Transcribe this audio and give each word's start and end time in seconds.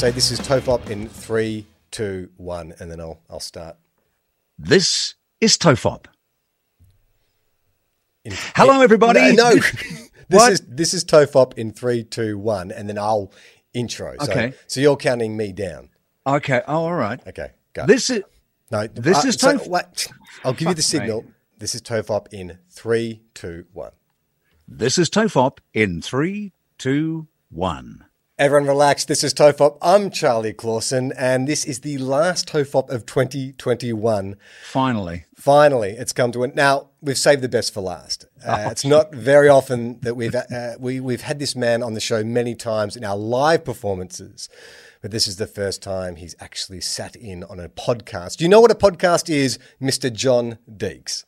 Say 0.00 0.10
this 0.10 0.30
is 0.30 0.40
Tofop 0.40 0.88
in 0.88 1.10
three, 1.10 1.66
two, 1.90 2.30
one, 2.38 2.72
and 2.80 2.90
then 2.90 3.00
I'll 3.00 3.20
I'll 3.28 3.38
start. 3.38 3.76
This 4.58 5.14
is 5.42 5.58
Tofop. 5.58 6.06
In, 8.24 8.32
Hello, 8.56 8.80
everybody. 8.80 9.20
No, 9.36 9.50
no. 9.50 9.54
this 9.60 10.08
What? 10.30 10.52
is 10.52 10.60
this 10.66 10.94
is 10.94 11.04
Tofop 11.04 11.52
in 11.58 11.70
three, 11.70 12.02
two, 12.02 12.38
one, 12.38 12.72
and 12.72 12.88
then 12.88 12.96
I'll 12.96 13.30
intro. 13.74 14.16
So, 14.22 14.32
Okay. 14.32 14.54
So 14.68 14.80
you're 14.80 14.96
counting 14.96 15.36
me 15.36 15.52
down. 15.52 15.90
Okay. 16.26 16.62
Oh, 16.66 16.86
all 16.86 16.94
right. 16.94 17.20
Okay. 17.26 17.50
Go. 17.74 17.84
This 17.84 18.08
is 18.08 18.22
no. 18.70 18.86
this 18.86 19.22
uh, 19.22 19.28
is 19.28 19.34
so, 19.34 19.60
wait, 19.66 20.08
I'll 20.44 20.54
give 20.54 20.68
you 20.68 20.74
the 20.74 20.80
signal. 20.80 21.26
This 21.58 21.74
is 21.74 21.82
Tofop 21.82 22.32
in 22.32 22.56
three, 22.70 23.20
two, 23.34 23.66
one. 23.74 23.92
this 24.66 24.96
is 24.96 25.10
Tofop 25.10 25.58
in 25.74 26.00
three, 26.00 26.54
two, 26.78 27.28
one. 27.50 28.06
Everyone 28.40 28.66
relax. 28.66 29.04
This 29.04 29.22
is 29.22 29.34
Tofop. 29.34 29.76
I'm 29.82 30.08
Charlie 30.08 30.54
Clausen, 30.54 31.12
and 31.18 31.46
this 31.46 31.66
is 31.66 31.80
the 31.80 31.98
last 31.98 32.48
Tofop 32.48 32.88
of 32.88 33.04
2021. 33.04 34.34
Finally, 34.62 35.26
Finally, 35.34 35.90
it's 35.90 36.14
come 36.14 36.32
to 36.32 36.44
an. 36.44 36.52
Now 36.54 36.88
we've 37.02 37.18
saved 37.18 37.42
the 37.42 37.50
best 37.50 37.74
for 37.74 37.82
last. 37.82 38.24
Uh, 38.42 38.68
it's 38.70 38.82
not 38.82 39.14
very 39.14 39.50
often 39.50 40.00
that 40.00 40.14
we've 40.16 40.34
uh, 40.34 40.76
we 40.78 41.00
we've 41.00 41.20
had 41.20 41.38
this 41.38 41.54
man 41.54 41.82
on 41.82 41.92
the 41.92 42.00
show 42.00 42.24
many 42.24 42.54
times 42.54 42.96
in 42.96 43.04
our 43.04 43.14
live 43.14 43.62
performances, 43.62 44.48
but 45.02 45.10
this 45.10 45.28
is 45.28 45.36
the 45.36 45.46
first 45.46 45.82
time 45.82 46.16
he's 46.16 46.34
actually 46.40 46.80
sat 46.80 47.16
in 47.16 47.44
on 47.44 47.60
a 47.60 47.68
podcast. 47.68 48.38
Do 48.38 48.44
you 48.44 48.48
know 48.48 48.62
what 48.62 48.70
a 48.70 48.74
podcast 48.74 49.28
is, 49.28 49.58
Mister 49.80 50.08
John 50.08 50.56
Deeks? 50.66 51.26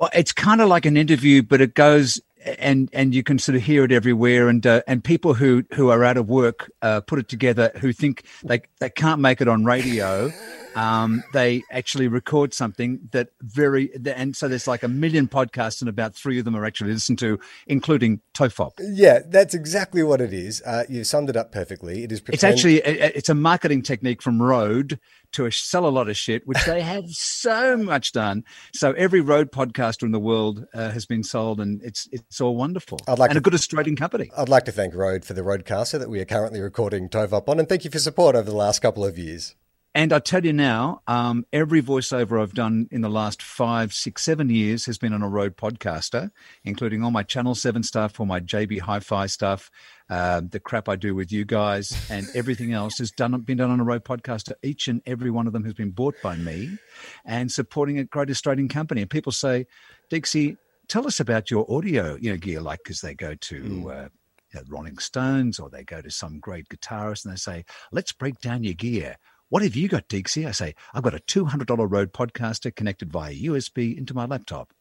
well, 0.00 0.10
it's 0.14 0.32
kind 0.32 0.62
of 0.62 0.68
like 0.68 0.86
an 0.86 0.96
interview, 0.96 1.42
but 1.42 1.60
it 1.60 1.74
goes 1.74 2.20
and 2.44 2.88
and 2.92 3.14
you 3.14 3.22
can 3.22 3.38
sort 3.38 3.56
of 3.56 3.62
hear 3.62 3.84
it 3.84 3.92
everywhere. 3.92 4.48
And 4.48 4.66
uh, 4.66 4.82
and 4.86 5.02
people 5.02 5.34
who 5.34 5.64
who 5.74 5.90
are 5.90 6.04
out 6.04 6.16
of 6.16 6.28
work 6.28 6.70
uh, 6.82 7.00
put 7.00 7.18
it 7.18 7.28
together 7.28 7.70
who 7.80 7.92
think 7.92 8.24
they 8.44 8.62
they 8.78 8.90
can't 8.90 9.20
make 9.20 9.40
it 9.40 9.48
on 9.48 9.64
radio. 9.64 10.32
Um, 10.80 11.22
they 11.34 11.62
actually 11.70 12.08
record 12.08 12.54
something 12.54 13.08
that 13.12 13.28
very, 13.42 13.90
and 14.06 14.34
so 14.34 14.48
there's 14.48 14.66
like 14.66 14.82
a 14.82 14.88
million 14.88 15.28
podcasts, 15.28 15.82
and 15.82 15.88
about 15.88 16.14
three 16.14 16.38
of 16.38 16.46
them 16.46 16.56
are 16.56 16.64
actually 16.64 16.92
listened 16.94 17.18
to, 17.18 17.38
including 17.66 18.20
Tofop. 18.32 18.72
Yeah, 18.80 19.18
that's 19.26 19.52
exactly 19.52 20.02
what 20.02 20.22
it 20.22 20.32
is. 20.32 20.62
Uh, 20.64 20.84
you 20.88 21.04
summed 21.04 21.28
it 21.28 21.36
up 21.36 21.52
perfectly. 21.52 22.04
It 22.04 22.12
is. 22.12 22.22
It's 22.28 22.44
actually 22.44 22.78
it's 22.78 23.28
a 23.28 23.34
marketing 23.34 23.82
technique 23.82 24.22
from 24.22 24.40
Rode 24.40 24.98
to 25.32 25.50
sell 25.50 25.86
a 25.86 25.90
lot 25.90 26.08
of 26.08 26.16
shit, 26.16 26.46
which 26.46 26.64
they 26.64 26.80
have 26.80 27.04
so 27.08 27.76
much 27.76 28.12
done. 28.12 28.42
So 28.72 28.92
every 28.92 29.20
Rode 29.20 29.52
podcaster 29.52 30.04
in 30.04 30.12
the 30.12 30.18
world 30.18 30.66
uh, 30.72 30.90
has 30.90 31.04
been 31.04 31.22
sold, 31.22 31.60
and 31.60 31.82
it's 31.82 32.08
it's 32.10 32.40
all 32.40 32.56
wonderful. 32.56 32.98
I'd 33.06 33.18
like 33.18 33.30
and 33.30 33.36
to- 33.36 33.40
a 33.40 33.42
good 33.42 33.54
Australian 33.54 33.96
company. 33.96 34.30
I'd 34.34 34.48
like 34.48 34.64
to 34.64 34.72
thank 34.72 34.94
Rode 34.94 35.26
for 35.26 35.34
the 35.34 35.42
RodeCaster 35.42 35.98
that 35.98 36.08
we 36.08 36.20
are 36.20 36.24
currently 36.24 36.60
recording 36.60 37.10
Tofop 37.10 37.48
on, 37.48 37.58
and 37.58 37.68
thank 37.68 37.84
you 37.84 37.90
for 37.90 37.98
support 37.98 38.34
over 38.34 38.48
the 38.48 38.56
last 38.56 38.80
couple 38.80 39.04
of 39.04 39.18
years. 39.18 39.56
And 39.92 40.12
I 40.12 40.20
tell 40.20 40.44
you 40.44 40.52
now, 40.52 41.02
um, 41.08 41.44
every 41.52 41.82
voiceover 41.82 42.40
I've 42.40 42.54
done 42.54 42.86
in 42.92 43.00
the 43.00 43.08
last 43.08 43.42
five, 43.42 43.92
six, 43.92 44.22
seven 44.22 44.48
years 44.48 44.86
has 44.86 44.98
been 44.98 45.12
on 45.12 45.22
a 45.22 45.28
Rode 45.28 45.56
podcaster, 45.56 46.30
including 46.62 47.02
all 47.02 47.10
my 47.10 47.24
Channel 47.24 47.56
Seven 47.56 47.82
stuff, 47.82 48.20
all 48.20 48.26
my 48.26 48.38
JB 48.38 48.80
Hi-Fi 48.82 49.26
stuff, 49.26 49.68
uh, 50.08 50.42
the 50.48 50.60
crap 50.60 50.88
I 50.88 50.94
do 50.94 51.16
with 51.16 51.32
you 51.32 51.44
guys, 51.44 52.06
and 52.08 52.28
everything 52.36 52.72
else 52.72 52.98
has 52.98 53.10
done 53.10 53.40
been 53.40 53.56
done 53.56 53.70
on 53.70 53.80
a 53.80 53.84
Rode 53.84 54.04
podcaster. 54.04 54.52
Each 54.62 54.86
and 54.86 55.02
every 55.06 55.30
one 55.30 55.48
of 55.48 55.52
them 55.52 55.64
has 55.64 55.74
been 55.74 55.90
bought 55.90 56.14
by 56.22 56.36
me, 56.36 56.78
and 57.24 57.50
supporting 57.50 57.98
a 57.98 58.04
great 58.04 58.30
Australian 58.30 58.68
company. 58.68 59.00
And 59.00 59.10
people 59.10 59.32
say, 59.32 59.66
Dixie, 60.08 60.56
tell 60.86 61.04
us 61.08 61.18
about 61.18 61.50
your 61.50 61.66
audio, 61.68 62.16
you 62.20 62.30
know, 62.30 62.36
gear, 62.36 62.60
like 62.60 62.84
because 62.84 63.00
they 63.00 63.14
go 63.14 63.34
to. 63.34 63.90
Uh, 63.90 64.08
you 64.52 64.58
know, 64.58 64.66
Rolling 64.68 64.98
Stones, 64.98 65.60
or 65.60 65.70
they 65.70 65.84
go 65.84 66.00
to 66.02 66.10
some 66.10 66.40
great 66.40 66.68
guitarist 66.68 67.24
and 67.24 67.32
they 67.32 67.36
say, 67.36 67.64
"Let's 67.92 68.10
break 68.10 68.40
down 68.40 68.64
your 68.64 68.74
gear." 68.74 69.16
What 69.50 69.62
have 69.64 69.74
you 69.74 69.88
got, 69.88 70.08
Dixie? 70.08 70.46
I 70.46 70.52
say, 70.52 70.74
I've 70.94 71.02
got 71.02 71.12
a 71.12 71.20
two 71.20 71.44
hundred 71.44 71.66
dollar 71.66 71.86
Rode 71.86 72.12
Podcaster 72.12 72.74
connected 72.74 73.12
via 73.12 73.34
USB 73.34 73.98
into 73.98 74.14
my 74.14 74.24
laptop. 74.24 74.72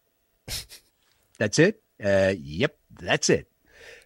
that's 1.40 1.60
it. 1.60 1.82
Uh, 2.04 2.36
yep, 2.40 2.78
that's 2.92 3.30
it. 3.30 3.48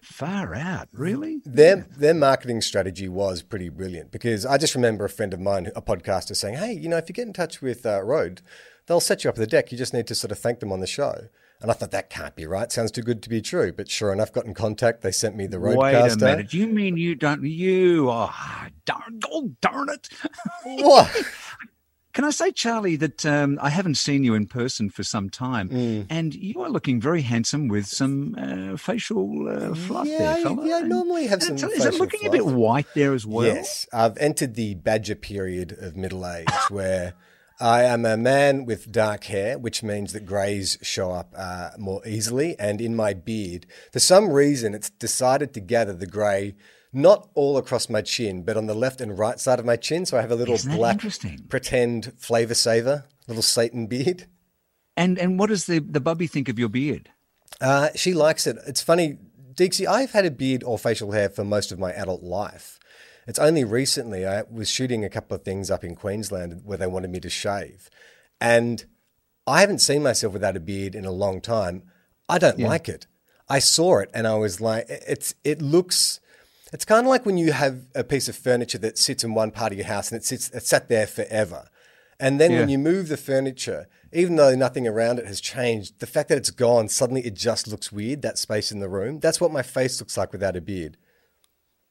Far 0.02 0.54
out, 0.54 0.88
really? 0.92 1.42
Their 1.44 1.86
their 1.96 2.14
marketing 2.14 2.62
strategy 2.62 3.08
was 3.08 3.42
pretty 3.42 3.68
brilliant 3.68 4.10
because 4.10 4.46
I 4.46 4.56
just 4.56 4.74
remember 4.74 5.04
a 5.04 5.10
friend 5.10 5.34
of 5.34 5.40
mine, 5.40 5.70
a 5.76 5.82
podcaster, 5.82 6.34
saying, 6.34 6.56
"Hey, 6.56 6.72
you 6.72 6.88
know, 6.88 6.96
if 6.96 7.08
you 7.10 7.14
get 7.14 7.26
in 7.26 7.34
touch 7.34 7.60
with 7.60 7.84
uh, 7.84 8.02
Rode, 8.02 8.40
they'll 8.86 9.00
set 9.00 9.22
you 9.22 9.30
up 9.30 9.36
at 9.36 9.40
the 9.40 9.46
deck. 9.46 9.70
You 9.70 9.76
just 9.78 9.92
need 9.92 10.06
to 10.06 10.14
sort 10.14 10.32
of 10.32 10.38
thank 10.38 10.60
them 10.60 10.72
on 10.72 10.80
the 10.80 10.86
show." 10.86 11.28
And 11.64 11.70
I 11.70 11.74
thought 11.74 11.92
that 11.92 12.10
can't 12.10 12.36
be 12.36 12.44
right. 12.46 12.70
Sounds 12.70 12.90
too 12.90 13.00
good 13.00 13.22
to 13.22 13.30
be 13.30 13.40
true. 13.40 13.72
But 13.72 13.90
sure 13.90 14.12
enough, 14.12 14.30
got 14.34 14.44
in 14.44 14.52
contact. 14.52 15.00
They 15.00 15.10
sent 15.10 15.34
me 15.34 15.46
the 15.46 15.56
RodeCaster. 15.56 15.78
Wait 15.78 16.12
a 16.12 16.16
minute. 16.16 16.52
You 16.52 16.66
mean 16.66 16.98
you 16.98 17.14
don't? 17.14 17.42
You? 17.42 18.10
Oh, 18.10 18.30
darn! 18.84 19.20
Oh, 19.32 19.50
darn 19.62 19.88
it! 19.88 20.10
What? 20.64 21.10
Can 22.12 22.24
I 22.24 22.30
say, 22.30 22.52
Charlie, 22.52 22.96
that 22.96 23.24
um, 23.24 23.58
I 23.62 23.70
haven't 23.70 23.94
seen 23.96 24.24
you 24.24 24.34
in 24.34 24.46
person 24.46 24.90
for 24.90 25.02
some 25.02 25.30
time, 25.30 25.70
Mm. 25.70 26.06
and 26.10 26.34
you 26.34 26.60
are 26.60 26.68
looking 26.68 27.00
very 27.00 27.22
handsome 27.22 27.66
with 27.68 27.86
some 27.86 28.36
uh, 28.38 28.76
facial 28.76 29.48
uh, 29.48 29.74
fluff 29.74 30.06
Yeah, 30.06 30.18
there, 30.18 30.30
I- 30.36 30.42
fella. 30.42 30.68
yeah, 30.68 30.76
I 30.76 30.80
normally 30.82 31.28
have 31.28 31.40
and 31.44 31.58
some 31.58 31.70
Is 31.70 31.86
it 31.86 31.94
looking 31.94 32.26
a 32.26 32.30
bit 32.30 32.44
white 32.44 32.86
there 32.94 33.14
as 33.14 33.24
well? 33.26 33.46
Yes, 33.46 33.88
I've 33.90 34.18
entered 34.18 34.54
the 34.54 34.74
badger 34.74 35.14
period 35.16 35.72
of 35.80 35.96
middle 35.96 36.26
age 36.26 36.46
where 36.68 37.14
I 37.60 37.84
am 37.84 38.04
a 38.04 38.16
man 38.16 38.64
with 38.64 38.90
dark 38.90 39.24
hair, 39.24 39.58
which 39.58 39.82
means 39.82 40.12
that 40.12 40.26
greys 40.26 40.76
show 40.82 41.12
up 41.12 41.32
uh, 41.36 41.70
more 41.78 42.06
easily. 42.06 42.58
And 42.58 42.80
in 42.80 42.96
my 42.96 43.14
beard, 43.14 43.66
for 43.92 44.00
some 44.00 44.30
reason, 44.30 44.74
it's 44.74 44.90
decided 44.90 45.54
to 45.54 45.60
gather 45.60 45.92
the 45.92 46.06
grey 46.06 46.54
not 46.92 47.28
all 47.34 47.56
across 47.56 47.88
my 47.88 48.00
chin, 48.02 48.42
but 48.42 48.56
on 48.56 48.66
the 48.66 48.74
left 48.74 49.00
and 49.00 49.18
right 49.18 49.38
side 49.38 49.58
of 49.58 49.64
my 49.64 49.76
chin. 49.76 50.06
So 50.06 50.16
I 50.16 50.20
have 50.20 50.30
a 50.30 50.36
little 50.36 50.58
black 50.76 51.00
pretend 51.48 52.12
flavor 52.18 52.54
saver, 52.54 53.04
little 53.26 53.42
Satan 53.42 53.86
beard. 53.86 54.26
And 54.96 55.18
and 55.18 55.38
what 55.38 55.48
does 55.48 55.66
the 55.66 55.80
the 55.80 56.00
bubby 56.00 56.28
think 56.28 56.48
of 56.48 56.58
your 56.58 56.68
beard? 56.68 57.10
Uh, 57.60 57.88
she 57.96 58.14
likes 58.14 58.46
it. 58.46 58.56
It's 58.66 58.80
funny, 58.80 59.18
Dixie. 59.54 59.86
I've 59.86 60.12
had 60.12 60.24
a 60.24 60.30
beard 60.30 60.62
or 60.62 60.78
facial 60.78 61.12
hair 61.12 61.28
for 61.28 61.44
most 61.44 61.72
of 61.72 61.78
my 61.78 61.92
adult 61.92 62.22
life. 62.22 62.78
It's 63.26 63.38
only 63.38 63.64
recently 63.64 64.26
I 64.26 64.42
was 64.50 64.70
shooting 64.70 65.04
a 65.04 65.10
couple 65.10 65.34
of 65.34 65.44
things 65.44 65.70
up 65.70 65.84
in 65.84 65.94
Queensland 65.94 66.62
where 66.64 66.78
they 66.78 66.86
wanted 66.86 67.10
me 67.10 67.20
to 67.20 67.30
shave, 67.30 67.90
and 68.40 68.84
I 69.46 69.60
haven't 69.60 69.80
seen 69.80 70.02
myself 70.02 70.32
without 70.32 70.56
a 70.56 70.60
beard 70.60 70.94
in 70.94 71.04
a 71.04 71.10
long 71.10 71.40
time. 71.40 71.82
I 72.28 72.38
don't 72.38 72.58
like 72.58 72.88
it. 72.88 73.06
I 73.48 73.58
saw 73.58 73.98
it 73.98 74.10
and 74.14 74.26
I 74.26 74.34
was 74.36 74.60
like, 74.60 74.86
it's 74.88 75.34
it 75.44 75.60
looks. 75.60 76.20
It's 76.72 76.84
kind 76.84 77.06
of 77.06 77.10
like 77.10 77.26
when 77.26 77.38
you 77.38 77.52
have 77.52 77.86
a 77.94 78.02
piece 78.02 78.28
of 78.28 78.36
furniture 78.36 78.78
that 78.78 78.98
sits 78.98 79.22
in 79.22 79.34
one 79.34 79.50
part 79.50 79.72
of 79.72 79.78
your 79.78 79.86
house 79.86 80.10
and 80.10 80.20
it 80.20 80.24
sits 80.24 80.50
it's 80.50 80.68
sat 80.68 80.88
there 80.88 81.06
forever. 81.06 81.68
And 82.18 82.40
then 82.40 82.52
when 82.52 82.68
you 82.68 82.78
move 82.78 83.08
the 83.08 83.16
furniture, 83.16 83.86
even 84.12 84.36
though 84.36 84.54
nothing 84.54 84.86
around 84.86 85.18
it 85.18 85.26
has 85.26 85.40
changed, 85.40 85.98
the 85.98 86.06
fact 86.06 86.28
that 86.28 86.38
it's 86.38 86.50
gone, 86.50 86.88
suddenly 86.88 87.22
it 87.22 87.34
just 87.34 87.68
looks 87.68 87.92
weird, 87.92 88.22
that 88.22 88.38
space 88.38 88.70
in 88.72 88.78
the 88.78 88.88
room. 88.88 89.18
That's 89.18 89.40
what 89.40 89.52
my 89.52 89.62
face 89.62 90.00
looks 90.00 90.16
like 90.16 90.32
without 90.32 90.56
a 90.56 90.60
beard. 90.60 90.96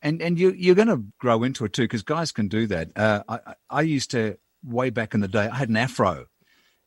And 0.04 0.22
and 0.22 0.38
you 0.38 0.52
you're 0.52 0.76
going 0.76 0.90
to 0.90 1.02
grow 1.18 1.42
into 1.44 1.64
it 1.66 1.74
too 1.74 1.84
because 1.84 2.04
guys 2.04 2.32
can 2.32 2.48
do 2.50 2.68
that. 2.68 2.90
Uh, 2.96 3.24
I 3.28 3.36
I- 3.48 3.56
I 3.70 3.82
used 3.82 4.12
to 4.12 4.38
way 4.64 4.90
back 4.92 5.14
in 5.16 5.22
the 5.22 5.28
day. 5.28 5.48
I 5.48 5.56
had 5.56 5.70
an 5.70 5.78
afro, 5.78 6.26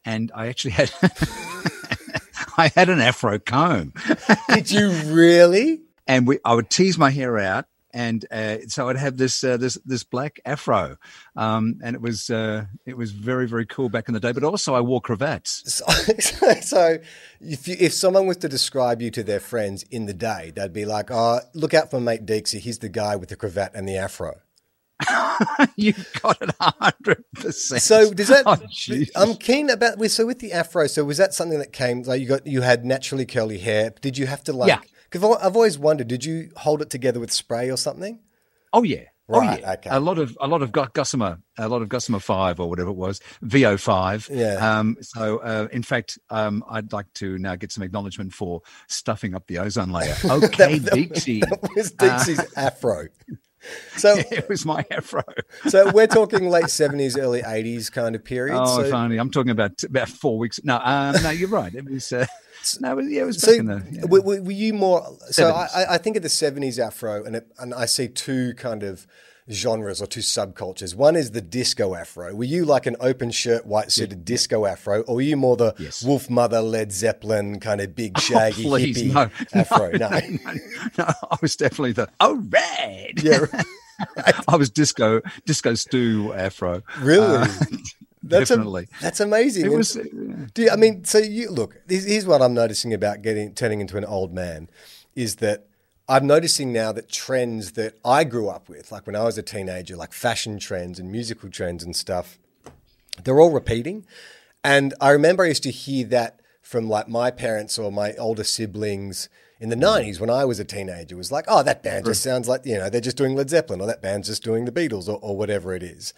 and 0.04 0.30
I 0.34 0.48
actually 0.48 0.72
had 0.72 0.92
I 2.58 2.70
had 2.74 2.88
an 2.88 3.00
afro 3.00 3.38
comb, 3.38 3.92
Did 4.48 4.70
you 4.70 4.90
really? 5.12 5.80
and 6.06 6.26
we 6.26 6.38
I 6.44 6.54
would 6.54 6.70
tease 6.70 6.96
my 6.98 7.10
hair 7.10 7.38
out. 7.38 7.66
And 7.96 8.26
uh, 8.30 8.58
so 8.68 8.90
I'd 8.90 8.98
have 8.98 9.16
this 9.16 9.42
uh, 9.42 9.56
this 9.56 9.78
this 9.86 10.04
black 10.04 10.38
afro, 10.44 10.98
um, 11.34 11.80
and 11.82 11.96
it 11.96 12.02
was 12.02 12.28
uh, 12.28 12.66
it 12.84 12.94
was 12.94 13.12
very 13.12 13.48
very 13.48 13.64
cool 13.64 13.88
back 13.88 14.06
in 14.08 14.12
the 14.12 14.20
day. 14.20 14.32
But 14.32 14.44
also 14.44 14.74
I 14.74 14.80
wore 14.80 15.00
cravats. 15.00 15.82
So, 16.26 16.52
so 16.60 16.98
if, 17.40 17.68
you, 17.68 17.76
if 17.78 17.92
someone 17.92 18.26
was 18.26 18.36
to 18.38 18.48
describe 18.48 19.00
you 19.00 19.10
to 19.12 19.22
their 19.22 19.40
friends 19.40 19.84
in 19.90 20.06
the 20.06 20.12
day, 20.12 20.52
they'd 20.54 20.72
be 20.72 20.84
like, 20.84 21.10
oh, 21.10 21.40
look 21.54 21.72
out 21.72 21.90
for 21.90 22.00
mate 22.00 22.26
Deeksy. 22.26 22.58
He's 22.58 22.80
the 22.80 22.88
guy 22.88 23.16
with 23.16 23.30
the 23.30 23.36
cravat 23.36 23.72
and 23.74 23.88
the 23.88 23.96
afro. 23.96 24.40
you 25.76 25.94
got 26.20 26.40
it 26.42 26.50
hundred 26.60 27.24
percent. 27.34 27.82
So 27.82 28.12
does 28.12 28.28
that? 28.28 28.44
Oh, 28.46 28.56
I'm 29.22 29.36
keen 29.36 29.70
about 29.70 30.02
so 30.10 30.26
with 30.26 30.40
the 30.40 30.52
afro. 30.52 30.86
So 30.86 31.04
was 31.04 31.18
that 31.18 31.32
something 31.32 31.58
that 31.60 31.72
came 31.72 32.02
like 32.02 32.20
you 32.20 32.28
got 32.28 32.46
you 32.46 32.62
had 32.62 32.84
naturally 32.84 33.26
curly 33.26 33.58
hair? 33.58 33.92
Did 34.00 34.18
you 34.18 34.26
have 34.26 34.44
to 34.44 34.52
like? 34.52 34.68
Yeah. 34.68 34.80
Because 35.10 35.38
I've 35.42 35.56
always 35.56 35.78
wondered, 35.78 36.08
did 36.08 36.24
you 36.24 36.50
hold 36.56 36.82
it 36.82 36.90
together 36.90 37.20
with 37.20 37.32
spray 37.32 37.70
or 37.70 37.76
something? 37.76 38.20
Oh 38.72 38.82
yeah. 38.82 39.04
Right, 39.28 39.58
oh, 39.58 39.60
yeah. 39.60 39.72
okay. 39.72 39.90
A 39.90 39.98
lot 39.98 40.18
of 40.18 40.38
a 40.40 40.46
lot 40.46 40.62
of 40.62 40.70
Gossamer, 40.70 41.40
a 41.58 41.68
lot 41.68 41.82
of 41.82 41.88
Gossamer 41.88 42.20
five 42.20 42.60
or 42.60 42.70
whatever 42.70 42.90
it 42.90 42.96
was, 42.96 43.20
VO 43.42 43.76
five. 43.76 44.28
Yeah. 44.32 44.54
Um, 44.54 44.96
so 45.00 45.38
uh, 45.38 45.66
in 45.72 45.82
fact, 45.82 46.16
um, 46.30 46.62
I'd 46.70 46.92
like 46.92 47.12
to 47.14 47.36
now 47.38 47.56
get 47.56 47.72
some 47.72 47.82
acknowledgement 47.82 48.32
for 48.32 48.62
stuffing 48.86 49.34
up 49.34 49.48
the 49.48 49.58
ozone 49.58 49.90
layer. 49.90 50.14
Okay, 50.36 50.78
Dixie. 50.78 51.40
That 51.40 51.70
was 51.74 51.90
Dixie's 51.92 52.40
afro. 52.56 53.08
So 53.96 54.14
it 54.30 54.48
was 54.48 54.64
my 54.64 54.84
afro. 54.90 55.24
so 55.68 55.90
we're 55.90 56.06
talking 56.06 56.48
late 56.48 56.70
seventies, 56.70 57.16
early 57.16 57.42
eighties 57.44 57.90
kind 57.90 58.14
of 58.14 58.24
period. 58.24 58.56
Oh, 58.56 58.82
so, 58.82 58.90
funny. 58.90 59.16
I'm 59.16 59.30
talking 59.30 59.50
about 59.50 59.82
about 59.82 60.08
four 60.08 60.38
weeks. 60.38 60.60
No, 60.62 60.78
um, 60.82 61.16
no, 61.22 61.30
you're 61.30 61.48
right. 61.48 61.74
It 61.74 61.90
was. 61.90 62.12
Uh, 62.12 62.26
no, 62.80 62.92
it 62.92 62.96
was, 62.96 63.08
yeah, 63.10 63.22
it 63.22 63.26
was 63.26 63.40
So 63.40 63.52
the. 63.52 63.82
yeah. 63.90 64.04
were, 64.06 64.20
were 64.20 64.50
you 64.50 64.72
more? 64.74 65.06
So 65.30 65.50
I, 65.50 65.94
I 65.94 65.98
think 65.98 66.16
of 66.16 66.22
the 66.22 66.28
seventies 66.28 66.78
afro, 66.78 67.24
and 67.24 67.36
it, 67.36 67.46
and 67.58 67.72
I 67.74 67.86
see 67.86 68.08
two 68.08 68.54
kind 68.54 68.82
of 68.82 69.06
genres 69.50 70.02
or 70.02 70.06
two 70.06 70.20
subcultures. 70.20 70.94
One 70.96 71.14
is 71.14 71.30
the 71.30 71.40
disco 71.40 71.94
afro. 71.94 72.34
Were 72.34 72.42
you 72.44 72.64
like 72.64 72.86
an 72.86 72.96
open 72.98 73.30
shirt, 73.30 73.64
white 73.64 73.92
suited 73.92 74.24
disco 74.24 74.66
afro, 74.66 75.02
or 75.02 75.16
were 75.16 75.20
you 75.22 75.36
more 75.36 75.56
the 75.56 75.72
Yes. 75.78 76.02
Wolfmother, 76.02 76.68
Led 76.68 76.90
Zeppelin 76.92 77.60
kind 77.60 77.80
of 77.80 77.94
big 77.94 78.12
Oh, 78.16 78.20
shaggy 78.20 78.64
please, 78.64 78.96
hippie 79.02 79.14
no, 79.54 79.60
afro? 79.60 79.90
no, 79.92 80.08
no, 80.08 80.18
no, 80.52 80.60
no. 80.98 81.04
I 81.30 81.36
was 81.40 81.54
definitely 81.56 81.92
the 81.92 82.08
oh 82.20 82.42
red. 82.50 83.22
Yeah, 83.22 83.46
I 84.48 84.56
was 84.56 84.68
disco 84.70 85.20
disco 85.46 85.74
stew 85.74 86.32
afro. 86.34 86.82
really. 87.00 87.26
Uh, 87.36 87.46
That's 88.28 88.50
a- 88.50 88.56
definitely. 88.56 88.88
that's 89.00 89.20
amazing. 89.20 89.64
it 89.64 89.68
And- 89.68 89.76
was. 89.76 89.96
uh, 89.96 90.02
you, 90.56 90.70
I 90.70 90.76
mean, 90.76 91.04
so 91.04 91.18
you 91.18 91.50
look. 91.50 91.76
Here's 91.88 92.26
what 92.26 92.42
I'm 92.42 92.54
noticing 92.54 92.92
about 92.94 93.22
getting 93.22 93.54
turning 93.54 93.80
into 93.80 93.96
an 93.96 94.04
old 94.04 94.32
man, 94.32 94.68
is 95.14 95.36
that 95.36 95.66
I'm 96.08 96.26
noticing 96.26 96.72
now 96.72 96.92
that 96.92 97.08
trends 97.08 97.72
that 97.72 97.94
I 98.04 98.24
grew 98.24 98.48
up 98.48 98.68
with, 98.68 98.92
like 98.92 99.06
when 99.06 99.16
I 99.16 99.24
was 99.24 99.36
a 99.38 99.42
teenager, 99.42 99.96
like 99.96 100.12
fashion 100.12 100.58
trends 100.58 100.98
and 101.00 101.10
musical 101.10 101.50
trends 101.50 101.82
and 101.82 101.96
stuff, 101.96 102.38
they're 103.24 103.40
all 103.40 103.50
repeating. 103.52 104.06
And 104.62 104.94
I 105.00 105.10
remember 105.10 105.44
I 105.44 105.48
used 105.48 105.62
to 105.64 105.70
hear 105.70 106.06
that 106.08 106.40
from 106.62 106.88
like 106.88 107.08
my 107.08 107.30
parents 107.30 107.78
or 107.78 107.90
my 107.92 108.14
older 108.14 108.44
siblings 108.44 109.28
in 109.58 109.70
the 109.70 109.76
90s 109.76 110.20
when 110.20 110.30
I 110.30 110.44
was 110.44 110.60
a 110.60 110.64
teenager. 110.64 111.14
It 111.14 111.18
was 111.18 111.32
like, 111.32 111.46
oh, 111.48 111.62
that 111.62 111.82
band 111.82 112.04
just 112.04 112.22
sounds 112.22 112.48
like, 112.48 112.66
you 112.66 112.76
know, 112.76 112.90
they're 112.90 113.00
just 113.00 113.16
doing 113.16 113.34
Led 113.34 113.50
Zeppelin 113.50 113.80
or 113.80 113.86
that 113.86 114.02
band's 114.02 114.28
just 114.28 114.44
doing 114.44 114.64
the 114.64 114.72
Beatles 114.72 115.08
or, 115.08 115.18
or 115.22 115.36
whatever 115.36 115.74
it 115.74 115.82
is. 115.82 116.12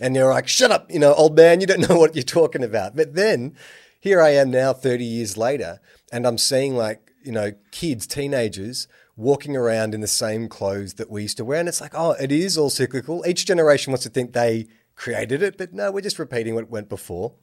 And 0.00 0.14
they're 0.14 0.28
like, 0.28 0.48
shut 0.48 0.70
up, 0.70 0.90
you 0.90 0.98
know, 0.98 1.14
old 1.14 1.36
man, 1.36 1.60
you 1.60 1.66
don't 1.66 1.88
know 1.88 1.96
what 1.98 2.14
you're 2.14 2.22
talking 2.22 2.62
about. 2.62 2.94
But 2.94 3.14
then 3.14 3.56
here 3.98 4.20
I 4.20 4.30
am 4.30 4.50
now 4.50 4.72
30 4.72 5.04
years 5.04 5.36
later 5.36 5.80
and 6.12 6.26
I'm 6.26 6.38
seeing 6.38 6.76
like, 6.76 7.12
you 7.24 7.32
know, 7.32 7.52
kids, 7.70 8.06
teenagers 8.06 8.88
walking 9.16 9.56
around 9.56 9.94
in 9.94 10.00
the 10.00 10.06
same 10.06 10.48
clothes 10.48 10.94
that 10.94 11.10
we 11.10 11.22
used 11.22 11.36
to 11.38 11.44
wear. 11.44 11.60
And 11.60 11.68
it's 11.68 11.80
like, 11.80 11.94
oh, 11.94 12.12
it 12.12 12.32
is 12.32 12.58
all 12.58 12.70
cyclical. 12.70 13.24
Each 13.26 13.46
generation 13.46 13.92
wants 13.92 14.02
to 14.04 14.10
think 14.10 14.32
they 14.32 14.66
created 14.96 15.42
it, 15.42 15.56
but 15.56 15.72
no, 15.72 15.90
we're 15.90 16.00
just 16.00 16.18
repeating 16.18 16.54
what 16.54 16.68
went 16.68 16.88
before. 16.88 17.34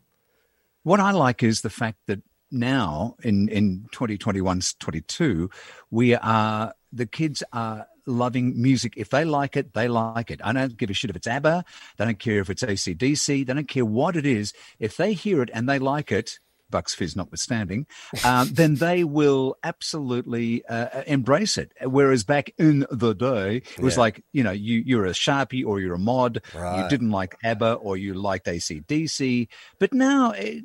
What 0.83 0.99
I 0.99 1.11
like 1.11 1.43
is 1.43 1.61
the 1.61 1.69
fact 1.69 1.97
that 2.07 2.21
now 2.51 3.15
in 3.23 3.47
in 3.49 3.85
2021 3.91 4.61
22 4.79 5.49
we 5.91 6.15
are 6.15 6.73
the 6.91 7.05
kids 7.05 7.43
are 7.53 7.85
loving 8.05 8.59
music 8.59 8.93
if 8.97 9.09
they 9.09 9.23
like 9.23 9.55
it 9.55 9.73
they 9.73 9.87
like 9.87 10.31
it 10.31 10.41
i 10.43 10.51
don't 10.51 10.77
give 10.77 10.89
a 10.89 10.93
shit 10.93 11.09
if 11.11 11.15
it's 11.15 11.27
abba 11.27 11.63
they 11.97 12.05
don't 12.05 12.19
care 12.19 12.39
if 12.39 12.49
it's 12.49 12.63
acdc 12.63 13.45
they 13.45 13.53
don't 13.53 13.67
care 13.67 13.85
what 13.85 14.15
it 14.15 14.25
is 14.25 14.51
if 14.79 14.97
they 14.97 15.13
hear 15.13 15.41
it 15.43 15.49
and 15.53 15.69
they 15.69 15.77
like 15.79 16.11
it 16.11 16.39
Bucks 16.71 16.93
Fizz 16.93 17.15
notwithstanding, 17.15 17.87
um, 18.23 18.47
then 18.53 18.75
they 18.75 19.03
will 19.03 19.57
absolutely 19.63 20.63
uh, 20.65 21.01
embrace 21.07 21.57
it. 21.57 21.71
Whereas 21.81 22.23
back 22.23 22.51
in 22.59 22.85
the 22.91 23.13
day, 23.15 23.55
it 23.55 23.79
was 23.79 23.95
Yeah. 23.95 24.01
like, 24.01 24.23
you 24.33 24.43
know, 24.43 24.51
you, 24.51 24.83
you're 24.85 25.07
a 25.07 25.13
Sharpie 25.13 25.65
or 25.65 25.79
you're 25.79 25.95
a 25.95 25.97
mod, 25.97 26.43
Right. 26.53 26.83
you 26.83 26.87
didn't 26.87 27.09
like 27.09 27.35
ABBA 27.43 27.73
or 27.73 27.97
you 27.97 28.13
liked 28.13 28.45
ACDC. 28.45 29.47
But 29.79 29.95
now, 29.95 30.29
it, 30.29 30.63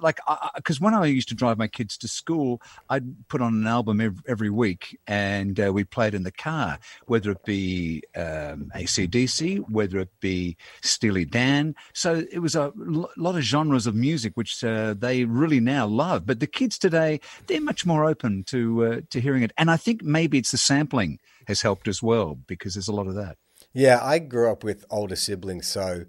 like, 0.00 0.18
because 0.56 0.80
when 0.80 0.94
I 0.94 1.06
used 1.06 1.28
to 1.28 1.34
drive 1.34 1.58
my 1.58 1.68
kids 1.68 1.96
to 1.98 2.08
school, 2.08 2.60
I'd 2.88 3.28
put 3.28 3.40
on 3.40 3.54
an 3.54 3.66
album 3.66 4.00
every, 4.00 4.22
every 4.28 4.50
week 4.50 4.98
and 5.06 5.58
uh, 5.58 5.72
we 5.72 5.84
played 5.84 6.14
in 6.14 6.22
the 6.22 6.32
car, 6.32 6.78
whether 7.06 7.30
it 7.32 7.44
be 7.44 8.02
um, 8.16 8.70
ACDC, 8.74 9.58
whether 9.70 9.98
it 9.98 10.10
be 10.20 10.56
Steely 10.82 11.24
Dan. 11.24 11.74
So 11.92 12.24
it 12.30 12.38
was 12.38 12.54
a 12.54 12.72
l- 12.88 13.10
lot 13.16 13.36
of 13.36 13.42
genres 13.42 13.86
of 13.86 13.94
music 13.94 14.32
which 14.36 14.62
uh, 14.64 14.94
they 14.94 15.24
really 15.24 15.60
now 15.60 15.86
love. 15.86 16.26
But 16.26 16.40
the 16.40 16.46
kids 16.46 16.78
today, 16.78 17.20
they're 17.46 17.60
much 17.60 17.86
more 17.86 18.04
open 18.04 18.44
to 18.44 18.84
uh, 18.84 19.00
to 19.10 19.20
hearing 19.20 19.42
it. 19.42 19.52
And 19.58 19.70
I 19.70 19.76
think 19.76 20.02
maybe 20.02 20.38
it's 20.38 20.50
the 20.50 20.58
sampling 20.58 21.18
has 21.46 21.62
helped 21.62 21.88
as 21.88 22.02
well 22.02 22.38
because 22.46 22.74
there's 22.74 22.88
a 22.88 22.92
lot 22.94 23.06
of 23.06 23.14
that. 23.14 23.36
Yeah, 23.72 23.98
I 24.02 24.18
grew 24.20 24.50
up 24.50 24.62
with 24.62 24.84
older 24.88 25.16
siblings, 25.16 25.66
so 25.66 26.04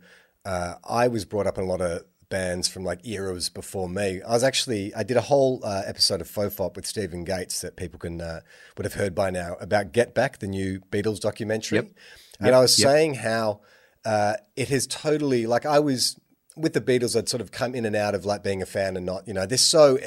uh, 0.46 0.76
I 0.88 1.08
was 1.08 1.26
brought 1.26 1.48
up 1.48 1.58
in 1.58 1.64
a 1.64 1.68
lot 1.68 1.82
of 1.82 2.04
bands 2.30 2.68
from 2.68 2.84
like 2.84 3.06
eras 3.08 3.50
before 3.50 3.88
me. 3.90 4.22
I 4.22 4.32
was 4.32 4.44
actually 4.44 4.94
I 4.96 5.04
did 5.04 5.18
a 5.18 5.22
whole 5.22 5.62
uh, 5.64 5.84
episode 5.86 6.22
of 6.22 6.28
Tofop 6.30 6.76
with 6.76 6.86
Stephen 6.86 7.24
Gates 7.24 7.62
that 7.62 7.76
people 7.76 8.00
can 8.00 8.22
uh, 8.22 8.42
would 8.78 8.86
have 8.86 8.96
heard 8.96 9.14
by 9.16 9.30
now 9.30 9.56
about 9.60 9.92
Get 9.92 10.14
Back, 10.16 10.40
the 10.40 10.48
new 10.48 10.80
Beatles 10.92 11.20
documentary, 11.20 11.78
Yep. 11.78 11.86
and 12.40 12.48
Yep, 12.48 12.54
I 12.56 12.60
was 12.60 12.80
yep. 12.80 12.88
saying 12.88 13.14
how 13.16 13.62
uh, 14.04 14.36
it 14.56 14.70
has 14.70 14.88
totally 14.88 15.46
like 15.46 15.66
I 15.66 15.80
was 15.80 16.20
with 16.56 16.74
the 16.74 16.82
Beatles. 16.82 17.18
I'd 17.18 17.30
sort 17.30 17.42
of 17.42 17.52
come 17.52 17.76
in 17.76 17.86
and 17.86 17.96
out 17.96 18.16
of 18.16 18.26
like 18.26 18.44
being 18.44 18.62
a 18.62 18.66
fan 18.66 18.96
and 18.98 19.06
not. 19.06 19.28
You 19.28 19.34
know, 19.34 19.46
they're 19.46 19.58
so 19.58 19.98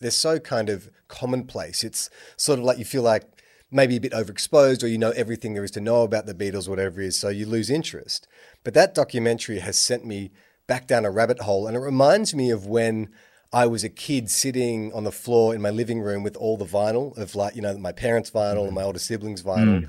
they're 0.00 0.10
so 0.10 0.38
kind 0.38 0.68
of 0.68 0.90
commonplace. 1.08 1.84
It's 1.84 2.08
sort 2.36 2.58
of 2.58 2.64
like 2.64 2.78
you 2.78 2.84
feel 2.84 3.02
like 3.02 3.24
maybe 3.70 3.96
a 3.96 4.00
bit 4.00 4.12
overexposed 4.12 4.82
or 4.82 4.86
you 4.86 4.96
know 4.96 5.10
everything 5.10 5.52
there 5.54 5.64
is 5.64 5.70
to 5.72 5.80
know 5.80 6.02
about 6.02 6.26
the 6.26 6.34
Beatles, 6.34 6.68
whatever 6.68 7.00
it 7.00 7.08
is, 7.08 7.18
so 7.18 7.28
you 7.28 7.46
lose 7.46 7.68
interest. 7.68 8.26
But 8.64 8.74
that 8.74 8.94
documentary 8.94 9.58
has 9.58 9.76
sent 9.76 10.06
me 10.06 10.30
back 10.68 10.86
down 10.86 11.04
a 11.04 11.10
rabbit 11.10 11.40
hole 11.40 11.66
and 11.66 11.76
it 11.76 11.80
reminds 11.80 12.34
me 12.34 12.50
of 12.50 12.66
when 12.66 13.08
I 13.52 13.66
was 13.66 13.82
a 13.82 13.88
kid 13.88 14.30
sitting 14.30 14.92
on 14.92 15.04
the 15.04 15.10
floor 15.10 15.54
in 15.54 15.62
my 15.62 15.70
living 15.70 16.00
room 16.00 16.22
with 16.22 16.36
all 16.36 16.56
the 16.56 16.66
vinyl 16.66 17.16
of 17.16 17.34
like, 17.34 17.56
you 17.56 17.62
know, 17.62 17.76
my 17.78 17.92
parents' 17.92 18.30
vinyl 18.30 18.66
and 18.66 18.74
my 18.74 18.82
older 18.82 18.98
siblings' 18.98 19.42
vinyl. 19.42 19.80
Mm. 19.84 19.88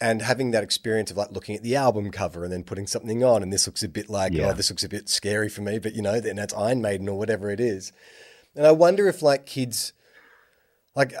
And 0.00 0.22
having 0.22 0.50
that 0.50 0.62
experience 0.62 1.10
of 1.10 1.16
like 1.16 1.30
looking 1.32 1.56
at 1.56 1.62
the 1.62 1.76
album 1.76 2.10
cover 2.10 2.44
and 2.44 2.52
then 2.52 2.64
putting 2.64 2.86
something 2.86 3.22
on, 3.24 3.42
and 3.42 3.52
this 3.52 3.66
looks 3.66 3.82
a 3.82 3.88
bit 3.88 4.10
like, 4.10 4.32
oh, 4.32 4.36
Yeah. 4.36 4.50
oh, 4.50 4.52
this 4.52 4.70
looks 4.70 4.84
a 4.84 4.88
bit 4.88 5.08
scary 5.08 5.48
for 5.48 5.62
me, 5.62 5.78
but 5.78 5.94
you 5.94 6.02
know, 6.02 6.20
then 6.20 6.36
that's 6.36 6.52
Iron 6.54 6.82
Maiden 6.82 7.08
or 7.08 7.18
whatever 7.18 7.50
it 7.50 7.60
is. 7.60 7.92
And 8.54 8.66
I 8.66 8.72
wonder 8.72 9.08
if 9.08 9.22
like 9.22 9.46
kids, 9.46 9.92
like 10.94 11.12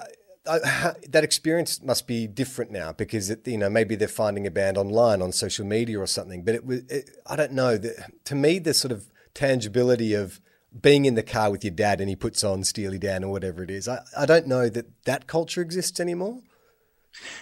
That 1.08 1.24
experience 1.24 1.82
must 1.82 2.06
be 2.06 2.26
different 2.26 2.70
now 2.70 2.92
because 2.92 3.30
it, 3.30 3.46
you 3.46 3.58
know 3.58 3.70
maybe 3.70 3.96
they're 3.96 4.08
finding 4.08 4.46
a 4.46 4.50
band 4.50 4.78
online 4.78 5.22
on 5.22 5.32
social 5.32 5.66
media 5.66 5.98
or 5.98 6.06
something. 6.06 6.42
But 6.44 6.54
it 6.54 6.64
was 6.64 6.80
it, 6.88 7.10
I 7.26 7.36
don't 7.36 7.52
know. 7.52 7.76
The, 7.76 8.10
to 8.24 8.34
me, 8.34 8.58
the 8.58 8.74
sort 8.74 8.92
of 8.92 9.08
tangibility 9.34 10.14
of 10.14 10.40
being 10.80 11.04
in 11.04 11.14
the 11.14 11.22
car 11.22 11.50
with 11.50 11.64
your 11.64 11.72
dad 11.72 12.00
and 12.00 12.08
he 12.08 12.16
puts 12.16 12.44
on 12.44 12.64
Steely 12.64 12.98
Dan 12.98 13.24
or 13.24 13.32
whatever 13.32 13.62
it 13.62 13.70
is. 13.70 13.88
I, 13.88 14.00
I 14.16 14.26
don't 14.26 14.46
know 14.46 14.68
that 14.68 14.86
that 15.04 15.26
culture 15.26 15.60
exists 15.60 16.00
anymore. 16.00 16.40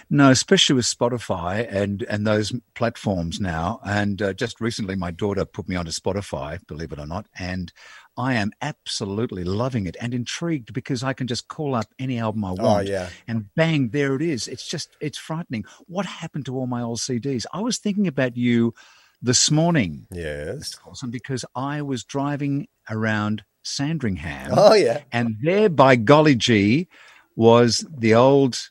No, 0.09 0.29
especially 0.29 0.75
with 0.75 0.85
Spotify 0.85 1.67
and 1.69 2.03
and 2.03 2.25
those 2.25 2.53
platforms 2.75 3.39
now. 3.39 3.81
And 3.85 4.21
uh, 4.21 4.33
just 4.33 4.61
recently, 4.61 4.95
my 4.95 5.11
daughter 5.11 5.45
put 5.45 5.67
me 5.67 5.75
onto 5.75 5.91
Spotify, 5.91 6.65
believe 6.67 6.91
it 6.91 6.99
or 6.99 7.05
not, 7.05 7.27
and 7.37 7.71
I 8.17 8.35
am 8.35 8.51
absolutely 8.61 9.43
loving 9.43 9.87
it 9.87 9.97
and 9.99 10.13
intrigued 10.13 10.73
because 10.73 11.03
I 11.03 11.13
can 11.13 11.27
just 11.27 11.47
call 11.47 11.75
up 11.75 11.87
any 11.99 12.17
album 12.17 12.45
I 12.45 12.51
oh, 12.51 12.63
want, 12.63 12.87
yeah. 12.87 13.09
and 13.27 13.53
bang, 13.55 13.89
there 13.89 14.15
it 14.15 14.21
is. 14.21 14.47
It's 14.47 14.67
just 14.67 14.95
it's 15.01 15.17
frightening. 15.17 15.65
What 15.87 16.05
happened 16.05 16.45
to 16.45 16.57
all 16.57 16.67
my 16.67 16.81
old 16.81 16.99
CDs? 16.99 17.45
I 17.53 17.59
was 17.61 17.77
thinking 17.77 18.07
about 18.07 18.37
you 18.37 18.73
this 19.21 19.49
morning, 19.51 20.07
Yes. 20.11 20.75
Clausen, 20.75 21.09
because 21.11 21.43
I 21.55 21.81
was 21.81 22.03
driving 22.03 22.67
around 22.89 23.43
Sandringham 23.63 24.51
Oh 24.55 24.73
yeah. 24.75 25.01
and 25.11 25.37
there 25.41 25.69
by 25.69 25.95
golly 25.95 26.35
gee 26.35 26.87
was 27.35 27.85
the 27.97 28.13
old 28.13 28.69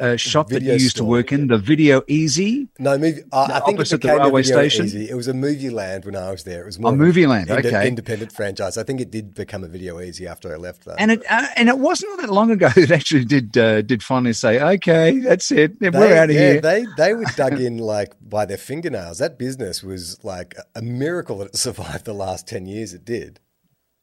uh, 0.00 0.16
shop 0.16 0.48
that 0.48 0.62
you 0.62 0.72
used 0.72 0.96
to 0.96 1.02
store. 1.02 1.08
work 1.08 1.32
in 1.32 1.46
the 1.48 1.58
video 1.58 2.02
easy 2.08 2.68
No 2.78 2.96
movie. 2.98 3.22
I 3.32 3.44
I 3.44 3.60
think 3.60 3.78
it 3.78 3.80
opposite 3.80 4.00
the 4.02 4.08
became 4.08 4.20
a 4.20 4.24
railway 4.24 4.42
Video 4.42 4.58
station? 4.58 4.84
Easy. 4.86 5.08
It 5.10 5.14
was 5.14 5.28
a 5.28 5.34
movie 5.34 5.70
land 5.70 6.04
when 6.04 6.16
I 6.16 6.30
was 6.30 6.44
there. 6.44 6.62
It 6.62 6.66
was 6.66 6.78
more 6.78 6.92
a 6.92 6.96
Movie 6.96 7.26
Land, 7.26 7.50
inde- 7.50 7.66
okay. 7.66 7.88
independent 7.88 8.32
franchise. 8.32 8.76
I 8.78 8.82
think 8.84 9.00
it 9.00 9.10
did 9.10 9.34
become 9.34 9.64
a 9.64 9.68
Video 9.68 10.00
Easy 10.00 10.26
after 10.26 10.52
I 10.52 10.56
left 10.56 10.84
though. 10.84 10.94
and 10.98 11.10
it 11.10 11.22
uh, 11.30 11.46
and 11.56 11.68
it 11.68 11.78
wasn't 11.78 12.10
all 12.12 12.16
that 12.18 12.30
long 12.30 12.50
ago 12.50 12.68
that 12.76 12.90
actually 12.90 13.24
did 13.24 13.56
uh, 13.58 13.82
did 13.82 14.02
finally 14.02 14.32
say 14.34 14.60
okay 14.76 15.18
that's 15.20 15.50
it 15.50 15.80
we're 15.80 15.90
They- 15.90 16.18
out 16.18 16.30
of 16.30 16.36
yeah, 16.36 16.52
here 16.52 16.60
They 16.60 16.86
they 16.96 17.14
were 17.14 17.24
dug 17.36 17.60
in 17.60 17.78
like 17.78 18.14
by 18.20 18.44
their 18.46 18.58
fingernails. 18.58 19.18
That 19.18 19.38
business 19.38 19.82
was 19.82 20.22
like 20.24 20.54
a- 20.58 20.78
a 20.78 20.82
miracle 20.82 21.38
that 21.38 21.48
it 21.48 21.56
survived 21.68 22.04
the 22.04 22.14
last 22.14 22.46
ten 22.46 22.66
years. 22.66 22.92
It 22.94 23.04
did. 23.04 23.40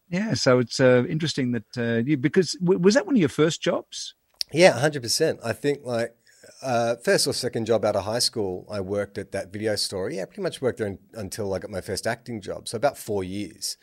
yeah 0.10 0.33
so 0.33 0.60
it's 0.60 0.79
uh, 0.79 1.03
interesting 1.15 1.48
that 1.55 1.69
uh, 1.77 2.01
you 2.07 2.17
because 2.17 2.50
w- 2.60 2.79
was 2.86 2.93
that 2.95 3.05
one 3.05 3.15
of 3.15 3.19
your 3.25 3.29
first 3.43 3.62
jobs 3.62 4.15
Yeah, 4.53 4.79
hundred 4.79 5.01
percent. 5.01 5.39
I 5.43 5.53
think 5.53 5.79
like 5.83 6.15
uh, 6.62 6.95
first 6.98 7.27
or 7.27 7.33
second 7.33 7.65
job 7.65 7.83
out 7.83 7.95
of 7.95 8.05
high 8.05 8.19
school, 8.19 8.67
I 8.72 8.79
worked 8.79 9.17
at 9.17 9.31
that 9.31 9.51
video 9.51 9.75
store. 9.75 10.10
Yeah, 10.10 10.25
pretty 10.25 10.41
much 10.41 10.62
worked 10.62 10.79
there 10.79 10.88
in, 10.88 11.00
until 11.13 11.53
I 11.53 11.60
got 11.60 11.72
my 11.72 11.81
first 11.81 12.07
acting 12.07 12.41
job. 12.41 12.67
So 12.67 12.77
about 12.77 12.98
four 12.98 13.24
years. 13.24 13.77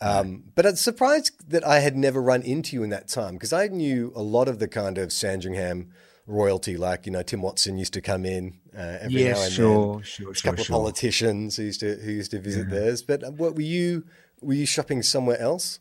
Um, 0.00 0.44
but 0.54 0.66
I'm 0.66 0.76
surprised 0.76 1.50
that 1.50 1.66
I 1.66 1.78
had 1.78 1.96
never 1.96 2.20
run 2.20 2.42
into 2.42 2.76
you 2.76 2.82
in 2.82 2.90
that 2.90 3.08
time 3.08 3.34
because 3.34 3.52
I 3.52 3.68
knew 3.68 4.12
a 4.14 4.22
lot 4.22 4.46
of 4.46 4.58
the 4.58 4.68
kind 4.68 4.98
of 4.98 5.10
Sandringham 5.10 5.90
royalty, 6.26 6.76
like 6.76 7.06
you 7.06 7.12
know 7.12 7.22
Tim 7.22 7.40
Watson 7.40 7.78
used 7.78 7.94
to 7.94 8.02
come 8.02 8.26
in 8.26 8.58
uh, 8.76 8.98
every 9.00 9.22
yes, 9.22 9.38
now 9.38 9.44
and 9.44 9.52
sure, 9.52 9.94
then. 9.94 10.02
sure, 10.02 10.30
a 10.30 10.34
sure, 10.34 10.50
couple 10.50 10.64
sure. 10.64 10.76
of 10.76 10.80
politicians 10.80 11.56
who 11.56 11.62
used 11.62 11.80
to 11.80 11.94
who 11.96 12.10
used 12.10 12.30
to 12.32 12.40
visit 12.40 12.68
theirs. 12.68 13.02
But 13.02 13.24
uh, 13.24 13.30
what 13.30 13.54
were 13.54 13.62
you 13.62 14.04
were 14.42 14.54
you 14.54 14.66
shopping 14.66 15.02
somewhere 15.02 15.40
else? 15.40 15.80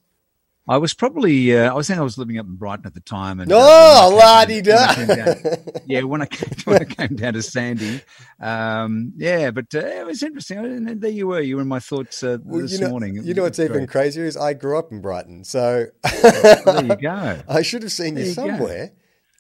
I 0.67 0.77
was 0.77 0.95
probably, 0.95 1.55
uh, 1.55 1.71
I 1.71 1.75
was 1.75 1.85
saying 1.85 1.99
I 1.99 2.03
was 2.03 2.17
living 2.17 2.39
up 2.39 2.47
in 2.47 2.55
Brighton 2.55 2.87
at 2.87 2.95
the 2.95 2.99
time. 3.01 3.39
And, 3.39 3.51
Oh, 3.53 4.15
la-di-da. 4.17 4.71
when 4.71 4.87
I 4.89 4.95
came 4.95 5.07
down- 5.07 5.57
yeah, 5.85 6.01
when 6.01 6.21
I, 6.23 6.25
came, 6.25 6.49
when 6.65 6.81
I 6.81 6.85
came 6.85 7.15
down 7.15 7.33
to 7.33 7.43
Sandy. 7.43 8.01
Um, 8.39 9.13
yeah, 9.15 9.51
but 9.51 9.65
uh, 9.75 9.79
it 9.79 10.05
was 10.07 10.23
interesting. 10.23 10.57
And 10.57 11.01
there 11.01 11.11
you 11.11 11.27
were. 11.27 11.39
You 11.39 11.57
were 11.57 11.61
in 11.61 11.67
my 11.67 11.79
thoughts 11.79 12.23
uh, 12.23 12.39
Well, 12.43 12.61
this 12.61 12.73
you 12.73 12.79
know, 12.79 12.89
morning. 12.89 13.21
You 13.23 13.33
know 13.35 13.43
what's 13.43 13.59
even 13.59 13.85
crazier 13.85 14.25
is 14.25 14.35
I 14.35 14.53
grew 14.53 14.77
up 14.79 14.91
in 14.91 15.01
Brighton, 15.01 15.43
so 15.43 15.85
There 16.23 16.83
you 16.83 16.95
go. 16.95 17.41
I 17.47 17.61
should 17.61 17.83
have 17.83 17.91
seen 17.91 18.17
you, 18.17 18.23
you 18.25 18.31
somewhere. 18.33 18.91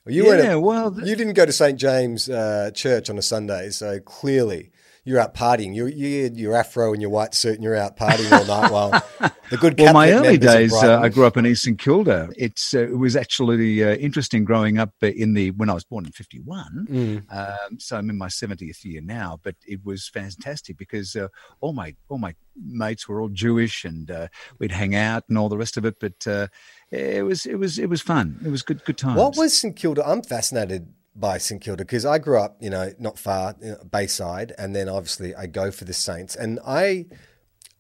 Well, 0.05 0.13
you 0.13 0.31
yeah, 0.31 0.55
well, 0.55 0.91
th- 0.93 1.07
you 1.07 1.15
didn't 1.15 1.33
go 1.33 1.47
to 1.47 1.51
St 1.51 1.79
James 1.79 2.29
uh, 2.29 2.69
Church 2.75 3.09
on 3.09 3.17
a 3.17 3.23
Sunday, 3.23 3.71
so 3.71 3.99
clearly 3.99 4.69
you're 5.05 5.19
out 5.19 5.35
partying. 5.35 5.73
You 5.75 5.85
you 5.85 6.23
had 6.23 6.35
your 6.35 6.55
afro 6.55 6.91
and 6.91 7.01
your 7.01 7.11
white 7.11 7.35
suit, 7.35 7.53
and 7.53 7.63
you're 7.63 7.75
out 7.75 7.95
partying 7.95 8.31
all 8.31 8.45
night 8.45 8.71
while 8.71 8.89
the 9.51 9.57
good. 9.57 9.77
Captain. 9.77 9.85
Well, 9.85 9.93
my 9.93 10.11
early 10.11 10.39
days, 10.39 10.73
uh, 10.73 10.99
I 10.99 11.09
grew 11.09 11.25
up 11.25 11.37
in 11.37 11.45
East 11.45 11.63
St 11.63 11.77
Kilda. 11.77 12.29
It's 12.35 12.73
uh, 12.73 12.79
it 12.79 12.97
was 12.97 13.15
actually 13.15 13.83
uh, 13.83 13.95
interesting 13.95 14.43
growing 14.43 14.79
up 14.79 14.93
uh, 15.03 15.07
in 15.07 15.35
the 15.35 15.51
when 15.51 15.69
I 15.69 15.73
was 15.73 15.83
born 15.83 16.05
in 16.05 16.11
'51. 16.11 16.87
Mm. 16.89 17.33
Um, 17.33 17.79
so 17.79 17.97
I'm 17.97 18.09
in 18.09 18.17
my 18.17 18.27
70th 18.27 18.83
year 18.83 19.01
now, 19.01 19.39
but 19.43 19.55
it 19.67 19.85
was 19.85 20.09
fantastic 20.09 20.75
because 20.75 21.15
uh, 21.15 21.27
all 21.61 21.73
my 21.73 21.95
all 22.09 22.17
my 22.17 22.33
mates 22.55 23.07
were 23.07 23.21
all 23.21 23.29
Jewish, 23.29 23.85
and 23.85 24.09
uh, 24.09 24.27
we'd 24.57 24.71
hang 24.71 24.95
out 24.95 25.23
and 25.29 25.37
all 25.37 25.49
the 25.49 25.57
rest 25.57 25.77
of 25.77 25.85
it. 25.85 25.97
But 25.99 26.25
uh, 26.25 26.47
it 26.89 27.23
was 27.23 27.45
it 27.45 27.59
was 27.59 27.77
it 27.77 27.89
was 27.89 28.01
fun. 28.01 28.41
It 28.43 28.49
was 28.49 28.63
good 28.63 28.83
good 28.85 28.97
times. 28.97 29.19
What 29.19 29.37
was 29.37 29.55
St 29.55 29.75
Kilda? 29.75 30.03
I'm 30.03 30.23
fascinated 30.23 30.91
by 31.15 31.37
St 31.37 31.61
Kilda 31.61 31.83
because 31.83 32.05
I 32.05 32.17
grew 32.17 32.39
up, 32.39 32.57
you 32.59 32.69
know, 32.69 32.91
not 32.99 33.17
far, 33.17 33.55
you 33.61 33.71
know, 33.71 33.77
Bayside, 33.89 34.53
and 34.57 34.75
then 34.75 34.89
obviously 34.89 35.33
I 35.33 35.47
go 35.47 35.71
for 35.71 35.85
the 35.85 35.93
Saints, 35.93 36.35
and 36.35 36.59
I. 36.65 37.05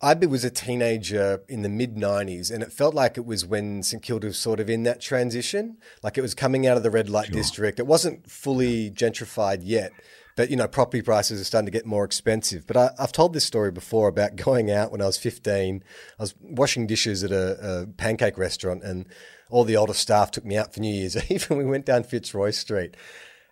I 0.01 0.13
was 0.13 0.43
a 0.43 0.51
teenager 0.51 1.41
in 1.47 1.63
the 1.63 1.69
mid 1.69 1.95
90s, 1.95 2.51
and 2.53 2.61
it 2.61 2.71
felt 2.71 2.93
like 2.93 3.17
it 3.17 3.25
was 3.25 3.43
when 3.45 3.81
St 3.81 4.03
Kilda 4.03 4.27
was 4.27 4.37
sort 4.37 4.59
of 4.59 4.69
in 4.69 4.83
that 4.83 5.01
transition. 5.01 5.77
Like 6.03 6.17
it 6.17 6.21
was 6.21 6.35
coming 6.35 6.67
out 6.67 6.77
of 6.77 6.83
the 6.83 6.91
red 6.91 7.09
light 7.09 7.31
district. 7.31 7.79
It 7.79 7.87
wasn't 7.87 8.29
fully 8.29 8.91
gentrified 8.91 9.61
yet, 9.63 9.93
but 10.35 10.49
you 10.49 10.57
know, 10.57 10.67
property 10.67 11.01
prices 11.01 11.39
are 11.41 11.45
starting 11.45 11.65
to 11.65 11.71
get 11.71 11.85
more 11.85 12.03
expensive. 12.03 12.67
But 12.67 12.77
I, 12.77 12.89
I've 12.99 13.13
told 13.13 13.33
this 13.33 13.45
story 13.45 13.71
before 13.71 14.07
about 14.09 14.35
going 14.45 14.69
out 14.69 14.91
when 14.91 15.01
I 15.01 15.05
was 15.05 15.17
15. 15.17 15.83
I 16.19 16.21
was 16.21 16.35
washing 16.41 16.87
dishes 16.87 17.23
at 17.23 17.31
a, 17.31 17.81
a 17.81 17.87
pancake 17.87 18.37
restaurant, 18.37 18.83
and 18.83 19.07
all 19.49 19.63
the 19.63 19.77
older 19.77 19.93
staff 19.93 20.31
took 20.31 20.45
me 20.45 20.57
out 20.57 20.73
for 20.73 20.81
New 20.81 20.93
Year's 20.93 21.15
Eve, 21.31 21.47
and 21.49 21.57
we 21.57 21.65
went 21.65 21.85
down 21.85 22.03
Fitzroy 22.03 22.51
Street. 22.51 22.95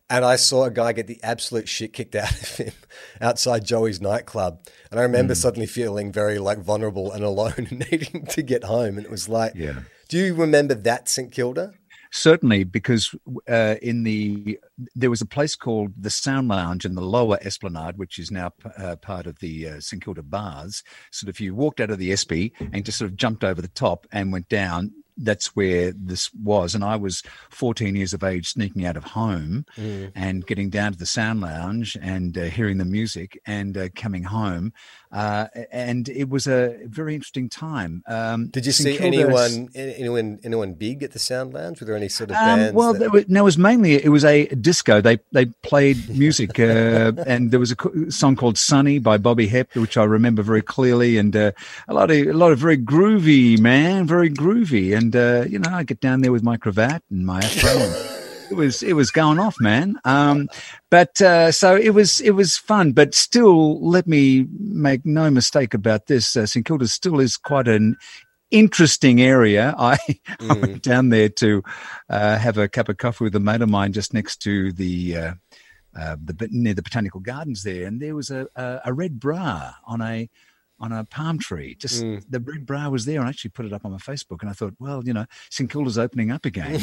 And 0.09 0.23
I 0.25 0.35
saw 0.35 0.65
a 0.65 0.71
guy 0.71 0.91
get 0.93 1.07
the 1.07 1.19
absolute 1.23 1.67
shit 1.67 1.93
kicked 1.93 2.15
out 2.15 2.31
of 2.41 2.57
him 2.57 2.73
outside 3.21 3.65
Joey's 3.65 4.01
nightclub. 4.01 4.59
And 4.91 4.99
I 4.99 5.03
remember 5.03 5.33
suddenly 5.35 5.65
feeling 5.67 6.11
very 6.11 6.39
like 6.39 6.59
vulnerable 6.59 7.11
and 7.11 7.23
alone 7.23 7.53
and 7.57 7.79
needing 7.91 8.25
to 8.27 8.41
get 8.41 8.63
home. 8.65 8.97
And 8.97 9.05
it 9.05 9.11
was 9.11 9.27
like, 9.29 9.53
Yeah. 9.55 9.79
do 10.09 10.17
you 10.19 10.35
remember 10.35 10.73
that 10.75 11.09
St 11.09 11.31
Kilda? 11.31 11.73
Certainly, 12.15 12.65
because 12.65 13.15
uh, 13.49 13.75
in 13.81 14.03
the 14.03 14.59
there 14.93 15.09
was 15.09 15.21
a 15.21 15.25
place 15.25 15.55
called 15.55 15.93
the 15.97 16.11
Sound 16.11 16.47
Lounge 16.47 16.85
in 16.85 16.93
the 16.93 17.01
Lower 17.01 17.39
Esplanade, 17.41 17.97
which 17.97 18.19
is 18.19 18.29
now 18.29 18.51
uh, 18.77 18.97
part 18.97 19.25
of 19.25 19.39
the 19.39 19.67
uh, 19.67 19.79
St 19.79 20.03
Kilda 20.03 20.21
Baths. 20.21 20.83
So 21.09 21.27
if 21.27 21.41
you 21.41 21.55
walked 21.55 21.79
out 21.79 21.89
of 21.89 21.97
the 21.97 22.11
Espy 22.11 22.53
and 22.71 22.85
just 22.85 22.99
sort 22.99 23.09
of 23.09 23.17
jumped 23.17 23.43
over 23.43 23.63
the 23.63 23.67
top 23.67 24.05
and 24.11 24.31
went 24.31 24.47
down, 24.47 24.91
that's 25.17 25.55
where 25.55 25.91
this 25.91 26.33
was. 26.33 26.75
And 26.75 26.83
I 26.83 26.95
was 26.95 27.23
14 27.49 27.95
years 27.95 28.13
of 28.13 28.23
age, 28.23 28.49
sneaking 28.49 28.85
out 28.85 28.97
of 28.97 29.03
home 29.03 29.65
and 30.15 30.45
getting 30.45 30.69
down 30.69 30.93
to 30.93 30.97
the 30.99 31.05
Sound 31.05 31.41
Lounge 31.41 31.97
and 32.01 32.37
uh, 32.37 32.43
hearing 32.43 32.77
the 32.77 32.85
music 32.85 33.39
and 33.45 33.77
uh, 33.77 33.89
coming 33.95 34.23
home. 34.23 34.73
Uh, 35.11 35.47
and 35.71 36.09
it 36.09 36.27
was 36.27 36.47
a 36.47 36.75
very 36.85 37.13
interesting 37.13 37.47
time. 37.47 38.03
Um, 38.07 38.47
Did 38.47 38.65
you 38.65 38.71
see 38.71 38.97
anyone, 38.97 39.69
anyone, 39.75 40.39
anyone 40.43 40.73
big 40.73 41.03
at 41.03 41.11
the 41.11 41.19
Sound 41.19 41.53
Lounge? 41.53 41.79
Were 41.79 41.85
there 41.85 41.95
any 41.95 42.09
sort 42.09 42.31
of 42.31 42.37
um, 42.37 42.43
bands? 42.43 42.73
well, 42.73 42.93
that- 42.93 42.99
there 42.99 43.09
was, 43.11 43.29
no, 43.29 43.41
it 43.41 43.43
was 43.43 43.57
mainly 43.57 43.93
it 44.03 44.09
was 44.09 44.25
a 44.25 44.47
disco. 44.47 45.01
They 45.01 45.19
they 45.31 45.45
played 45.45 46.09
music, 46.09 46.59
uh, 46.59 47.11
and 47.27 47.51
there 47.51 47.59
was 47.59 47.71
a 47.73 48.11
song 48.11 48.35
called 48.35 48.57
"Sunny" 48.57 48.97
by 48.97 49.17
Bobby 49.17 49.47
Hebb, 49.47 49.75
which 49.79 49.97
I 49.97 50.03
remember 50.03 50.41
very 50.41 50.61
clearly, 50.63 51.17
and 51.17 51.35
uh, 51.35 51.51
a 51.87 51.93
lot 51.93 52.09
of 52.09 52.17
a 52.17 52.33
lot 52.33 52.51
of 52.51 52.57
very 52.59 52.77
groovy, 52.77 53.59
man, 53.59 54.07
very 54.07 54.29
groovy. 54.31 54.97
And 54.97 55.02
uh, 55.15 55.45
you 55.47 55.59
know, 55.59 55.71
I 55.71 55.83
get 55.83 55.99
down 55.99 56.21
there 56.21 56.31
with 56.31 56.43
my 56.43 56.57
cravat 56.57 57.03
and 57.09 57.25
my 57.25 57.39
afro. 57.39 58.19
it 58.53 58.55
was 58.55 58.83
it 58.83 58.93
was 58.93 59.11
going 59.11 59.39
off, 59.39 59.55
man. 59.59 59.97
Um, 60.05 60.47
but 60.89 61.19
uh, 61.21 61.51
so 61.51 61.75
it 61.75 61.91
was 61.91 62.21
it 62.21 62.31
was 62.31 62.57
fun. 62.57 62.93
But 62.93 63.15
still, 63.15 63.81
let 63.85 64.07
me 64.07 64.47
make 64.59 65.05
no 65.05 65.29
mistake 65.31 65.73
about 65.73 66.05
this. 66.07 66.35
Uh, 66.35 66.45
St 66.45 66.65
Kilda 66.65 66.87
still 66.87 67.19
is 67.19 67.35
quite 67.37 67.67
an 67.67 67.97
interesting 68.51 69.21
area. 69.21 69.73
I, 69.77 69.97
I 70.39 70.53
went 70.53 70.83
down 70.83 71.09
there 71.09 71.29
to 71.29 71.63
uh, 72.09 72.37
have 72.37 72.57
a 72.57 72.69
cup 72.69 72.89
of 72.89 72.97
coffee 72.97 73.23
with 73.25 73.35
a 73.35 73.39
mate 73.39 73.61
of 73.61 73.69
mine 73.69 73.93
just 73.93 74.13
next 74.13 74.37
to 74.43 74.71
the. 74.71 75.17
Uh, 75.17 75.33
uh, 75.95 76.15
the 76.23 76.47
near 76.49 76.73
the 76.73 76.81
botanical 76.81 77.19
gardens 77.19 77.61
there, 77.61 77.85
and 77.85 78.01
there 78.01 78.15
was 78.15 78.31
a, 78.31 78.47
a, 78.55 78.81
a 78.85 78.93
red 78.93 79.19
bra 79.19 79.73
on 79.85 80.01
a 80.01 80.27
on 80.79 80.91
a 80.91 81.05
palm 81.05 81.39
tree. 81.39 81.75
Just 81.75 82.01
the 82.01 82.39
red 82.39 82.65
bra 82.65 82.89
was 82.89 83.05
there, 83.05 83.19
and 83.19 83.27
I 83.27 83.29
actually 83.29 83.51
put 83.51 83.65
it 83.65 83.73
up 83.73 83.85
on 83.85 83.91
my 83.91 83.97
Facebook. 83.97 84.41
And 84.41 84.49
I 84.49 84.53
thought, 84.53 84.73
well, 84.79 85.01
you 85.05 85.13
know, 85.13 85.25
St 85.49 85.69
Kilda's 85.69 85.97
opening 85.97 86.31
up 86.31 86.45
again, 86.45 86.79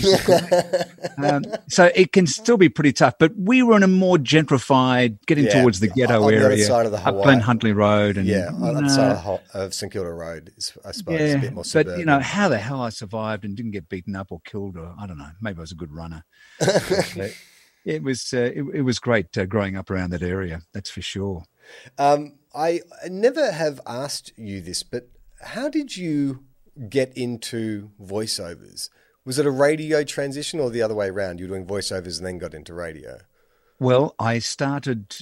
um, 1.18 1.44
so 1.68 1.90
it 1.94 2.12
can 2.12 2.26
still 2.26 2.56
be 2.56 2.68
pretty 2.68 2.92
tough. 2.92 3.14
But 3.18 3.32
we 3.36 3.62
were 3.62 3.76
in 3.76 3.82
a 3.82 3.88
more 3.88 4.16
gentrified, 4.16 5.18
getting 5.26 5.44
Yeah, 5.44 5.60
towards 5.60 5.80
the 5.80 5.88
ghetto 5.88 6.22
on 6.22 6.30
the 6.30 6.38
other 6.38 6.46
area, 6.46 6.64
side 6.64 6.86
of 6.86 6.92
the 6.92 6.98
up 6.98 7.14
Glen 7.22 7.40
Huntly 7.40 7.72
Road, 7.72 8.16
and 8.16 8.26
yeah, 8.26 8.48
on 8.48 8.74
the 8.74 8.84
uh, 8.84 8.88
side 8.88 9.12
of, 9.12 9.18
Ho- 9.18 9.40
of 9.54 9.74
St 9.74 9.92
Kilda 9.92 10.10
Road, 10.12 10.52
I 10.84 10.92
suppose, 10.92 11.34
a 11.34 11.38
bit 11.38 11.52
more 11.52 11.64
but 11.72 11.98
you 11.98 12.04
know 12.04 12.20
how 12.20 12.48
the 12.48 12.58
hell 12.58 12.80
I 12.80 12.88
survived 12.90 13.44
and 13.44 13.56
didn't 13.56 13.72
get 13.72 13.88
beaten 13.88 14.16
up 14.16 14.28
or 14.30 14.40
killed, 14.44 14.76
or 14.76 14.94
I 14.98 15.06
don't 15.06 15.18
know. 15.18 15.30
Maybe 15.40 15.58
I 15.58 15.60
was 15.60 15.72
a 15.72 15.76
good 15.76 15.92
runner. 15.92 16.24
It 17.84 18.02
was 18.02 18.32
uh, 18.34 18.50
it, 18.54 18.62
it 18.74 18.82
was 18.82 18.98
great 18.98 19.36
uh, 19.38 19.46
growing 19.46 19.76
up 19.76 19.90
around 19.90 20.10
that 20.10 20.22
area. 20.22 20.60
That's 20.74 20.90
for 20.90 21.00
sure. 21.00 21.44
Um, 21.96 22.34
I 22.54 22.80
never 23.08 23.52
have 23.52 23.80
asked 23.86 24.32
you 24.36 24.60
this, 24.60 24.82
but 24.82 25.08
how 25.40 25.68
did 25.68 25.96
you 25.96 26.44
get 26.88 27.16
into 27.16 27.90
voiceovers? 28.02 28.88
Was 29.24 29.38
it 29.38 29.46
a 29.46 29.50
radio 29.50 30.02
transition 30.02 30.60
or 30.60 30.70
the 30.70 30.82
other 30.82 30.94
way 30.94 31.08
around? 31.08 31.38
You 31.38 31.46
were 31.46 31.56
doing 31.56 31.66
voiceovers 31.66 32.18
and 32.18 32.26
then 32.26 32.38
got 32.38 32.54
into 32.54 32.74
radio. 32.74 33.18
Well, 33.78 34.14
I 34.18 34.38
started 34.40 35.16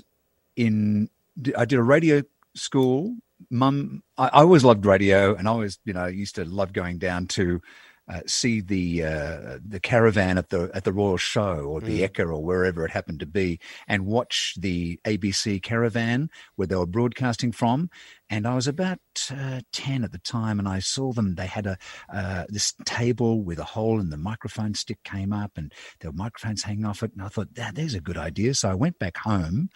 in. 0.56 1.10
I 1.56 1.64
did 1.64 1.78
a 1.78 1.82
radio 1.82 2.22
school. 2.54 3.16
Mum, 3.50 4.02
I, 4.16 4.28
I 4.28 4.40
always 4.40 4.64
loved 4.64 4.84
radio, 4.84 5.34
and 5.34 5.46
I 5.46 5.50
always, 5.52 5.78
you 5.84 5.92
know, 5.92 6.06
used 6.06 6.34
to 6.36 6.44
love 6.44 6.72
going 6.72 6.98
down 6.98 7.26
to 7.28 7.60
uh, 8.08 8.20
see 8.26 8.60
the 8.60 9.04
uh, 9.04 9.58
the 9.66 9.80
caravan 9.80 10.38
at 10.38 10.48
the 10.48 10.70
at 10.74 10.84
the 10.84 10.92
Royal 10.92 11.16
Show 11.16 11.60
or 11.66 11.80
the 11.80 12.00
Ekka 12.02 12.20
or 12.20 12.42
wherever 12.42 12.84
it 12.84 12.90
happened 12.90 13.20
to 13.20 13.26
be, 13.26 13.60
and 13.86 14.06
watch 14.06 14.54
the 14.58 14.98
ABC 15.04 15.62
caravan 15.62 16.30
where 16.56 16.66
they 16.66 16.76
were 16.76 16.86
broadcasting 16.86 17.52
from. 17.52 17.90
And 18.30 18.46
I 18.46 18.54
was 18.54 18.66
about 18.66 18.98
uh, 19.30 19.60
ten 19.72 20.04
at 20.04 20.12
the 20.12 20.18
time, 20.18 20.58
and 20.58 20.68
I 20.68 20.80
saw 20.80 21.12
them. 21.12 21.34
They 21.36 21.46
had 21.46 21.66
a 21.66 21.78
uh, 22.12 22.44
this 22.48 22.74
table 22.84 23.42
with 23.42 23.58
a 23.58 23.64
hole, 23.64 23.98
and 24.00 24.12
the 24.12 24.16
microphone 24.18 24.74
stick 24.74 25.02
came 25.04 25.32
up, 25.32 25.52
and 25.56 25.72
there 26.00 26.10
were 26.10 26.16
microphones 26.16 26.62
hanging 26.62 26.84
off 26.84 27.02
it. 27.02 27.12
And 27.14 27.22
I 27.22 27.28
thought, 27.28 27.54
that 27.54 27.74
there's 27.74 27.94
a 27.94 28.00
good 28.00 28.18
idea. 28.18 28.54
So 28.54 28.70
I 28.70 28.74
went 28.74 28.98
back 28.98 29.16
home, 29.16 29.70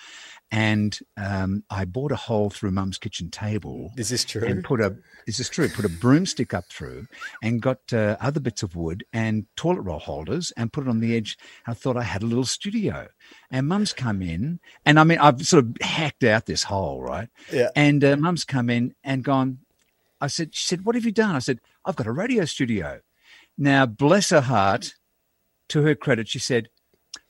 and 0.51 0.99
um, 1.17 1.65
I 1.71 1.85
bought 1.87 2.13
a 2.13 2.17
hole 2.17 2.51
through 2.51 2.73
Mum's 2.73 2.99
kitchen 2.99 3.31
table 3.31 3.91
Is 3.97 4.11
this 4.11 4.25
true? 4.25 4.45
and 4.47 4.63
put 4.63 4.81
a 4.81 4.97
is 5.27 5.39
this 5.39 5.49
true 5.49 5.69
put 5.69 5.85
a 5.85 5.89
broomstick 5.89 6.53
up 6.53 6.65
through 6.69 7.07
and 7.43 7.63
got 7.63 7.79
uh, 7.93 8.17
other 8.21 8.41
bits 8.41 8.63
of 8.63 8.75
wood 8.77 9.05
and 9.13 9.47
toilet 9.57 9.83
roll 9.83 10.01
holders 10.01 10.53
and 10.57 10.73
put 10.73 10.85
it 10.85 10.91
on 10.91 10.99
the 11.01 11.17
edge 11.17 11.39
i 11.67 11.73
thought 11.73 11.97
i 11.97 12.03
had 12.03 12.23
a 12.25 12.27
little 12.27 12.45
studio 12.45 13.07
and 13.51 13.69
mum's 13.69 13.93
come 13.93 14.21
in 14.21 14.59
and 14.85 14.99
i 14.99 15.05
mean 15.05 15.19
i've 15.19 15.47
sort 15.47 15.65
of 15.65 15.77
hacked 15.81 16.25
out 16.25 16.47
this 16.47 16.65
hole 16.65 17.01
right 17.01 17.29
Yeah. 17.53 17.69
and 17.77 18.03
uh, 18.03 18.17
mum's 18.43 18.45
come 18.45 18.71
in 18.71 18.95
and 19.05 19.25
gone 19.25 19.59
i 20.21 20.27
said 20.27 20.55
she 20.55 20.67
said 20.67 20.85
what 20.85 20.95
have 20.95 21.05
you 21.05 21.13
done 21.13 21.35
i 21.35 21.39
said 21.39 21.61
i've 21.85 21.97
got 21.97 22.07
a 22.07 22.13
radio 22.13 22.45
studio 22.45 23.01
now 23.57 23.87
bless 23.87 24.31
her 24.31 24.41
heart 24.41 24.95
to 25.69 25.83
her 25.83 25.95
credit 25.95 26.29
she 26.29 26.39
said 26.39 26.69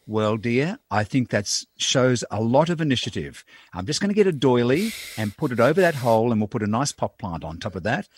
well, 0.04 0.36
dear, 0.36 0.80
I 0.90 1.04
think 1.04 1.30
that 1.30 1.48
shows 1.78 2.24
a 2.28 2.42
lot 2.42 2.70
of 2.70 2.80
initiative. 2.80 3.44
I'm 3.72 3.86
just 3.86 4.00
going 4.00 4.08
to 4.08 4.16
get 4.16 4.26
a 4.26 4.32
doily 4.32 4.90
and 5.16 5.36
put 5.36 5.52
it 5.52 5.60
over 5.60 5.80
that 5.80 5.94
hole, 5.94 6.32
and 6.32 6.40
we'll 6.40 6.48
put 6.48 6.64
a 6.64 6.66
nice 6.66 6.90
pot 6.90 7.18
plant 7.18 7.44
on 7.44 7.58
top 7.58 7.76
of 7.76 7.84
that. 7.84 8.08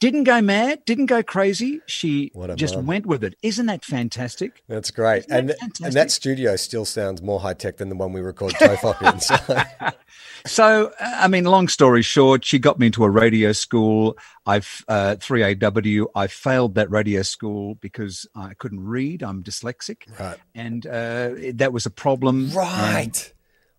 Didn't 0.00 0.24
go 0.24 0.40
mad, 0.40 0.84
didn't 0.84 1.06
go 1.06 1.22
crazy. 1.24 1.80
She 1.86 2.30
just 2.54 2.76
mum. 2.76 2.86
went 2.86 3.06
with 3.06 3.24
it. 3.24 3.34
Isn't 3.42 3.66
that 3.66 3.84
fantastic? 3.84 4.62
That's 4.68 4.92
great. 4.92 5.26
That 5.26 5.38
And 5.38 5.54
and 5.82 5.92
that 5.94 6.12
studio 6.12 6.54
still 6.54 6.84
sounds 6.84 7.20
more 7.20 7.40
high 7.40 7.54
tech 7.54 7.78
than 7.78 7.88
the 7.88 7.96
one 7.96 8.12
we 8.12 8.20
record 8.20 8.52
Tofop 8.54 9.02
in. 9.12 9.20
So 9.20 9.90
So, 10.46 10.92
I 11.00 11.26
mean, 11.28 11.44
long 11.44 11.66
story 11.68 12.02
short, 12.02 12.44
she 12.44 12.58
got 12.60 12.78
me 12.78 12.86
into 12.86 13.02
a 13.04 13.10
radio 13.10 13.50
school. 13.52 14.16
I've 14.46 14.84
uh, 14.88 15.16
3AW. 15.18 16.06
I 16.14 16.26
failed 16.28 16.76
that 16.76 16.90
radio 16.90 17.22
school 17.22 17.74
because 17.76 18.24
I 18.36 18.54
couldn't 18.54 18.80
read. 18.84 19.22
I'm 19.22 19.42
dyslexic, 19.42 20.02
Right. 20.18 20.38
and 20.54 20.86
uh, 20.86 21.30
that 21.54 21.72
was 21.72 21.86
a 21.86 21.90
problem. 21.90 22.44
And 22.46 22.54
Right. 22.54 23.32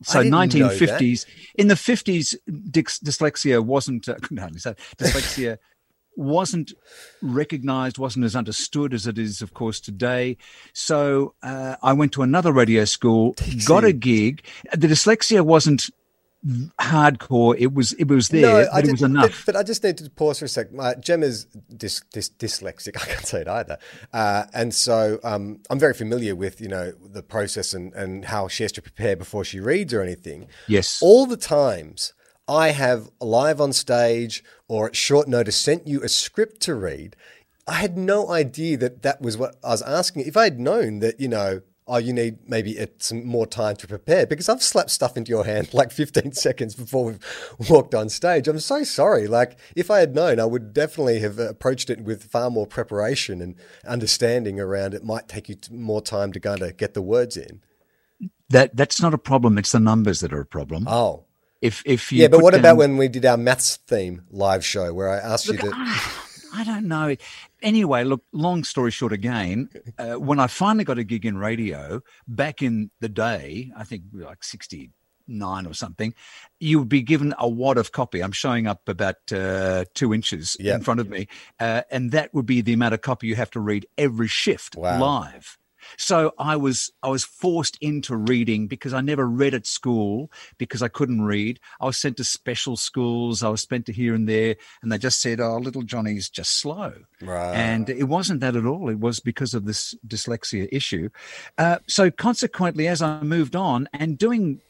so 0.03 0.21
didn't 0.21 0.31
know 0.31 0.67
1950s. 0.67 1.25
In 1.55 1.69
the 1.69 1.75
50s, 1.75 2.35
dys- 2.49 3.01
dyslexia 3.01 3.63
wasn't. 3.63 4.07
Uh, 4.09 4.15
couldn't 4.21 4.37
hardly 4.37 4.59
say 4.59 4.73
dyslexia. 4.97 5.57
Wasn't 6.19 6.73
recognized, 7.21 7.97
wasn't 7.97 8.25
as 8.25 8.35
understood 8.35 8.93
as 8.93 9.07
it 9.07 9.17
is, 9.17 9.41
of 9.41 9.53
course, 9.53 9.79
today. 9.79 10.37
So 10.73 11.33
uh, 11.41 11.77
I 11.81 11.93
went 11.93 12.11
to 12.13 12.21
another 12.21 12.51
radio 12.51 12.85
school, 12.85 13.35
got 13.65 13.83
a 13.83 13.93
gig. 13.93 14.43
The 14.73 14.87
dyslexia 14.87 15.41
wasn't 15.41 15.89
hardcore. 16.79 17.55
It 17.57 17.73
was 17.73 17.93
it 17.93 18.07
was 18.07 18.29
there, 18.29 18.67
but 18.71 18.85
it 18.85 18.91
was 18.91 19.01
enough. 19.01 19.43
But, 19.45 19.53
but 19.53 19.59
I 19.59 19.63
just 19.63 19.83
need 19.83 19.97
to 19.97 20.09
pause 20.09 20.39
for 20.39 20.45
a 20.45 20.47
sec. 20.47 20.71
My, 20.73 20.93
is 20.93 21.47
dys, 21.73 22.03
dys, 22.13 22.31
dyslexic. 22.37 22.97
I 23.01 23.05
can't 23.05 23.25
say 23.25 23.41
it 23.41 23.47
either. 23.47 23.77
Uh, 24.13 24.45
and 24.53 24.73
so 24.73 25.19
um, 25.23 25.61
I'm 25.69 25.79
very 25.79 25.93
familiar 25.93 26.35
with, 26.35 26.61
you 26.61 26.67
know, 26.67 26.91
the 26.91 27.23
process 27.23 27.73
and, 27.73 27.93
and 27.93 28.25
how 28.25 28.47
she 28.47 28.63
has 28.63 28.71
to 28.73 28.81
prepare 28.81 29.15
before 29.15 29.43
she 29.43 29.59
reads 29.59 29.93
or 29.93 30.01
anything. 30.01 30.47
yes. 30.67 30.99
All 31.01 31.25
the 31.25 31.37
times 31.37 32.13
I 32.49 32.71
have 32.71 33.11
live 33.21 33.61
on 33.61 33.73
stage 33.73 34.43
or 34.67 34.87
at 34.87 34.95
short 34.95 35.27
notice 35.27 35.55
sent 35.55 35.87
you 35.87 36.01
a 36.01 36.09
script 36.09 36.61
to 36.61 36.73
read, 36.73 37.15
I 37.67 37.73
had 37.75 37.95
no 37.95 38.29
idea 38.31 38.75
that 38.77 39.03
that 39.03 39.21
was 39.21 39.37
what 39.37 39.55
I 39.63 39.69
was 39.69 39.83
asking. 39.83 40.25
If 40.25 40.35
I 40.35 40.45
had 40.45 40.59
known 40.59 40.97
that, 40.99 41.19
you 41.19 41.27
know, 41.27 41.61
oh, 41.87 41.97
you 41.97 42.11
need 42.11 42.37
maybe 42.47 42.75
some 42.97 43.23
more 43.23 43.45
time 43.45 43.75
to 43.75 43.87
prepare 43.87 44.25
because 44.25 44.49
I've 44.49 44.63
slapped 44.63 44.89
stuff 44.89 45.15
into 45.15 45.29
your 45.29 45.45
hand 45.45 45.73
like 45.75 45.91
15 45.91 46.31
seconds 46.31 46.73
before 46.73 47.05
we've 47.05 47.69
walked 47.69 47.93
on 47.93 48.09
stage. 48.09 48.47
I'm 48.47 48.59
so 48.59 48.83
sorry. 48.83 49.27
Like, 49.27 49.59
if 49.75 49.91
I 49.91 49.99
had 49.99 50.15
known, 50.15 50.39
I 50.39 50.45
would 50.45 50.73
definitely 50.73 51.19
have 51.19 51.37
approached 51.37 51.91
it 51.91 52.01
with 52.01 52.23
far 52.23 52.49
more 52.49 52.65
preparation 52.65 53.41
and 53.43 53.55
understanding 53.85 54.59
around 54.59 54.95
it 54.95 55.03
might 55.03 55.27
take 55.27 55.49
you 55.49 55.55
more 55.69 56.01
time 56.01 56.31
to 56.31 56.39
kind 56.39 56.63
of 56.63 56.77
get 56.77 56.95
the 56.95 57.03
words 57.03 57.37
in. 57.37 57.61
that 58.49 58.75
that's 58.75 58.99
not 58.99 59.13
a 59.13 59.19
problem. 59.19 59.59
It's 59.59 59.71
the 59.71 59.79
numbers 59.79 60.21
that 60.21 60.33
are 60.33 60.41
a 60.41 60.45
problem. 60.47 60.87
Oh. 60.87 61.25
If 61.61 61.81
if 61.85 62.11
you 62.11 62.21
Yeah, 62.21 62.27
but 62.29 62.41
what 62.41 62.53
about 62.55 62.77
when 62.77 62.97
we 62.97 63.07
did 63.07 63.25
our 63.25 63.37
maths 63.37 63.77
theme 63.87 64.23
live 64.29 64.63
show 64.65 64.93
where 64.93 65.09
I 65.09 65.17
asked 65.17 65.47
you 65.47 65.57
to. 65.57 65.71
I 66.51 66.63
don't 66.65 66.87
know. 66.87 67.15
Anyway, 67.61 68.03
look, 68.03 68.23
long 68.31 68.63
story 68.63 68.89
short 68.91 69.13
again, 69.13 69.69
uh, 69.99 70.15
when 70.15 70.39
I 70.39 70.47
finally 70.47 70.83
got 70.83 70.97
a 70.97 71.03
gig 71.03 71.25
in 71.25 71.37
radio 71.37 72.01
back 72.27 72.63
in 72.63 72.89
the 73.01 73.09
day, 73.09 73.71
I 73.77 73.83
think 73.83 74.03
like 74.13 74.43
69 74.43 75.67
or 75.67 75.73
something, 75.75 76.15
you 76.59 76.79
would 76.79 76.89
be 76.89 77.03
given 77.03 77.35
a 77.37 77.47
wad 77.47 77.77
of 77.77 77.91
copy. 77.91 78.21
I'm 78.21 78.31
showing 78.31 78.65
up 78.65 78.89
about 78.89 79.17
uh, 79.31 79.85
two 79.93 80.11
inches 80.11 80.57
Yeah. 80.59 80.73
in 80.75 80.81
front 80.81 80.99
of 80.99 81.07
me. 81.07 81.27
Uh, 81.59 81.83
and 81.91 82.11
that 82.13 82.33
would 82.33 82.47
be 82.47 82.61
the 82.61 82.73
amount 82.73 82.95
of 82.95 83.01
copy 83.01 83.27
you 83.27 83.35
have 83.35 83.51
to 83.51 83.59
read 83.59 83.85
every 83.97 84.27
shift 84.27 84.75
Wow. 84.75 84.99
live. 84.99 85.57
So 85.97 86.33
I 86.37 86.55
was 86.55 86.91
I 87.03 87.09
was 87.09 87.23
forced 87.23 87.77
into 87.81 88.15
reading 88.15 88.67
because 88.67 88.93
I 88.93 89.01
never 89.01 89.27
read 89.27 89.53
at 89.53 89.65
school 89.65 90.31
because 90.57 90.81
I 90.81 90.87
couldn't 90.87 91.21
read. 91.21 91.59
I 91.81 91.85
was 91.85 91.97
sent 91.97 92.17
to 92.17 92.23
special 92.23 92.75
schools. 92.75 93.43
I 93.43 93.49
was 93.49 93.63
sent 93.63 93.85
to 93.87 93.93
here 93.93 94.13
and 94.13 94.27
there, 94.27 94.55
and 94.81 94.91
they 94.91 94.97
just 94.97 95.21
said, 95.21 95.39
"Oh, 95.39 95.57
little 95.57 95.83
Johnny's 95.83 96.29
just 96.29 96.59
slow." 96.59 96.93
Right. 97.21 97.53
And 97.53 97.89
it 97.89 98.05
wasn't 98.05 98.41
that 98.41 98.55
at 98.55 98.65
all. 98.65 98.89
It 98.89 98.99
was 98.99 99.19
because 99.19 99.53
of 99.53 99.65
this 99.65 99.95
dyslexia 100.07 100.67
issue. 100.71 101.09
Uh, 101.57 101.79
so 101.87 102.11
consequently, 102.11 102.87
as 102.87 103.01
I 103.01 103.21
moved 103.21 103.55
on 103.55 103.87
and 103.93 104.17
doing 104.17 104.61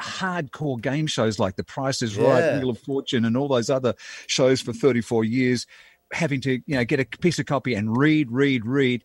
hardcore 0.00 0.80
game 0.80 1.06
shows 1.06 1.38
like 1.38 1.56
The 1.56 1.64
Price 1.64 2.02
is 2.02 2.16
Right, 2.16 2.38
Yeah. 2.38 2.58
Wheel 2.58 2.70
of 2.70 2.78
Fortune, 2.78 3.24
and 3.24 3.36
all 3.36 3.48
those 3.48 3.70
other 3.70 3.94
shows 4.26 4.60
for 4.60 4.72
34 4.72 5.24
years, 5.24 5.66
having 6.12 6.40
to 6.42 6.52
you 6.66 6.76
know 6.76 6.84
get 6.84 7.00
a 7.00 7.04
piece 7.04 7.38
of 7.38 7.46
copy 7.46 7.74
and 7.74 7.96
read, 7.96 8.30
read, 8.30 8.64
read, 8.64 9.04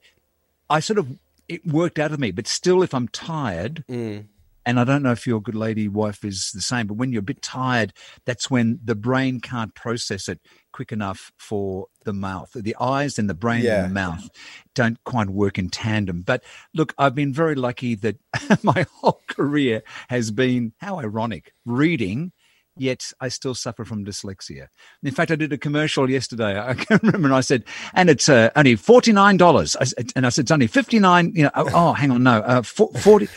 I 0.70 0.79
sort 0.79 1.00
of 1.00 1.08
it 1.48 1.66
worked 1.66 2.00
out 2.00 2.12
of 2.12 2.20
me. 2.20 2.32
But 2.32 2.48
still, 2.48 2.82
if 2.84 2.94
I'm 2.94 3.08
tired, 3.10 3.84
Mm. 3.89 4.28
and 4.65 4.80
I 4.80 4.84
don't 4.86 5.04
know 5.04 5.12
if 5.12 5.28
your 5.28 5.41
good 5.41 5.56
lady 5.56 5.88
wife 5.89 6.24
is 6.24 6.52
the 6.54 6.62
same, 6.62 6.88
but 6.88 6.94
when 6.96 7.12
you're 7.12 7.20
a 7.20 7.24
bit 7.24 7.41
tired, 7.41 7.91
that's 8.26 8.50
when 8.50 8.80
the 8.84 8.96
brain 8.96 9.39
can't 9.41 9.76
process 9.76 10.30
it 10.30 10.39
quick 10.72 10.91
enough 10.91 11.32
for 11.38 11.88
the 12.06 12.13
mouth. 12.13 12.52
The 12.56 12.76
eyes 12.80 13.20
and 13.20 13.30
the 13.30 13.34
brain 13.34 13.63
Yeah. 13.63 13.84
and 13.84 13.89
the 13.91 13.94
mouth 13.94 14.30
don't 14.74 15.04
quite 15.04 15.30
work 15.30 15.60
in 15.60 15.70
tandem. 15.70 16.22
But 16.22 16.44
look, 16.74 16.94
I've 16.98 17.13
been 17.15 17.34
very 17.34 17.56
lucky 17.56 17.96
that 17.96 18.17
my 18.63 18.86
whole 19.02 19.22
career 19.28 19.84
has 20.10 20.32
been, 20.32 20.74
how 20.80 21.00
ironic, 21.00 21.52
reading. 21.65 22.32
Yet 22.76 23.12
I 23.20 23.28
still 23.30 23.54
suffer 23.54 23.86
from 23.86 24.04
dyslexia. 24.04 24.68
In 25.04 25.12
fact, 25.12 25.30
I 25.30 25.36
did 25.36 25.54
a 25.54 25.58
commercial 25.58 26.10
yesterday. 26.10 26.60
I 26.60 26.74
can 26.74 27.00
remember, 27.04 27.28
and 27.28 27.36
I 27.36 27.42
said, 27.42 27.66
"And 27.94 28.10
it's 28.10 28.28
uh, 28.28 28.50
only 28.56 28.76
forty 28.76 29.12
nine 29.14 29.38
dollars." 29.38 29.76
And 30.16 30.26
I 30.26 30.30
said, 30.30 30.44
"It's 30.44 30.52
only 30.52 30.68
fifty 30.68 30.98
nine. 31.00 31.32
You 31.36 31.44
know, 31.44 31.52
oh, 31.56 31.70
oh, 31.74 31.94
hang 31.94 32.10
on, 32.12 32.24
no, 32.24 32.40
uh, 32.40 32.62
forty. 32.64 33.28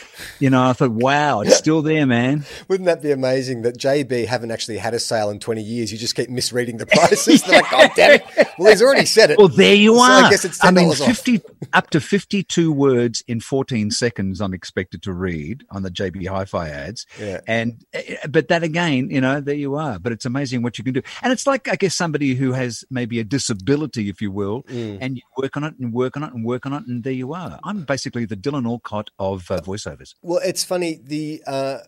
You 0.40 0.49
know, 0.51 0.62
I 0.70 0.72
thought, 0.72 0.90
wow, 0.92 1.42
it's 1.42 1.57
still 1.57 1.83
there, 1.83 2.07
man. 2.07 2.44
Wouldn't 2.68 2.87
that 2.87 3.03
be 3.03 3.11
amazing 3.11 3.62
that 3.62 3.77
JB 3.79 4.27
haven't 4.27 4.51
actually 4.51 4.79
had 4.79 4.94
a 4.94 4.99
sale 4.99 5.29
in 5.31 5.38
20 5.38 5.62
years? 5.62 5.92
You 5.92 5.99
just 5.99 6.14
keep 6.14 6.31
misreading 6.31 6.79
the 6.79 6.87
prices. 6.87 7.42
They're 7.42 7.61
like, 7.61 7.70
God 7.70 7.90
damn 7.94 8.12
it. 8.20 8.49
Well, 8.59 8.70
he's 8.70 8.83
already 8.83 9.05
said 9.07 9.31
it. 9.31 9.38
Well, 9.38 9.49
there 9.49 9.75
you 9.75 9.96
So 9.96 10.03
are. 10.03 10.25
I 10.25 10.31
guess 10.31 10.44
it's 10.46 10.59
$10 10.59 10.75
mean, 10.75 10.88
off. 10.88 10.96
fifty 10.99 11.40
up 11.75 11.90
to 11.90 12.01
fifty-two 12.01 12.72
words 12.72 13.22
in 13.29 13.40
fourteen 13.40 13.90
seconds. 13.90 14.40
I'm 14.40 14.55
expected 14.55 15.03
to 15.03 15.12
read 15.12 15.64
on 15.70 15.83
the 15.83 15.90
JB 15.90 16.27
Hi-Fi 16.27 16.68
ads. 16.68 17.07
Yeah. 17.20 17.40
And 17.46 17.85
uh, 17.94 18.01
but 18.29 18.49
that 18.49 18.62
again, 18.62 19.11
you 19.11 19.20
know, 19.20 19.25
there 19.40 19.54
you 19.54 19.74
are. 19.76 19.98
But 19.98 20.12
it's 20.12 20.24
amazing 20.24 20.62
what 20.62 20.78
you 20.78 20.84
can 20.84 20.94
do. 20.94 21.02
And 21.22 21.32
it's 21.32 21.46
like 21.46 21.68
I 21.68 21.76
guess 21.76 21.94
somebody 21.94 22.34
who 22.34 22.52
has 22.52 22.84
maybe 22.90 23.20
a 23.20 23.24
disability, 23.24 24.08
if 24.08 24.20
you 24.20 24.30
will, 24.30 24.62
Mm. 24.64 24.98
and 25.00 25.16
you 25.16 25.22
work 25.36 25.56
on 25.56 25.64
it 25.64 25.74
and 25.78 25.92
work 25.92 26.16
on 26.16 26.22
it 26.22 26.32
and 26.32 26.44
work 26.44 26.66
on 26.66 26.72
it, 26.72 26.82
and 26.86 27.04
there 27.04 27.12
you 27.12 27.32
are. 27.34 27.58
I'm 27.64 27.84
basically 27.84 28.24
the 28.24 28.36
Dylan 28.36 28.66
Alcott 28.66 29.10
of 29.18 29.50
uh, 29.50 29.60
voiceovers. 29.60 30.14
Well, 30.22 30.40
it's 30.44 30.64
funny. 30.64 31.00
The. 31.02 31.42
Uh, 31.46 31.78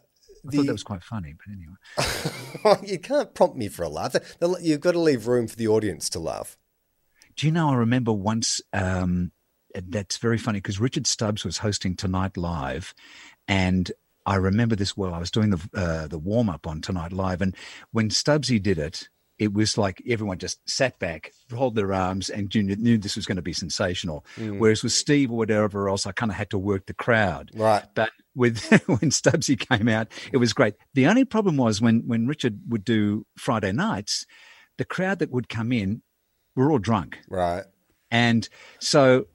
I 0.47 0.51
thought 0.57 0.67
that 0.67 0.73
was 0.73 0.85
quite 0.85 1.03
funny, 1.03 1.35
but 1.37 1.53
anyway. 1.53 2.87
you 2.93 2.99
can't 2.99 3.35
prompt 3.35 3.57
me 3.57 3.69
for 3.69 3.83
a 3.83 3.89
laugh. 3.89 4.15
You've 4.61 4.81
got 4.81 4.93
to 4.93 5.01
leave 5.01 5.27
room 5.27 5.49
for 5.49 5.57
the 5.57 5.69
audience 5.69 6.09
to 6.11 6.19
laugh. 6.21 6.57
Do 7.37 7.47
you 7.47 7.53
know? 7.53 7.71
I 7.71 7.75
remember 7.75 8.13
once. 8.13 8.61
Um, 8.73 9.33
that's 9.75 10.17
very 10.17 10.39
funny 10.39 10.59
because 10.59 10.81
Richard 10.81 11.07
Stubbs 11.07 11.45
was 11.45 11.59
hosting 11.59 11.95
Tonight 11.97 12.37
Live, 12.37 12.95
and 13.47 13.91
I 14.29 14.37
remember 14.37 14.77
this 14.77 14.95
well. 14.95 15.15
I 15.15 15.19
was 15.19 15.31
doing 15.31 15.49
the 15.49 15.71
uh, 15.75 16.07
the 16.07 16.19
warm 16.19 16.51
up 16.51 16.67
on 16.67 16.83
Tonight 16.83 17.13
Live, 17.15 17.41
and 17.41 17.57
when 17.93 18.11
Stubbsy 18.11 18.63
did 18.63 18.79
it, 18.79 19.09
it 19.39 19.55
was 19.55 19.79
like 19.79 20.03
everyone 20.07 20.37
just 20.37 20.61
sat 20.69 20.99
back, 20.99 21.33
rolled 21.51 21.77
their 21.77 21.95
arms, 21.95 22.29
and 22.29 22.55
you 22.55 22.63
knew 22.63 22.99
this 22.99 23.17
was 23.17 23.25
going 23.25 23.37
to 23.37 23.43
be 23.43 23.55
sensational. 23.55 24.27
Whereas 24.59 24.83
with 24.83 24.93
Steve 24.93 25.31
or 25.31 25.39
whatever 25.39 25.89
else, 25.89 26.07
I 26.07 26.13
kind 26.13 26.31
of 26.31 26.37
had 26.37 26.51
to 26.51 26.59
work 26.59 26.85
the 26.85 26.93
crowd. 26.93 27.53
Right. 27.55 27.85
But 27.95 28.11
with 28.35 28.69
when 28.87 29.11
Stubbsy 29.11 29.59
came 29.59 29.89
out, 29.89 30.09
it 30.31 30.37
was 30.37 30.53
great. 30.53 30.75
The 30.93 31.07
only 31.07 31.25
problem 31.25 31.57
was 31.57 31.81
when 31.81 32.03
when 32.07 32.27
Richard 32.27 32.61
would 32.69 32.85
do 32.85 33.25
Friday 33.39 33.73
nights, 33.73 34.27
the 34.77 34.85
crowd 34.85 35.21
that 35.21 35.31
would 35.31 35.49
come 35.49 35.73
in 35.73 36.03
were 36.55 36.71
all 36.71 36.79
drunk. 36.79 37.19
Right. 37.31 37.65
And 38.11 38.47
so, 38.79 39.27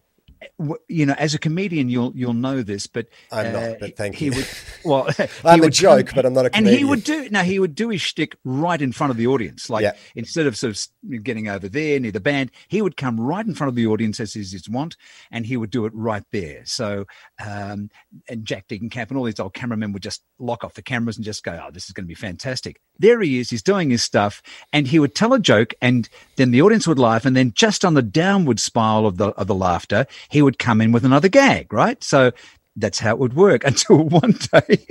you 0.88 1.06
know, 1.06 1.16
as 1.18 1.34
a 1.34 1.40
comedian, 1.40 1.90
you'll 1.90 2.12
you'll 2.16 2.34
know 2.34 2.62
this, 2.64 2.88
but 2.88 3.08
uh, 3.32 3.36
I'm 3.38 3.52
not, 3.54 3.80
but 3.80 3.96
thank 3.98 4.16
he 4.16 4.26
you. 4.26 4.34
Would, 4.34 4.48
well, 4.84 5.08
he 5.18 5.28
I'm 5.46 5.60
a 5.60 5.62
would 5.62 5.74
joke, 5.74 6.12
but 6.16 6.26
I'm 6.26 6.34
not 6.34 6.46
a 6.46 6.56
And 6.56 6.68
he 6.68 6.84
would 6.86 7.04
do 7.04 7.30
now. 7.30 7.44
he 7.44 7.60
would 7.60 7.76
do 7.76 7.90
his 7.90 8.02
shtick 8.02 8.36
right 8.44 8.82
in 8.82 8.92
front 8.92 9.12
of 9.12 9.18
the 9.18 9.28
audience. 9.28 9.70
Like 9.70 9.84
Yeah. 9.84 9.94
instead 10.16 10.48
of 10.48 10.56
sort 10.58 10.76
of 10.76 11.24
getting 11.24 11.48
over 11.50 11.68
there 11.70 12.00
near 12.00 12.12
the 12.12 12.20
band, 12.20 12.52
he 12.68 12.82
would 12.82 12.98
come 12.98 13.20
right 13.20 13.46
in 13.46 13.56
front 13.56 13.70
of 13.70 13.76
the 13.76 13.88
audience 13.88 14.20
as 14.20 14.36
is 14.36 14.52
his 14.52 14.70
wont, 14.70 14.96
and 15.32 15.46
he 15.46 15.58
would 15.58 15.70
do 15.70 15.86
it 15.86 15.94
right 15.96 16.24
there. 16.32 16.62
So, 16.66 17.06
um, 17.44 17.90
and 18.30 18.46
Jack 18.46 18.68
Deaconkamp 18.68 19.10
and 19.10 19.18
all 19.18 19.26
these 19.26 19.40
old 19.40 19.54
cameramen 19.54 19.92
would 19.94 20.04
just 20.04 20.24
lock 20.40 20.64
off 20.64 20.74
the 20.76 20.82
cameras 20.82 21.18
and 21.18 21.26
just 21.26 21.44
go, 21.44 21.60
"Oh, 21.66 21.72
this 21.72 21.86
is 21.86 21.92
going 21.92 22.06
to 22.06 22.08
be 22.08 22.16
fantastic." 22.16 22.80
There 23.00 23.22
he 23.22 23.40
is. 23.40 23.50
He's 23.50 23.64
doing 23.64 23.90
his 23.90 24.04
stuff, 24.04 24.42
and 24.72 24.88
he 24.88 25.00
would 25.00 25.16
tell 25.16 25.34
a 25.34 25.40
joke, 25.40 25.74
and 25.82 26.08
then 26.36 26.52
the 26.52 26.62
audience 26.62 26.88
would 26.88 27.00
laugh, 27.00 27.26
and 27.26 27.36
then 27.36 27.52
just 27.56 27.84
on 27.84 27.94
the 27.96 28.02
downward 28.02 28.60
spiral 28.60 29.08
of 29.08 29.18
the 29.18 29.30
of 29.30 29.48
the 29.48 29.56
laughter, 29.56 30.06
he 30.34 30.42
would 30.42 30.60
come 30.60 30.82
in 30.82 30.92
with 30.92 31.06
another 31.06 31.30
gag. 31.30 31.72
Right. 31.72 32.04
So 32.04 32.32
that's 32.76 33.00
how 33.00 33.12
it 33.12 33.20
would 33.20 33.36
work 33.36 33.64
until 33.66 34.04
one 34.04 34.36
day 34.52 34.86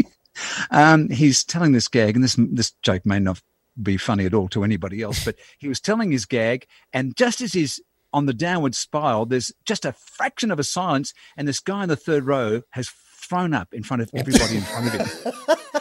um, 0.70 1.08
he's 1.10 1.44
telling 1.44 1.72
this 1.72 1.88
gag, 1.88 2.14
and 2.14 2.24
this 2.24 2.36
this 2.38 2.72
joke 2.82 3.04
may 3.04 3.18
not 3.18 3.40
be 3.82 3.96
funny 3.96 4.26
at 4.26 4.34
all 4.34 4.48
to 4.48 4.64
anybody 4.64 5.02
else, 5.02 5.24
but 5.24 5.36
he 5.58 5.68
was 5.68 5.80
telling 5.80 6.10
his 6.10 6.26
gag, 6.26 6.66
and 6.92 7.16
just 7.16 7.40
as 7.40 7.52
he's 7.52 7.80
on 8.12 8.26
the 8.26 8.34
downward 8.34 8.74
spiral, 8.74 9.26
there's 9.26 9.52
just 9.64 9.84
a 9.84 9.92
fraction 9.92 10.50
of 10.50 10.58
a 10.58 10.64
silence, 10.64 11.14
and 11.36 11.48
this 11.48 11.60
guy 11.60 11.82
in 11.82 11.88
the 11.88 11.96
third 11.96 12.24
row 12.24 12.62
has 12.70 12.88
thrown 12.88 13.54
up 13.54 13.72
in 13.72 13.82
front 13.82 14.02
of 14.02 14.10
everybody 14.14 14.56
in 14.56 14.62
front 14.62 14.86
of 14.86 14.92
him. 14.94 15.32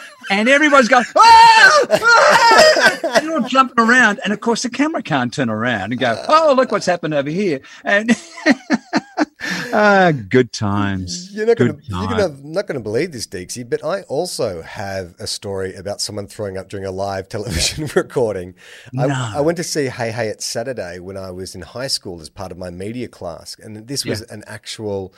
and 0.32 0.48
everyone's 0.48 0.88
going, 0.88 1.04
ah! 1.18 1.86
ah! 1.90 3.00
and 3.16 3.26
you're 3.26 3.42
all 3.42 3.50
jumping 3.50 3.84
around. 3.84 4.22
And 4.24 4.32
of 4.32 4.40
course, 4.40 4.62
the 4.62 4.70
camera 4.70 5.02
can't 5.02 5.34
turn 5.34 5.50
around 5.50 5.92
and 5.92 6.00
go, 6.00 6.24
oh, 6.30 6.54
look 6.56 6.72
what's 6.72 6.86
happened 6.86 7.14
over 7.14 7.30
here. 7.30 7.60
And 7.84 8.12
ah, 9.74 10.12
good 10.30 10.52
times. 10.52 11.32
You're 11.34 11.46
not 11.46 11.58
going 11.58 11.78
to 11.78 11.84
you're 11.84 12.08
gonna, 12.08 12.36
not 12.44 12.68
going 12.68 12.80
to 12.80 12.84
believe 12.84 13.12
this, 13.12 13.28
Deeksy, 13.28 13.68
but 13.70 13.84
I 13.84 14.02
also 14.04 14.62
have 14.62 15.16
a 15.20 15.28
story 15.28 15.76
about 15.76 16.02
someone 16.02 16.28
throwing 16.28 16.58
up 16.58 16.70
during 16.70 16.86
a 16.86 16.92
live 16.92 17.30
television 17.30 17.90
recording. 17.96 18.56
I, 18.98 19.08
No. 19.08 19.32
I 19.36 19.42
went 19.42 19.58
to 19.58 19.64
see 19.64 19.86
Hey 19.88 20.12
Hey 20.12 20.28
It's 20.28 20.46
Saturday 20.46 21.00
when 21.00 21.18
I 21.18 21.32
was 21.32 21.56
in 21.56 21.62
high 21.62 21.88
school 21.88 22.22
as 22.22 22.30
part 22.30 22.52
of 22.52 22.58
my 22.58 22.70
media 22.70 23.08
class, 23.08 23.58
and 23.60 23.88
this 23.88 24.06
was 24.06 24.22
an 24.24 24.44
actual 24.48 25.14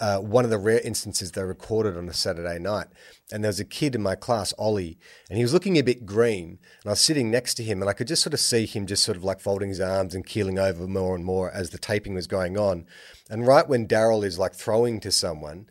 uh, 0.00 0.18
one 0.18 0.44
of 0.44 0.50
the 0.50 0.58
rare 0.58 0.80
instances 0.80 1.32
they 1.32 1.42
recorded 1.42 1.96
on 1.96 2.08
a 2.08 2.12
Saturday 2.12 2.58
night. 2.58 2.86
And 3.30 3.44
there 3.44 3.50
was 3.50 3.60
a 3.60 3.64
kid 3.64 3.94
in 3.94 4.02
my 4.02 4.14
class, 4.14 4.54
Ollie, 4.58 4.98
and 5.28 5.36
he 5.36 5.44
was 5.44 5.52
looking 5.52 5.76
a 5.76 5.82
bit 5.82 6.06
green. 6.06 6.58
And 6.82 6.86
I 6.86 6.90
was 6.90 7.00
sitting 7.00 7.30
next 7.30 7.54
to 7.54 7.62
him, 7.62 7.82
and 7.82 7.88
I 7.90 7.92
could 7.92 8.06
just 8.06 8.22
sort 8.22 8.32
of 8.32 8.40
see 8.40 8.64
him 8.64 8.86
just 8.86 9.04
sort 9.04 9.16
of 9.16 9.24
like 9.24 9.40
folding 9.40 9.68
his 9.68 9.80
arms 9.80 10.14
and 10.14 10.24
keeling 10.24 10.58
over 10.58 10.86
more 10.86 11.14
and 11.14 11.24
more 11.24 11.50
as 11.50 11.70
the 11.70 11.78
taping 11.78 12.14
was 12.14 12.26
going 12.26 12.56
on. 12.56 12.86
And 13.28 13.46
right 13.46 13.68
when 13.68 13.86
Daryl 13.86 14.24
is 14.24 14.38
like 14.38 14.54
throwing 14.54 15.00
to 15.00 15.10
someone, 15.12 15.66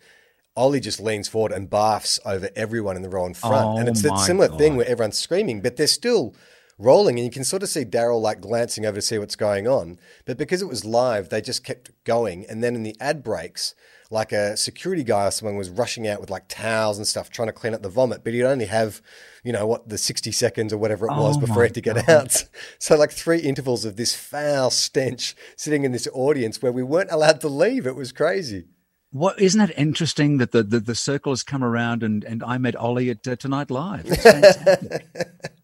Ollie 0.55 0.79
just 0.79 0.99
leans 0.99 1.27
forward 1.27 1.51
and 1.51 1.69
barfs 1.69 2.19
over 2.25 2.49
everyone 2.55 2.95
in 2.95 3.03
the 3.03 3.09
row 3.09 3.25
in 3.25 3.33
front. 3.33 3.79
and 3.79 3.87
Oh 3.87 3.91
it's 3.91 4.01
that 4.01 4.09
my 4.09 4.25
similar 4.25 4.47
thing 4.57 4.75
where 4.75 4.87
everyone's 4.87 5.17
screaming, 5.17 5.61
but 5.61 5.77
they're 5.77 5.87
still 5.87 6.35
rolling. 6.79 7.17
And 7.17 7.25
you 7.25 7.31
can 7.31 7.43
sort 7.43 7.63
of 7.63 7.69
see 7.69 7.85
Daryl 7.85 8.21
like 8.21 8.41
glancing 8.41 8.85
over 8.85 8.95
to 8.97 9.01
see 9.01 9.19
what's 9.19 9.35
going 9.35 9.67
on. 9.67 9.99
But 10.25 10.37
because 10.37 10.61
it 10.61 10.67
was 10.67 10.83
live, 10.83 11.29
they 11.29 11.41
just 11.41 11.63
kept 11.63 11.91
going. 12.03 12.45
And 12.47 12.63
then 12.63 12.75
in 12.75 12.83
the 12.83 12.95
ad 12.99 13.23
breaks, 13.23 13.75
like 14.09 14.31
a 14.31 14.55
security 14.55 15.03
guy 15.03 15.27
or 15.27 15.31
someone 15.31 15.57
was 15.57 15.69
rushing 15.69 16.07
out 16.07 16.21
with 16.21 16.29
like 16.29 16.47
towels 16.47 16.97
and 16.97 17.05
stuff 17.05 17.29
trying 17.29 17.47
to 17.47 17.53
clean 17.53 17.73
up 17.73 17.81
the 17.81 17.89
vomit, 17.89 18.23
but 18.23 18.33
he'd 18.33 18.43
only 18.43 18.65
have, 18.65 19.01
you 19.43 19.51
know, 19.51 19.67
what, 19.67 19.89
the 19.89 19.97
60 19.97 20.31
seconds 20.31 20.71
or 20.71 20.77
whatever 20.77 21.07
it 21.07 21.11
was 21.11 21.37
Oh 21.37 21.39
before 21.39 21.55
my 21.57 21.61
he 21.63 21.67
had 21.67 21.73
to 21.75 21.81
get 21.81 22.09
out. 22.09 22.43
So, 22.79 22.95
like 22.95 23.11
three 23.11 23.39
intervals 23.39 23.85
of 23.85 23.95
this 23.95 24.15
foul 24.15 24.69
stench 24.69 25.35
sitting 25.55 25.83
in 25.83 25.91
this 25.91 26.07
audience 26.13 26.61
where 26.61 26.71
we 26.71 26.83
weren't 26.83 27.11
allowed 27.11 27.41
to 27.41 27.47
leave. 27.47 27.85
It 27.85 27.95
was 27.95 28.11
crazy. 28.11 28.65
What 29.11 29.39
isn't 29.39 29.59
that 29.59 29.77
interesting 29.77 30.37
that 30.37 30.51
the, 30.51 30.63
the, 30.63 30.79
the 30.79 30.95
circle 30.95 31.31
has 31.31 31.43
come 31.43 31.63
around 31.63 32.03
and, 32.03 32.23
and 32.23 32.43
I 32.43 32.57
met 32.57 32.75
Ollie 32.75 33.09
at 33.09 33.27
uh, 33.27 33.35
Tonight 33.35 33.71
Live. 33.71 34.05
It's 34.05 34.23
fantastic. 34.23 35.07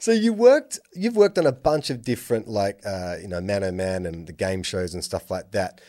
So 0.00 0.12
you 0.12 0.32
worked, 0.32 0.80
you've 0.94 1.14
worked 1.14 1.36
on 1.36 1.44
a 1.44 1.52
bunch 1.52 1.90
of 1.90 2.02
different, 2.02 2.48
like 2.48 2.80
uh, 2.86 3.16
you 3.20 3.28
know, 3.28 3.40
Man 3.42 3.62
O 3.62 3.70
Man 3.70 4.06
and 4.06 4.26
the 4.26 4.32
game 4.32 4.62
shows 4.62 4.94
and 4.94 5.04
stuff 5.04 5.30
like 5.30 5.52
that. 5.52 5.82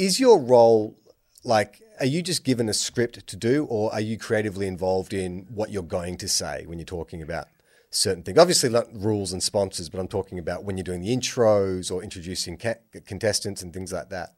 Is 0.00 0.18
your 0.18 0.40
role 0.40 0.96
like, 1.44 1.82
are 2.00 2.06
you 2.06 2.22
just 2.22 2.42
given 2.42 2.70
a 2.70 2.72
script 2.72 3.26
to 3.26 3.36
do, 3.36 3.66
or 3.66 3.92
are 3.92 4.00
you 4.00 4.16
creatively 4.16 4.66
involved 4.66 5.12
in 5.12 5.46
what 5.50 5.70
you're 5.70 5.82
going 5.82 6.16
to 6.16 6.26
say 6.26 6.64
when 6.64 6.78
you're 6.78 6.86
talking 6.86 7.20
about 7.20 7.48
certain 7.90 8.22
things? 8.22 8.38
Obviously, 8.38 8.70
not 8.70 8.86
rules 8.94 9.30
and 9.30 9.42
sponsors, 9.42 9.90
but 9.90 10.00
I'm 10.00 10.08
talking 10.08 10.38
about 10.38 10.64
when 10.64 10.78
you're 10.78 10.84
doing 10.84 11.02
the 11.02 11.14
intros 11.14 11.92
or 11.92 12.02
introducing 12.02 12.56
ca- 12.56 12.76
contestants 13.04 13.60
and 13.60 13.74
things 13.74 13.92
like 13.92 14.08
that. 14.08 14.30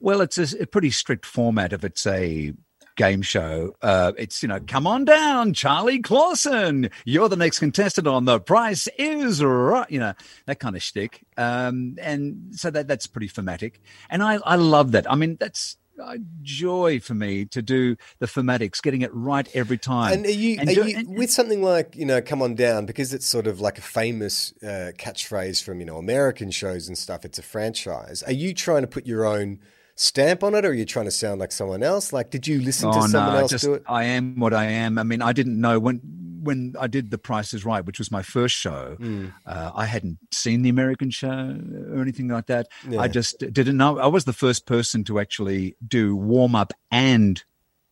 Well, 0.00 0.20
it's 0.20 0.38
a, 0.38 0.62
a 0.62 0.66
pretty 0.66 0.90
strict 0.90 1.24
format 1.24 1.72
if 1.72 1.84
it's 1.84 2.04
a 2.04 2.52
game 2.96 3.22
show. 3.22 3.74
Uh, 3.82 4.12
it's, 4.16 4.42
you 4.42 4.48
know, 4.48 4.60
come 4.66 4.86
on 4.86 5.04
down, 5.04 5.52
Charlie 5.52 6.00
Clausen. 6.00 6.90
You're 7.04 7.28
the 7.28 7.36
next 7.36 7.58
contestant 7.58 8.06
on 8.06 8.24
The 8.24 8.40
Price 8.40 8.88
is 8.98 9.42
Right. 9.42 9.90
You 9.90 10.00
know, 10.00 10.14
that 10.46 10.60
kind 10.60 10.76
of 10.76 10.82
shtick. 10.82 11.24
Um, 11.36 11.96
and 12.00 12.54
so 12.54 12.70
that 12.70 12.88
that's 12.88 13.06
pretty 13.06 13.28
thematic. 13.28 13.80
And 14.10 14.22
I, 14.22 14.34
I 14.44 14.56
love 14.56 14.92
that. 14.92 15.10
I 15.10 15.14
mean, 15.16 15.36
that's 15.38 15.76
a 15.98 16.18
joy 16.42 16.98
for 16.98 17.14
me 17.14 17.44
to 17.44 17.62
do 17.62 17.96
the 18.18 18.26
thematics, 18.26 18.82
getting 18.82 19.02
it 19.02 19.14
right 19.14 19.48
every 19.54 19.78
time. 19.78 20.12
And 20.12 20.26
are 20.26 20.30
you, 20.30 20.56
And 20.58 20.68
are 20.68 20.74
do- 20.74 20.88
you 20.88 20.96
and- 20.98 21.16
with 21.16 21.30
something 21.30 21.62
like 21.62 21.94
you 21.94 22.04
know, 22.04 22.20
come 22.20 22.42
on 22.42 22.54
down 22.56 22.84
because 22.86 23.14
it's 23.14 23.26
sort 23.26 23.46
of 23.46 23.60
like 23.60 23.78
a 23.78 23.82
famous 23.82 24.52
uh, 24.62 24.90
catchphrase 24.98 25.62
from 25.62 25.78
you 25.80 25.86
know 25.86 25.96
American 25.98 26.50
shows 26.50 26.88
and 26.88 26.98
stuff. 26.98 27.24
It's 27.24 27.38
a 27.38 27.42
franchise. 27.42 28.22
Are 28.24 28.32
you 28.32 28.54
trying 28.54 28.82
to 28.82 28.88
put 28.88 29.06
your 29.06 29.24
own 29.24 29.60
stamp 29.96 30.42
on 30.42 30.54
it, 30.54 30.64
or 30.64 30.70
are 30.70 30.74
you 30.74 30.84
trying 30.84 31.06
to 31.06 31.10
sound 31.10 31.40
like 31.40 31.52
someone 31.52 31.82
else? 31.82 32.12
Like, 32.12 32.30
did 32.30 32.46
you 32.46 32.60
listen 32.60 32.92
to 32.92 33.08
someone 33.08 33.36
else 33.36 33.50
just, 33.50 33.64
do 33.64 33.74
it? 33.74 33.82
I 33.86 34.04
am 34.04 34.38
what 34.38 34.54
I 34.54 34.66
am. 34.66 34.98
I 34.98 35.02
mean, 35.02 35.22
I 35.22 35.32
didn't 35.32 35.60
know 35.60 35.78
when 35.78 36.00
when 36.42 36.74
I 36.78 36.86
did 36.88 37.10
The 37.10 37.18
Price 37.18 37.54
is 37.54 37.64
Right, 37.64 37.84
which 37.84 37.98
was 37.98 38.10
my 38.10 38.22
first 38.22 38.54
show. 38.54 38.96
Hmm. 38.98 39.28
Uh, 39.46 39.70
I 39.74 39.86
hadn't 39.86 40.18
seen 40.30 40.62
the 40.62 40.68
American 40.68 41.10
show 41.10 41.58
or 41.90 42.02
anything 42.02 42.28
like 42.28 42.46
that. 42.46 42.68
I 42.98 43.08
just 43.08 43.38
didn't 43.38 43.76
know. 43.76 43.98
I 43.98 44.06
was 44.08 44.24
the 44.26 44.34
first 44.34 44.66
person 44.66 45.04
to 45.04 45.18
actually 45.18 45.76
do 45.86 46.14
warm 46.14 46.54
up 46.54 46.74
and 46.90 47.42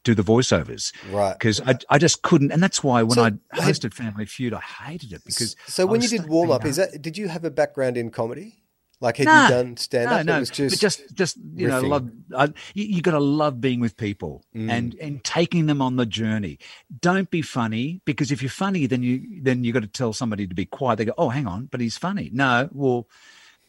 do 0.04 0.14
the 0.14 0.22
voiceovers. 0.22 0.92
Right. 1.10 1.32
Because 1.32 1.60
I, 1.62 1.78
I 1.88 1.98
just 1.98 2.22
couldn't. 2.22 2.52
And 2.52 2.62
that's 2.62 2.82
why 2.84 3.02
when 3.02 3.14
So, 3.14 3.24
I 3.24 3.30
hosted 3.54 3.94
Family 3.94 4.26
Feud, 4.26 4.52
I 4.52 4.60
hated 4.60 5.12
it 5.12 5.22
because. 5.24 5.56
So 5.66 5.86
when 5.86 6.02
you 6.02 6.08
did 6.08 6.28
warm 6.28 6.50
up, 6.50 6.64
is 6.64 6.76
that 6.76 7.00
did 7.00 7.16
you 7.16 7.28
have 7.28 7.44
a 7.44 7.50
background 7.50 7.96
in 7.96 8.10
comedy? 8.10 8.61
Like 9.02 9.16
had 9.16 9.26
No, 9.26 9.42
you 9.42 9.48
done 9.48 9.76
stand 9.76 10.08
up? 10.08 10.24
No, 10.24 10.38
no, 10.38 10.44
just, 10.44 10.72
but 10.74 10.78
just 10.78 11.14
just 11.14 11.36
you 11.54 11.66
know, 11.66 11.82
riffing. 11.82 11.86
Mm. 12.30 12.30
love. 12.30 12.54
You, 12.74 12.84
you 12.84 13.02
got 13.02 13.10
to 13.10 13.20
love 13.20 13.60
being 13.60 13.80
with 13.80 13.96
people 13.96 14.44
and 14.54 14.94
and 14.94 15.22
taking 15.24 15.66
them 15.66 15.82
on 15.82 15.96
the 15.96 16.06
journey. 16.06 16.58
Don't 17.00 17.28
be 17.28 17.42
funny 17.42 18.00
because 18.04 18.30
if 18.30 18.40
you're 18.40 18.48
funny, 18.48 18.86
then 18.86 19.02
you 19.02 19.42
then 19.42 19.64
you 19.64 19.72
got 19.72 19.82
to 19.82 19.88
tell 19.88 20.12
somebody 20.12 20.46
to 20.46 20.54
be 20.54 20.64
quiet. 20.64 20.96
They 20.96 21.04
go, 21.04 21.14
oh, 21.18 21.30
hang 21.30 21.48
on, 21.48 21.66
but 21.66 21.80
he's 21.80 21.98
funny. 21.98 22.30
No, 22.32 22.68
well, 22.72 23.08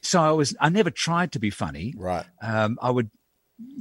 so 0.02 0.22
I 0.22 0.32
was. 0.32 0.56
I 0.60 0.70
never 0.70 0.92
tried 0.92 1.32
to 1.32 1.40
be 1.40 1.50
funny. 1.50 1.96
right. 1.98 2.26
Um, 2.42 2.78
I 2.80 2.92
would 2.92 3.10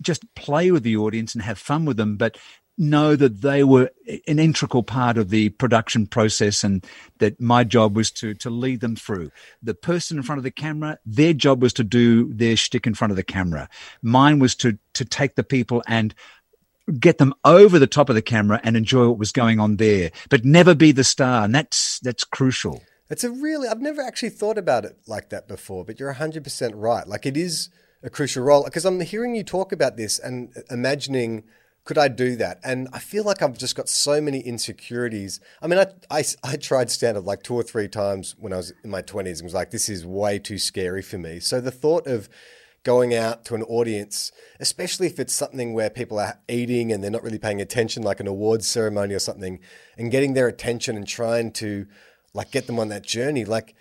just 0.01 0.23
play 0.35 0.71
with 0.71 0.85
the 0.85 0.97
audience 0.97 1.35
and 1.35 1.43
have 1.43 1.59
fun 1.59 1.85
with 1.85 1.99
them, 1.99 2.17
but 2.17 2.39
know 2.79 3.15
that 3.17 3.43
they 3.43 3.63
were 3.63 3.91
an 4.27 4.39
integral 4.39 4.83
part 4.83 5.19
of 5.19 5.31
the 5.31 5.51
production 5.51 6.07
process 6.07 6.65
and 6.65 6.87
that 7.19 7.41
my 7.41 7.65
job 7.65 7.95
was 7.95 8.11
to 8.11 8.35
to 8.35 8.51
lead 8.51 8.81
them 8.81 8.97
through. 8.97 9.31
The 9.63 9.75
person 9.75 10.17
in 10.17 10.23
front 10.23 10.39
of 10.39 10.45
the 10.45 10.51
camera, 10.51 10.99
their 11.05 11.33
job 11.33 11.63
was 11.63 11.73
to 11.75 11.85
do 11.85 12.33
their 12.33 12.57
shtick 12.57 12.87
in 12.87 12.95
front 12.95 13.11
of 13.11 13.17
the 13.17 13.23
camera. 13.23 13.69
Mine 14.01 14.39
was 14.39 14.55
to 14.57 14.79
to 14.95 15.05
take 15.05 15.35
the 15.35 15.45
people 15.45 15.83
and 15.87 16.15
get 16.99 17.19
them 17.19 17.35
over 17.45 17.79
the 17.79 17.87
top 17.87 18.09
of 18.09 18.15
the 18.15 18.23
camera 18.23 18.61
and 18.65 18.77
enjoy 18.77 19.09
what 19.09 19.19
was 19.19 19.33
going 19.33 19.61
on 19.61 19.77
there, 19.77 20.11
but 20.31 20.45
never 20.45 20.75
be 20.75 20.93
the 20.93 21.05
star. 21.05 21.45
And 21.45 21.55
that's 21.55 22.01
that's 22.01 22.25
crucial. 22.25 22.83
It's 23.13 23.25
a 23.25 23.31
really, 23.31 23.69
I've 23.69 23.83
never 23.83 24.01
actually 24.01 24.31
thought 24.31 24.57
about 24.57 24.87
it 24.87 24.97
like 25.07 25.29
that 25.29 25.47
before, 25.47 25.85
but 25.85 26.01
you're 26.01 26.15
100% 26.15 26.73
right. 26.75 27.07
Like 27.07 27.27
it 27.27 27.37
is 27.37 27.69
a 28.03 28.09
crucial 28.09 28.43
role 28.43 28.65
because 28.65 28.87
I'm 28.87 29.01
hearing 29.01 29.35
you 29.35 29.45
talk 29.45 29.71
about 29.71 29.99
this 29.99 30.19
and 30.19 30.51
imagining, 30.71 31.45
could 31.85 31.99
I 31.99 32.09
do 32.09 32.37
that? 32.37 32.61
And 32.63 32.89
I 32.93 32.99
feel 32.99 33.25
like 33.25 33.43
I've 33.43 33.59
just 33.59 33.75
got 33.75 33.89
so 33.89 34.21
many 34.21 34.41
insecurities. 34.41 35.41
I 35.61 35.67
mean, 35.67 35.81
I, 35.81 35.87
I, 36.11 36.25
I 36.45 36.57
tried 36.57 36.91
stand 36.91 37.17
up 37.17 37.27
like 37.27 37.43
two 37.43 37.55
or 37.55 37.63
three 37.63 37.89
times 37.89 38.37
when 38.39 38.53
I 38.53 38.57
was 38.57 38.73
in 38.85 38.91
my 38.91 39.03
20s 39.03 39.39
and 39.39 39.43
was 39.43 39.55
like, 39.55 39.71
this 39.71 39.89
is 39.89 40.07
way 40.07 40.39
too 40.39 40.59
scary 40.59 41.03
for 41.03 41.19
me. 41.19 41.41
So 41.41 41.61
the 41.61 41.73
thought 41.73 42.07
of, 42.07 42.29
going 42.85 43.15
out 43.15 43.45
to 43.45 43.55
an 43.55 43.63
audience, 43.65 44.33
especially 44.59 45.07
if 45.07 45.19
it's 45.21 45.33
something 45.33 45.73
where 45.73 45.91
people 45.91 46.19
are 46.19 46.39
eating 46.49 46.93
and 46.93 47.03
they're 47.03 47.11
not 47.11 47.23
really 47.23 47.39
paying 47.39 47.61
attention, 47.61 48.03
like 48.03 48.21
an 48.21 48.27
awards 48.27 48.67
ceremony 48.67 49.15
or 49.15 49.19
something, 49.19 49.61
and 49.97 50.11
getting 50.11 50.35
their 50.35 50.49
attention 50.49 50.97
and 50.97 51.07
trying 51.07 51.53
to 51.53 51.87
like 52.35 52.51
get 52.51 52.67
them 52.67 52.79
on 52.79 52.89
that 52.89 53.05
journey, 53.05 53.45
like 53.45 53.75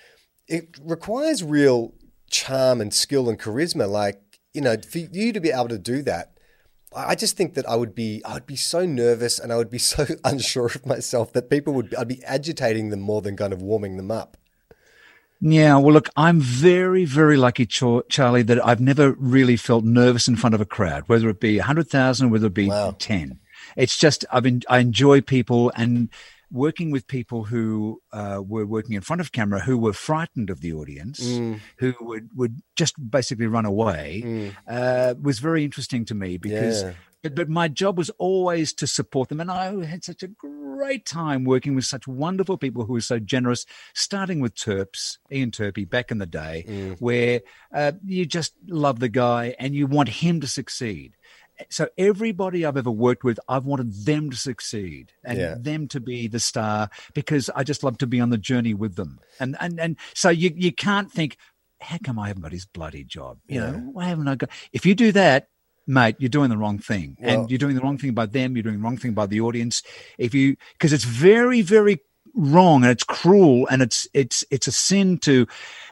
it 0.48 0.78
requires 0.84 1.44
real 1.44 1.94
charm 2.30 2.82
and 2.82 2.94
skill 2.94 3.30
and 3.30 3.40
charisma. 3.40 3.90
Like, 3.90 4.22
you 4.54 4.62
know, 4.62 4.76
for 4.78 5.00
you 5.00 5.34
to 5.34 5.40
be 5.40 5.50
able 5.50 5.70
to 5.70 5.80
do 5.80 6.02
that, 6.04 6.34
I 6.94 7.16
just 7.16 7.38
think 7.38 7.54
that 7.54 7.68
I 7.68 7.76
would 7.76 7.96
be 7.96 8.22
I 8.26 8.34
would 8.34 8.46
be 8.46 8.56
so 8.56 8.86
nervous 8.86 9.40
and 9.40 9.52
I 9.54 9.58
would 9.58 9.70
be 9.70 9.78
so 9.94 10.06
unsure 10.24 10.68
of 10.68 10.86
myself 10.86 11.34
that 11.34 11.50
people 11.50 11.74
would 11.74 11.96
I'd 11.96 12.08
be 12.08 12.24
agitating 12.24 12.90
them 12.90 13.00
more 13.02 13.22
than 13.22 13.38
kind 13.38 13.54
of 13.54 13.62
warming 13.62 13.98
them 13.98 14.12
up. 14.12 14.38
Yeah, 15.44 15.78
well, 15.78 15.94
look, 15.94 16.08
I'm 16.16 16.40
very, 16.40 17.04
very 17.04 17.36
lucky, 17.36 17.66
Charlie, 17.66 18.44
that 18.44 18.64
I've 18.64 18.80
never 18.80 19.14
really 19.14 19.58
felt 19.58 19.84
nervous 19.84 20.28
in 20.28 20.36
front 20.36 20.54
of 20.54 20.62
a 20.62 20.66
crowd, 20.66 21.06
whether 21.08 21.28
it 21.30 21.40
be 21.40 21.58
100,000, 21.58 22.30
whether 22.30 22.46
it 22.46 22.54
be 22.54 22.68
Wow. 22.68 22.96
10. 23.00 23.40
It's 23.76 23.98
just, 23.98 24.24
I've 24.32 24.44
been, 24.44 24.62
I 24.70 24.78
enjoy 24.78 25.22
people 25.22 25.72
and 25.76 26.10
working 26.52 26.92
with 26.92 27.08
people 27.08 27.46
who 27.46 28.02
uh, 28.12 28.42
were 28.46 28.66
working 28.66 28.96
in 28.96 29.02
front 29.02 29.22
of 29.22 29.32
camera 29.32 29.62
who 29.62 29.78
were 29.78 29.94
frightened 29.94 30.50
of 30.50 30.62
the 30.62 30.74
audience, 30.74 31.20
who 31.78 31.94
would, 32.02 32.30
would 32.36 32.62
just 32.76 32.96
basically 33.10 33.48
run 33.48 33.66
away, 33.66 34.52
uh, 34.68 35.14
was 35.22 35.40
very 35.40 35.64
interesting 35.64 36.06
to 36.06 36.16
me 36.16 36.38
because. 36.38 36.84
Yeah. 36.84 36.94
But, 37.24 37.36
but 37.36 37.50
my 37.50 37.68
job 37.68 38.00
was 38.00 38.10
always 38.18 38.74
to 38.74 38.88
support 38.88 39.30
them. 39.30 39.40
And 39.40 39.52
I 39.52 39.86
had 39.86 40.04
such 40.04 40.24
a 40.24 40.28
great 40.28 41.06
time 41.06 41.44
working 41.44 41.76
with 41.76 41.86
such 41.86 42.08
wonderful 42.08 42.58
people 42.58 42.86
who 42.86 42.94
were 42.94 43.00
so 43.02 43.20
generous, 43.20 43.68
starting 43.94 44.40
with 44.40 44.56
Terps, 44.56 45.20
Ian 45.32 45.52
Turpie 45.52 45.88
back 45.88 46.10
in 46.10 46.18
the 46.18 46.26
day, 46.26 46.96
where 46.98 47.42
uh, 47.76 47.92
you 48.04 48.26
just 48.26 48.56
love 48.68 49.00
the 49.00 49.08
guy 49.08 49.54
and 49.60 49.76
you 49.76 49.86
want 49.86 50.10
him 50.10 50.42
to 50.42 50.48
succeed. 50.48 51.16
So 51.70 51.88
everybody 51.98 52.66
I've 52.66 52.78
ever 52.78 52.92
worked 52.92 53.24
with, 53.24 53.40
I've 53.48 53.66
wanted 53.66 53.94
them 54.06 54.30
to 54.30 54.38
succeed 54.38 55.14
and 55.24 55.38
Yeah. 55.38 55.56
them 55.58 55.88
to 55.90 56.00
be 56.00 56.28
the 56.28 56.40
star 56.40 56.90
because 57.14 57.50
I 57.56 57.64
just 57.64 57.84
love 57.84 57.98
to 58.00 58.08
be 58.08 58.20
on 58.20 58.30
the 58.30 58.38
journey 58.38 58.74
with 58.74 58.96
them. 58.96 59.20
And 59.40 59.56
and 59.60 59.80
and 59.80 59.98
so 60.14 60.30
you 60.30 60.52
you 60.56 60.72
can't 60.72 61.12
think, 61.12 61.38
how 61.80 61.98
come 62.04 62.20
I 62.20 62.28
haven't 62.28 62.44
got 62.44 62.52
his 62.52 62.66
bloody 62.66 63.04
job? 63.04 63.40
You 63.48 63.60
know, 63.62 63.74
why 63.94 64.06
haven't 64.06 64.28
I 64.28 64.36
got? 64.36 64.50
If 64.72 64.86
you 64.86 64.96
do 64.96 65.12
that, 65.14 65.48
mate, 65.88 66.16
you're 66.20 66.30
doing 66.30 66.50
the 66.50 66.58
wrong 66.58 66.80
thing. 66.80 67.18
Well- 67.20 67.42
and 67.42 67.50
you're 67.52 67.58
doing 67.58 67.76
the 67.76 67.82
wrong 67.82 67.98
thing 67.98 68.14
by 68.14 68.26
them. 68.28 68.56
You're 68.56 68.64
doing 68.64 68.78
the 68.78 68.84
wrong 68.84 68.98
thing 68.98 69.14
by 69.14 69.26
the 69.26 69.42
audience. 69.42 69.82
If 70.18 70.34
you, 70.34 70.56
because 70.74 70.94
it's 70.94 71.04
very, 71.04 71.62
very 71.62 72.00
wrong 72.36 72.84
and 72.84 72.92
it's 72.92 73.04
cruel 73.04 73.68
and 73.70 73.82
it's, 73.82 74.08
it's, 74.14 74.46
it's 74.52 74.68
a 74.68 74.72
sin 74.72 75.18
to, 75.20 75.48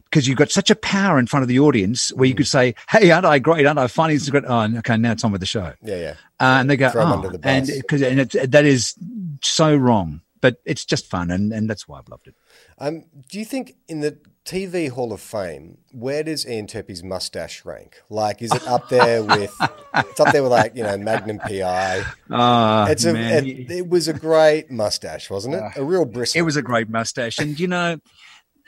because 0.10 0.28
you've 0.28 0.38
got 0.38 0.52
such 0.52 0.72
a 0.72 0.76
power 0.76 1.20
in 1.20 1.28
front 1.28 1.44
of 1.44 1.48
the 1.48 1.60
audience 1.60 2.12
where 2.14 2.28
you 2.28 2.36
could 2.36 2.48
say, 2.48 2.76
Hey, 2.90 3.12
aren't 3.12 3.26
I 3.26 3.40
great? 3.40 3.66
Aren't 3.66 3.80
I 3.80 3.88
funny? 3.88 4.16
It's 4.16 4.30
great. 4.30 4.44
Oh, 4.48 4.68
okay. 4.80 4.98
Now 4.98 5.12
it's 5.12 5.24
on 5.24 5.32
with 5.32 5.42
the 5.42 5.48
show. 5.48 5.74
Yeah, 5.82 5.96
yeah. 5.98 6.14
Uh, 6.40 6.60
and 6.60 6.70
they 6.70 6.78
go, 6.78 6.90
Throw 6.90 7.04
oh, 7.04 7.14
under 7.14 7.30
the 7.30 7.48
and 7.48 7.68
because 7.68 8.02
and 8.02 8.20
it, 8.20 8.52
that 8.52 8.66
is 8.66 8.96
so 9.42 9.76
wrong, 9.76 10.22
but 10.42 10.58
it's 10.66 10.86
just 10.86 11.06
fun, 11.06 11.32
and, 11.32 11.54
and 11.54 11.70
that's 11.70 11.88
why 11.88 12.00
I've 12.00 12.10
loved 12.10 12.28
it. 12.28 12.36
Um, 12.78 13.04
do 13.30 13.40
you 13.40 13.46
think 13.46 13.76
in 13.88 14.00
the 14.00 14.18
TV 14.46 14.90
Hall 14.90 15.14
of 15.14 15.22
Fame, 15.22 15.78
where 15.92 16.24
does 16.24 16.48
Ian 16.48 16.66
Turpie's 16.66 17.04
mustache 17.04 17.66
rank? 17.66 18.02
Like, 18.10 18.42
is 18.42 18.54
it 18.54 18.66
up 18.68 18.90
there 18.90 19.22
with? 19.24 19.56
it's 19.96 20.20
up 20.20 20.32
there 20.34 20.42
with 20.42 20.52
like 20.52 20.76
you 20.76 20.84
know 20.84 20.98
Magnum 20.98 21.40
PI. 21.40 22.04
Ah, 22.32 22.88
It's 22.88 23.06
a. 23.06 23.16
It, 23.16 23.70
it 23.70 23.90
was 23.90 24.08
a 24.08 24.14
great 24.14 24.72
mustache, 24.72 25.30
wasn't 25.30 25.56
it? 25.56 25.64
A 25.76 25.84
real 25.84 26.06
bristle. 26.06 26.40
it 26.40 26.44
was 26.44 26.56
a 26.56 26.62
great 26.62 26.90
mustache, 26.90 27.38
and 27.38 27.60
you 27.60 27.68
know, 27.68 28.00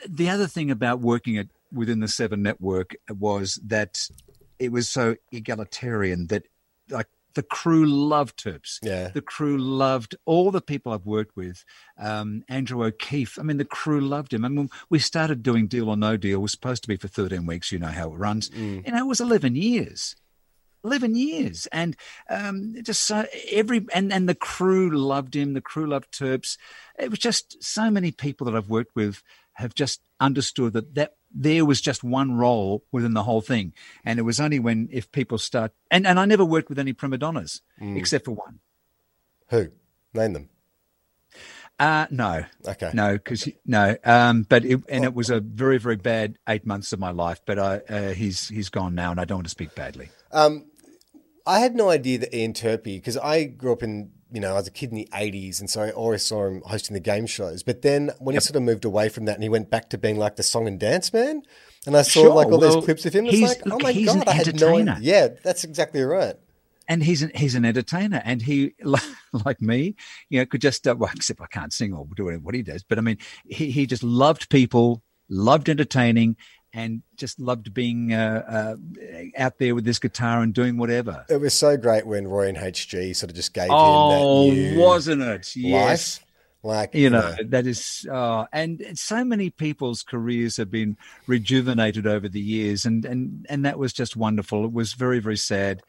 the 0.08 0.28
other 0.30 0.46
thing 0.46 0.70
about 0.70 1.00
working 1.00 1.36
at 1.38 1.48
within 1.72 2.00
the 2.00 2.08
Seven 2.08 2.42
Network 2.42 2.94
was 3.08 3.60
that 3.64 4.08
it 4.58 4.70
was 4.70 4.88
so 4.88 5.16
egalitarian 5.30 6.26
that 6.28 6.44
like 6.90 7.08
the 7.34 7.42
crew 7.42 7.86
loved 7.86 8.42
Terps. 8.42 8.78
Yeah. 8.82 9.08
The 9.08 9.22
crew 9.22 9.56
loved 9.56 10.16
all 10.24 10.50
the 10.50 10.60
people 10.60 10.92
I've 10.92 11.06
worked 11.06 11.36
with. 11.36 11.64
Um, 11.98 12.44
Andrew 12.48 12.84
O'Keefe. 12.84 13.38
I 13.38 13.42
mean, 13.42 13.56
the 13.56 13.64
crew 13.64 14.00
loved 14.00 14.34
him. 14.34 14.44
I 14.44 14.48
mean, 14.48 14.68
we 14.90 14.98
started 14.98 15.42
doing 15.42 15.66
Deal 15.66 15.88
or 15.88 15.96
No 15.96 16.16
Deal. 16.16 16.38
It 16.38 16.42
was 16.42 16.52
supposed 16.52 16.82
to 16.82 16.88
be 16.88 16.96
for 16.96 17.08
13 17.08 17.46
weeks. 17.46 17.72
You 17.72 17.78
know 17.78 17.86
how 17.86 18.12
it 18.12 18.16
runs. 18.16 18.50
You 18.84 18.92
know, 18.92 18.98
it 18.98 19.06
was 19.06 19.20
11 19.20 19.56
years. 19.56 20.16
11 20.84 21.14
years 21.14 21.66
and 21.66 21.96
um, 22.28 22.74
just 22.82 23.04
so 23.04 23.24
every 23.52 23.86
and 23.94 24.12
and 24.12 24.28
the 24.28 24.34
crew 24.34 24.90
loved 24.90 25.36
him 25.36 25.52
the 25.52 25.60
crew 25.60 25.86
loved 25.86 26.10
terps 26.12 26.56
it 26.98 27.08
was 27.08 27.20
just 27.20 27.62
so 27.62 27.88
many 27.88 28.10
people 28.10 28.44
that 28.44 28.56
i've 28.56 28.68
worked 28.68 28.96
with 28.96 29.22
have 29.54 29.74
just 29.74 30.00
understood 30.20 30.72
that 30.72 30.94
that 30.94 31.16
there 31.34 31.64
was 31.64 31.80
just 31.80 32.04
one 32.04 32.32
role 32.34 32.84
within 32.92 33.14
the 33.14 33.22
whole 33.22 33.40
thing 33.40 33.72
and 34.04 34.18
it 34.18 34.22
was 34.22 34.38
only 34.40 34.58
when 34.58 34.88
if 34.92 35.10
people 35.12 35.38
start 35.38 35.72
and 35.90 36.06
and 36.06 36.18
i 36.20 36.24
never 36.24 36.44
worked 36.44 36.68
with 36.68 36.78
any 36.78 36.92
prima 36.92 37.16
donnas 37.18 37.62
except 37.80 38.24
for 38.26 38.32
one 38.32 38.60
Who? 39.48 39.68
Name 40.14 40.32
them. 40.34 40.48
uh 41.78 42.06
no 42.10 42.44
Okay. 42.66 42.90
no 42.92 43.14
because 43.14 43.48
no 43.66 43.96
um 44.04 44.42
but 44.48 44.64
it, 44.64 44.80
and 44.88 45.04
it 45.04 45.14
was 45.14 45.30
a 45.30 45.40
very 45.40 45.78
very 45.78 45.96
bad 45.96 46.38
eight 46.48 46.66
months 46.66 46.92
of 46.92 46.98
my 47.00 47.10
life 47.10 47.40
but 47.46 47.58
i 47.58 47.76
uh, 47.88 48.10
he's 48.12 48.48
he's 48.48 48.68
gone 48.68 48.94
now 48.94 49.10
and 49.10 49.18
i 49.20 49.24
don't 49.24 49.38
want 49.38 49.46
to 49.46 49.50
speak 49.50 49.74
badly 49.74 50.10
Um, 50.32 50.66
I 51.44 51.58
had 51.58 51.74
no 51.74 51.90
idea 51.90 52.18
that 52.18 52.32
Ian 52.36 52.52
Turpie, 52.52 52.98
because 52.98 53.16
I 53.16 53.44
grew 53.44 53.72
up 53.72 53.82
in, 53.82 54.12
you 54.32 54.40
know, 54.40 54.52
I 54.52 54.54
was 54.54 54.66
a 54.66 54.70
kid 54.70 54.90
in 54.90 54.96
the 54.96 55.08
80s, 55.12 55.60
and 55.60 55.68
so 55.68 55.82
I 55.82 55.90
always 55.90 56.22
saw 56.22 56.46
him 56.46 56.62
hosting 56.64 56.94
the 56.94 57.00
game 57.00 57.26
shows. 57.26 57.62
But 57.62 57.82
then 57.82 58.10
when 58.18 58.34
he 58.34 58.40
sort 58.40 58.56
of 58.56 58.62
moved 58.62 58.84
away 58.84 59.08
from 59.08 59.26
that 59.26 59.34
and 59.34 59.42
he 59.42 59.48
went 59.48 59.70
back 59.70 59.90
to 59.90 59.98
being 59.98 60.18
like 60.18 60.36
the 60.36 60.42
song 60.42 60.66
and 60.66 60.80
dance 60.80 61.12
man, 61.12 61.42
and 61.86 61.96
I 61.96 62.02
saw 62.02 62.22
Sure, 62.22 62.34
like 62.34 62.46
all 62.46 62.58
well, 62.58 62.72
those 62.72 62.84
clips 62.84 63.04
of 63.06 63.12
him, 63.12 63.26
it's 63.26 63.40
like, 63.40 63.60
oh 63.70 63.78
my 63.80 63.92
he's 63.92 64.12
an 64.12 64.20
God, 64.20 64.28
I 64.28 64.32
had 64.32 64.60
no 64.60 64.76
idea. 64.76 64.98
Yeah, 65.00 65.28
that's 65.42 65.64
exactly 65.64 66.02
right. 66.02 66.36
and 66.88 67.02
he's 67.02 67.22
an 67.22 67.30
he's 67.34 67.54
an 67.54 67.64
entertainer, 67.64 68.22
and 68.24 68.42
he 68.42 68.74
like 69.32 69.60
me, 69.60 69.96
you 70.30 70.40
know, 70.40 70.46
could 70.46 70.60
just 70.60 70.86
uh, 70.86 70.94
well, 70.96 71.10
except 71.14 71.40
I 71.40 71.46
can't 71.46 71.72
sing 71.72 71.92
or 71.92 72.06
do 72.16 72.26
what 72.40 72.54
he 72.54 72.62
does, 72.62 72.82
but 72.82 72.98
I 72.98 73.00
mean, 73.02 73.18
he 73.44 73.70
he 73.70 73.86
just 73.86 74.02
loved 74.02 74.48
people, 74.48 75.02
loved 75.28 75.68
entertaining, 75.68 76.36
and 76.72 77.02
just 77.16 77.38
loved 77.38 77.74
being 77.74 78.12
uh, 78.12 78.76
uh, 78.78 79.24
out 79.36 79.58
there 79.58 79.74
with 79.74 79.84
this 79.84 79.98
guitar 79.98 80.42
and 80.42 80.54
doing 80.54 80.76
whatever. 80.78 81.24
It 81.28 81.40
was 81.40 81.54
so 81.54 81.76
great 81.76 82.06
when 82.06 82.26
Roy 82.26 82.48
and 82.48 82.56
HG 82.56 83.14
sort 83.14 83.30
of 83.30 83.36
just 83.36 83.52
gave 83.52 83.68
Oh, 83.70 84.44
him 84.50 84.54
that 84.54 84.54
new 84.74 84.80
wasn't 84.80 85.22
it? 85.22 85.54
Yes. 85.56 86.18
life. 86.18 86.26
Like, 86.64 86.94
You 86.94 87.10
know, 87.10 87.34
that 87.48 87.66
is, 87.66 88.06
uh, 88.08 88.44
and 88.52 88.80
so 88.94 89.24
many 89.24 89.50
people's 89.50 90.04
careers 90.04 90.56
have 90.58 90.70
been 90.70 90.96
rejuvenated 91.26 92.06
over 92.06 92.28
the 92.28 92.40
years, 92.40 92.86
and 92.86 93.04
and 93.04 93.44
and 93.50 93.64
that 93.64 93.80
was 93.80 93.92
just 93.92 94.14
wonderful. 94.14 94.64
It 94.64 94.72
was 94.72 94.92
very 94.92 95.18
very 95.18 95.36
sad 95.36 95.82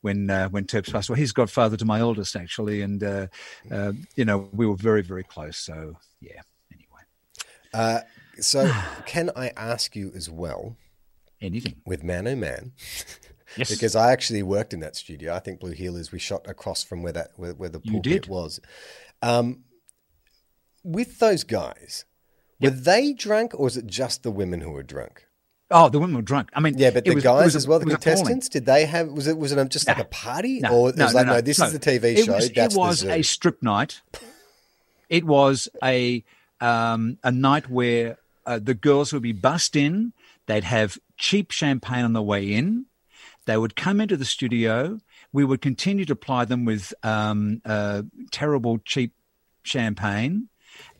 when 0.00 0.28
uh, 0.28 0.48
when 0.48 0.64
Terps 0.64 0.90
passed 0.92 1.08
away. 1.08 1.20
He's 1.20 1.30
godfather 1.30 1.76
to 1.76 1.84
my 1.84 2.00
oldest 2.00 2.34
actually, 2.34 2.82
and 2.82 3.04
uh, 3.04 3.26
uh, 3.70 3.92
you 4.16 4.24
know 4.24 4.48
we 4.52 4.66
were 4.66 4.74
very 4.74 5.02
very 5.02 5.22
close. 5.22 5.56
So 5.56 5.94
yeah. 6.20 6.40
Anyway, 6.72 7.02
Uh, 7.72 8.00
so 8.40 8.70
can 9.06 9.30
I 9.36 9.48
ask 9.56 9.94
you 9.96 10.12
as 10.14 10.28
well, 10.30 10.76
anything. 11.40 11.76
with 11.86 12.02
Man 12.02 12.26
Oh 12.26 12.36
Man, 12.36 12.72
Yes. 13.56 13.70
because 13.70 13.96
I 13.96 14.12
actually 14.12 14.42
worked 14.42 14.72
in 14.74 14.80
that 14.80 14.94
studio. 14.96 15.34
I 15.34 15.38
think 15.38 15.60
Blue 15.60 15.74
Heelers. 15.74 16.12
We 16.12 16.18
shot 16.18 16.46
across 16.46 16.82
from 16.84 17.02
where 17.02 17.12
that 17.12 17.30
where, 17.36 17.54
where 17.54 17.68
the 17.70 17.80
pulpit 17.80 18.28
was. 18.28 18.60
Um, 19.22 19.64
with 20.84 21.18
those 21.18 21.44
guys, 21.44 22.04
were 22.60 22.70
they 22.70 23.12
drunk 23.12 23.54
or 23.54 23.64
was 23.64 23.76
it 23.76 23.86
just 23.86 24.22
the 24.22 24.30
women 24.30 24.60
who 24.60 24.70
were 24.70 24.82
drunk? 24.82 25.24
oh, 25.70 25.86
the 25.90 25.98
women 25.98 26.16
were 26.16 26.22
drunk. 26.22 26.48
I 26.54 26.60
mean, 26.60 26.78
Yeah, 26.78 26.90
but 26.90 27.04
the 27.04 27.14
was- 27.14 27.22
guys 27.24 27.54
as 27.54 27.68
well, 27.68 27.78
the 27.78 27.84
contestants, 27.86 28.48
did 28.48 28.64
they 28.64 28.86
have? 28.86 29.08
Was 29.08 29.26
it 29.26 29.36
was 29.36 29.52
it 29.52 29.68
just 29.68 29.86
like 29.86 29.98
a 29.98 30.04
party, 30.04 30.60
No, 30.60 30.70
or 30.72 30.88
it 30.90 30.96
no, 30.96 31.04
was 31.04 31.12
no, 31.14 31.18
like 31.20 31.26
no, 31.26 31.40
this 31.42 31.60
is 31.60 31.72
the 31.72 31.78
TV 31.78 32.04
It 32.16 32.24
show. 32.24 32.32
was, 32.34 32.48
it 32.48 32.74
was 32.74 33.04
a 33.04 33.22
strip 33.22 33.62
night. 33.62 34.00
It 35.10 35.24
was 35.24 35.68
a 35.82 36.24
um, 36.60 37.18
a 37.22 37.30
night 37.30 37.68
where 37.68 38.16
uh, 38.48 38.58
the 38.58 38.74
girls 38.74 39.12
would 39.12 39.22
be 39.22 39.32
bussed 39.32 39.76
in. 39.76 40.14
They'd 40.46 40.64
have 40.64 40.98
cheap 41.18 41.50
champagne 41.50 42.04
on 42.04 42.14
the 42.14 42.22
way 42.22 42.50
in. 42.50 42.86
They 43.44 43.58
would 43.58 43.76
come 43.76 44.00
into 44.00 44.16
the 44.16 44.24
studio. 44.24 44.98
We 45.32 45.44
would 45.44 45.60
continue 45.60 46.06
to 46.06 46.16
ply 46.16 46.46
them 46.46 46.64
with 46.64 46.94
um, 47.02 47.60
uh, 47.64 48.02
terrible 48.30 48.78
cheap 48.78 49.12
champagne, 49.62 50.48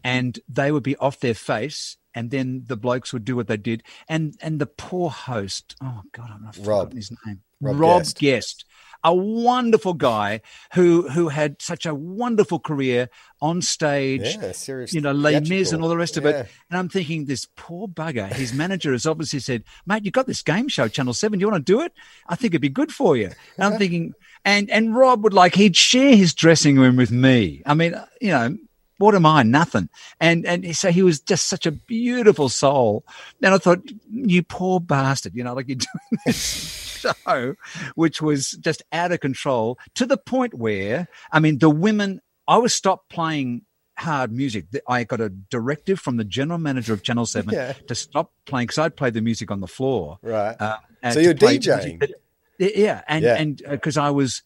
and 0.05 0.39
they 0.47 0.71
would 0.71 0.83
be 0.83 0.97
off 0.97 1.21
their 1.21 1.35
face. 1.35 1.97
And 2.15 2.31
then 2.31 2.65
the 2.67 2.77
blokes 2.77 3.13
would 3.13 3.25
do 3.25 3.37
what 3.37 3.47
they 3.47 3.57
did, 3.57 3.83
and 4.09 4.35
and 4.43 4.61
the 4.61 4.67
poor 4.67 5.09
host, 5.09 5.77
oh 5.81 6.03
god, 6.13 6.31
I'm 6.35 6.43
not 6.43 6.57
Rob. 6.57 6.65
forgotten 6.65 6.97
his 6.97 7.13
name, 7.25 7.43
Rob 7.61 7.79
Rob 7.79 8.03
Guest. 8.03 8.19
Guest, 8.19 8.65
a 9.05 9.15
wonderful 9.15 9.95
guy 9.95 10.41
who 10.75 11.09
who 11.09 11.29
had 11.29 11.61
such 11.63 11.87
a 11.87 11.95
wonderful 11.95 12.59
career 12.59 13.09
on 13.41 13.63
stage. 13.63 14.23
Yeah, 14.25 14.53
serious 14.53 14.93
You 14.93 15.01
know, 15.01 15.13
Les 15.13 15.41
Mis 15.49 15.73
and 15.73 15.83
all 15.83 15.89
the 15.89 15.97
rest 15.97 16.17
of 16.17 16.25
Yeah. 16.25 16.31
it. 16.31 16.49
And 16.71 16.79
I'm 16.79 16.89
thinking, 16.89 17.27
this 17.27 17.47
poor 17.57 17.87
bugger, 17.89 18.27
his 18.33 18.53
manager 18.53 18.93
has 18.93 19.07
obviously 19.07 19.39
said, 19.41 19.63
mate, 19.87 20.05
you've 20.05 20.15
got 20.15 20.27
this 20.27 20.43
game 20.43 20.69
show, 20.69 20.89
Channel 20.89 21.15
7. 21.15 21.39
Do 21.39 21.43
you 21.45 21.51
want 21.51 21.65
to 21.65 21.73
do 21.73 21.81
it? 21.81 21.93
I 22.29 22.35
think 22.35 22.53
it'd 22.53 22.61
be 22.63 22.69
good 22.69 22.93
for 22.93 23.17
you. 23.17 23.31
And 23.57 23.65
I'm 23.73 23.79
thinking, 23.79 24.15
and 24.45 24.69
and 24.71 24.97
Rob 24.97 25.23
would 25.25 25.35
like, 25.35 25.55
he'd 25.55 25.77
share 25.77 26.17
his 26.17 26.35
dressing 26.35 26.79
room 26.79 26.97
with 26.97 27.11
me. 27.13 27.63
I 27.67 27.75
mean, 27.75 27.95
you 28.21 28.31
know, 28.31 28.57
what 28.99 29.15
am 29.15 29.27
I? 29.27 29.45
Nothing. 29.45 29.89
And 30.21 30.45
and 30.45 30.77
so 30.77 30.91
he 30.91 31.03
was 31.05 31.21
just 31.21 31.47
such 31.47 31.67
a 31.67 31.71
beautiful 31.71 32.49
soul. 32.49 33.05
And 33.41 33.55
I 33.55 33.59
thought, 33.59 33.81
you 34.11 34.43
poor 34.43 34.81
bastard, 34.81 35.37
you 35.37 35.45
know, 35.45 35.55
like 35.55 35.69
you're 35.69 35.77
doing 35.77 36.21
this 36.27 36.37
show, 36.99 37.55
which 37.95 38.21
was 38.23 38.53
just 38.53 38.83
out 38.93 39.13
of 39.13 39.21
control 39.21 39.79
to 39.95 40.07
the 40.07 40.17
point 40.17 40.55
where, 40.55 41.09
I 41.33 41.41
mean, 41.41 41.59
the 41.59 41.71
women, 41.71 42.21
I 42.47 42.59
was 42.59 42.75
stopped 42.75 43.09
playing 43.11 43.63
hard 43.99 44.31
music. 44.33 44.67
I 44.87 45.05
got 45.05 45.21
a 45.21 45.29
directive 45.29 45.99
from 45.99 46.17
the 46.19 46.25
general 46.25 46.59
manager 46.59 46.93
of 46.93 47.03
Channel 47.03 47.27
7 47.27 47.53
Yeah. 47.53 47.73
to 47.89 47.95
stop 47.95 48.33
playing 48.47 48.67
because 48.69 48.79
I'd 48.79 48.97
play 48.97 49.11
the 49.11 49.21
music 49.21 49.51
on 49.51 49.61
the 49.61 49.67
floor. 49.67 50.19
Right. 50.23 50.57
Uh, 50.61 50.77
So 51.13 51.21
you're 51.21 51.35
DJing? 51.35 51.99
music 51.99 52.13
yeah, 52.59 53.03
and 53.09 53.25
Yeah. 53.25 53.35
and 53.37 53.63
because 53.71 53.97
I 53.97 54.11
was 54.11 54.43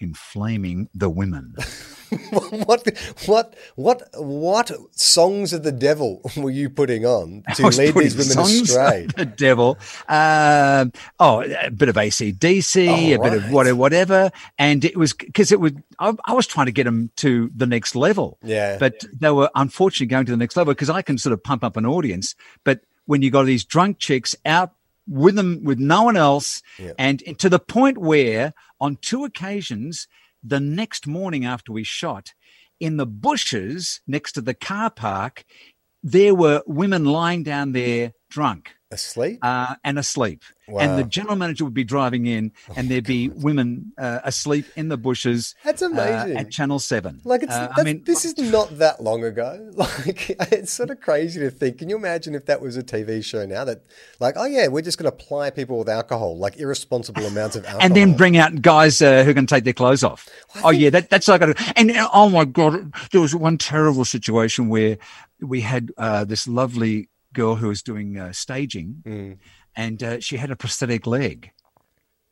inflaming 0.00 0.88
the 0.94 1.08
women. 1.10 1.54
what 2.30 2.86
what 3.26 3.54
what 3.74 4.02
what 4.14 4.70
songs 4.92 5.52
of 5.52 5.62
the 5.62 5.72
devil 5.72 6.20
were 6.36 6.50
you 6.50 6.70
putting 6.70 7.04
on 7.04 7.42
to 7.54 7.66
lead 7.68 7.94
these 7.94 8.16
women 8.16 8.38
astray? 8.38 9.06
The 9.16 9.24
devil. 9.24 9.78
Um 10.08 10.92
oh, 11.18 11.42
a 11.42 11.70
bit 11.70 11.88
of 11.88 11.96
ACDC, 11.96 12.88
Oh, 12.88 13.20
a 13.20 13.30
bit 13.30 13.34
of 13.44 13.50
whatever, 13.50 13.76
whatever. 13.76 14.30
And 14.58 14.84
it 14.84 14.96
was 14.96 15.12
because 15.12 15.52
it 15.52 15.60
was 15.60 15.72
I, 15.98 16.14
I 16.26 16.32
was 16.34 16.46
trying 16.46 16.66
to 16.66 16.72
get 16.72 16.84
them 16.84 17.10
to 17.16 17.50
the 17.54 17.66
next 17.66 17.94
level. 17.96 18.38
Yeah. 18.42 18.78
But 18.78 19.04
they 19.12 19.30
were 19.30 19.50
unfortunately 19.54 20.06
going 20.06 20.26
to 20.26 20.32
the 20.32 20.38
next 20.38 20.56
level 20.56 20.74
because 20.74 20.90
I 20.90 21.02
can 21.02 21.18
sort 21.18 21.32
of 21.32 21.42
pump 21.42 21.64
up 21.64 21.76
an 21.76 21.86
audience. 21.86 22.34
But 22.64 22.80
when 23.06 23.22
you 23.22 23.30
got 23.30 23.44
these 23.44 23.64
drunk 23.64 23.98
chicks 23.98 24.34
out 24.44 24.72
with 25.08 25.36
them, 25.36 25.62
with 25.62 25.78
no 25.78 26.02
one 26.02 26.16
else, 26.16 26.62
Yeah. 26.78 26.92
and 26.98 27.22
to 27.38 27.48
the 27.48 27.60
point 27.60 27.98
where 27.98 28.52
on 28.80 28.96
two 28.96 29.24
occasions, 29.24 30.08
the 30.48 30.60
next 30.60 31.06
morning 31.06 31.44
after 31.44 31.72
we 31.72 31.84
shot, 31.84 32.32
in 32.78 32.96
the 32.96 33.06
bushes 33.06 34.00
next 34.06 34.32
to 34.32 34.40
the 34.40 34.54
car 34.54 34.90
park, 34.90 35.44
there 36.02 36.34
were 36.34 36.62
women 36.66 37.04
lying 37.04 37.42
down 37.42 37.72
there 37.72 38.12
drunk. 38.30 38.75
Asleep? 38.92 39.40
uh, 39.42 39.74
and 39.82 39.98
asleep. 39.98 40.42
Wow. 40.68 40.80
And 40.80 40.98
the 40.98 41.04
general 41.04 41.34
manager 41.36 41.64
would 41.64 41.74
be 41.74 41.84
driving 41.84 42.26
in, 42.26 42.52
and 42.76 42.88
there'd 42.88 43.04
be 43.04 43.28
women 43.28 43.92
uh, 43.98 44.20
asleep 44.24 44.66
in 44.76 44.88
the 44.88 44.96
bushes. 44.96 45.54
That's 45.64 45.82
uh, 45.82 45.86
amazing. 45.86 46.36
at 46.36 46.50
Channel 46.50 46.78
Seven. 46.78 47.20
Like 47.24 47.42
it's, 47.42 47.52
Uh, 47.52 47.72
I 47.76 47.82
mean, 47.82 48.02
this 48.04 48.24
is 48.24 48.36
not 48.52 48.78
that 48.78 49.02
long 49.02 49.24
ago. 49.24 49.72
Like 49.76 50.30
it's 50.52 50.72
sort 50.72 50.90
of 50.90 51.00
crazy 51.00 51.40
to 51.40 51.50
think. 51.50 51.78
Can 51.78 51.88
you 51.88 51.96
imagine 51.96 52.34
if 52.34 52.46
that 52.46 52.60
was 52.60 52.76
a 52.76 52.82
TV 52.82 53.24
show 53.24 53.44
now? 53.44 53.64
That 53.64 53.82
like, 54.20 54.34
oh 54.36 54.44
yeah, 54.44 54.68
we're 54.68 54.82
just 54.82 54.98
going 54.98 55.10
to 55.10 55.16
ply 55.16 55.50
people 55.50 55.78
with 55.78 55.88
alcohol, 55.88 56.36
like 56.38 56.56
irresponsible 56.56 57.24
amounts 57.26 57.56
of 57.56 57.64
alcohol, 57.64 57.84
and 57.84 57.94
then 57.94 58.16
bring 58.16 58.36
out 58.36 58.62
guys 58.62 59.02
uh, 59.02 59.24
who 59.24 59.34
can 59.34 59.46
take 59.46 59.64
their 59.64 59.72
clothes 59.72 60.04
off. 60.04 60.28
oh 60.64 60.70
yeah, 60.70 60.90
that, 60.90 61.10
that's 61.10 61.28
like 61.28 61.42
a, 61.42 61.54
and 61.76 61.90
uh, 61.90 62.08
oh 62.12 62.28
my 62.28 62.44
god, 62.44 62.92
there 63.10 63.20
was 63.20 63.34
one 63.34 63.58
terrible 63.58 64.04
situation 64.04 64.68
where 64.68 64.96
we 65.40 65.60
had 65.60 65.90
uh, 65.98 66.24
this 66.24 66.46
lovely 66.48 67.08
girl 67.40 67.54
who 67.60 67.68
was 67.68 67.82
doing 67.82 68.08
uh, 68.18 68.32
staging, 68.32 68.88
Mm. 69.06 69.38
and 69.84 69.98
uh, 70.02 70.20
she 70.26 70.36
had 70.42 70.50
a 70.50 70.56
prosthetic 70.56 71.06
leg, 71.06 71.38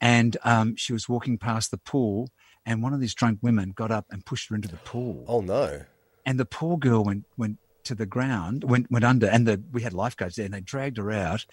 and 0.00 0.36
um, 0.44 0.76
she 0.76 0.92
was 0.92 1.08
walking 1.08 1.38
past 1.38 1.70
the 1.70 1.78
pool, 1.78 2.28
and 2.66 2.82
one 2.82 2.92
of 2.94 3.00
these 3.00 3.14
drunk 3.14 3.38
women 3.42 3.70
got 3.82 3.90
up 3.90 4.06
and 4.10 4.24
pushed 4.24 4.48
her 4.48 4.56
into 4.56 4.68
the 4.68 4.78
pool, 4.92 5.24
Oh 5.28 5.40
no! 5.40 5.82
and 6.26 6.38
the 6.40 6.46
poor 6.58 6.76
girl 6.78 7.02
went 7.04 7.24
went 7.36 7.58
to 7.84 7.94
the 7.94 8.06
ground, 8.06 8.64
went 8.64 8.90
went 8.90 9.04
under, 9.04 9.26
and 9.34 9.46
the 9.46 9.56
we 9.74 9.82
had 9.82 9.92
lifeguards 9.92 10.36
there, 10.36 10.46
and 10.46 10.54
they 10.54 10.60
dragged 10.62 10.96
her 10.96 11.10
out, 11.10 11.44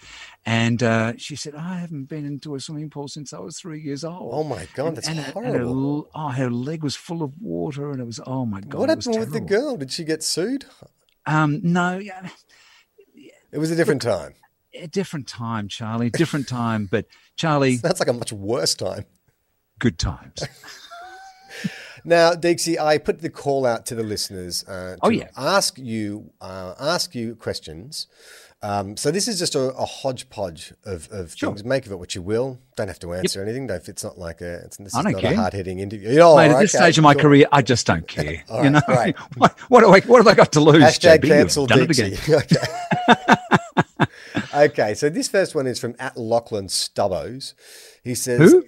and 0.46 0.82
uh, 0.82 1.12
she 1.18 1.36
said, 1.36 1.54
"I 1.54 1.74
haven't 1.84 2.06
been 2.08 2.24
into 2.24 2.54
a 2.54 2.60
swimming 2.60 2.88
pool 2.90 3.08
since 3.08 3.34
I 3.34 3.38
was 3.40 3.58
three 3.58 3.80
years 3.88 4.02
old." 4.02 4.30
Oh 4.32 4.42
my 4.44 4.66
god, 4.74 4.96
that's 4.96 5.08
and, 5.08 5.18
her- 5.18 5.24
her, 5.24 5.32
horrible. 5.32 6.08
oh, 6.14 6.28
her 6.30 6.50
leg 6.50 6.82
was 6.82 6.96
full 6.96 7.22
of 7.22 7.32
water, 7.40 7.90
and 7.92 8.00
it 8.00 8.06
was 8.06 8.20
oh 8.26 8.46
my 8.46 8.60
god. 8.62 8.78
what 8.80 8.88
happened 8.88 9.18
with 9.18 9.32
the 9.32 9.40
girl? 9.40 9.76
Did 9.76 9.90
she 9.92 10.04
get 10.04 10.22
sued? 10.22 10.64
Um, 11.26 11.60
no, 11.62 11.98
yeah, 11.98 12.30
It 13.52 13.58
was 13.58 13.70
a 13.70 13.76
different 13.76 14.02
time. 14.02 14.34
a 14.74 14.86
different 14.86 15.28
time, 15.28 15.68
Charlie. 15.68 16.10
Different 16.10 16.48
time, 16.48 16.88
but 16.90 17.06
Charlie, 17.36 17.76
That's 17.82 18.00
like 18.00 18.08
a 18.08 18.12
much 18.12 18.32
worse 18.32 18.74
time. 18.74 19.04
good 19.78 19.98
times. 19.98 20.42
Now, 22.04 22.32
Deeksy, 22.32 22.80
I 22.80 22.98
put 22.98 23.20
the 23.20 23.30
call 23.30 23.64
out 23.64 23.86
to 23.86 23.94
the 23.94 24.02
listeners 24.02 24.64
uh, 24.66 24.94
to 24.96 24.98
Oh, 25.02 25.08
yeah. 25.08 25.28
ask 25.36 25.78
you 25.78 26.32
uh, 26.40 26.74
ask 26.80 27.14
you 27.14 27.36
questions. 27.36 28.08
Um, 28.60 28.96
so 28.96 29.12
this 29.12 29.28
is 29.28 29.38
just 29.38 29.54
a, 29.54 29.72
a 29.74 29.84
hodgepodge 29.84 30.72
of, 30.84 31.08
of 31.12 31.32
Sure. 31.36 31.50
things. 31.50 31.62
Make 31.64 31.86
of 31.86 31.92
it 31.92 31.98
what 32.00 32.16
you 32.16 32.22
will. 32.22 32.58
Don't 32.76 32.88
have 32.88 32.98
to 33.00 33.12
answer 33.12 33.40
anything. 33.40 33.68
Don't, 33.68 33.88
it's 33.88 34.02
not 34.02 34.18
like 34.18 34.40
a. 34.40 34.62
It's, 34.64 34.78
this 34.78 34.88
is 34.88 34.94
not 34.94 35.06
a 35.06 35.14
care. 35.14 35.36
hard 35.36 35.52
hitting 35.52 35.78
interview. 35.78 36.18
Oh, 36.20 36.34
Mate, 36.36 36.50
at 36.50 36.58
this 36.58 36.74
okay, 36.74 36.84
stage 36.86 36.98
of 36.98 37.04
my 37.04 37.14
cool. 37.14 37.22
career, 37.22 37.46
I 37.52 37.62
just 37.62 37.86
don't 37.86 38.08
care. 38.16 38.42
All 38.48 38.64
you 38.64 38.70
know, 38.70 38.80
right, 38.88 39.16
what, 39.36 39.56
what, 39.68 39.80
do 39.82 39.90
I, 39.94 40.00
what 40.00 40.18
have 40.18 40.26
I 40.26 40.34
got 40.34 40.50
to 40.52 40.60
lose? 40.60 40.82
Hashtag 40.82 41.18
JB? 41.20 41.28
Cancel. 41.28 41.66
Dixie. 41.68 42.16
Okay. 42.34 42.56
okay, 44.54 44.94
so 44.94 45.08
this 45.08 45.28
first 45.28 45.54
one 45.54 45.66
is 45.66 45.78
from 45.78 45.94
at 45.98 46.16
Lachlan 46.16 46.68
Stubbos. 46.68 47.54
He 48.04 48.14
says 48.14 48.52
Who? 48.52 48.64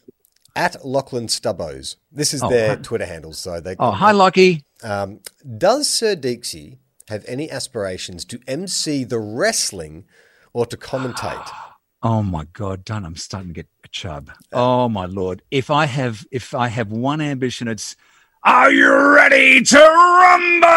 at 0.56 0.84
Lachlan 0.84 1.28
Stubbos. 1.28 1.96
This 2.12 2.34
is 2.34 2.42
Oh, 2.42 2.48
their 2.48 2.76
hi. 2.76 2.82
Twitter 2.82 3.06
handle. 3.06 3.32
So 3.32 3.60
they 3.60 3.76
Oh, 3.78 3.90
hi, 3.90 4.12
Lockie. 4.12 4.64
Um, 4.82 5.20
does 5.58 5.88
Sir 5.88 6.14
Deeksy 6.16 6.78
have 7.08 7.24
any 7.26 7.50
aspirations 7.50 8.24
to 8.26 8.38
MC 8.46 9.04
the 9.04 9.18
wrestling 9.18 10.04
or 10.52 10.66
to 10.66 10.76
commentate? 10.76 11.48
Oh 12.06 12.22
my 12.22 12.44
God, 12.52 12.84
Don, 12.84 13.06
I'm 13.06 13.16
starting 13.16 13.48
to 13.48 13.54
get 13.54 13.66
a 13.82 13.88
chub. 13.88 14.30
Oh 14.52 14.90
my 14.90 15.06
Lord. 15.06 15.40
If 15.50 15.70
I 15.70 15.86
have 15.86 16.26
if 16.30 16.52
I 16.54 16.68
have 16.68 16.92
one 16.92 17.22
ambition, 17.22 17.66
it's 17.66 17.96
Are 18.44 18.70
you 18.70 18.92
ready 18.92 19.62
to 19.62 19.78
rumble? 19.78 20.68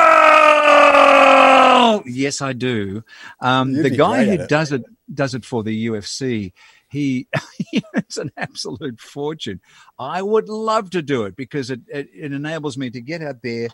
Yes, 2.06 2.42
I 2.42 2.54
do. 2.54 3.04
Um, 3.42 3.74
the 3.74 3.90
guy 3.90 4.24
who 4.24 4.32
it. 4.44 4.48
does 4.48 4.72
it 4.72 4.84
does 5.14 5.36
it 5.36 5.44
for 5.44 5.64
the 5.64 5.88
UFC. 5.88 6.54
He 6.90 7.28
it's 7.94 8.16
an 8.16 8.32
absolute 8.38 9.02
fortune. 9.02 9.60
I 10.00 10.22
would 10.22 10.48
love 10.48 10.92
to 10.92 11.02
do 11.02 11.24
it 11.24 11.36
because 11.36 11.70
it, 11.70 11.82
it, 11.88 12.08
it 12.16 12.32
enables 12.32 12.78
me 12.78 12.90
to 12.90 13.02
get 13.02 13.22
out 13.22 13.42
there, 13.44 13.68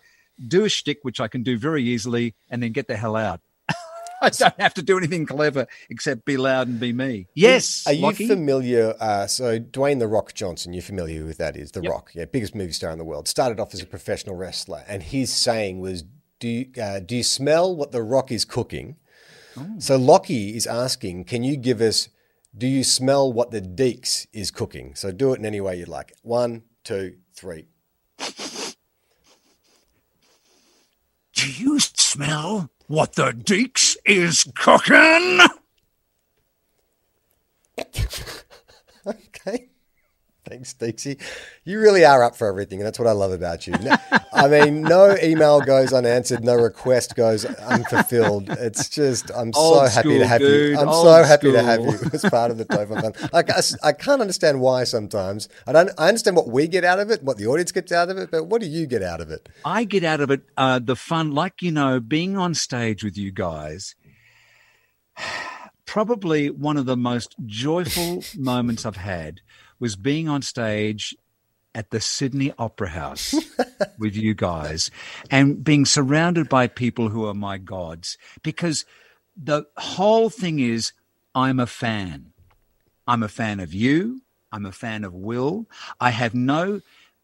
do 0.48 0.66
a 0.66 0.70
shtick, 0.70 0.98
which 1.04 1.20
I 1.20 1.28
can 1.28 1.44
do 1.44 1.56
very 1.56 1.84
easily, 1.84 2.34
and 2.50 2.64
then 2.64 2.72
get 2.72 2.88
the 2.88 2.98
hell 2.98 3.16
out. 3.16 3.42
I 4.24 4.30
don't 4.30 4.60
have 4.62 4.74
to 4.76 4.82
do 4.82 4.98
anything 4.98 5.26
clever 5.26 5.68
except 5.90 6.26
be 6.26 6.38
loud 6.38 6.68
and 6.68 6.80
be 6.80 6.94
me. 6.94 7.28
Yes. 7.36 7.84
Are 7.86 7.94
you 7.94 8.02
Lockie? 8.02 8.28
familiar? 8.28 8.96
Uh, 9.00 9.28
so, 9.28 9.60
Dwayne 9.60 10.00
The 10.00 10.08
Rock 10.08 10.34
Johnson, 10.34 10.74
you're 10.74 10.82
familiar 10.82 11.26
with 11.26 11.38
that? 11.38 11.56
Is 11.58 11.72
The 11.72 11.82
Yep. 11.82 11.92
Rock, 11.92 12.12
yeah, 12.16 12.26
biggest 12.26 12.56
movie 12.56 12.72
star 12.72 12.92
in 12.92 12.98
the 12.98 13.04
world. 13.04 13.28
Started 13.28 13.60
off 13.60 13.74
as 13.74 13.82
a 13.82 13.86
professional 13.86 14.36
wrestler, 14.36 14.84
and 14.88 15.04
his 15.04 15.32
saying 15.32 15.80
was, 15.80 16.04
"Do 16.40 16.48
you, 16.48 16.68
uh, 16.82 17.00
do 17.00 17.16
you 17.18 17.24
smell 17.24 17.76
what 17.76 17.92
The 17.92 18.02
Rock 18.02 18.32
is 18.32 18.46
cooking?" 18.46 18.96
Oh. 19.58 19.68
So, 19.80 19.98
Lockie 19.98 20.56
is 20.56 20.66
asking, 20.66 21.26
"Can 21.26 21.44
you 21.44 21.58
give 21.58 21.82
us? 21.82 22.10
Do 22.58 22.68
you 22.68 22.84
smell 22.84 23.32
what 23.34 23.52
the 23.52 23.62
Deeks 23.62 24.28
is 24.32 24.50
cooking?" 24.52 24.96
So, 24.96 25.12
do 25.12 25.34
it 25.34 25.40
in 25.40 25.46
any 25.46 25.60
way 25.62 25.78
you'd 25.78 25.88
like. 25.90 26.14
One, 26.22 26.64
two, 26.84 27.18
three. 27.36 27.66
Do 31.36 31.52
you 31.52 31.80
smell 31.80 32.70
what 32.88 33.14
the 33.14 33.32
Deeks 33.32 33.93
is 34.06 34.46
cooking? 34.56 35.40
Okay. 39.06 39.73
Thanks, 40.54 40.76
Deeksy. 40.76 41.20
You 41.64 41.80
really 41.80 42.06
are 42.06 42.24
up 42.24 42.36
for 42.36 42.48
everything, 42.48 42.78
and 42.78 42.86
that's 42.86 43.00
what 43.00 43.08
I 43.08 43.12
love 43.14 43.32
about 43.32 43.66
you. 43.66 43.74
No- 43.80 43.96
I 44.32 44.48
mean, 44.48 44.84
no 44.84 45.18
email 45.24 45.62
goes 45.62 45.92
unanswered, 45.92 46.44
no 46.44 46.54
request 46.54 47.16
goes 47.16 47.44
unfulfilled. 47.44 48.52
It's 48.52 48.88
just, 48.88 49.32
I'm 49.36 49.52
so 49.52 49.80
happy 49.80 50.10
to 50.10 50.16
school, 50.18 50.28
have 50.28 50.42
you. 50.42 50.78
I'm 50.78 50.90
Old 50.90 51.06
so 51.08 51.24
happy 51.24 51.52
to 51.52 51.64
have 51.64 51.80
you 51.80 51.98
as 52.14 52.24
part 52.26 52.52
of 52.52 52.60
the 52.60 52.66
Topher 52.66 53.02
Fund. 53.02 53.16
Like, 53.34 53.50
I, 53.50 53.62
I 53.82 53.94
can't 53.94 54.22
understand 54.22 54.62
why 54.62 54.84
sometimes. 54.84 55.50
I 55.66 55.72
don't. 55.72 55.90
I 55.98 56.10
understand 56.10 56.38
what 56.38 56.50
we 56.50 56.68
get 56.68 56.84
out 56.84 57.00
of 57.00 57.10
it, 57.10 57.24
what 57.24 57.38
the 57.38 57.48
audience 57.48 57.72
gets 57.72 57.92
out 57.92 58.10
of 58.10 58.20
it, 58.20 58.30
but 58.30 58.44
what 58.44 58.62
do 58.62 58.68
you 58.68 58.86
get 58.86 59.02
out 59.02 59.22
of 59.22 59.32
it? 59.32 59.50
I 59.66 59.86
get 59.86 60.04
out 60.04 60.22
of 60.22 60.30
it 60.30 60.42
uh, 60.56 60.78
the 60.78 60.96
fun, 60.96 61.32
like, 61.32 61.64
you 61.64 61.72
know, 61.72 62.00
being 62.00 62.38
on 62.38 62.54
stage 62.54 63.04
with 63.04 63.18
you 63.18 63.32
guys. 63.32 63.96
Probably 65.94 66.50
one 66.50 66.78
of 66.78 66.88
the 66.88 66.98
most 66.98 67.36
joyful 67.46 68.24
moments 68.36 68.84
I've 68.84 68.96
had 68.96 69.42
was 69.80 69.96
being 69.96 70.28
on 70.28 70.42
stage 70.42 71.16
at 71.76 71.92
the 71.92 72.02
Sydney 72.02 72.52
Opera 72.58 72.90
House 72.90 73.36
with 74.00 74.16
you 74.16 74.34
guys 74.34 74.90
and 75.30 75.64
being 75.64 75.86
surrounded 75.86 76.50
by 76.50 76.66
people 76.66 77.10
who 77.10 77.28
are 77.28 77.36
my 77.36 77.60
gods 77.60 78.18
because 78.42 78.86
the 79.38 79.66
whole 79.78 80.32
thing 80.32 80.58
is 80.58 80.94
I'm 81.36 81.60
a 81.60 81.68
fan. 81.68 82.34
I'm 83.06 83.22
a 83.22 83.28
fan 83.28 83.60
of 83.60 83.72
you. 83.72 84.24
I'm 84.52 84.66
a 84.66 84.72
fan 84.72 85.04
of 85.04 85.14
Will. 85.14 85.68
I 86.00 86.10
have 86.10 86.34
no 86.34 86.82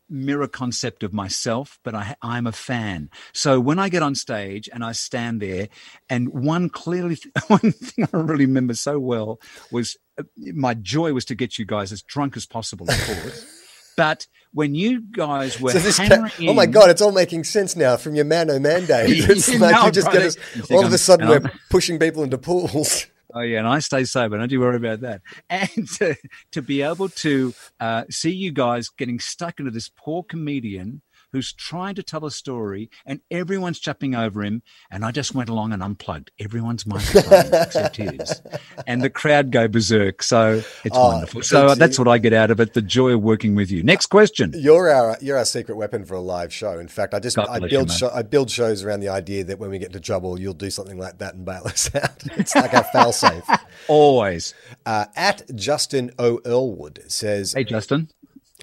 mirror 0.09 0.47
concept 0.47 1.03
of 1.03 1.13
myself, 1.13 1.79
but 1.83 1.95
I, 1.95 2.15
I'm 2.21 2.47
a 2.47 2.51
fan. 2.51 3.09
So 3.33 3.59
when 3.59 3.79
I 3.79 3.89
get 3.89 4.03
on 4.03 4.15
stage 4.15 4.69
and 4.71 4.83
I 4.83 4.91
stand 4.91 5.41
there, 5.41 5.69
and 6.09 6.29
one 6.29 6.69
clearly, 6.69 7.17
one 7.47 7.71
thing 7.71 8.05
I 8.11 8.17
really 8.17 8.45
remember 8.45 8.73
so 8.73 8.99
well 8.99 9.39
was 9.71 9.97
uh, 10.17 10.23
my 10.53 10.73
joy 10.73 11.13
was 11.13 11.25
to 11.25 11.35
get 11.35 11.57
you 11.57 11.65
guys 11.65 11.91
as 11.91 12.01
drunk 12.01 12.35
as 12.37 12.45
possible, 12.45 12.89
of 12.89 13.05
course. 13.05 13.45
but 13.97 14.27
when 14.53 14.73
you 14.73 15.01
guys 15.01 15.59
were 15.59 15.71
So 15.71 16.03
ca- 16.07 16.31
oh 16.41 16.53
my 16.53 16.65
god, 16.65 16.89
it's 16.89 17.01
all 17.01 17.11
making 17.11 17.43
sense 17.43 17.75
now 17.75 17.97
from 17.97 18.15
your 18.15 18.25
Man 18.25 18.49
O 18.49 18.59
Man 18.59 18.85
days. 18.85 19.29
It's 19.29 19.59
like 19.59 19.83
you 19.85 19.91
just 19.91 20.11
get 20.11 20.23
us, 20.23 20.37
all 20.71 20.85
of 20.85 20.93
a 20.93 20.97
sudden 20.97 21.27
we're 21.27 21.51
pushing 21.69 21.99
people 21.99 22.23
into 22.23 22.37
pools. 22.37 23.05
Oh 23.33 23.41
yeah, 23.41 23.59
and 23.59 23.67
I 23.67 23.79
stay 23.79 24.05
sober. 24.05 24.37
Don't 24.37 24.51
you 24.51 24.59
worry 24.59 24.77
about 24.77 25.01
that. 25.01 25.21
And 25.49 25.87
to, 25.97 26.15
to 26.51 26.61
be 26.61 26.81
able 26.81 27.09
to 27.09 27.53
uh, 27.79 28.03
see 28.09 28.31
you 28.31 28.51
guys 28.51 28.89
getting 28.89 29.19
stuck 29.19 29.59
into 29.59 29.71
this 29.71 29.89
poor 29.89 30.23
comedian 30.23 31.01
who's 31.31 31.53
trying 31.53 31.95
to 31.95 32.03
tell 32.03 32.25
a 32.25 32.31
story, 32.31 32.89
and 33.05 33.21
everyone's 33.31 33.79
jumping 33.79 34.15
over 34.15 34.43
him, 34.43 34.61
and 34.91 35.05
I 35.05 35.11
just 35.11 35.33
went 35.35 35.49
along 35.49 35.73
and 35.73 35.83
unplugged 35.83 36.31
everyone's 36.39 36.85
microphone 36.85 37.53
except 37.63 37.97
his, 37.97 38.41
and 38.87 39.01
the 39.01 39.09
crowd 39.09 39.51
go 39.51 39.67
berserk. 39.67 40.23
So 40.23 40.61
it's 40.83 40.95
Oh, 40.97 41.09
wonderful. 41.09 41.41
So 41.43 41.75
that's 41.75 41.99
what 41.99 42.07
I 42.07 42.17
get 42.17 42.33
out 42.33 42.51
of 42.51 42.59
it: 42.59 42.73
the 42.73 42.81
joy 42.81 43.11
of 43.11 43.21
working 43.21 43.55
with 43.55 43.71
you. 43.71 43.83
Next 43.83 44.07
question. 44.07 44.53
You're 44.55 44.89
our 44.91 45.17
you're 45.21 45.37
our 45.37 45.45
secret 45.45 45.75
weapon 45.75 46.05
for 46.05 46.15
a 46.15 46.21
live 46.21 46.53
show. 46.53 46.79
In 46.79 46.87
fact, 46.87 47.13
I 47.13 47.19
just 47.19 47.35
God 47.35 47.47
I 47.49 47.57
you, 47.57 47.69
build 47.69 47.91
show, 47.91 48.09
I 48.13 48.21
build 48.23 48.49
shows 48.49 48.83
around 48.83 48.99
the 49.01 49.09
idea 49.09 49.43
that 49.45 49.59
when 49.59 49.69
we 49.69 49.79
get 49.79 49.87
into 49.87 49.99
trouble, 49.99 50.39
you'll 50.39 50.53
do 50.53 50.69
something 50.69 50.97
like 50.97 51.19
that 51.19 51.35
and 51.35 51.45
bail 51.45 51.61
us 51.65 51.93
out. 51.95 52.09
It's 52.39 52.55
like 52.55 52.73
our 52.73 52.83
fail 52.85 53.11
safe. 53.11 53.43
Always. 53.87 54.53
Uh, 54.85 55.05
at 55.15 55.43
Justin 55.55 56.11
O. 56.17 56.37
Earlwood 56.39 57.09
says, 57.11 57.53
Hey, 57.53 57.63
Justin. 57.63 58.09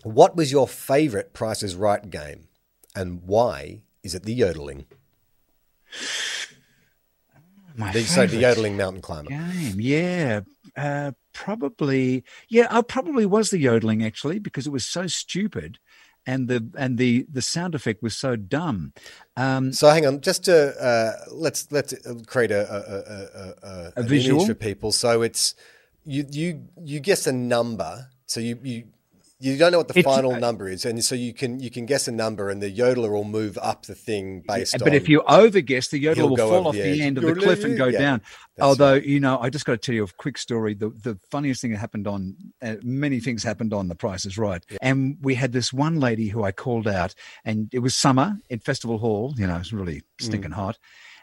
"What 0.03 0.35
was 0.37 0.51
your 0.53 0.67
favorite 0.69 1.33
Price 1.35 1.63
is 1.63 1.75
Right 1.75 2.09
game, 2.11 2.49
and 2.97 3.23
why 3.23 3.83
is 4.03 4.15
it 4.15 4.25
the 4.25 4.35
yodeling?" 4.35 4.87
My 7.77 7.93
The, 7.93 8.03
so 8.05 8.27
the 8.27 8.39
yodeling 8.39 8.77
mountain 8.77 9.03
climber. 9.03 9.31
game. 9.31 9.79
Yeah, 9.79 10.41
uh, 10.77 11.13
probably. 11.35 12.25
Yeah, 12.49 12.69
I 12.71 12.81
probably 12.81 13.27
was 13.27 13.51
the 13.51 13.59
yodeling 13.59 14.03
actually 14.03 14.39
because 14.39 14.67
it 14.67 14.71
was 14.71 14.87
so 14.87 15.07
stupid, 15.07 15.79
and 16.27 16.49
the 16.49 16.67
and 16.79 16.97
the 16.97 17.27
the 17.31 17.43
sound 17.43 17.75
effect 17.75 18.03
was 18.03 18.17
so 18.17 18.35
dumb. 18.35 18.95
Um, 19.37 19.73
So 19.73 19.91
hang 19.91 20.07
on, 20.07 20.23
just 20.23 20.45
to 20.45 20.75
uh, 20.83 21.13
let's 21.31 21.71
let's 21.71 21.95
create 22.27 22.51
a 22.51 22.63
a, 22.73 22.79
a, 22.81 23.71
a, 23.71 23.93
a, 23.97 24.03
visual? 24.03 24.41
image 24.41 24.49
for 24.49 24.55
people. 24.55 24.91
So 24.93 25.21
it's 25.21 25.55
you 26.05 26.25
you 26.31 26.63
you 26.83 27.01
guess 27.01 27.27
a 27.27 27.33
number. 27.33 28.09
So 28.27 28.41
you 28.41 28.59
you 28.63 28.85
you 29.39 29.57
don't 29.59 29.71
know 29.73 29.79
what 29.79 29.89
the 29.89 29.99
It's- 29.99 30.15
final 30.15 30.35
number 30.39 30.69
is, 30.69 30.85
and 30.87 31.05
so 31.05 31.15
you 31.15 31.35
can 31.35 31.61
you 31.61 31.71
can 31.71 31.85
guess 31.85 32.09
a 32.09 32.13
number, 32.13 32.49
and 32.49 32.63
the 32.63 32.75
yodeler 32.75 33.11
will 33.11 33.25
move 33.25 33.59
up 33.61 33.85
the 33.87 33.95
thing 33.95 34.43
based 34.49 34.75
on. 34.75 34.81
But 34.81 34.95
if 34.95 35.09
you 35.09 35.21
overguess, 35.29 35.91
the 35.91 35.99
yodel 35.99 36.35
He'll 36.37 36.49
fall 36.49 36.69
off 36.69 36.75
the 36.75 36.81
the 36.83 36.89
edge. 36.89 37.01
end 37.01 37.19
of 37.19 37.25
the 37.25 37.35
cliff 37.35 37.63
and 37.65 37.77
go 37.77 37.87
Yeah, 37.87 37.99
down. 37.99 38.23
that's 38.57 38.67
Although, 38.67 38.95
you 38.95 39.21
know, 39.21 39.39
I 39.39 39.51
just 39.51 39.67
got 39.67 39.73
to 39.73 39.79
tell 39.79 39.95
you 39.95 40.05
a 40.05 40.09
quick 40.17 40.39
story. 40.39 40.75
The 40.75 40.89
the 40.89 41.19
funniest 41.31 41.61
thing 41.61 41.73
that 41.73 41.79
happened 41.79 42.07
on 42.07 42.35
uh, 42.63 42.77
many 42.83 43.21
things 43.21 43.43
happened 43.43 43.75
on 43.75 43.89
The 43.89 43.95
Price 43.95 44.25
is 44.25 44.39
Right, 44.39 44.65
and 44.81 45.19
we 45.21 45.35
had 45.35 45.53
this 45.53 45.73
one 45.73 46.01
lady 46.01 46.29
who 46.29 46.43
I 46.43 46.53
called 46.53 46.89
out, 46.89 47.15
and 47.45 47.69
it 47.75 47.81
was 47.81 47.95
summer 47.95 48.39
in 48.49 48.61
Festival 48.61 48.99
Hall. 48.99 49.35
You 49.37 49.47
know, 49.47 49.57
it 49.57 49.59
was 49.59 49.73
really 49.73 50.03
stinking 50.19 50.53
hot. 50.53 50.79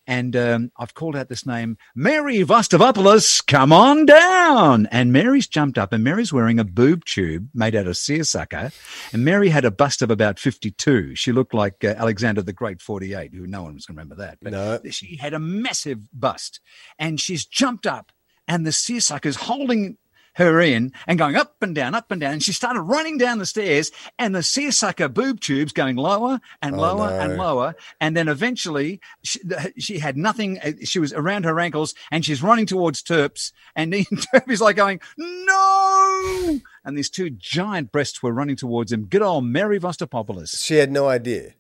And 0.06 0.36
um, 0.36 0.72
I've 0.78 0.94
called 0.94 1.16
out 1.16 1.30
this 1.30 1.46
name, 1.46 1.78
Mary 1.96 2.40
Vostopoulos, 2.40 3.46
come 3.46 3.72
on 3.72 4.06
down. 4.06 4.86
And 4.88 5.14
Mary's 5.14 5.48
jumped 5.48 5.78
up, 5.78 5.94
and 5.94 6.04
Mary's 6.04 6.34
wearing 6.34 6.60
a 6.60 6.66
boob 6.66 7.06
tube 7.06 7.48
made 7.54 7.76
out 7.76 7.88
of 7.88 7.96
seersucker. 7.96 8.72
And 9.14 9.24
Mary 9.24 9.50
had 9.50 9.64
a 9.66 9.72
bust 9.72 10.02
of 10.02 10.12
about 10.12 10.40
52. 10.40 11.16
She 11.16 11.32
looked 11.32 11.54
like 11.54 11.84
uh, 11.84 11.96
Alexander 11.98 12.42
the 12.42 12.52
Great 12.54 12.82
48, 12.82 13.34
who 13.34 13.48
no 13.48 13.64
one 13.64 13.76
was 13.76 13.86
going 13.86 13.96
to 13.96 14.02
remember 14.02 14.16
that. 14.16 14.40
But 14.42 14.52
No. 14.52 14.80
she 14.92 15.16
had 15.16 15.34
a 15.34 15.40
massive 15.40 16.00
bust. 16.12 16.60
And 17.00 17.20
she's 17.20 17.46
jumped 17.46 17.88
up, 17.88 18.12
and 18.48 18.66
the 18.66 18.72
seersucker's 18.74 19.38
holding 19.38 19.98
her 20.36 20.60
in 20.62 20.92
and 21.08 21.18
going 21.20 21.36
up 21.36 21.56
and 21.62 21.76
down, 21.76 21.96
up 21.96 22.10
and 22.12 22.20
down. 22.22 22.34
And 22.34 22.44
she 22.44 22.52
started 22.54 22.82
running 22.82 23.18
down 23.18 23.38
the 23.40 23.46
stairs, 23.46 23.92
and 24.18 24.34
the 24.34 24.44
seersucker 24.44 25.08
boob 25.10 25.40
tubes 25.40 25.72
going 25.74 25.96
lower 25.96 26.40
and 26.62 26.76
Oh, 26.76 26.80
lower 26.80 27.10
no. 27.10 27.20
and 27.20 27.38
lower. 27.38 27.76
And 28.02 28.16
then 28.18 28.28
eventually, 28.28 29.00
she, 29.24 29.40
she 29.78 30.00
had 30.00 30.18
nothing. 30.18 30.60
uh, 30.60 30.72
She 30.84 31.00
was 31.00 31.14
around 31.14 31.46
her 31.46 31.60
ankles, 31.60 31.94
and 32.12 32.24
she's 32.26 32.42
running 32.44 32.66
towards 32.66 33.04
Terps. 33.04 33.52
And 33.76 33.94
Terp 33.94 34.50
is 34.50 34.62
like 34.62 34.76
going, 34.76 35.00
"No!" 35.18 36.60
And 36.86 36.98
these 36.98 37.10
two 37.10 37.30
giant 37.30 37.92
breasts 37.92 38.22
were 38.22 38.32
running 38.34 38.56
towards 38.56 38.92
him. 38.92 39.06
Good 39.06 39.22
old 39.22 39.46
Mary 39.46 39.80
Vostopoulos. 39.80 40.64
she 40.64 40.76
had 40.76 40.92
no 40.92 41.08
idea. 41.08 41.54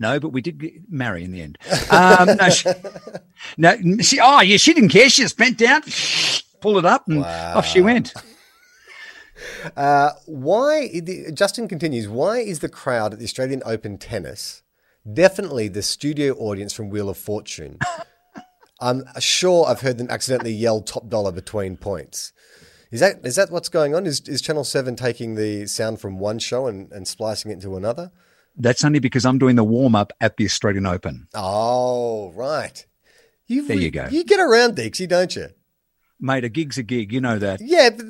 No, 0.00 0.20
but 0.20 0.28
we 0.28 0.40
did 0.40 0.58
get 0.58 0.74
marry 0.88 1.24
in 1.24 1.32
the 1.32 1.42
end. 1.42 1.58
Um, 1.90 2.36
no, 2.36 2.48
she, 2.50 2.68
no, 3.58 3.76
she, 4.00 4.20
oh, 4.22 4.40
yeah, 4.42 4.56
she 4.56 4.72
didn't 4.72 4.90
care. 4.90 5.10
She 5.10 5.22
just 5.22 5.36
bent 5.36 5.58
down, 5.58 5.82
pulled 6.60 6.78
it 6.78 6.84
up, 6.84 7.08
and 7.08 7.24
off 7.24 7.66
she 7.66 7.80
went. 7.80 8.12
Uh, 9.76 10.10
why, 10.26 11.00
Justin 11.32 11.68
continues, 11.68 12.08
why 12.08 12.38
is 12.38 12.58
the 12.58 12.68
crowd 12.68 13.12
at 13.12 13.18
the 13.20 13.24
Australian 13.24 13.62
Open 13.64 13.96
tennis 13.96 14.62
definitely 15.12 15.68
the 15.68 15.82
studio 15.82 16.34
audience 16.34 16.72
from 16.72 16.90
Wheel 16.90 17.08
of 17.08 17.16
Fortune? 17.16 17.78
I'm 18.80 19.04
sure 19.18 19.66
I've 19.66 19.80
heard 19.80 19.98
them 19.98 20.08
accidentally 20.10 20.52
yell 20.52 20.82
top 20.82 21.08
dollar 21.08 21.32
between 21.32 21.76
points. 21.76 22.32
Is 22.90 23.00
that 23.00 23.24
is 23.24 23.36
that 23.36 23.50
what's 23.50 23.68
going 23.68 23.94
on? 23.94 24.06
Is, 24.06 24.20
is 24.28 24.40
Channel 24.40 24.64
7 24.64 24.96
taking 24.96 25.34
the 25.34 25.66
sound 25.66 26.00
from 26.00 26.18
one 26.18 26.38
show 26.38 26.66
and, 26.66 26.90
and 26.92 27.06
splicing 27.06 27.50
it 27.50 27.54
into 27.54 27.76
another? 27.76 28.10
That's 28.56 28.84
only 28.84 28.98
because 28.98 29.24
I'm 29.26 29.38
doing 29.38 29.56
the 29.56 29.64
warm 29.64 29.94
up 29.94 30.12
at 30.20 30.36
the 30.36 30.44
Australian 30.44 30.86
Open. 30.86 31.28
Oh, 31.34 32.32
right. 32.32 32.84
You, 33.46 33.66
There 33.66 33.76
you 33.76 33.90
go. 33.90 34.08
You 34.10 34.24
get 34.24 34.40
around, 34.40 34.76
Dixie, 34.76 35.06
don't 35.06 35.34
you? 35.36 35.48
Mate, 36.20 36.44
a 36.44 36.48
gig's 36.48 36.78
a 36.78 36.82
gig. 36.82 37.12
You 37.12 37.20
know 37.20 37.38
that. 37.38 37.60
Yeah, 37.60 37.90
but 37.90 38.06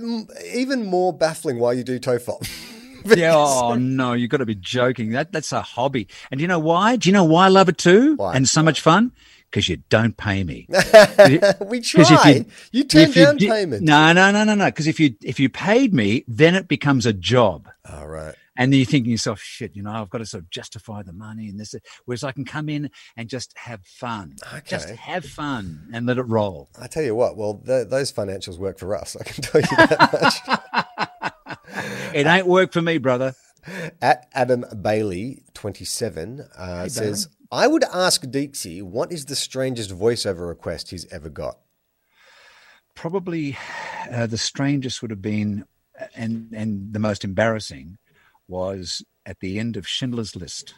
even 0.54 0.86
more 0.86 1.12
baffling 1.12 1.58
why 1.58 1.72
you 1.72 1.84
do 1.84 1.98
Tofop. 1.98 2.48
Yeah. 3.04 3.34
Oh 3.36 3.74
no, 3.74 4.12
you've 4.12 4.28
got 4.28 4.38
to 4.38 4.44
be 4.46 4.56
joking. 4.56 5.10
That 5.10 5.32
that's 5.32 5.52
a 5.52 5.62
hobby. 5.62 6.08
And 6.30 6.38
do 6.38 6.42
you 6.42 6.48
know 6.48 6.58
why? 6.58 6.96
Do 6.96 7.08
you 7.08 7.12
know 7.12 7.24
why 7.24 7.46
I 7.46 7.48
love 7.48 7.68
it 7.68 7.78
too? 7.78 8.16
Why? 8.16 8.34
And 8.34 8.46
so 8.48 8.62
much 8.62 8.80
fun? 8.80 9.12
Because 9.50 9.68
you 9.68 9.78
don't 9.88 10.16
pay 10.16 10.44
me. 10.44 10.66
we 11.64 11.80
try. 11.80 12.44
You, 12.72 12.84
turn 12.84 13.08
you 13.08 13.14
down 13.14 13.36
di- 13.36 13.48
payment. 13.48 13.82
No, 13.82 14.12
no, 14.12 14.30
no, 14.30 14.44
no, 14.44 14.54
no. 14.54 14.66
Because 14.66 14.86
if 14.86 15.00
you 15.00 15.14
if 15.22 15.40
you 15.40 15.48
paid 15.48 15.94
me, 15.94 16.24
then 16.28 16.54
it 16.54 16.68
becomes 16.68 17.06
a 17.06 17.12
job. 17.12 17.68
All 17.90 18.08
right. 18.08 18.34
And 18.58 18.72
then 18.72 18.78
you're 18.78 18.86
thinking 18.86 19.04
to 19.04 19.10
yourself, 19.12 19.40
shit, 19.40 19.76
you 19.76 19.82
know, 19.82 19.92
I've 19.92 20.10
got 20.10 20.18
to 20.18 20.26
sort 20.26 20.42
of 20.42 20.50
justify 20.50 21.02
the 21.02 21.12
money 21.12 21.48
and 21.48 21.58
this. 21.58 21.74
Whereas 22.04 22.24
I 22.24 22.32
can 22.32 22.44
come 22.44 22.68
in 22.68 22.90
and 23.16 23.28
just 23.28 23.56
have 23.56 23.86
fun. 23.86 24.34
Just 24.66 24.90
have 24.90 25.24
fun 25.24 25.88
and 25.94 26.06
let 26.06 26.18
it 26.18 26.24
roll. 26.24 26.68
I 26.78 26.88
tell 26.88 27.04
you 27.04 27.14
what, 27.14 27.36
well, 27.36 27.62
th- 27.64 27.88
those 27.88 28.12
financials 28.12 28.58
work 28.58 28.78
for 28.78 28.96
us. 28.96 29.16
I 29.18 29.22
can 29.22 29.42
tell 29.42 29.60
you 29.60 29.76
that 29.76 30.12
much. 30.20 32.14
It 32.14 32.26
ain't 32.26 32.46
work 32.46 32.72
for 32.72 32.82
me, 32.82 32.98
brother. 32.98 33.34
At 34.02 34.28
Adam 34.34 34.64
Bailey, 34.82 35.42
27, 35.54 36.40
uh, 36.56 36.88
says, 36.88 37.28
I 37.52 37.66
would 37.66 37.84
ask 37.84 38.22
Deeksy, 38.24 38.82
what 38.82 39.12
is 39.12 39.26
the 39.26 39.36
strangest 39.36 39.90
voiceover 39.90 40.48
request 40.48 40.90
he's 40.90 41.10
ever 41.12 41.28
got? 41.28 41.58
Probably 42.94 43.56
uh, 44.10 44.26
the 44.26 44.38
strangest 44.38 45.00
would 45.02 45.10
have 45.10 45.22
been, 45.22 45.64
and 46.16 46.52
and 46.52 46.92
the 46.92 46.98
most 46.98 47.24
embarrassing, 47.24 47.98
was 48.48 49.04
at 49.26 49.40
the 49.40 49.58
end 49.58 49.76
of 49.76 49.86
Schindler's 49.86 50.34
List. 50.34 50.74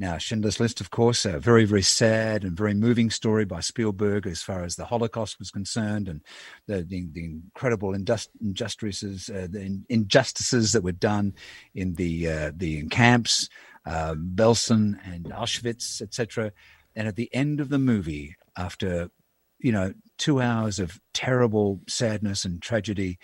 Now, 0.00 0.16
Schindler's 0.16 0.60
List, 0.60 0.80
of 0.80 0.92
course, 0.92 1.24
a 1.24 1.40
very, 1.40 1.64
very 1.64 1.82
sad 1.82 2.44
and 2.44 2.56
very 2.56 2.74
moving 2.74 3.10
story 3.10 3.44
by 3.44 3.58
Spielberg 3.58 4.28
as 4.28 4.42
far 4.42 4.62
as 4.62 4.76
the 4.76 4.84
Holocaust 4.84 5.40
was 5.40 5.50
concerned 5.50 6.06
and 6.08 6.22
the, 6.68 6.82
the, 6.84 7.08
the 7.12 7.24
incredible 7.24 7.90
indust- 7.90 8.28
injustices, 8.40 9.28
uh, 9.28 9.48
the 9.50 9.82
injustices 9.88 10.72
that 10.72 10.84
were 10.84 10.92
done 10.92 11.34
in 11.74 11.94
the, 11.94 12.28
uh, 12.28 12.52
the 12.56 12.86
camps, 12.86 13.48
uh, 13.86 14.14
Belsen 14.14 15.00
and 15.04 15.24
Auschwitz, 15.24 16.00
etc. 16.00 16.52
And 16.94 17.08
at 17.08 17.16
the 17.16 17.34
end 17.34 17.58
of 17.58 17.68
the 17.68 17.78
movie, 17.78 18.36
after, 18.56 19.10
you 19.58 19.72
know, 19.72 19.94
two 20.16 20.40
hours 20.40 20.78
of 20.78 21.00
terrible 21.12 21.80
sadness 21.88 22.44
and 22.44 22.62
tragedy, 22.62 23.18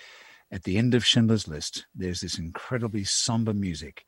at 0.50 0.64
the 0.64 0.78
end 0.78 0.94
of 0.94 1.04
Schindler's 1.04 1.48
List, 1.48 1.86
there's 1.94 2.20
this 2.20 2.38
incredibly 2.38 3.04
somber 3.04 3.52
music 3.52 4.04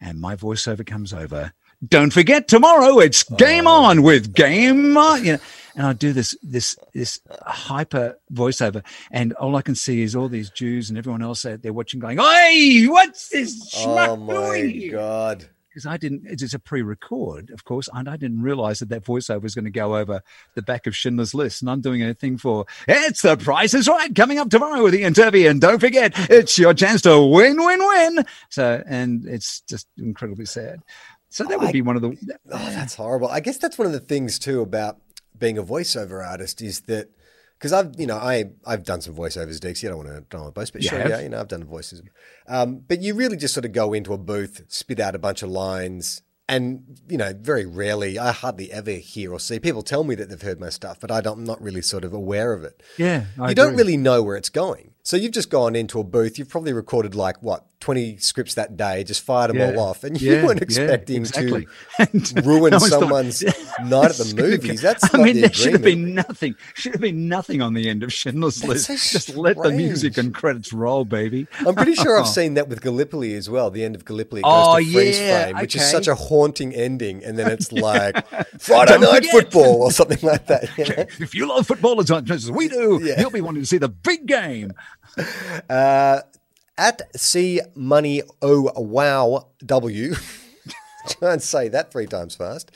and 0.00 0.20
my 0.20 0.36
voiceover 0.36 0.86
comes 0.86 1.12
over. 1.12 1.52
Don't 1.86 2.12
forget 2.12 2.48
tomorrow 2.48 2.98
it's 2.98 3.24
oh. 3.30 3.36
game 3.36 3.66
on 3.68 4.02
with 4.02 4.34
game 4.34 4.96
on. 4.96 5.24
You 5.24 5.32
know, 5.34 5.38
and 5.76 5.86
I 5.86 5.92
do 5.92 6.12
this 6.12 6.36
this 6.42 6.76
this 6.92 7.20
hyper 7.42 8.18
voiceover, 8.32 8.84
and 9.12 9.32
all 9.34 9.54
I 9.54 9.62
can 9.62 9.76
see 9.76 10.02
is 10.02 10.16
all 10.16 10.28
these 10.28 10.50
Jews 10.50 10.88
and 10.88 10.98
everyone 10.98 11.22
else 11.22 11.46
out 11.46 11.62
there 11.62 11.72
watching, 11.72 12.00
going, 12.00 12.18
"Hey, 12.18 12.86
what's 12.86 13.28
this 13.28 13.72
Oh 13.86 14.16
my 14.16 14.34
doing 14.34 14.70
here?" 14.70 14.92
God. 14.92 15.48
Because 15.78 15.86
I 15.86 15.96
didn't. 15.96 16.22
It's 16.24 16.54
a 16.54 16.58
pre-record, 16.58 17.50
of 17.50 17.62
course, 17.62 17.88
and 17.94 18.08
I 18.08 18.16
didn't 18.16 18.42
realize 18.42 18.80
that 18.80 18.88
that 18.88 19.04
voiceover 19.04 19.42
was 19.42 19.54
going 19.54 19.64
to 19.64 19.70
go 19.70 19.96
over 19.96 20.22
the 20.56 20.62
back 20.62 20.88
of 20.88 20.96
Schindler's 20.96 21.34
List, 21.34 21.62
and 21.62 21.70
I'm 21.70 21.80
doing 21.80 22.02
a 22.02 22.14
thing 22.14 22.36
for 22.36 22.66
"It's 22.88 23.22
the 23.22 23.36
Price 23.36 23.74
is 23.74 23.86
Right" 23.86 24.12
coming 24.12 24.40
up 24.40 24.50
tomorrow 24.50 24.82
with 24.82 24.92
Ian 24.96 25.14
Turpie, 25.14 25.48
and 25.48 25.60
don't 25.60 25.78
forget, 25.78 26.14
it's 26.28 26.58
your 26.58 26.74
chance 26.74 27.02
to 27.02 27.24
win, 27.24 27.64
win, 27.64 27.78
win. 27.78 28.26
So, 28.48 28.82
and 28.88 29.24
it's 29.24 29.60
just 29.68 29.86
incredibly 29.96 30.46
sad. 30.46 30.80
So 31.28 31.44
that 31.44 31.60
would 31.60 31.72
be 31.72 31.82
one 31.82 31.94
of 31.94 32.02
the. 32.02 32.16
Oh, 32.50 32.70
that's 32.70 32.96
horrible. 32.96 33.28
I 33.28 33.38
guess 33.38 33.58
that's 33.58 33.78
one 33.78 33.86
of 33.86 33.92
the 33.92 34.00
things 34.00 34.40
too 34.40 34.62
about 34.62 34.98
being 35.38 35.58
a 35.58 35.62
voiceover 35.62 36.26
artist 36.26 36.60
is 36.60 36.80
that 36.82 37.08
because 37.58 37.72
I've 37.72 37.92
you 37.98 38.06
know 38.06 38.16
I 38.16 38.44
I've 38.66 38.84
done 38.84 39.00
some 39.00 39.14
voiceovers, 39.14 39.60
Dixie. 39.60 39.86
I 39.86 39.90
don't 39.90 39.98
want 40.04 40.08
to 40.10 40.20
don't 40.30 40.42
want 40.42 40.54
to 40.54 40.60
boast, 40.60 40.72
but 40.72 40.82
You 40.82 40.88
sure, 40.88 40.98
have? 40.98 41.10
yeah, 41.10 41.20
you 41.20 41.28
know 41.28 41.40
I've 41.40 41.48
done 41.48 41.64
voices. 41.64 42.02
Um, 42.46 42.82
but 42.86 43.00
you 43.02 43.14
really 43.14 43.36
just 43.36 43.54
sort 43.54 43.64
of 43.64 43.72
go 43.72 43.92
into 43.92 44.12
a 44.12 44.18
booth, 44.18 44.62
spit 44.68 45.00
out 45.00 45.14
a 45.14 45.18
bunch 45.18 45.42
of 45.42 45.50
lines, 45.50 46.22
and 46.48 46.98
you 47.08 47.18
know 47.18 47.32
very 47.38 47.66
rarely, 47.66 48.18
I 48.18 48.32
hardly 48.32 48.72
ever 48.72 48.92
hear 48.92 49.32
or 49.32 49.40
see 49.40 49.58
people 49.58 49.82
tell 49.82 50.04
me 50.04 50.14
that 50.14 50.28
they've 50.30 50.40
heard 50.40 50.60
my 50.60 50.70
stuff, 50.70 50.98
but 51.00 51.10
I 51.10 51.20
don't, 51.20 51.38
I'm 51.38 51.44
not 51.44 51.60
really 51.60 51.82
sort 51.82 52.04
of 52.04 52.12
aware 52.12 52.52
of 52.52 52.64
it. 52.64 52.82
Yeah, 52.96 53.24
I 53.40 53.50
you 53.50 53.54
don't 53.54 53.76
really 53.76 53.96
know 53.96 54.22
where 54.22 54.36
it's 54.36 54.50
going. 54.50 54.94
So 55.02 55.16
you've 55.16 55.32
just 55.32 55.50
gone 55.50 55.74
into 55.74 56.00
a 56.00 56.04
booth. 56.04 56.38
You've 56.38 56.50
probably 56.50 56.72
recorded 56.72 57.14
like 57.14 57.42
what 57.42 57.77
twenty 57.80 58.16
scripts 58.16 58.54
that 58.54 58.76
day, 58.76 59.04
just 59.04 59.22
fired 59.22 59.50
them 59.50 59.58
Yeah. 59.58 59.72
all 59.74 59.90
off, 59.90 60.02
and 60.04 60.20
Yeah, 60.20 60.40
you 60.40 60.46
weren't 60.46 60.58
yeah, 60.58 60.64
expecting 60.64 61.16
exactly. 61.18 61.66
to 61.98 62.42
ruin 62.44 62.74
always 62.74 62.90
thought- 62.90 63.00
someone's 63.00 63.42
night 63.84 64.10
at 64.10 64.16
the 64.16 64.34
movies. 64.36 64.80
That's 64.82 65.04
I 65.14 65.18
not 65.18 65.24
mean, 65.24 65.34
the 65.36 65.40
there 65.42 65.52
should 65.52 65.72
have 65.74 65.82
been 65.82 66.14
nothing. 66.14 66.56
Should 66.74 66.92
have 66.92 67.00
been 67.00 67.28
nothing 67.28 67.62
on 67.62 67.74
the 67.74 67.88
end 67.88 68.02
of 68.02 68.12
Schindler's 68.12 68.56
That's 68.56 68.88
List. 68.88 69.04
so 69.04 69.18
Just 69.18 69.36
let 69.36 69.56
the 69.62 69.70
music 69.70 70.18
and 70.18 70.34
credits 70.34 70.72
roll, 70.72 71.04
baby. 71.04 71.46
I'm 71.66 71.74
pretty 71.76 71.94
sure 71.94 72.18
I've 72.18 72.26
seen 72.40 72.54
that 72.54 72.68
with 72.68 72.80
Gallipoli 72.82 73.34
as 73.34 73.48
well. 73.48 73.70
The 73.70 73.84
end 73.84 73.94
of 73.94 74.04
Gallipoli 74.04 74.42
goes 74.42 74.50
Oh, 74.52 74.78
to 74.78 74.84
freeze 74.92 75.20
yeah, 75.20 75.44
frame, 75.44 75.56
which 75.58 75.76
is 75.76 75.88
such 75.88 76.08
a 76.08 76.14
haunting 76.16 76.74
ending, 76.74 77.22
and 77.24 77.38
then 77.38 77.50
it's 77.50 77.70
like 77.72 78.26
Friday 78.60 78.98
night 78.98 79.24
football 79.26 79.82
or 79.82 79.92
something 79.92 80.18
like 80.22 80.46
that. 80.46 80.68
you 80.76 80.84
know? 80.84 81.04
If 81.20 81.34
you 81.34 81.46
love 81.48 81.66
football 81.66 82.00
as 82.00 82.10
much 82.10 82.28
as 82.30 82.50
we 82.50 82.68
do, 82.68 83.00
Yeah. 83.02 83.20
you'll 83.20 83.30
be 83.30 83.40
wanting 83.40 83.62
to 83.62 83.66
see 83.68 83.78
the 83.78 83.88
big 83.88 84.26
game. 84.26 84.72
Uh, 85.68 86.20
at 86.78 87.02
C 87.18 87.60
Money 87.74 88.22
O 88.40 88.70
Wow 88.76 89.48
W, 89.66 90.14
try 91.08 91.32
and 91.34 91.42
say 91.42 91.68
that 91.68 91.92
three 91.92 92.06
times 92.06 92.36
fast. 92.36 92.70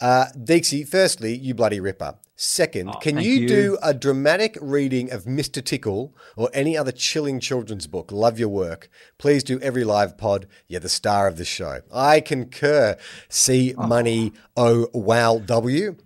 Uh, 0.00 0.26
Deeksy, 0.36 0.86
firstly, 0.86 1.34
you 1.34 1.54
bloody 1.54 1.80
ripper. 1.80 2.14
Second, 2.36 2.94
can 3.02 3.18
you, 3.18 3.32
you. 3.34 3.48
do 3.48 3.78
a 3.82 3.92
dramatic 3.92 4.56
reading 4.62 5.12
of 5.12 5.24
Mr. 5.24 5.62
Tickle 5.62 6.16
or 6.36 6.48
any 6.54 6.74
other 6.74 6.90
chilling 6.90 7.38
children's 7.38 7.86
book? 7.86 8.10
Love 8.10 8.38
your 8.38 8.48
work. 8.48 8.88
Please 9.18 9.44
do 9.44 9.60
every 9.60 9.84
live 9.84 10.16
pod. 10.16 10.46
You're 10.66 10.80
the 10.80 10.88
star 10.88 11.26
of 11.26 11.36
the 11.36 11.44
show. 11.44 11.80
I 11.92 12.20
concur. 12.20 12.96
C 13.28 13.74
Money 13.76 14.32
O 14.56 14.88
Wow 14.94 15.38
W. 15.38 15.96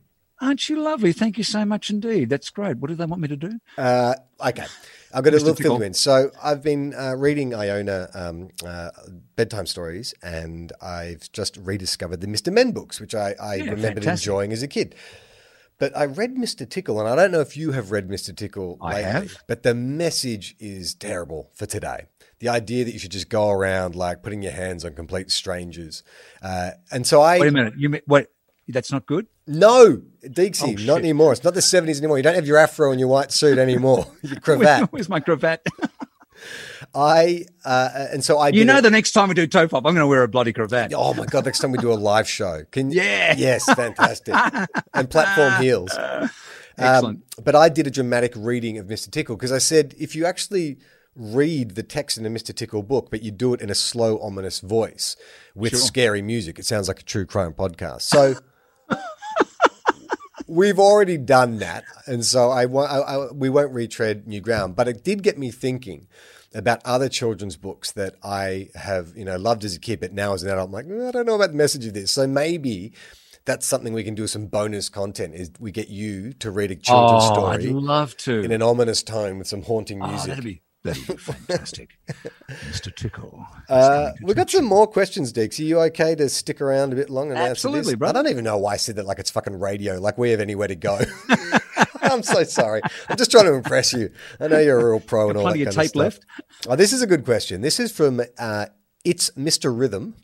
Aren't 0.44 0.68
you 0.68 0.78
lovely? 0.82 1.12
Thank 1.14 1.38
you 1.38 1.44
so 1.44 1.64
much 1.64 1.88
indeed. 1.88 2.28
That's 2.28 2.50
great. 2.50 2.76
What 2.76 2.88
do 2.88 2.94
they 2.94 3.06
want 3.06 3.22
me 3.22 3.28
to 3.28 3.36
do? 3.36 3.58
Uh, 3.78 4.14
okay. 4.46 4.66
I've 5.14 5.24
got 5.24 5.32
a 5.32 5.36
little 5.38 5.54
fill 5.54 5.80
in. 5.80 5.94
So 5.94 6.30
I've 6.42 6.62
been 6.62 6.92
uh, 6.92 7.14
reading 7.16 7.54
Iona 7.54 8.10
um, 8.14 8.48
uh, 8.66 8.90
bedtime 9.36 9.64
stories, 9.64 10.12
and 10.22 10.70
I've 10.82 11.32
just 11.32 11.56
rediscovered 11.56 12.20
the 12.20 12.26
Mr. 12.26 12.52
Men 12.52 12.72
books, 12.72 13.00
which 13.00 13.14
I, 13.14 13.34
I 13.40 13.54
Yeah, 13.54 13.62
remembered 13.70 14.02
fantastic. 14.04 14.26
enjoying 14.26 14.52
as 14.52 14.62
a 14.62 14.68
kid. 14.68 14.94
But 15.78 15.96
I 15.96 16.04
read 16.04 16.36
Mr. 16.36 16.68
Tickle, 16.68 17.00
and 17.00 17.08
I 17.08 17.16
don't 17.16 17.32
know 17.32 17.40
if 17.40 17.56
you 17.56 17.72
have 17.72 17.90
read 17.90 18.08
Mr. 18.08 18.36
Tickle 18.36 18.76
I 18.82 18.94
lately, 18.96 19.10
have. 19.12 19.36
but 19.48 19.62
the 19.62 19.74
message 19.74 20.56
is 20.60 20.94
terrible 20.94 21.50
for 21.54 21.64
today. 21.64 22.06
The 22.40 22.50
idea 22.50 22.84
that 22.84 22.92
you 22.92 22.98
should 22.98 23.12
just 23.12 23.30
go 23.30 23.48
around 23.50 23.94
like 23.96 24.22
putting 24.22 24.42
your 24.42 24.52
hands 24.52 24.84
on 24.84 24.92
complete 24.94 25.30
strangers. 25.30 26.02
Uh, 26.42 26.72
and 26.92 27.06
so 27.06 27.22
I. 27.22 27.38
Wait 27.38 27.48
a 27.48 27.52
minute. 27.52 27.74
You 27.78 27.88
mean, 27.88 28.02
wait? 28.06 28.26
That's 28.68 28.90
not 28.90 29.04
good. 29.06 29.26
No, 29.46 30.00
Deeksy, 30.24 30.78
Oh, 30.80 30.84
not 30.86 30.98
anymore. 30.98 31.32
It's 31.32 31.44
not 31.44 31.52
the 31.54 31.60
70s 31.60 31.98
anymore. 31.98 32.16
You 32.16 32.22
don't 32.22 32.34
have 32.34 32.46
your 32.46 32.56
afro 32.56 32.90
and 32.92 32.98
your 32.98 33.08
white 33.10 33.30
suit 33.30 33.58
anymore, 33.58 34.06
your 34.22 34.40
cravat. 34.40 34.90
Where's 34.92 35.08
my 35.08 35.20
cravat? 35.20 35.60
I 36.94 37.46
uh, 37.64 37.88
and 38.12 38.24
so 38.24 38.38
I. 38.38 38.48
you 38.48 38.64
know, 38.64 38.78
it- 38.78 38.82
the 38.82 38.90
next 38.90 39.12
time 39.12 39.28
we 39.28 39.34
do 39.34 39.46
Tofop, 39.46 39.76
I'm 39.78 39.82
going 39.82 39.96
to 39.96 40.06
wear 40.06 40.22
a 40.22 40.28
bloody 40.28 40.52
cravat. 40.52 40.92
Oh 40.94 41.14
my 41.14 41.26
god! 41.26 41.44
Next 41.44 41.60
time 41.60 41.72
we 41.72 41.78
do 41.78 41.92
a 41.92 41.94
live 41.94 42.28
show, 42.28 42.64
can 42.70 42.90
Yeah. 42.90 43.34
yes, 43.36 43.64
fantastic, 43.72 44.34
and 44.92 45.08
platform 45.10 45.62
heels. 45.62 45.90
Excellent. 46.76 47.22
Um, 47.38 47.42
but 47.44 47.54
I 47.54 47.68
did 47.68 47.86
a 47.86 47.90
dramatic 47.90 48.32
reading 48.36 48.78
of 48.78 48.86
Mr. 48.86 49.10
Tickle 49.10 49.36
because 49.36 49.52
I 49.52 49.58
said 49.58 49.94
if 49.98 50.16
you 50.16 50.26
actually 50.26 50.78
read 51.14 51.76
the 51.76 51.84
text 51.84 52.18
in 52.18 52.26
a 52.26 52.30
Mr. 52.30 52.52
Tickle 52.54 52.82
book, 52.82 53.08
but 53.10 53.22
you 53.22 53.30
do 53.30 53.54
it 53.54 53.60
in 53.60 53.70
a 53.70 53.74
slow, 53.74 54.18
ominous 54.20 54.58
voice 54.60 55.16
with 55.54 55.78
scary 55.78 56.20
music, 56.20 56.58
it 56.58 56.66
sounds 56.66 56.88
like 56.88 56.98
a 57.00 57.04
true 57.04 57.26
crime 57.26 57.52
podcast. 57.52 58.02
So. 58.02 58.34
We've 60.54 60.78
already 60.78 61.18
done 61.18 61.58
that, 61.58 61.84
and 62.06 62.24
so 62.24 62.50
I, 62.50 62.64
I, 62.64 62.98
I 62.98 63.32
we 63.32 63.50
won't 63.50 63.72
retread 63.72 64.26
new 64.26 64.40
ground. 64.40 64.76
But 64.76 64.88
it 64.88 65.02
did 65.02 65.22
get 65.22 65.38
me 65.38 65.50
thinking 65.50 66.06
about 66.54 66.80
other 66.84 67.08
children's 67.08 67.56
books 67.56 67.90
that 67.92 68.14
I 68.22 68.68
have, 68.76 69.16
you 69.16 69.24
know, 69.24 69.36
loved 69.36 69.64
as 69.64 69.74
a 69.74 69.80
kid, 69.80 70.00
but 70.00 70.12
now 70.12 70.34
as 70.34 70.44
an 70.44 70.50
adult, 70.50 70.68
I'm 70.68 70.72
like, 70.72 70.86
"Mm, 70.86 71.08
I 71.08 71.10
don't 71.10 71.26
know 71.26 71.34
about 71.34 71.50
the 71.50 71.56
message 71.56 71.86
of 71.86 71.94
this. 71.94 72.12
So 72.12 72.26
maybe 72.26 72.92
that's 73.44 73.66
something 73.66 73.92
we 73.92 74.04
can 74.04 74.14
do 74.14 74.26
some 74.26 74.46
bonus 74.46 74.88
content. 74.88 75.34
Is 75.34 75.50
we 75.58 75.72
get 75.72 75.88
you 75.88 76.32
to 76.34 76.50
read 76.50 76.70
a 76.70 76.76
children's 76.76 77.24
oh, 77.24 77.46
I'd 77.46 77.60
story 77.60 77.72
love 77.72 78.16
to. 78.18 78.40
in 78.40 78.52
an 78.52 78.62
ominous 78.62 79.02
tone 79.02 79.38
with 79.38 79.48
some 79.48 79.62
haunting 79.62 80.02
oh, 80.02 80.06
music. 80.06 80.28
that'd 80.28 80.44
be 80.44 80.62
that'd 80.84 81.06
be 81.06 81.16
fantastic, 81.16 81.98
Mr. 82.48 82.94
Tickle. 82.94 83.44
Uh, 83.68 84.12
we've 84.22 84.36
got 84.36 84.50
some 84.50 84.64
more 84.64 84.86
questions, 84.86 85.32
Dix. 85.32 85.58
Are 85.58 85.64
you 85.64 85.80
okay 85.80 86.14
to 86.14 86.28
stick 86.28 86.60
around 86.60 86.92
a 86.92 86.96
bit 86.96 87.10
longer 87.10 87.34
and 87.34 87.42
Absolutely, 87.42 87.94
bro. 87.96 88.10
I 88.10 88.12
don't 88.12 88.28
even 88.28 88.44
know 88.44 88.58
why 88.58 88.74
I 88.74 88.76
said 88.76 88.96
that 88.96 89.06
like 89.06 89.18
it's 89.18 89.30
fucking 89.30 89.58
radio, 89.58 89.98
like 89.98 90.16
we 90.18 90.30
have 90.30 90.40
anywhere 90.40 90.68
to 90.68 90.76
go. 90.76 91.00
I'm 92.02 92.22
so 92.22 92.44
sorry. 92.44 92.82
I'm 93.08 93.16
just 93.16 93.30
trying 93.30 93.46
to 93.46 93.54
impress 93.54 93.92
you. 93.92 94.10
I 94.38 94.46
know 94.48 94.58
you're 94.60 94.78
a 94.78 94.90
real 94.92 95.00
pro 95.00 95.30
and 95.30 95.38
all 95.38 95.44
that 95.46 95.58
of 95.58 95.74
kind 95.74 95.78
of 95.78 95.86
stuff. 95.88 96.18
Oh, 96.68 96.76
this 96.76 96.92
is 96.92 97.02
a 97.02 97.06
good 97.06 97.24
question. 97.24 97.62
This 97.62 97.80
is 97.80 97.90
from 97.90 98.20
uh, 98.38 98.66
It's 99.04 99.30
Mr. 99.30 99.76
Rhythm. 99.76 100.14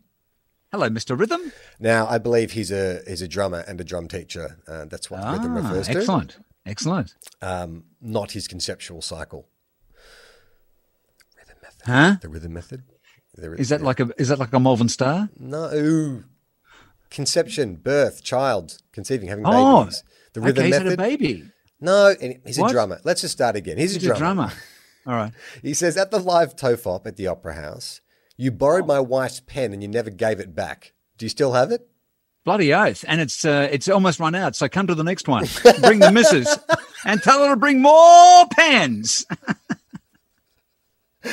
Hello, 0.70 0.88
Mr. 0.88 1.18
Rhythm. 1.18 1.52
Now, 1.80 2.06
I 2.06 2.18
believe 2.18 2.52
he's 2.52 2.70
a 2.70 3.00
he's 3.08 3.22
a 3.22 3.26
drummer 3.28 3.64
and 3.66 3.80
a 3.80 3.84
drum 3.84 4.06
teacher. 4.06 4.58
Uh, 4.68 4.84
that's 4.84 5.10
what 5.10 5.18
Rhythm 5.32 5.56
Ah, 5.56 5.62
refers 5.68 5.88
to. 5.88 5.98
excellent, 5.98 6.36
excellent. 6.64 7.14
Um, 7.42 7.84
not 8.00 8.32
his 8.32 8.46
conceptual 8.46 9.02
cycle. 9.02 9.48
Huh? 11.86 12.16
The 12.20 12.28
rhythm 12.28 12.52
method. 12.52 12.82
The, 13.34 13.52
Is 13.54 13.68
that 13.70 13.80
like 13.82 14.00
a 14.00 14.10
is 14.18 14.28
that 14.28 14.38
like 14.38 14.52
a 14.52 14.60
Malvern 14.60 14.88
Star? 14.88 15.28
No. 15.38 16.22
Conception, 17.10 17.74
birth, 17.76 18.22
child, 18.22 18.78
conceiving, 18.92 19.28
having 19.28 19.44
Oh, 19.46 19.84
babies. 19.84 20.04
The 20.32 20.40
rhythm 20.40 20.58
okay, 20.60 20.66
he's 20.68 20.76
had 20.76 20.84
method. 20.84 21.00
a 21.00 21.02
baby. 21.02 21.44
No, 21.80 22.14
and 22.20 22.40
he's 22.44 22.58
a 22.58 22.68
drummer. 22.68 23.00
Let's 23.04 23.22
just 23.22 23.32
start 23.32 23.56
again. 23.56 23.78
He's, 23.78 23.94
He's 23.94 24.06
a 24.06 24.12
a 24.12 24.16
drummer. 24.16 24.48
drummer. 24.48 24.52
All 25.06 25.14
right. 25.14 25.32
He 25.62 25.74
says, 25.74 25.96
at 25.96 26.10
the 26.10 26.20
live 26.20 26.54
Tofop 26.54 27.06
at 27.06 27.16
the 27.16 27.26
Opera 27.26 27.54
House, 27.54 28.00
you 28.36 28.50
borrowed 28.50 28.86
my 28.86 29.00
wife's 29.00 29.40
pen 29.40 29.72
and 29.72 29.82
you 29.82 29.88
never 29.88 30.10
gave 30.10 30.38
it 30.38 30.54
back. 30.54 30.92
Do 31.18 31.24
you 31.24 31.30
still 31.30 31.52
have 31.54 31.72
it? 31.72 31.88
Bloody 32.44 32.72
oath. 32.72 33.04
And 33.08 33.20
it's 33.20 33.44
uh, 33.44 33.68
it's 33.72 33.88
almost 33.88 34.20
run 34.20 34.34
out. 34.34 34.54
So 34.56 34.68
come 34.68 34.86
to 34.86 34.94
the 34.94 35.04
next 35.04 35.26
one. 35.28 35.46
Bring 35.80 35.98
the 35.98 36.12
missus 36.12 36.58
and 37.04 37.20
tell 37.22 37.42
her 37.44 37.50
to 37.50 37.56
bring 37.56 37.82
more 37.82 38.46
pens. 38.52 39.26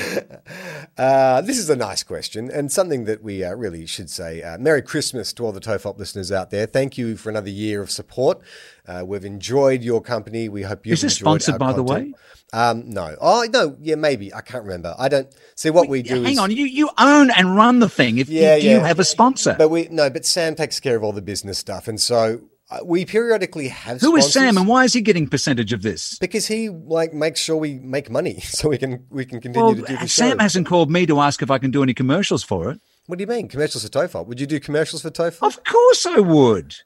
Uh, 0.97 1.41
this 1.41 1.59
is 1.59 1.69
a 1.69 1.75
nice 1.75 2.01
question 2.01 2.49
and 2.49 2.71
something 2.71 3.05
that 3.05 3.21
we 3.21 3.43
uh, 3.43 3.53
really 3.53 3.85
should 3.85 4.09
say. 4.09 4.41
Uh, 4.41 4.57
Merry 4.57 4.81
Christmas 4.81 5.31
to 5.33 5.45
all 5.45 5.51
the 5.51 5.59
Tofop 5.59 5.99
listeners 5.99 6.31
out 6.31 6.49
there. 6.49 6.65
Thank 6.65 6.97
you 6.97 7.15
for 7.17 7.29
another 7.29 7.51
year 7.51 7.83
of 7.83 7.91
support. 7.91 8.41
Uh, 8.87 9.03
we've 9.05 9.23
enjoyed 9.23 9.83
your 9.83 10.01
company. 10.01 10.49
We 10.49 10.63
hope 10.63 10.87
you've 10.87 10.93
Is 10.93 11.03
this 11.03 11.15
sponsored, 11.15 11.59
by 11.59 11.73
the 11.73 11.83
way? 11.83 12.15
Um, 12.51 12.89
no. 12.89 13.15
Oh, 13.21 13.45
no. 13.53 13.77
Yeah, 13.79 13.93
maybe. 13.93 14.33
I 14.33 14.41
can't 14.41 14.63
remember. 14.63 14.95
I 14.97 15.07
don't 15.07 15.27
see 15.53 15.69
what 15.69 15.87
we 15.87 16.01
do. 16.01 16.23
Hang 16.23 16.33
is, 16.33 16.39
on, 16.39 16.49
you 16.49 16.65
you 16.65 16.89
own 16.97 17.29
and 17.29 17.55
run 17.55 17.77
the 17.77 17.89
thing. 17.89 18.17
If 18.17 18.27
Yeah, 18.27 18.55
you, 18.55 18.61
do 18.61 18.69
you 18.69 18.79
have 18.79 18.97
a 18.97 19.03
sponsor? 19.03 19.55
But 19.55 19.69
we 19.69 19.87
no, 19.91 20.09
but 20.09 20.25
Sam 20.25 20.55
takes 20.55 20.79
care 20.79 20.95
of 20.95 21.03
all 21.03 21.13
the 21.13 21.21
business 21.21 21.59
stuff, 21.59 21.87
and 21.87 22.01
so 22.01 22.41
we 22.83 23.05
periodically 23.05 23.69
have. 23.69 24.01
Who 24.01 24.15
is 24.15 24.25
sponsors 24.25 24.33
Sam, 24.33 24.57
and 24.57 24.67
why 24.67 24.83
is 24.83 24.93
he 24.93 25.01
getting 25.01 25.27
percentage 25.27 25.73
of 25.73 25.81
this? 25.81 26.17
Because 26.19 26.47
he 26.47 26.69
like 26.69 27.13
makes 27.13 27.39
sure 27.39 27.55
we 27.55 27.75
make 27.79 28.09
money, 28.09 28.39
so 28.41 28.69
we 28.69 28.77
can 28.77 29.05
we 29.09 29.25
can 29.25 29.39
continue 29.41 29.65
Well, 29.65 29.75
to 29.75 29.81
do 29.81 29.87
the 29.87 30.03
uh, 30.03 30.07
Sam 30.07 30.37
show. 30.37 30.43
hasn't 30.43 30.67
called 30.67 30.91
me 30.91 31.05
to 31.05 31.19
ask 31.19 31.41
if 31.41 31.49
I 31.51 31.57
can 31.57 31.71
do 31.71 31.83
any 31.83 31.93
commercials 31.93 32.43
for 32.43 32.69
it. 32.71 32.81
What 33.05 33.17
do 33.17 33.23
you 33.23 33.27
mean 33.27 33.47
commercials 33.47 33.83
for 33.83 33.89
Tofop? 33.89 34.27
Would 34.27 34.39
you 34.41 34.47
do 34.47 34.59
commercials 34.59 35.01
for 35.01 35.09
Tofop? 35.09 35.43
Of 35.47 35.63
course 35.63 36.05
I 36.05 36.19
would. 36.19 36.75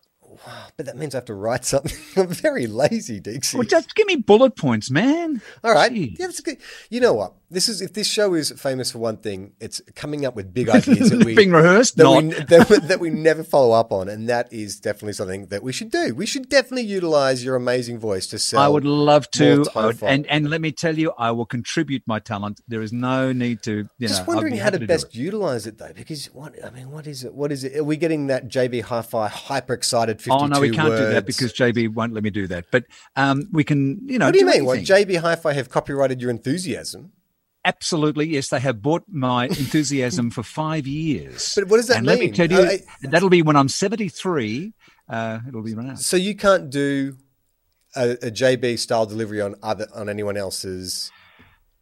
But 0.78 0.86
that 0.88 0.98
means 0.98 1.14
I 1.14 1.18
have 1.18 1.26
to 1.26 1.34
write 1.36 1.66
something. 1.66 1.92
I'm 2.24 2.30
very 2.30 2.66
lazy, 2.66 3.20
Dixie. 3.20 3.58
Well, 3.58 3.68
just 3.68 3.94
give 3.94 4.08
me 4.08 4.16
bullet 4.16 4.56
points, 4.56 4.90
man. 4.90 5.42
All 5.64 5.74
right. 5.74 5.92
Yeah, 5.92 6.08
that's 6.18 6.40
good. 6.40 6.58
You 6.90 7.00
know 7.02 7.14
what? 7.14 7.34
This 7.52 7.68
is 7.68 7.82
if 7.82 7.92
this 7.92 8.08
show 8.08 8.34
is 8.34 8.50
famous 8.52 8.92
for 8.92 9.00
one 9.00 9.18
thing, 9.18 9.52
it's 9.60 9.82
coming 9.94 10.26
up 10.26 10.36
with 10.38 10.54
big 10.54 10.70
ideas 10.80 11.10
that 11.10 11.26
we 11.26 11.36
Being 11.36 11.52
rehearsed? 11.52 11.98
that 11.98 12.04
Not. 12.04 12.24
we, 12.24 12.30
that, 12.32 12.70
we- 12.70 12.78
that 12.88 13.00
we 13.02 13.10
never 13.10 13.44
follow 13.44 13.74
up 13.74 13.92
on, 13.92 14.08
and 14.08 14.30
that 14.30 14.52
is 14.54 14.80
definitely 14.80 15.14
something 15.14 15.48
that 15.48 15.62
we 15.62 15.74
should 15.74 15.92
do. 15.92 16.16
We 16.16 16.26
should 16.26 16.48
definitely 16.48 16.86
utilize 16.86 17.44
your 17.44 17.58
amazing 17.58 18.00
voice 18.00 18.26
to 18.28 18.40
sell. 18.40 18.62
I 18.62 18.70
would 18.70 18.86
love 18.86 19.30
to, 19.32 19.66
would- 19.76 20.02
and 20.04 20.26
and 20.28 20.50
let 20.50 20.62
me 20.62 20.72
tell 20.72 20.98
you, 20.98 21.12
I 21.18 21.32
will 21.32 21.46
contribute 21.46 22.04
my 22.06 22.20
talent. 22.20 22.62
There 22.70 22.82
is 22.82 22.94
no 22.94 23.34
need 23.34 23.62
to, 23.64 23.86
you 23.98 24.08
Just 24.08 24.26
know. 24.26 24.34
Wondering 24.34 24.56
how 24.56 24.64
happy 24.66 24.80
to 24.80 24.88
best 24.88 25.08
it. 25.08 25.16
utilize 25.16 25.68
it 25.68 25.78
though, 25.78 25.92
because 25.94 26.28
what 26.28 26.56
I 26.64 26.70
mean, 26.70 26.90
what 26.90 27.06
is 27.06 27.26
it? 27.26 27.34
What 27.34 27.52
is 27.52 27.66
it? 27.66 27.76
Are 27.76 27.84
we 27.84 27.98
getting 27.98 28.28
that 28.28 28.48
JB 28.48 28.84
Hi-Fi 28.84 29.28
hyper 29.28 29.74
excited 29.74 30.22
Oh 30.30 30.46
no, 30.46 30.62
we 30.62 30.70
can't 30.72 30.96
do 30.96 31.06
that 31.10 31.26
because 31.26 31.52
JB 31.52 31.94
won't 31.94 32.14
let 32.14 32.24
me 32.24 32.30
do 32.30 32.48
that. 32.48 32.66
But 32.72 32.86
um, 33.18 33.50
we 33.52 33.66
can, 33.66 34.00
you 34.08 34.20
know. 34.20 34.28
What 34.28 34.34
do 34.34 34.40
you 34.40 34.46
mean? 34.46 34.64
What 34.64 34.78
anything. 34.78 35.08
JB 35.08 35.18
Hi-Fi 35.18 35.52
have 35.54 35.70
copyrighted 35.70 36.22
your 36.22 36.32
enthusiasm? 36.32 37.12
Absolutely, 37.64 38.28
yes. 38.28 38.50
They 38.50 38.60
have 38.60 38.82
bought 38.82 39.04
my 39.08 39.46
enthusiasm 39.48 40.32
for 40.32 40.44
five 40.44 40.88
years. 40.88 41.54
But 41.56 41.68
what 41.68 41.78
does 41.78 41.88
that 41.88 41.98
and 41.98 42.08
Let 42.08 42.20
me 42.20 42.32
tell 42.32 42.52
you, 42.52 42.62
I- 42.62 42.80
that'll 43.04 43.30
be 43.30 43.42
when 43.42 43.56
I'm 43.56 43.70
73. 43.70 44.74
Uh, 45.08 45.40
it'll 45.48 45.62
be 45.62 45.74
run 45.76 45.92
out. 45.92 46.00
So 46.00 46.18
you 46.18 46.36
can't 46.36 46.70
do 46.70 47.18
a, 47.96 48.12
a 48.12 48.32
JB 48.32 48.80
style 48.80 49.06
delivery 49.06 49.42
on 49.42 49.56
other 49.62 49.88
on 49.94 50.10
anyone 50.10 50.38
else's. 50.38 51.12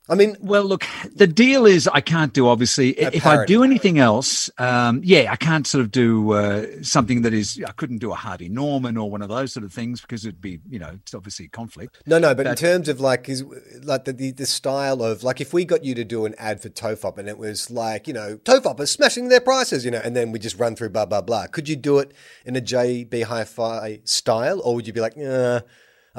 I 0.10 0.16
mean, 0.16 0.36
Well, 0.40 0.64
look, 0.64 0.86
the 1.14 1.28
deal 1.28 1.66
is 1.66 1.88
I 1.88 2.02
can't 2.02 2.34
do 2.34 2.48
obviously. 2.48 2.90
if 3.00 3.26
I 3.26 3.46
do 3.46 3.64
anything 3.64 4.00
else, 4.00 4.50
um, 4.58 5.02
yeah, 5.04 5.32
I 5.32 5.36
can't 5.36 5.68
sort 5.68 5.84
of 5.84 5.92
do 5.92 6.32
uh, 6.34 6.66
something 6.82 7.22
that 7.22 7.34
is. 7.34 7.62
I 7.66 7.72
couldn't 7.74 8.00
do 8.00 8.12
a 8.12 8.16
Harvey 8.16 8.50
Norman 8.50 8.98
or 8.98 9.10
one 9.10 9.22
of 9.22 9.30
those 9.30 9.54
sort 9.54 9.64
of 9.64 9.72
things 9.72 10.02
because 10.02 10.26
it'd 10.26 10.42
be, 10.42 10.60
you 10.68 10.80
know, 10.80 10.98
it's 11.02 11.14
obviously 11.14 11.46
a 11.46 11.50
conflict. 11.50 12.02
no, 12.08 12.18
no. 12.18 12.34
But 12.34 12.48
in 12.48 12.56
terms 12.56 12.90
of 12.90 13.00
like, 13.00 13.30
is 13.30 13.44
like 13.84 14.06
the, 14.06 14.14
the 14.14 14.32
the 14.32 14.46
style 14.46 15.04
of 15.04 15.24
like, 15.24 15.40
if 15.42 15.54
we 15.54 15.64
got 15.66 15.84
you 15.84 15.94
to 15.96 16.04
do 16.04 16.26
an 16.26 16.34
ad 16.38 16.62
for 16.62 16.70
Tofop 16.70 17.18
and 17.18 17.30
it 17.30 17.38
was 17.38 17.70
like, 17.70 18.08
you 18.08 18.14
know, 18.14 18.38
Tofop 18.38 18.80
is 18.80 18.90
smashing 18.90 19.30
their 19.30 19.42
prices, 19.42 19.86
you 19.86 19.92
know, 19.92 20.02
and 20.04 20.16
then 20.16 20.32
we 20.32 20.40
just 20.40 20.58
run 20.58 20.76
through 20.76 20.90
blah 20.90 21.06
blah 21.06 21.22
blah. 21.22 21.48
Could 21.48 21.70
you 21.70 21.76
do 21.76 22.00
it 22.00 22.14
in 22.46 22.56
a 22.56 22.62
JB 22.62 23.24
Hi-Fi 23.24 24.02
style, 24.06 24.60
or 24.64 24.76
would 24.76 24.88
you 24.88 24.94
be 24.94 25.02
like, 25.02 25.16
nah, 25.18 25.62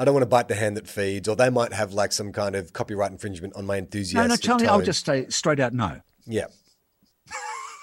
I 0.01 0.03
don't 0.03 0.15
want 0.15 0.23
to 0.23 0.27
bite 0.29 0.47
the 0.47 0.55
hand 0.55 0.77
that 0.77 0.87
feeds, 0.87 1.27
or 1.27 1.35
they 1.35 1.51
might 1.51 1.73
have 1.73 1.93
like 1.93 2.11
some 2.11 2.31
kind 2.31 2.55
of 2.55 2.73
copyright 2.73 3.11
infringement 3.11 3.55
on 3.55 3.67
my 3.67 3.77
enthusiasm? 3.77 4.29
no, 4.29 4.33
no, 4.33 4.35
Charlie, 4.35 4.65
I'll 4.65 4.81
just 4.81 5.05
say 5.05 5.27
straight 5.29 5.59
out 5.59 5.73
no. 5.73 6.01
yeah. 6.25 6.47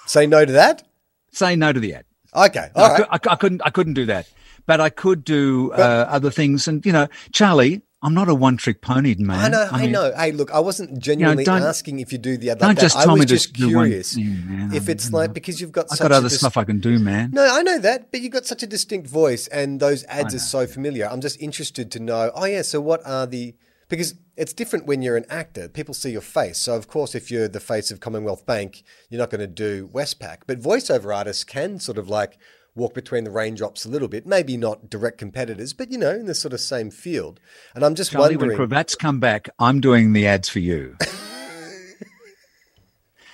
Say 0.07 0.27
no 0.27 0.45
to 0.45 0.53
that. 0.53 0.83
Say 1.31 1.55
no 1.55 1.73
to 1.73 1.79
the 1.79 1.95
ad. 1.95 2.07
Okay, 2.35 2.71
I, 2.75 2.81
all 2.81 2.93
right. 2.93 3.07
I, 3.09 3.19
I 3.31 3.37
couldn't. 3.37 3.63
I 3.65 3.71
couldn't 3.71 3.95
do 3.95 4.07
that, 4.07 4.29
but 4.67 4.81
I 4.81 4.91
could 4.91 5.23
do 5.23 5.71
uh, 5.73 6.07
other 6.09 6.31
things. 6.31 6.67
And 6.67 6.85
you 6.85 6.91
know, 6.93 7.07
Charlie, 7.33 7.83
I'm 8.01 8.15
not 8.15 8.29
a 8.29 8.35
one-trick 8.35 8.81
pony, 8.81 9.17
man. 9.19 9.41
I 9.41 9.49
know, 9.49 9.69
I, 9.73 9.83
mean, 9.83 9.91
know. 9.91 10.13
Hey, 10.17 10.31
look, 10.31 10.53
I 10.53 10.61
wasn't 10.61 11.01
genuinely 11.01 11.43
don't- 11.43 11.63
asking 11.63 11.99
if 11.99 12.13
you 12.13 12.19
do 12.19 12.37
the 12.37 12.51
other. 12.51 12.61
don't 12.61 12.69
like 12.69 12.77
that. 12.77 12.83
just 12.83 12.97
I 12.97 13.05
tell 13.05 13.15
was 13.15 13.21
me 13.21 13.27
just 13.27 13.59
one 13.59 13.69
curious 13.71 14.15
thing, 14.15 14.71
if 14.73 14.89
it's 14.89 15.13
like 15.13 15.33
because 15.35 15.61
you've 15.61 15.73
got 15.73 15.87
I've 15.91 15.99
such 15.99 16.05
got 16.09 16.13
other 16.13 16.29
dis- 16.29 16.39
stuff 16.39 16.57
I 16.57 16.63
can 16.65 16.79
do, 16.79 17.01
man. 17.01 17.31
No, 17.33 17.49
I 17.53 17.63
know 17.63 17.79
that, 17.81 18.13
but 18.13 18.21
you've 18.21 18.33
got 18.33 18.47
such 18.47 18.63
a 18.63 18.69
distinct 18.69 19.09
voice, 19.09 19.49
and 19.49 19.81
those 19.81 20.05
ads 20.05 20.33
are 20.35 20.39
so 20.39 20.67
familiar. 20.67 21.09
I'm 21.11 21.21
just 21.21 21.41
interested 21.43 21.91
to 21.93 21.99
know. 21.99 22.31
Oh 22.35 22.45
yeah, 22.45 22.63
so 22.63 22.81
what 22.81 23.05
are 23.05 23.27
the? 23.27 23.57
Because 23.89 24.15
it's 24.37 24.53
different 24.53 24.87
when 24.87 25.03
you're 25.03 25.17
an 25.17 25.25
actor. 25.31 25.69
People 25.69 25.95
see 25.95 26.11
your 26.11 26.21
face. 26.21 26.59
So 26.59 26.77
of 26.77 26.87
course, 26.87 27.17
if 27.17 27.31
you're 27.33 27.49
the 27.49 27.59
face 27.59 27.91
of 27.91 27.99
Commonwealth 27.99 28.47
Bank, 28.47 28.85
you're 29.11 29.19
not 29.19 29.31
going 29.31 29.41
to 29.41 29.47
do 29.49 29.89
Westpac. 29.89 30.43
But 30.47 30.61
voiceover 30.61 31.17
artists 31.17 31.43
can 31.43 31.81
sort 31.81 31.99
of 31.99 32.09
like 32.09 32.39
walk 32.79 32.95
between 32.95 33.25
the 33.25 33.31
raindrops 33.31 33.85
a 33.85 33.89
little 33.91 34.09
bit. 34.09 34.27
Maybe 34.27 34.57
not 34.57 34.89
direct 34.89 35.19
competitors, 35.19 35.73
but 35.75 35.91
you 35.91 35.99
know, 35.99 36.11
in 36.11 36.25
the 36.27 36.35
sort 36.35 36.55
of 36.55 36.61
same 36.61 36.91
field. 36.91 37.41
And 37.75 37.85
I'm 37.85 37.95
just 37.95 38.13
Charlie, 38.13 38.37
wondering. 38.37 38.49
when 38.59 38.69
cravats 38.69 38.95
come 38.95 39.21
back, 39.21 39.51
I'm 39.59 39.81
doing 39.81 40.13
the 40.15 40.27
ads 40.27 40.49
for 40.49 40.61
you. 40.61 40.97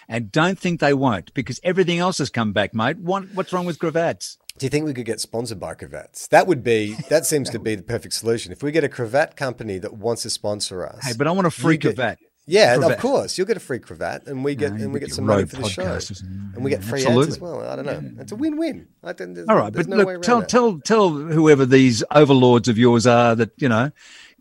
and 0.08 0.30
don't 0.32 0.58
think 0.58 0.80
they 0.80 0.94
won't 0.94 1.32
because 1.34 1.60
everything 1.62 1.98
else 1.98 2.18
has 2.18 2.30
come 2.30 2.52
back, 2.52 2.74
mate. 2.74 2.98
What, 2.98 3.24
what's 3.34 3.52
wrong 3.52 3.66
with 3.66 3.78
cravats? 3.78 4.36
Do 4.58 4.66
you 4.66 4.70
think 4.70 4.84
we 4.84 4.94
could 4.94 5.06
get 5.06 5.20
sponsored 5.20 5.58
by 5.58 5.74
cravats? 5.74 6.28
That 6.28 6.46
would 6.46 6.62
be 6.62 6.94
that 7.08 7.26
seems 7.26 7.50
to 7.50 7.58
be 7.58 7.74
the 7.74 7.82
perfect 7.82 8.14
solution. 8.14 8.52
If 8.52 8.62
we 8.62 8.70
get 8.70 8.84
a 8.84 8.88
cravat 8.88 9.34
company 9.36 9.78
that 9.78 9.94
wants 9.94 10.22
to 10.22 10.30
sponsor 10.30 10.86
us, 10.86 11.04
Hey, 11.04 11.12
but 11.16 11.26
I 11.26 11.32
want 11.32 11.46
a 11.46 11.50
free 11.50 11.74
you 11.74 11.78
get- 11.78 11.96
cravat. 11.96 12.18
Yeah, 12.46 12.76
cravat. 12.76 12.92
of 12.96 12.98
course, 13.00 13.38
you'll 13.38 13.46
get 13.46 13.56
a 13.56 13.60
free 13.60 13.78
cravat, 13.78 14.26
and 14.26 14.44
we 14.44 14.54
get 14.54 14.76
you 14.78 14.84
and 14.84 14.92
we 14.92 15.00
get 15.00 15.06
get 15.08 15.14
some 15.14 15.26
money 15.26 15.44
for 15.46 15.56
the 15.56 15.68
show, 15.68 15.82
and- 15.82 16.64
we 16.64 16.70
get 16.70 16.82
free 16.84 17.04
ads 17.04 17.28
as 17.28 17.40
well. 17.40 17.66
I 17.66 17.76
don't 17.76 17.86
know, 17.86 18.02
it's 18.20 18.32
a 18.32 18.36
win-win. 18.36 18.86
I 19.02 19.12
think 19.12 19.34
there's, 19.36 19.48
All 19.48 19.56
right, 19.56 19.72
but 19.72 19.86
no 19.86 19.96
look, 19.96 20.22
tell 20.22 20.40
that. 20.40 20.48
tell 20.48 20.78
tell 20.80 21.10
whoever 21.10 21.64
these 21.66 22.02
overlords 22.10 22.68
of 22.68 22.76
yours 22.78 23.06
are 23.06 23.34
that 23.36 23.50
you 23.56 23.68
know 23.68 23.90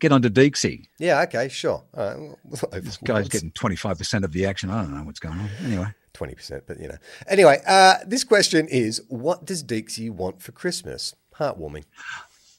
get 0.00 0.12
onto 0.12 0.28
Deeksy. 0.28 0.86
Yeah, 0.98 1.22
okay, 1.22 1.48
sure. 1.48 1.82
All 1.96 2.36
right, 2.52 2.72
This 2.82 2.96
guy's 2.98 3.28
getting 3.28 3.50
twenty 3.52 3.76
five 3.76 3.98
percent 3.98 4.24
of 4.24 4.32
the 4.32 4.46
action. 4.46 4.70
I 4.70 4.82
don't 4.82 4.94
know 4.96 5.02
what's 5.04 5.20
going 5.20 5.38
on. 5.38 5.48
Anyway, 5.64 5.86
twenty 6.12 6.34
percent, 6.34 6.64
but 6.66 6.78
you 6.80 6.88
know. 6.88 6.96
Anyway, 7.28 7.58
uh, 7.66 7.96
this 8.06 8.22
question 8.24 8.68
is: 8.68 9.02
What 9.08 9.44
does 9.44 9.62
Deeksy 9.64 10.10
want 10.10 10.42
for 10.42 10.52
Christmas? 10.52 11.14
Heartwarming. 11.38 11.84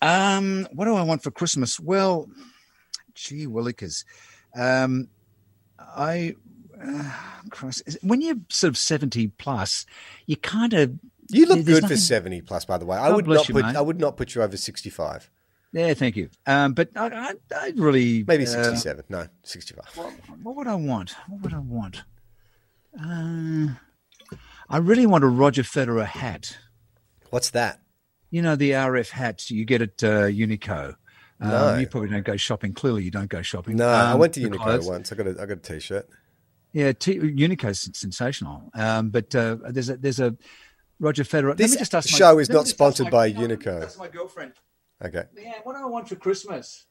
um, 0.02 0.68
what 0.74 0.86
do 0.86 0.96
I 0.96 1.02
want 1.04 1.24
for 1.24 1.32
Christmas? 1.32 1.80
Well, 1.80 2.30
gee 3.14 3.48
willikers, 3.48 4.04
um, 4.56 5.08
I. 5.96 6.36
Uh, 6.82 7.12
Christ, 7.50 7.84
is- 7.86 7.98
when 8.02 8.22
you're 8.22 8.36
sort 8.50 8.70
of 8.70 8.78
seventy 8.78 9.28
plus, 9.28 9.86
you 10.26 10.36
kind 10.36 10.74
of 10.74 11.00
You 11.30 11.46
look 11.46 11.66
good 11.66 11.88
for 11.88 11.96
seventy 11.96 12.42
plus, 12.42 12.66
by 12.66 12.78
the 12.78 12.86
way. 12.86 12.98
I 12.98 13.08
God 13.10 13.16
would 13.16 13.28
not 13.28 13.48
you, 13.48 13.56
put 13.56 13.66
mate. 13.66 13.76
I 13.76 13.82
would 13.82 14.00
not 14.00 14.18
put 14.18 14.36
you 14.36 14.42
over 14.44 14.58
sixty-five. 14.58 15.30
yeah. 15.72 15.94
Thank 15.94 16.16
you. 16.18 16.30
Um, 16.46 16.74
but 16.74 16.90
I, 16.96 17.08
I, 17.08 17.34
I 17.56 17.74
really 17.76 18.24
Maybe 18.28 18.44
uh, 18.44 18.48
sixty-seven. 18.48 19.06
no, 19.10 19.28
sixty-five. 19.44 19.88
what 20.44 20.56
would 20.58 20.68
I 20.68 20.76
want? 20.76 21.16
What 21.30 21.42
would 21.42 21.54
I 21.54 21.60
want? 21.60 22.04
Uh, 23.02 23.68
I 24.70 24.78
really 24.78 25.06
want 25.06 25.24
a 25.24 25.28
Roger 25.28 25.64
Federer 25.64 26.06
hat. 26.06 26.58
What's 27.30 27.50
that? 27.52 27.82
You 28.32 28.42
know 28.42 28.56
the 28.56 28.72
RF 28.72 29.10
hats 29.12 29.50
you 29.50 29.64
get 29.66 29.82
at 29.82 30.04
uh, 30.04 30.24
Uniqlo. 30.28 30.96
Um, 31.42 31.50
No. 31.50 31.78
you 31.78 31.88
probably 31.88 32.10
don't 32.10 32.24
go 32.26 32.38
shopping. 32.38 32.74
Clearly, 32.74 33.04
you 33.04 33.12
don't 33.12 33.30
go 33.30 33.42
shopping. 33.42 33.76
No, 33.78 33.88
I 33.90 34.12
Um, 34.12 34.20
went 34.20 34.34
to 34.36 34.40
the 34.40 34.50
Uniqlo 34.50 34.62
clothes. 34.62 34.88
once. 34.88 35.12
I 35.12 35.16
got 35.16 35.28
a 35.28 35.32
I 35.32 35.46
got 35.46 35.52
a 35.52 35.56
t-shirt. 35.58 36.08
Yeah, 36.72 36.92
t- 36.94 37.20
Uniqlo's 37.20 37.90
sensational. 37.98 38.70
Um, 38.74 39.10
but 39.10 39.34
uh, 39.36 39.58
there's 39.70 39.90
a 39.90 39.98
there's 39.98 40.20
a 40.20 40.36
Roger 41.00 41.24
Federer. 41.24 41.50
Let 41.50 41.58
This 41.58 41.72
me 41.74 41.78
just 41.78 41.94
ask 41.96 42.10
my- 42.12 42.18
show 42.18 42.40
is 42.40 42.50
not 42.50 42.68
sponsored 42.68 43.10
by 43.12 43.32
no, 43.32 43.42
Unico. 43.42 43.82
That's 43.82 43.98
my 43.98 44.08
girlfriend. 44.08 44.54
Okay. 45.04 45.26
Yeah, 45.36 45.54
what 45.64 45.74
do 45.76 45.82
I 45.82 45.86
want 45.86 46.08
for 46.08 46.16
Christmas? 46.16 46.86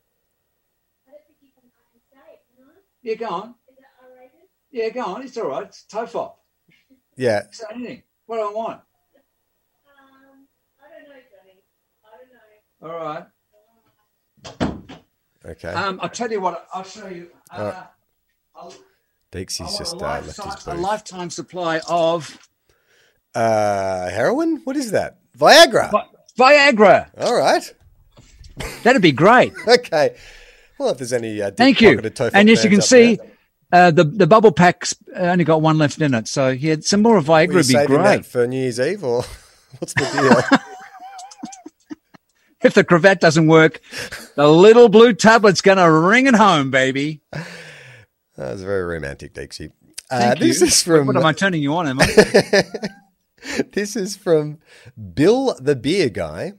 I 1.08 1.12
don't 1.12 1.20
think 1.26 1.38
you 1.40 1.48
can, 1.54 1.70
I 1.70 1.98
say 2.12 2.34
it, 2.34 2.40
can 2.54 2.66
Yeah, 3.02 3.14
go 3.14 3.34
on. 3.34 3.54
Is 3.70 3.78
it 3.78 3.84
R-rated? 4.02 4.48
Yeah, 4.70 4.88
go 4.90 5.04
on. 5.14 5.22
It's 5.22 5.36
all 5.38 5.48
right. 5.48 5.64
It's 5.66 5.84
Tofop. 5.90 6.34
Yeah. 7.16 7.44
Say 7.50 7.64
anything. 7.72 8.02
What 8.26 8.36
do 8.36 8.42
I 8.48 8.52
want? 8.52 8.80
Um, 9.86 10.46
I 10.82 10.88
don't 10.90 11.08
know, 11.08 11.14
Johnny. 11.32 11.62
I 12.04 12.10
don't 12.18 12.90
know. 12.90 12.94
All 12.98 13.04
right. 13.04 13.26
Okay. 15.46 15.68
Um, 15.68 15.98
I'll 16.02 16.08
tell 16.08 16.30
you 16.30 16.40
what. 16.40 16.66
I'll 16.72 16.84
show 16.84 17.06
you. 17.08 17.28
Uh, 17.50 17.82
Deeksy's 19.32 19.76
just 19.76 19.94
a, 19.94 19.96
uh, 19.96 20.22
left 20.24 20.42
his 20.42 20.66
a 20.66 20.74
lifetime 20.74 21.28
supply 21.30 21.80
of 21.88 22.38
Uh, 23.34 24.08
heroin? 24.10 24.60
What 24.64 24.76
is 24.76 24.92
that? 24.92 25.18
Viagra. 25.36 25.90
Vi- 25.90 26.08
Viagra. 26.38 27.08
All 27.18 27.36
right. 27.36 27.74
That'd 28.84 29.02
be 29.02 29.12
great. 29.12 29.52
Okay. 29.68 30.16
Well, 30.78 30.90
if 30.90 30.98
there's 30.98 31.12
any 31.12 31.40
uh, 31.40 31.50
Thank 31.52 31.80
you. 31.80 31.98
And 32.32 32.50
as 32.50 32.64
you 32.64 32.70
can 32.70 32.80
fans 32.80 32.92
out 32.92 32.96
there, 32.96 33.16
see, 33.16 33.18
uh, 33.72 33.90
the 33.92 34.02
the 34.04 34.26
bubble 34.26 34.50
pack's 34.50 34.92
only 35.14 35.44
got 35.44 35.62
one 35.62 35.78
left 35.78 36.00
in 36.00 36.14
it. 36.14 36.26
So 36.26 36.48
yeah, 36.48 36.76
some 36.80 37.02
more 37.02 37.14
were 37.14 37.20
Viagra 37.22 37.54
would 37.54 37.68
be 37.68 37.86
great. 37.86 38.26
for 38.26 38.46
New 38.48 38.60
Year's 38.60 38.80
Eve, 38.80 39.04
or 39.04 39.22
what's 39.78 39.94
the 39.94 40.04
deal? 40.50 40.60
If 42.64 42.72
the 42.74 42.82
cravat 42.82 43.20
doesn't 43.20 43.46
work, 43.46 43.80
the 44.36 44.48
little 44.48 44.88
blue 44.88 45.12
tablet's 45.12 45.60
going 45.60 45.76
to 45.78 45.90
ring 45.90 46.26
it 46.26 46.34
home, 46.34 46.70
baby. 46.70 47.20
that 47.30 47.44
was 48.36 48.62
very 48.62 48.82
romantic, 48.82 49.34
Deeksy. 49.34 49.70
Uh, 50.10 50.34
this 50.34 50.60
you. 50.60 50.66
is 50.66 50.82
from 50.82 51.06
What 51.06 51.16
am 51.16 51.26
I 51.26 51.32
turning 51.34 51.62
you 51.62 51.74
on, 51.74 51.86
am 51.86 52.00
I? 52.00 52.06
this 53.72 53.96
is 53.96 54.16
from 54.16 54.58
Bill 55.14 55.54
the 55.60 55.76
Beer 55.76 56.08
Guy. 56.08 56.54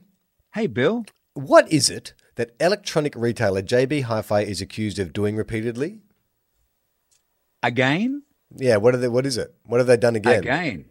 hey, 0.54 0.66
Bill. 0.68 1.04
What 1.34 1.70
is 1.70 1.90
it 1.90 2.14
that 2.36 2.52
electronic 2.60 3.14
retailer 3.16 3.62
JB 3.62 4.02
Hi-Fi 4.04 4.40
is 4.42 4.60
accused 4.60 4.98
of 4.98 5.12
doing 5.12 5.36
repeatedly? 5.36 6.00
Again? 7.62 8.22
Yeah, 8.54 8.76
what 8.76 8.94
are 8.94 8.98
they, 8.98 9.08
what 9.08 9.26
is 9.26 9.36
it? 9.36 9.54
What 9.64 9.78
have 9.78 9.86
they 9.88 9.96
done 9.96 10.14
again? 10.16 10.40
Again. 10.40 10.84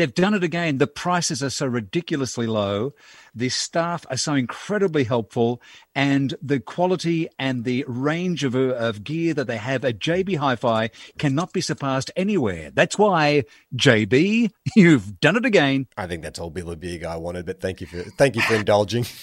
They've 0.00 0.14
done 0.14 0.32
it 0.32 0.42
again. 0.42 0.78
The 0.78 0.86
prices 0.86 1.42
are 1.42 1.50
so 1.50 1.66
ridiculously 1.66 2.46
low. 2.46 2.94
The 3.34 3.50
staff 3.50 4.06
are 4.08 4.16
so 4.16 4.32
incredibly 4.32 5.04
helpful, 5.04 5.60
and 5.94 6.34
the 6.40 6.58
quality 6.58 7.28
and 7.38 7.64
the 7.64 7.84
range 7.86 8.42
of, 8.42 8.54
of 8.54 9.04
gear 9.04 9.34
that 9.34 9.46
they 9.46 9.58
have 9.58 9.84
at 9.84 9.98
JB 9.98 10.38
Hi-Fi 10.38 10.88
cannot 11.18 11.52
be 11.52 11.60
surpassed 11.60 12.10
anywhere. 12.16 12.70
That's 12.70 12.96
why 12.96 13.44
JB, 13.76 14.52
you've 14.74 15.20
done 15.20 15.36
it 15.36 15.44
again. 15.44 15.86
I 15.98 16.06
think 16.06 16.22
that's 16.22 16.38
all 16.38 16.48
Bill 16.48 16.74
Beer 16.76 16.98
Guy 16.98 17.16
wanted, 17.16 17.44
but 17.44 17.60
thank 17.60 17.82
you 17.82 17.86
for 17.86 18.00
thank 18.02 18.36
you 18.36 18.40
for 18.40 18.54
indulging. 18.54 19.04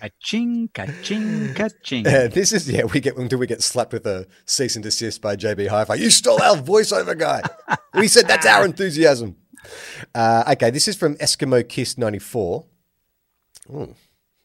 Ka-ching, 0.00 0.70
ka-ching, 0.74 1.54
ka-ching. 1.54 2.06
Uh, 2.08 2.26
this 2.26 2.54
is 2.54 2.68
yeah. 2.68 2.84
We 2.84 3.00
get 3.00 3.18
until 3.18 3.38
we 3.38 3.46
get 3.46 3.62
slapped 3.62 3.92
with 3.92 4.06
a 4.06 4.26
cease 4.46 4.76
and 4.76 4.82
desist 4.82 5.20
by 5.20 5.36
JB 5.36 5.68
Hi-Fi. 5.68 5.94
You 5.94 6.08
stole 6.08 6.42
our 6.42 6.56
voiceover 6.56 7.16
guy. 7.16 7.42
we 7.94 8.08
said 8.08 8.26
that's 8.26 8.46
our 8.46 8.64
enthusiasm. 8.64 9.36
Uh, 10.14 10.44
okay, 10.52 10.70
this 10.70 10.88
is 10.88 10.96
from 10.96 11.16
Eskimo 11.16 11.68
Kiss 11.68 11.96
ninety 11.98 12.18
four. 12.18 12.66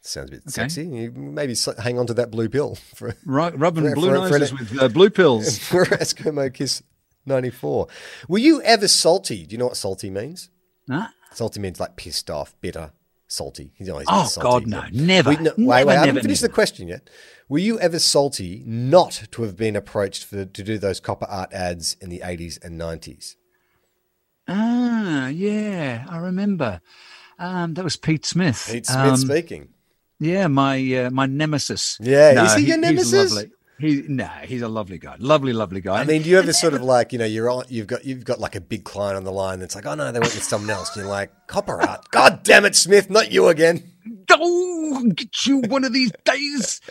Sounds 0.02 0.30
a 0.30 0.32
bit 0.36 0.50
sexy. 0.50 0.86
You 0.88 1.12
maybe 1.12 1.56
hang 1.82 2.00
on 2.00 2.08
to 2.08 2.14
that 2.14 2.32
blue 2.32 2.48
pill 2.50 2.76
for 2.96 3.16
Ru- 3.26 3.50
rubbing 3.50 3.84
For- 3.90 3.96
blue 3.96 4.10
for- 4.16 4.28
for- 4.30 4.40
noses 4.40 4.54
with 4.54 4.80
uh, 4.82 4.88
blue 4.90 5.10
pills. 5.10 5.58
for 5.60 5.86
Eskimo 5.86 6.54
Kiss 6.54 6.82
ninety 7.26 7.50
four. 7.50 7.88
Were 8.28 8.38
you 8.38 8.62
ever 8.62 8.88
salty? 8.88 9.46
Do 9.46 9.54
you 9.54 9.58
know 9.58 9.66
what 9.68 9.78
salty 9.78 10.10
means? 10.10 10.50
Huh? 10.90 11.08
Salty 11.34 11.60
means 11.60 11.80
like 11.80 11.98
pissed 11.98 12.30
off, 12.30 12.56
bitter, 12.62 12.92
salty. 13.28 13.74
He's 13.76 13.90
always 13.90 14.08
Oh, 14.10 14.26
salty. 14.26 14.70
God, 14.70 14.94
no. 14.94 15.04
Never. 15.06 15.32
Wait, 15.32 15.42
no, 15.42 15.52
wait, 15.58 15.86
Never, 15.86 15.90
I 15.92 15.94
haven't 16.06 16.22
finished 16.22 16.42
never. 16.42 16.50
the 16.50 16.54
question 16.56 16.88
yet. 16.88 17.10
Were 17.50 17.60
you 17.60 17.78
ever 17.80 18.00
salty 18.00 18.64
not 18.66 19.24
to 19.32 19.44
have 19.44 19.58
been 19.58 19.76
approached 19.76 20.24
for 20.24 20.46
to 20.46 20.64
do 20.64 20.78
those 20.78 21.02
Copperart 21.02 21.52
ads 21.54 21.96
in 22.00 22.10
the 22.10 22.22
eighties 22.24 22.58
and 22.64 22.78
nineties? 22.78 23.36
Ah, 24.48 25.28
yeah, 25.28 26.06
I 26.10 26.18
remember. 26.18 26.82
Um, 27.40 27.74
that 27.76 27.84
was 27.84 27.96
Pete 27.98 28.26
Smith. 28.26 28.68
Pete 28.72 28.86
Smith 28.86 28.98
Um, 29.00 29.18
speaking. 29.18 29.70
Yeah, 30.20 30.48
my 30.48 30.78
uh, 30.96 31.10
my 31.12 31.28
nemesis. 31.28 31.98
Yeah, 32.02 32.46
is 32.46 32.56
he 32.56 32.66
your 32.66 32.78
nemesis? 32.78 33.12
He's 33.12 33.32
lovely. 33.34 33.52
He 33.80 34.04
no, 34.08 34.26
he's 34.44 34.64
a 34.64 34.68
lovely 34.68 34.98
guy. 34.98 35.18
Lovely, 35.20 35.54
lovely 35.54 35.82
guy. 35.82 36.00
I 36.00 36.04
mean, 36.04 36.24
do 36.24 36.30
you 36.30 36.40
ever 36.40 36.52
sort 36.52 36.74
of 36.74 36.82
like 36.82 37.14
you 37.14 37.20
know 37.20 37.26
you're 37.26 37.50
on, 37.50 37.66
you've 37.70 37.86
got 37.86 38.06
you've 38.06 38.26
got 38.26 38.40
like 38.40 38.56
a 38.56 38.62
big 38.62 38.84
client 38.84 39.18
on 39.18 39.24
the 39.24 39.32
line 39.32 39.60
that's 39.60 39.76
like, 39.76 39.86
oh 39.86 39.94
no, 39.94 40.12
they 40.12 40.20
went 40.20 40.34
with 40.34 40.44
someone 40.44 40.72
else. 40.72 40.96
And 40.96 41.04
you're 41.04 41.12
like, 41.12 41.32
Copperart. 41.48 42.10
God 42.10 42.42
damn 42.42 42.66
it, 42.66 42.76
Smith, 42.76 43.12
not 43.12 43.32
you 43.32 43.50
again. 43.50 43.84
oh, 44.32 45.04
get 45.16 45.46
you 45.46 45.60
one 45.60 45.84
of 45.84 45.94
these 45.94 46.12
days. 46.26 46.82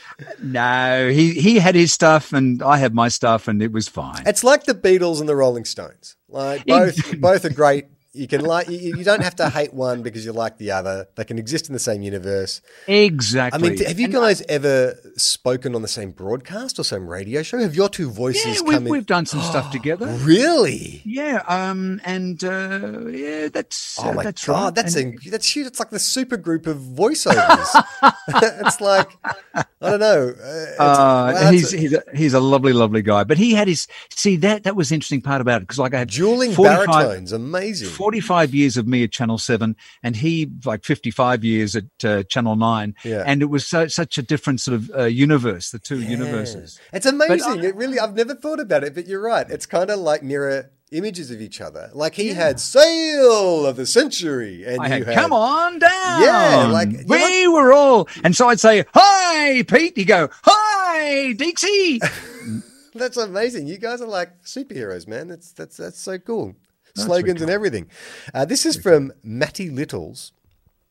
No, 0.41 1.11
he 1.11 1.32
he 1.32 1.59
had 1.59 1.74
his 1.74 1.93
stuff 1.93 2.32
and 2.32 2.62
I 2.62 2.76
had 2.76 2.95
my 2.95 3.09
stuff 3.09 3.49
and 3.49 3.61
it 3.61 3.72
was 3.72 3.89
fine. 3.89 4.22
It's 4.24 4.45
like 4.45 4.64
the 4.64 4.74
Beatles 4.74 5.18
and 5.18 5.28
the 5.28 5.37
Rolling 5.37 5.64
Stones. 5.64 6.14
Like 6.28 6.66
both 6.66 7.20
both 7.20 7.45
are 7.45 7.53
great. 7.53 7.87
You 8.17 8.27
can 8.27 8.41
like 8.43 8.69
you, 8.69 8.97
you 8.97 9.05
don't 9.05 9.23
have 9.23 9.37
to 9.37 9.49
hate 9.51 9.75
one 9.75 10.03
because 10.03 10.25
you 10.25 10.33
like 10.33 10.59
the 10.59 10.71
other. 10.71 11.07
They 11.17 11.25
can 11.25 11.39
exist 11.39 11.69
in 11.69 11.73
the 11.75 11.79
same 11.79 12.03
universe. 12.03 12.61
Exactly. 12.89 13.59
I 13.59 13.71
mean, 13.71 13.79
have 13.85 13.99
you 14.01 14.07
And- 14.07 14.14
guys 14.14 14.43
ever 14.49 14.99
spoken 15.17 15.75
on 15.75 15.83
the 15.83 15.89
same 15.89 16.11
broadcast 16.12 16.79
or 16.79 16.85
same 16.85 17.07
radio 17.09 17.43
show? 17.43 17.59
Have 17.59 17.75
your 17.75 17.89
two 17.89 18.11
voices 18.11 18.47
Yeah, 18.47 18.55
come 18.57 18.67
we've, 18.67 18.77
in? 18.79 18.85
we've 18.89 19.07
done 19.07 19.27
some 19.27 19.41
stuff 19.43 19.71
together. 19.79 20.07
Really? 20.23 21.03
Yeah, 21.05 21.43
um, 21.47 22.01
and 22.05 22.43
uh, 22.43 23.07
yeah, 23.09 23.49
that's 23.49 23.99
Oh 24.03 24.11
uh, 24.11 24.12
my 24.14 24.23
that's 24.25 24.45
god, 24.47 24.64
right. 24.64 24.75
that's 24.75 24.97
And- 24.97 25.19
a, 25.27 25.31
that's 25.31 25.49
huge. 25.55 25.67
It's 25.67 25.79
like 25.79 25.91
the 25.91 25.99
super 25.99 26.37
group 26.37 26.67
of 26.67 26.79
voiceovers. 26.79 27.85
it's 28.29 28.81
like 28.81 29.11
I 29.55 29.64
don't 29.91 30.01
know. 30.01 30.35
Uh, 30.43 30.83
Uh, 30.83 31.33
wow, 31.35 31.51
he's 31.53 31.73
a- 31.73 31.77
he's 31.77 31.93
a, 31.93 32.03
he's 32.14 32.35
a 32.35 32.41
lovely, 32.41 32.73
lovely 32.73 33.03
guy. 33.03 33.25
But 33.25 33.39
he 33.39 33.53
had 33.55 33.69
his 33.69 33.87
see 34.11 34.37
that 34.37 34.64
that 34.64 34.75
was 34.77 34.89
the 34.89 34.95
interesting 34.95 35.21
part 35.23 35.41
about 35.41 35.59
it 35.62 35.64
because 35.64 35.79
like 35.79 35.95
I 35.95 35.99
had 36.01 36.11
dueling 36.11 36.55
baritones, 36.55 37.33
amazing. 37.33 37.89
45 38.07 38.54
years 38.54 38.76
of 38.76 38.86
me 38.86 39.02
at 39.02 39.11
Channel 39.11 39.36
7 39.36 39.74
and 40.04 40.14
he 40.14 40.48
like 40.64 40.84
55 40.84 41.42
years 41.42 41.74
at 41.74 41.84
uh, 42.04 42.22
Channel 42.22 42.54
9 42.54 42.94
Yeah. 43.02 43.24
and 43.26 43.42
it 43.42 43.46
was 43.46 43.66
so, 43.66 43.88
such 43.88 44.16
a 44.16 44.22
different 44.22 44.61
sort 44.61 44.76
of 44.76 44.90
uh, 44.96 45.04
universe 45.07 45.70
the 45.72 45.80
two 45.80 46.00
universes 46.00 46.78
It's 46.92 47.04
amazing. 47.07 47.64
it 47.64 47.74
really, 47.74 47.98
I've 47.98 48.14
never 48.14 48.36
thought 48.36 48.61
about 48.61 48.84
it, 48.84 48.94
but 48.94 49.09
you're 49.09 49.20
right. 49.20 49.50
It's 49.50 49.66
kind 49.66 49.90
of 49.90 49.98
like 49.98 50.22
mirror 50.22 50.70
images 50.92 51.32
of 51.32 51.40
each 51.40 51.61
other. 51.61 51.90
Like 51.92 52.14
he 52.14 52.28
had 52.28 52.61
Sale 52.61 53.66
of 53.66 53.74
the 53.74 53.86
Century, 53.86 54.62
and 54.64 54.80
I 54.80 54.98
you 54.98 55.04
had, 55.04 55.16
come 55.16 55.32
on 55.32 55.80
down. 55.80 56.22
Yeah, 56.22 56.68
like- 56.72 56.94
we 57.09 57.48
were 57.48 57.72
all, 57.72 58.09
and 58.22 58.36
so 58.36 58.48
I'd 58.48 58.61
say, 58.61 58.84
"Hi, 58.94 59.64
Pete." 59.64 59.98
You 59.98 60.04
go, 60.04 60.28
"Hi, 60.44 61.32
Dixie." 61.32 62.00
That's 62.94 63.16
amazing. 63.16 63.66
You 63.66 63.78
guys 63.78 64.00
are 64.00 64.07
like 64.07 64.42
superheroes, 64.44 65.07
man. 65.09 65.26
That's 65.28 65.50
that's 65.52 65.76
that's 65.76 65.98
so 66.00 66.18
cool. 66.18 66.54
Slogans 66.97 67.42
and 67.42 67.51
everything. 67.51 67.88
Uh, 68.32 68.44
this 68.44 68.66
is 68.66 68.76
from 68.76 69.12
Matty 69.22 69.70
Littles. 69.70 70.32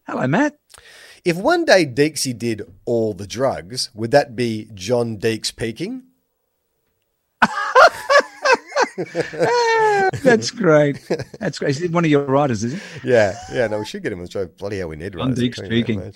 Hello, 0.08 0.28
Matt. 0.28 0.58
If 1.24 1.38
one 1.38 1.66
day 1.66 1.86
Deeksy 1.86 2.38
did 2.38 2.62
all 2.86 3.14
the 3.14 3.26
drugs, 3.26 3.89
would 3.95 4.12
that 4.12 4.36
be 4.36 4.70
John 4.76 5.18
Deeks 5.18 5.56
peaking? 5.56 6.03
That's 10.24 10.51
great. 10.51 11.01
That's 11.39 11.60
great. 11.60 11.82
Is 11.82 11.89
one 11.89 12.06
of 12.06 12.12
your 12.12 12.26
writers? 12.26 12.64
Is 12.64 12.74
he? 12.74 13.10
Yeah, 13.10 13.36
yeah. 13.51 13.68
No, 13.68 13.80
we 13.80 13.86
should 13.86 14.03
get 14.03 14.12
him 14.12 14.20
on 14.20 14.26
the 14.26 14.32
show. 14.32 14.45
Bloody 14.45 14.78
hell, 14.78 14.89
we 14.89 14.95
need 14.95 15.14
John. 15.14 15.36
Deeks 15.36 15.58
you 15.70 16.14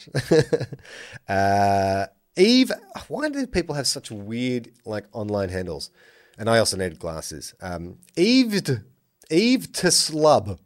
uh, 1.33 2.05
Eve, 2.37 2.71
why 3.07 3.29
do 3.29 3.47
people 3.47 3.75
have 3.75 3.87
such 3.87 4.11
weird 4.11 4.69
like 4.85 5.05
online 5.11 5.49
handles? 5.49 5.89
And 6.37 6.49
I 6.49 6.59
also 6.59 6.77
need 6.77 6.99
glasses. 6.99 7.53
Um, 7.61 7.97
Eve, 8.15 8.61
Eve 9.29 9.71
to 9.73 9.87
slub. 9.87 10.59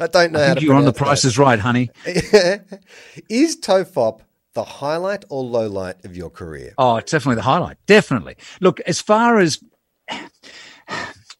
I 0.00 0.06
don't 0.06 0.32
know 0.32 0.40
I 0.40 0.46
how 0.48 0.54
think 0.54 0.62
you're 0.62 0.74
on 0.74 0.84
the 0.84 0.92
pronounce 0.92 0.98
Price 0.98 1.24
is 1.24 1.38
Right, 1.38 1.58
honey. 1.58 1.90
that. 2.04 2.80
is 3.28 3.56
Tofop 3.60 4.20
the 4.54 4.64
highlight 4.64 5.24
or 5.28 5.42
low 5.42 5.68
light 5.68 6.04
of 6.04 6.16
your 6.16 6.30
career? 6.30 6.72
Oh, 6.78 6.96
it's 6.96 7.10
definitely 7.12 7.36
the 7.36 7.42
highlight. 7.42 7.78
Definitely. 7.86 8.36
Look, 8.60 8.80
as 8.80 9.00
far 9.00 9.38
as 9.38 9.62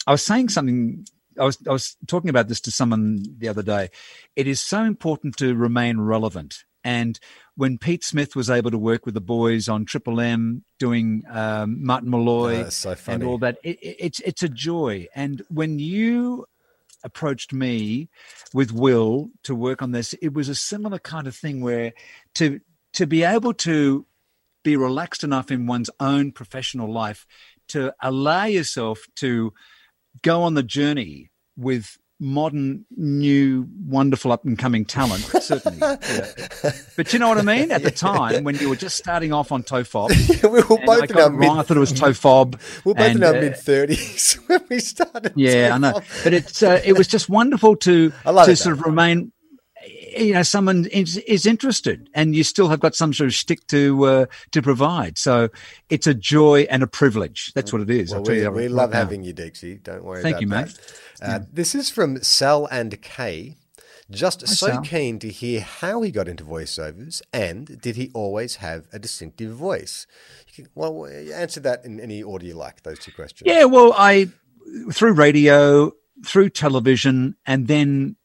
I 0.06 0.12
was 0.12 0.22
saying 0.24 0.48
something, 0.50 1.06
I 1.38 1.44
was 1.44 1.58
I 1.68 1.72
was 1.72 1.96
talking 2.06 2.30
about 2.30 2.48
this 2.48 2.60
to 2.62 2.70
someone 2.70 3.22
the 3.38 3.48
other 3.48 3.62
day. 3.62 3.90
It 4.36 4.46
is 4.46 4.60
so 4.60 4.82
important 4.84 5.36
to 5.38 5.54
remain 5.54 6.00
relevant. 6.00 6.64
And 6.84 7.18
when 7.58 7.76
Pete 7.76 8.04
Smith 8.04 8.36
was 8.36 8.48
able 8.48 8.70
to 8.70 8.78
work 8.78 9.04
with 9.04 9.14
the 9.14 9.20
boys 9.20 9.68
on 9.68 9.84
Triple 9.84 10.20
M, 10.20 10.62
doing 10.78 11.24
um, 11.28 11.84
Martin 11.84 12.08
Molloy 12.08 12.62
Oh, 12.66 12.68
so 12.68 12.94
and 13.08 13.24
all 13.24 13.38
that, 13.38 13.58
it, 13.64 13.78
it- 13.82 13.96
it's 13.98 14.20
it's 14.20 14.42
a 14.44 14.48
joy. 14.48 15.08
And 15.12 15.42
when 15.50 15.80
you 15.80 16.46
approached 17.02 17.52
me 17.52 18.08
with 18.54 18.70
Will 18.72 19.30
to 19.42 19.56
work 19.56 19.82
on 19.82 19.90
this, 19.90 20.14
it 20.22 20.32
was 20.34 20.48
a 20.48 20.54
similar 20.54 21.00
kind 21.00 21.26
of 21.26 21.34
thing 21.34 21.60
where 21.60 21.92
to 22.36 22.60
to 22.92 23.06
be 23.08 23.24
able 23.24 23.54
to 23.54 24.06
be 24.62 24.76
relaxed 24.76 25.24
enough 25.24 25.50
in 25.50 25.66
one's 25.66 25.90
own 25.98 26.30
professional 26.30 26.92
life 26.92 27.26
to 27.68 27.92
allow 28.00 28.44
yourself 28.44 29.00
to 29.16 29.52
go 30.22 30.42
on 30.42 30.54
the 30.54 30.62
journey 30.62 31.30
with 31.56 31.98
modern, 32.20 32.84
new, 32.96 33.68
wonderful 33.86 34.32
up 34.32 34.44
and 34.44 34.58
coming 34.58 34.84
talent, 34.84 35.22
certainly. 35.40 35.78
Yeah. 35.78 36.72
But 36.96 37.12
you 37.12 37.18
know 37.18 37.28
what 37.28 37.38
I 37.38 37.42
mean? 37.42 37.70
At 37.70 37.82
the 37.82 37.90
time 37.90 38.44
when 38.44 38.56
you 38.56 38.68
were 38.68 38.76
just 38.76 38.96
starting 38.96 39.32
off 39.32 39.52
on 39.52 39.62
Tofop, 39.62 40.10
we 40.42 40.60
were 40.62 40.84
both 40.84 41.02
I 41.02 41.04
in 41.04 41.16
our 41.16 41.30
wrong, 41.30 41.38
mid. 41.38 41.50
I 41.50 41.62
thought 41.62 41.76
it 41.76 41.80
was 41.80 41.92
Tofob. 41.92 42.58
We 42.84 42.90
were 42.90 42.94
both 42.94 43.06
and, 43.06 43.16
in 43.16 43.24
our 43.24 43.36
uh, 43.36 43.40
mid 43.40 43.56
thirties 43.56 44.34
when 44.46 44.60
we 44.68 44.80
started. 44.80 45.32
yeah, 45.36 45.70
I 45.74 45.78
know. 45.78 46.00
But 46.24 46.32
it's 46.32 46.62
uh, 46.62 46.80
it 46.84 46.96
was 46.96 47.06
just 47.06 47.28
wonderful 47.28 47.76
to 47.76 48.12
I 48.24 48.30
love 48.30 48.46
to 48.46 48.56
sort 48.56 48.78
of 48.78 48.82
remain. 48.82 49.32
You 50.16 50.34
know, 50.34 50.42
someone 50.42 50.86
is, 50.86 51.18
is 51.18 51.46
interested, 51.46 52.10
and 52.12 52.34
you 52.34 52.42
still 52.42 52.68
have 52.68 52.80
got 52.80 52.96
some 52.96 53.12
sort 53.12 53.28
of 53.28 53.34
shtick 53.34 53.66
to 53.68 54.04
uh, 54.04 54.26
to 54.50 54.62
provide. 54.62 55.18
So 55.18 55.50
it's 55.88 56.06
a 56.06 56.14
joy 56.14 56.66
and 56.70 56.82
a 56.82 56.86
privilege. 56.86 57.52
That's 57.54 57.72
what 57.72 57.82
it 57.82 57.90
is. 57.90 58.12
Well, 58.12 58.22
we, 58.22 58.40
we 58.48 58.62
right 58.62 58.70
love 58.70 58.90
now. 58.90 58.98
having 58.98 59.22
you, 59.22 59.32
Dixie. 59.32 59.76
Don't 59.76 60.04
worry 60.04 60.22
Thank 60.22 60.40
you, 60.40 60.48
that. 60.48 60.76
Uh, 61.22 61.40
This 61.52 61.74
is 61.74 61.90
from 61.90 62.22
Sal 62.22 62.66
and 62.66 63.00
Kay. 63.02 63.56
Just 64.10 64.48
so 64.48 64.68
Sal. 64.68 64.82
keen 64.82 65.18
to 65.18 65.28
hear 65.28 65.60
how 65.60 66.00
he 66.00 66.10
got 66.10 66.28
into 66.28 66.42
voiceovers 66.42 67.20
and 67.30 67.78
did 67.78 67.96
he 67.96 68.10
always 68.14 68.56
have 68.56 68.86
a 68.90 68.98
distinctive 68.98 69.52
voice? 69.52 70.06
Can, 70.54 70.66
well, 70.74 71.04
answer 71.06 71.60
that 71.60 71.84
in 71.84 72.00
any 72.00 72.22
order 72.22 72.46
you 72.46 72.54
like, 72.54 72.84
those 72.84 72.98
two 72.98 73.12
questions. 73.12 73.42
Yeah, 73.44 73.64
well, 73.64 73.92
I 73.94 74.28
through 74.92 75.12
radio, 75.12 75.92
through 76.24 76.50
television, 76.50 77.36
and 77.44 77.68
then 77.68 78.16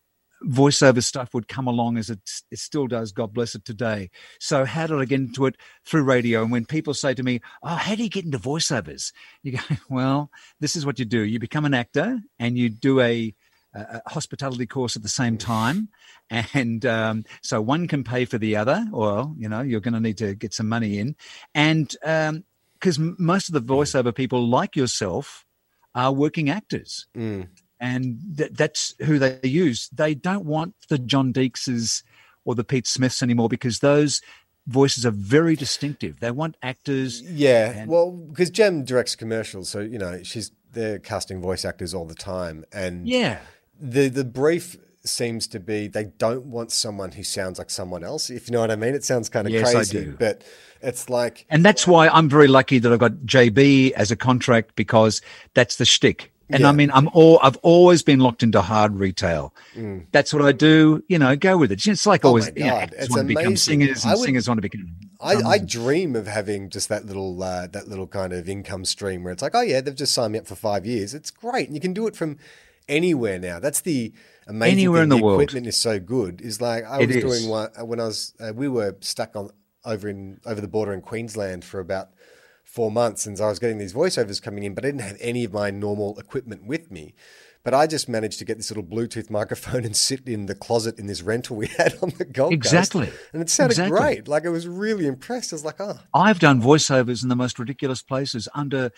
voiceover 0.45 1.03
stuff 1.03 1.33
would 1.33 1.47
come 1.47 1.67
along 1.67 1.97
as 1.97 2.09
it, 2.09 2.19
it 2.51 2.59
still 2.59 2.87
does. 2.87 3.11
God 3.11 3.33
bless 3.33 3.55
it 3.55 3.65
today. 3.65 4.09
So 4.39 4.65
how 4.65 4.87
did 4.87 4.99
I 4.99 5.05
get 5.05 5.19
into 5.19 5.45
it 5.45 5.55
through 5.85 6.03
radio? 6.03 6.41
And 6.43 6.51
when 6.51 6.65
people 6.65 6.93
say 6.93 7.13
to 7.13 7.23
me, 7.23 7.41
"Oh, 7.61 7.75
how 7.75 7.95
do 7.95 8.03
you 8.03 8.09
get 8.09 8.25
into 8.25 8.39
voiceovers?" 8.39 9.11
You 9.41 9.53
go, 9.53 9.59
"Well, 9.89 10.29
this 10.59 10.75
is 10.75 10.85
what 10.85 10.99
you 10.99 11.05
do. 11.05 11.21
You 11.21 11.39
become 11.39 11.65
an 11.65 11.73
actor, 11.73 12.19
and 12.39 12.57
you 12.57 12.69
do 12.69 12.99
a." 12.99 13.33
a 13.75 14.01
hospitality 14.05 14.67
course 14.67 14.95
at 14.95 15.01
the 15.01 15.09
same 15.09 15.35
time 15.35 15.89
and 16.29 16.85
um, 16.85 17.25
so 17.41 17.59
one 17.59 17.87
can 17.87 18.03
pay 18.03 18.23
for 18.23 18.37
the 18.37 18.55
other 18.55 18.85
well 18.91 19.33
you 19.35 19.49
know 19.49 19.61
you're 19.61 19.79
going 19.79 19.95
to 19.95 19.99
need 19.99 20.15
to 20.19 20.35
get 20.35 20.53
some 20.53 20.69
money 20.69 20.99
in 20.99 21.15
and 21.55 21.95
because 22.79 22.99
most 22.99 23.49
of 23.49 23.53
the 23.53 23.61
voiceover 23.73 24.13
people 24.13 24.47
like 24.47 24.75
yourself 24.75 25.43
are 25.95 26.11
working 26.11 26.51
actors 26.51 27.07
Mm. 27.17 27.47
And 27.83 28.17
th- 28.37 28.51
that's 28.53 28.95
who 29.05 29.19
they 29.19 29.37
use. 29.43 29.89
They 29.93 30.15
don't 30.15 30.45
want 30.45 30.73
the 30.87 30.97
John 30.97 31.33
Deekses 31.33 32.01
or 32.45 32.55
the 32.55 32.63
Pete 32.63 32.87
Smiths 32.87 33.21
anymore 33.21 33.49
because 33.49 33.79
those 33.79 34.21
voices 34.67 35.05
are 35.05 35.11
very 35.11 35.55
distinctive. 35.57 36.19
They 36.21 36.31
want 36.31 36.55
actors. 36.63 37.21
Yeah, 37.21 37.71
And- 37.71 37.89
well, 37.91 38.11
because 38.11 38.49
Jem 38.49 38.85
directs 38.85 39.15
commercials, 39.15 39.67
so 39.69 39.79
you 39.81 39.99
know 39.99 40.23
she's 40.23 40.51
they're 40.71 40.97
casting 40.97 41.41
voice 41.41 41.65
actors 41.65 41.93
all 41.93 42.05
the 42.05 42.15
time, 42.15 42.63
and 42.71 43.07
Yeah, 43.07 43.39
the 43.79 44.07
the 44.07 44.23
brief 44.23 44.77
seems 45.05 45.47
to 45.47 45.59
be 45.59 45.87
they 45.87 46.05
don't 46.17 46.45
want 46.45 46.71
someone 46.71 47.11
who 47.11 47.23
sounds 47.23 47.59
like 47.59 47.69
someone 47.69 48.05
else. 48.05 48.29
If 48.29 48.47
you 48.47 48.53
know 48.53 48.61
what 48.61 48.71
I 48.71 48.77
mean, 48.77 48.95
it 48.95 49.03
sounds 49.03 49.27
kind 49.27 49.45
of 49.45 49.51
Yes, 49.53 49.67
I 49.67 49.73
crazy, 49.73 50.05
do. 50.05 50.15
but 50.17 50.43
it's 50.81 51.09
like 51.09 51.45
and 51.49 51.63
that's 51.65 51.85
why 51.85 52.07
I'm 52.07 52.29
very 52.29 52.47
lucky 52.47 52.79
that 52.79 52.91
I've 52.91 52.99
got 52.99 53.11
JB 53.25 53.91
as 53.91 54.11
a 54.11 54.15
contract 54.15 54.75
because 54.75 55.21
that's 55.53 55.75
the 55.75 55.83
shtick. 55.85 56.31
And 56.49 56.61
Yeah. 56.61 56.69
I 56.69 56.71
mean, 56.73 56.91
I'm 56.91 57.09
all 57.13 57.39
I've 57.41 57.55
always 57.57 58.03
been 58.03 58.19
locked 58.19 58.43
into 58.43 58.61
hard 58.61 58.95
retail. 58.99 59.53
That's 60.11 60.33
what 60.33 60.43
I 60.43 60.51
do. 60.51 61.03
You 61.07 61.17
know, 61.17 61.35
go 61.35 61.57
with 61.57 61.71
it. 61.71 61.85
It's 61.87 62.05
like 62.05 62.21
Mm. 62.21 62.25
Oh 62.25 62.27
always, 62.29 62.51
you 62.55 62.65
know, 62.65 62.75
actors 62.75 62.99
it's 63.05 63.09
want 63.15 63.29
to 63.29 63.35
become 63.35 63.55
singers, 63.57 64.05
I 64.05 64.11
and 64.11 64.19
would- 64.19 64.25
singers 64.25 64.47
want 64.47 64.57
to 64.59 64.61
become. 64.61 64.95
I, 65.21 65.35
I 65.35 65.57
dream 65.57 66.15
of 66.17 66.27
having 66.27 66.69
just 66.69 66.89
that 66.89 67.05
little 67.05 67.41
uh, 67.41 67.67
that 67.67 67.87
little 67.87 68.07
kind 68.07 68.33
of 68.33 68.49
income 68.49 68.83
stream 68.85 69.23
where 69.23 69.31
it's 69.31 69.41
like, 69.41 69.55
oh 69.55 69.61
yeah, 69.61 69.79
they've 69.81 69.95
just 69.95 70.13
signed 70.13 70.33
me 70.33 70.39
up 70.39 70.47
for 70.47 70.55
five 70.55 70.85
years. 70.85 71.13
It's 71.13 71.31
great, 71.31 71.67
and 71.67 71.75
you 71.75 71.81
can 71.81 71.93
do 71.93 72.07
it 72.07 72.15
from 72.15 72.37
anywhere 72.89 73.39
now. 73.39 73.59
That's 73.59 73.79
the 73.81 74.13
amazing 74.47 74.73
Anywhere 74.79 75.03
thing. 75.03 75.11
in 75.13 75.17
the 75.17 75.23
world. 75.23 75.41
equipment 75.41 75.67
is 75.67 75.77
so 75.77 75.99
good. 75.99 76.41
Is 76.41 76.59
like 76.59 76.83
I 76.85 76.99
It 76.99 77.07
was 77.07 77.15
is. 77.15 77.23
doing 77.23 77.49
one 77.49 77.69
uh, 77.79 77.85
when 77.85 77.99
I 78.01 78.05
was 78.05 78.33
uh, 78.41 78.51
we 78.53 78.67
were 78.67 78.95
stuck 78.99 79.35
on 79.37 79.49
over 79.85 80.09
in 80.09 80.39
over 80.45 80.59
the 80.59 80.67
border 80.67 80.91
in 80.93 81.01
Queensland 81.01 81.63
for 81.63 81.79
about 81.79 82.09
four 82.73 82.89
months, 82.91 83.21
since 83.21 83.39
I 83.39 83.49
was 83.49 83.59
getting 83.59 83.77
these 83.77 83.93
voiceovers 83.93 84.41
coming 84.41 84.63
in, 84.63 84.73
but 84.73 84.83
I 84.83 84.87
didn't 84.87 85.01
have 85.01 85.17
any 85.19 85.43
of 85.43 85.53
my 85.53 85.69
normal 85.69 86.17
equipment 86.19 86.65
with 86.65 86.89
me. 86.89 87.13
But 87.63 87.75
I 87.75 87.85
just 87.85 88.09
managed 88.09 88.39
to 88.39 88.45
get 88.45 88.57
this 88.57 88.71
little 88.71 88.83
Bluetooth 88.83 89.29
microphone 89.29 89.85
and 89.85 89.95
sit 89.95 90.27
in 90.27 90.47
the 90.47 90.55
closet 90.55 90.97
in 90.97 91.05
this 91.05 91.21
rental 91.21 91.55
we 91.55 91.67
had 91.67 91.95
on 92.01 92.13
the 92.17 92.25
Gold 92.25 92.51
Coast. 92.51 92.73
Exactly. 92.73 93.11
And 93.31 93.43
it 93.43 93.49
sounded 93.49 93.73
Exactly. 93.73 93.97
great. 93.97 94.27
Like 94.27 94.47
I 94.47 94.49
was 94.49 94.67
really 94.67 95.05
impressed. 95.05 95.53
I 95.53 95.55
was 95.55 95.63
like, 95.63 95.79
oh, 95.79 95.99
I've 96.15 96.39
done 96.39 96.61
voiceovers 96.61 97.21
in 97.21 97.29
the 97.29 97.35
most 97.35 97.59
ridiculous 97.59 98.01
places 98.01 98.49
under 98.55 98.91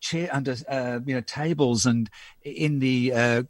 chair, 0.00 0.30
under 0.32 0.56
uh, 0.66 1.00
you 1.04 1.14
know 1.14 1.20
tables, 1.20 1.84
and 1.84 2.08
in 2.42 2.78
the 2.78 3.12
uh, 3.12 3.42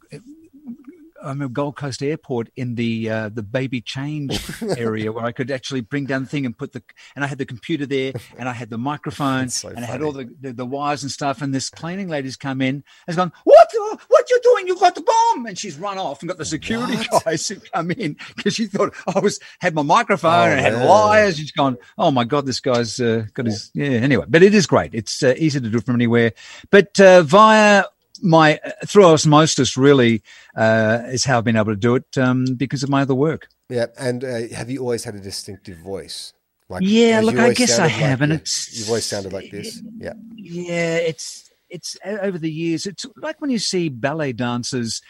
I'm 1.23 1.41
at 1.41 1.53
Gold 1.53 1.75
Coast 1.75 2.01
Airport 2.03 2.49
in 2.55 2.75
the 2.75 3.09
uh, 3.09 3.29
the 3.29 3.43
baby 3.43 3.81
change 3.81 4.39
area 4.77 5.11
where 5.11 5.25
I 5.25 5.31
could 5.31 5.51
actually 5.51 5.81
bring 5.81 6.05
down 6.05 6.23
the 6.23 6.29
thing 6.29 6.45
and 6.45 6.57
put 6.57 6.71
the 6.73 6.81
and 7.15 7.23
I 7.23 7.27
had 7.27 7.37
the 7.37 7.45
computer 7.45 7.85
there 7.85 8.13
and 8.37 8.47
I 8.47 8.53
had 8.53 8.69
the 8.69 8.77
microphone 8.77 9.49
so 9.49 9.69
and 9.69 9.79
I 9.79 9.87
had 9.87 10.01
all 10.01 10.11
the, 10.11 10.29
the 10.39 10.53
the 10.53 10.65
wires 10.65 11.03
and 11.03 11.11
stuff. 11.11 11.41
And 11.41 11.53
this 11.53 11.69
cleaning 11.69 12.07
lady's 12.09 12.35
come 12.37 12.61
in 12.61 12.75
and 12.75 12.83
has 13.07 13.15
gone, 13.15 13.31
"What 13.43 13.67
what 14.07 14.29
you 14.29 14.39
doing? 14.43 14.67
You 14.67 14.79
got 14.79 14.95
the 14.95 15.01
bomb!" 15.01 15.45
And 15.45 15.57
she's 15.57 15.77
run 15.77 15.97
off 15.97 16.21
and 16.21 16.29
got 16.29 16.37
the 16.37 16.45
security 16.45 16.95
What? 17.09 17.25
guys 17.25 17.47
who 17.47 17.55
come 17.73 17.91
in 17.91 18.15
because 18.35 18.53
she 18.55 18.65
thought 18.65 18.93
I 19.13 19.19
was 19.19 19.39
had 19.59 19.73
my 19.75 19.81
microphone 19.83 20.31
Oh, 20.31 20.51
and 20.51 20.59
had 20.59 20.73
man. 20.73 20.87
wires. 20.87 21.37
She's 21.37 21.51
gone, 21.51 21.77
"Oh 21.97 22.11
my 22.11 22.23
god, 22.23 22.45
this 22.45 22.59
guy's 22.59 22.99
uh, 22.99 23.25
got 23.33 23.45
his 23.45 23.71
yeah." 23.73 23.89
Anyway, 23.89 24.25
but 24.27 24.43
it 24.43 24.53
is 24.53 24.67
great. 24.67 24.93
It's 24.93 25.21
uh, 25.23 25.33
easy 25.37 25.59
to 25.59 25.69
do 25.69 25.79
from 25.81 25.95
anywhere, 25.95 26.33
but 26.71 26.99
uh, 26.99 27.23
via 27.23 27.83
my 28.21 28.59
uh, 28.65 28.71
through 28.85 29.05
osmosis 29.05 29.77
really 29.77 30.21
uh, 30.55 30.99
is 31.07 31.23
how 31.25 31.37
I've 31.37 31.43
been 31.43 31.55
able 31.57 31.73
to 31.73 31.75
do 31.79 31.95
it 31.95 32.17
um, 32.17 32.45
because 32.55 32.83
of 32.83 32.89
my 32.89 33.01
other 33.01 33.15
work. 33.15 33.47
Yeah, 33.69 33.87
and 33.97 34.23
uh, 34.23 34.47
have 34.55 34.69
you 34.69 34.79
always 34.81 35.03
had 35.03 35.15
a 35.15 35.19
distinctive 35.19 35.77
voice? 35.77 36.33
Like, 36.69 36.83
Yeah, 36.85 37.21
look, 37.23 37.37
I 37.37 37.53
guess 37.53 37.79
I 37.79 37.87
have, 37.87 38.19
like- 38.19 38.23
and 38.25 38.33
it's- 38.33 38.77
you've 38.77 38.89
always 38.89 39.05
sounded 39.05 39.33
like 39.33 39.49
this. 39.51 39.81
Yeah, 39.97 40.13
Yeah, 40.35 40.97
it's 40.97 41.49
it's 41.69 41.97
over 42.05 42.37
the 42.37 42.51
years. 42.51 42.85
It's 42.85 43.05
like 43.15 43.39
when 43.41 43.49
you 43.51 43.59
see 43.59 43.89
ballet 43.89 44.33
dancers 44.33 45.01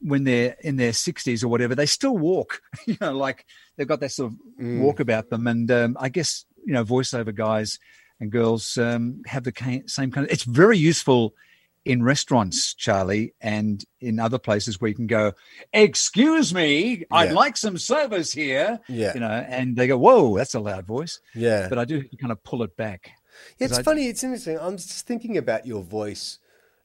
when 0.00 0.24
they're 0.24 0.56
in 0.60 0.76
their 0.76 0.92
sixties 0.92 1.42
or 1.42 1.48
whatever, 1.48 1.74
they 1.74 1.86
still 1.86 2.16
walk. 2.18 2.60
you 2.86 2.96
know, 3.00 3.12
like 3.16 3.46
they've 3.76 3.88
got 3.88 4.00
that 4.00 4.12
sort 4.12 4.32
of 4.32 4.38
Mm. 4.60 4.80
walk 4.80 5.00
about 5.00 5.28
them. 5.30 5.46
And 5.46 5.70
um, 5.70 5.96
I 6.00 6.08
guess 6.08 6.44
you 6.64 6.72
know, 6.72 6.84
voiceover 6.84 7.34
guys 7.34 7.78
and 8.20 8.30
girls 8.32 8.76
um, 8.78 9.22
have 9.26 9.44
the 9.44 9.52
same 9.86 10.10
kind 10.10 10.26
of. 10.26 10.32
It's 10.32 10.44
very 10.44 10.78
useful 10.78 11.34
in 11.86 12.02
restaurants, 12.02 12.74
Charlie, 12.74 13.32
and 13.40 13.84
in 14.00 14.18
other 14.18 14.38
places 14.38 14.80
where 14.80 14.88
you 14.88 14.94
can 14.94 15.06
go, 15.06 15.32
"Excuse 15.72 16.52
me, 16.52 17.04
I'd 17.10 17.28
Yeah. 17.30 17.34
like 17.34 17.56
some 17.56 17.78
service 17.78 18.32
here." 18.32 18.80
Yeah. 18.88 19.14
you 19.14 19.20
know, 19.20 19.30
and 19.48 19.76
they 19.76 19.86
go, 19.86 19.96
"Whoa, 19.96 20.36
that's 20.36 20.54
a 20.54 20.60
loud 20.60 20.86
voice." 20.86 21.20
Yeah. 21.34 21.68
But 21.68 21.78
I 21.78 21.84
do 21.84 22.02
kind 22.20 22.32
of 22.32 22.42
pull 22.42 22.62
it 22.62 22.76
back. 22.76 23.12
Yeah, 23.58 23.66
it's 23.68 23.78
I- 23.78 23.82
funny. 23.82 24.08
It's 24.08 24.24
interesting. 24.24 24.58
I'm 24.58 24.76
just 24.76 25.06
thinking 25.06 25.36
about 25.36 25.66
your 25.66 25.82
voice, 25.82 26.38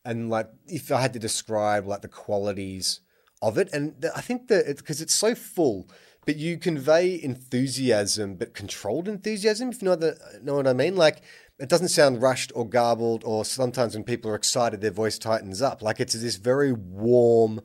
and 0.05 0.29
like 0.29 0.49
if 0.67 0.91
I 0.91 1.01
had 1.01 1.13
to 1.13 1.19
describe 1.19 1.87
like 1.87 2.01
the 2.01 2.07
qualities 2.07 2.99
of 3.41 3.57
it, 3.57 3.69
and 3.73 4.05
I 4.15 4.21
think 4.21 4.47
that 4.49 4.67
because 4.77 5.01
it's 5.01 5.15
so 5.15 5.33
full, 5.33 5.89
but 6.25 6.35
you 6.37 6.57
convey 6.57 7.19
enthusiasm, 7.21 8.35
but 8.35 8.53
controlled 8.53 9.07
enthusiasm. 9.07 9.69
If 9.69 9.81
you 9.81 9.87
know 9.87 9.95
the 9.95 10.17
know 10.43 10.55
what 10.55 10.67
I 10.67 10.73
mean, 10.73 10.95
like. 10.95 11.21
It 11.61 11.69
doesn't 11.69 11.89
sound 11.89 12.21
rushed 12.21 12.51
or 12.55 12.67
garbled, 12.67 13.23
or 13.23 13.45
sometimes 13.45 13.93
when 13.93 14.03
people 14.03 14.31
are 14.31 14.35
excited, 14.35 14.81
their 14.81 14.91
voice 14.91 15.19
tightens 15.19 15.61
up. 15.61 15.81
Like 15.81 15.99
it's 15.99 16.13
this 16.13 16.35
very 16.35 16.73
warm, 16.73 17.61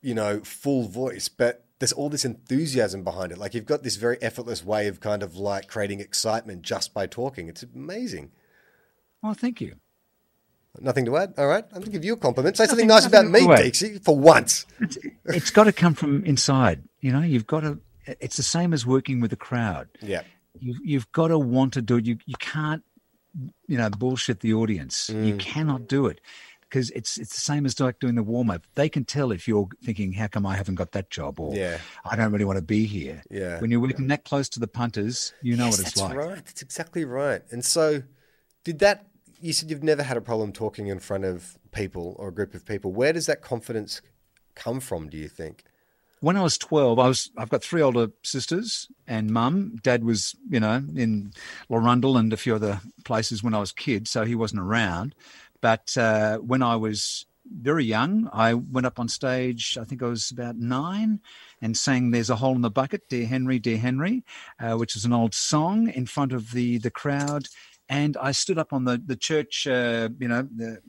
you 0.00 0.14
know, 0.14 0.40
full 0.44 0.86
voice, 0.86 1.28
but 1.28 1.64
there's 1.78 1.92
all 1.92 2.08
this 2.08 2.24
enthusiasm 2.24 3.02
behind 3.02 3.32
it. 3.32 3.38
Like 3.38 3.54
you've 3.54 3.66
got 3.66 3.82
this 3.82 3.96
very 3.96 4.20
effortless 4.22 4.64
way 4.64 4.86
of 4.86 5.00
kind 5.00 5.22
of 5.22 5.34
like 5.34 5.66
creating 5.66 6.00
excitement 6.00 6.62
just 6.62 6.94
by 6.94 7.06
talking. 7.06 7.48
It's 7.48 7.64
amazing. 7.64 8.30
Well, 9.22 9.34
thank 9.34 9.60
you. 9.60 9.76
Nothing 10.80 11.04
to 11.06 11.16
add. 11.16 11.34
All 11.36 11.46
right. 11.46 11.64
I'm 11.64 11.80
going 11.80 11.84
to 11.84 11.90
give 11.90 12.04
you 12.04 12.14
a 12.14 12.16
compliment. 12.16 12.56
Say 12.56 12.66
something 12.66 12.86
nice 12.86 13.04
about 13.04 13.26
me. 13.26 13.46
Dixie, 13.56 13.98
for 13.98 14.16
once. 14.16 14.64
It's, 14.80 14.98
it's 15.24 15.50
got 15.50 15.64
to 15.64 15.72
come 15.72 15.94
from 15.94 16.24
inside. 16.24 16.82
You 17.00 17.12
know, 17.12 17.20
you've 17.20 17.46
got 17.46 17.60
to. 17.60 17.80
It's 18.06 18.36
the 18.36 18.42
same 18.42 18.72
as 18.72 18.86
working 18.86 19.20
with 19.20 19.32
a 19.32 19.36
crowd. 19.36 19.88
Yeah. 20.00 20.22
You've 20.58 20.78
you've 20.84 21.12
got 21.12 21.28
to 21.28 21.38
want 21.38 21.74
to 21.74 21.82
do 21.82 21.96
it. 21.96 22.06
You 22.06 22.18
you 22.26 22.34
can't, 22.38 22.82
you 23.66 23.78
know, 23.78 23.88
bullshit 23.90 24.40
the 24.40 24.54
audience. 24.54 25.10
Mm. 25.10 25.26
You 25.26 25.36
cannot 25.36 25.88
do 25.88 26.06
it 26.06 26.20
because 26.62 26.90
it's 26.90 27.18
it's 27.18 27.34
the 27.34 27.40
same 27.40 27.66
as 27.66 27.78
like 27.80 27.98
doing 27.98 28.14
the 28.14 28.22
warm 28.22 28.50
up. 28.50 28.62
They 28.74 28.88
can 28.88 29.04
tell 29.04 29.30
if 29.32 29.46
you're 29.48 29.68
thinking, 29.84 30.12
"How 30.12 30.26
come 30.28 30.46
I 30.46 30.56
haven't 30.56 30.76
got 30.76 30.92
that 30.92 31.10
job?" 31.10 31.38
or 31.40 31.54
Yeah. 31.54 31.78
"I 32.04 32.16
don't 32.16 32.32
really 32.32 32.44
want 32.44 32.58
to 32.58 32.64
be 32.64 32.84
here." 32.86 33.22
Yeah. 33.30 33.60
When 33.60 33.70
you're 33.70 33.80
working 33.80 34.06
that 34.08 34.24
close 34.24 34.48
to 34.50 34.60
the 34.60 34.68
punters, 34.68 35.32
you 35.42 35.56
know 35.56 35.66
Yes, 35.66 35.72
what 35.78 35.80
it's 35.86 36.00
that's 36.00 36.08
like. 36.08 36.16
right. 36.16 36.44
That's 36.44 36.62
exactly 36.62 37.04
right. 37.04 37.42
And 37.50 37.64
so, 37.64 38.02
did 38.64 38.78
that? 38.80 39.06
You 39.40 39.52
said 39.52 39.70
you've 39.70 39.82
never 39.82 40.02
had 40.04 40.16
a 40.16 40.20
problem 40.20 40.52
talking 40.52 40.86
in 40.86 41.00
front 41.00 41.24
of 41.24 41.58
people 41.72 42.14
or 42.18 42.28
a 42.28 42.32
group 42.32 42.54
of 42.54 42.64
people. 42.64 42.92
Where 42.92 43.12
does 43.12 43.26
that 43.26 43.42
confidence 43.42 44.00
come 44.54 44.78
from? 44.78 45.08
Do 45.08 45.16
you 45.16 45.28
think? 45.28 45.64
When 46.22 46.36
I 46.36 46.42
was 46.42 46.56
12, 46.56 47.00
I 47.00 47.08
was, 47.08 47.32
I've 47.36 47.48
got 47.48 47.64
three 47.64 47.82
older 47.82 48.12
sisters 48.22 48.86
and 49.08 49.32
mum. 49.32 49.80
Dad 49.82 50.04
was, 50.04 50.36
you 50.48 50.60
know, 50.60 50.80
in 50.94 51.32
Larundel 51.68 52.16
and 52.16 52.32
a 52.32 52.36
few 52.36 52.54
other 52.54 52.80
places 53.04 53.42
when 53.42 53.54
I 53.54 53.58
was 53.58 53.72
a 53.72 53.74
kid, 53.74 54.06
so 54.06 54.24
he 54.24 54.36
wasn't 54.36 54.60
around. 54.60 55.16
But 55.60 55.98
uh, 55.98 56.38
when 56.38 56.62
I 56.62 56.76
was 56.76 57.26
very 57.44 57.84
young, 57.84 58.30
I 58.32 58.54
went 58.54 58.86
up 58.86 59.00
on 59.00 59.08
stage, 59.08 59.76
I 59.76 59.82
think 59.82 60.00
I 60.00 60.06
was 60.06 60.30
about 60.30 60.54
nine, 60.54 61.18
and 61.60 61.76
sang 61.76 62.12
There's 62.12 62.30
a 62.30 62.36
Hole 62.36 62.54
in 62.54 62.62
the 62.62 62.70
Bucket, 62.70 63.08
Dear 63.08 63.26
Henry, 63.26 63.58
Dear 63.58 63.78
Henry, 63.78 64.22
uh, 64.60 64.76
which 64.76 64.94
is 64.94 65.04
an 65.04 65.12
old 65.12 65.34
song 65.34 65.88
in 65.88 66.06
front 66.06 66.32
of 66.32 66.52
the, 66.52 66.78
the 66.78 66.92
crowd. 66.92 67.48
And 67.88 68.16
I 68.16 68.30
stood 68.30 68.58
up 68.58 68.72
on 68.72 68.84
the, 68.84 69.02
the 69.04 69.16
church, 69.16 69.66
uh, 69.66 70.10
you 70.20 70.28
know, 70.28 70.48
the, 70.54 70.82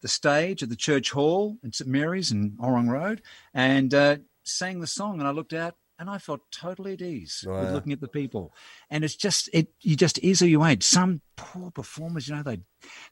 the 0.00 0.08
stage 0.08 0.62
at 0.62 0.70
the 0.70 0.76
church 0.76 1.10
hall 1.10 1.58
in 1.62 1.74
St 1.74 1.90
Mary's 1.90 2.32
in 2.32 2.52
Orrong 2.52 2.88
Road 2.88 3.20
and 3.52 3.92
uh, 3.92 4.16
sang 4.48 4.80
the 4.80 4.86
song. 4.86 5.18
And 5.18 5.28
I 5.28 5.30
looked 5.30 5.52
out 5.52 5.74
and 5.98 6.10
I 6.10 6.18
felt 6.18 6.40
totally 6.50 6.92
at 6.92 7.02
ease 7.02 7.44
with 7.46 7.72
looking 7.72 7.92
at 7.92 8.00
the 8.00 8.08
people. 8.08 8.52
And 8.90 9.04
it's 9.04 9.16
just, 9.16 9.48
it 9.52 9.68
you 9.80 9.96
just 9.96 10.18
is 10.18 10.40
who 10.40 10.46
you 10.46 10.64
ain't. 10.64 10.82
Some 10.82 11.22
poor 11.36 11.70
performers, 11.70 12.28
you 12.28 12.34
know, 12.34 12.42
they 12.42 12.60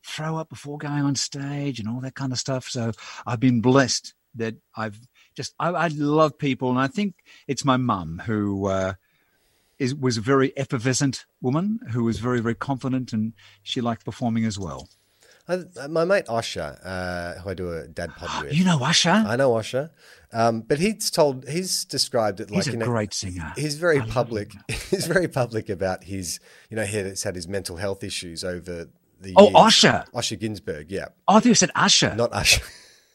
throw 0.05 0.37
up 0.37 0.51
before 0.51 0.78
going 0.78 1.03
on 1.03 1.14
stage 1.14 1.80
and 1.80 1.89
all 1.89 2.01
that 2.01 2.14
kind 2.14 2.32
of 2.32 2.39
stuff. 2.39 2.68
So 2.68 2.93
I've 3.26 3.41
been 3.41 3.61
blessed 3.61 4.14
that 4.35 4.57
I've 4.76 4.99
just, 5.35 5.55
I, 5.59 5.68
I 5.70 5.89
love 5.89 6.39
people. 6.39 6.70
And 6.70 6.78
I 6.78 6.89
think 6.89 7.14
it's 7.47 7.64
my 7.64 7.76
mum 7.76 8.22
who, 8.26 8.66
uh, 8.66 8.95
is, 9.78 9.95
was 9.95 10.16
a 10.16 10.20
very 10.20 10.57
effervescent 10.57 11.24
woman 11.41 11.80
who 11.91 12.05
was 12.05 12.18
very, 12.18 12.41
very 12.41 12.55
confident 12.55 13.12
and 13.12 13.32
she 13.62 13.80
liked 13.80 14.05
performing 14.05 14.45
as 14.45 14.59
well. 14.59 14.89
I, 15.47 15.86
my 15.88 16.05
mate 16.05 16.26
Osher, 16.26 16.78
uh, 16.84 17.40
who 17.40 17.51
I 17.51 17.55
do 17.55 17.70
a 17.72 17.86
dad 17.86 18.14
pod 18.16 18.45
with. 18.45 18.55
You 18.55 18.64
know 18.64 18.78
Usher? 18.82 19.11
I 19.11 19.36
know 19.36 19.51
Osher, 19.53 19.90
um, 20.32 20.62
but 20.62 20.78
he's 20.78 21.11
told 21.11 21.47
he's 21.49 21.84
described 21.84 22.40
it 22.40 22.51
like 22.51 22.57
He's 22.64 22.68
a 22.68 22.72
you 22.72 22.76
know, 22.78 22.86
great 22.86 23.12
singer. 23.12 23.53
He's 23.57 23.76
very 23.76 24.01
I 24.01 24.07
public. 24.07 24.53
He's 24.90 25.07
very 25.07 25.28
public 25.28 25.68
about 25.68 26.05
his, 26.05 26.40
you 26.70 26.76
know, 26.76 26.84
he's 26.84 27.22
had 27.24 27.34
his 27.34 27.47
mental 27.49 27.76
health 27.76 28.03
issues 28.05 28.42
over 28.45 28.88
the. 29.20 29.32
Oh, 29.36 29.45
years. 29.45 29.55
Usher. 29.57 30.05
Osher 30.14 30.38
Günsberg, 30.38 30.86
yeah, 30.88 31.07
Oh, 31.28 31.36
I 31.36 31.40
thought 31.40 31.47
you 31.47 31.55
said 31.55 31.70
Usher. 31.74 32.14
not 32.14 32.32
Usher. 32.32 32.62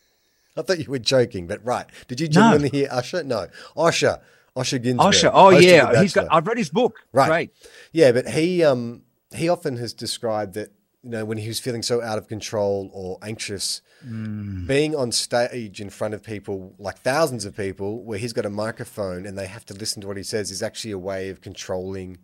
I 0.58 0.62
thought 0.62 0.80
you 0.80 0.90
were 0.92 1.00
joking, 1.00 1.48
but 1.48 1.64
right. 1.66 1.86
Did 2.08 2.20
you 2.20 2.28
No. 2.28 2.34
genuinely 2.34 2.70
hear 2.70 2.90
Usher? 2.92 3.24
No, 3.24 3.48
Osher. 3.78 4.20
Osher 4.56 4.84
Günsberg. 4.84 5.08
Usher. 5.08 5.32
Oh 5.34 5.50
yeah, 5.50 6.02
he's 6.02 6.14
got. 6.14 6.28
I've 6.30 6.46
read 6.48 6.58
his 6.58 6.70
book. 6.70 6.98
Right. 7.14 7.28
Great. 7.28 7.52
Yeah, 7.94 8.12
but 8.12 8.28
he 8.30 8.64
um 8.64 9.04
he 9.34 9.48
often 9.50 9.78
has 9.78 9.94
described 9.94 10.54
that 10.56 10.72
you 11.04 11.10
know 11.12 11.26
when 11.26 11.38
he 11.38 11.48
was 11.48 11.60
feeling 11.60 11.82
so 11.82 12.02
out 12.02 12.18
of 12.18 12.28
control 12.28 12.90
or 12.94 13.18
anxious, 13.22 13.82
Mm. 14.08 14.66
being 14.66 14.96
on 14.96 15.12
stage 15.12 15.82
in 15.82 15.90
front 15.90 16.14
of 16.14 16.24
people 16.24 16.74
like 16.80 17.00
thousands 17.00 17.44
of 17.44 17.58
people 17.58 18.02
where 18.06 18.18
he's 18.18 18.32
got 18.32 18.46
a 18.46 18.50
microphone 18.50 19.26
and 19.26 19.38
they 19.38 19.46
have 19.48 19.66
to 19.66 19.74
listen 19.74 20.00
to 20.02 20.08
what 20.08 20.16
he 20.16 20.24
says 20.24 20.52
is 20.52 20.64
actually 20.64 20.92
a 20.92 20.98
way 20.98 21.28
of 21.28 21.42
controlling 21.42 22.18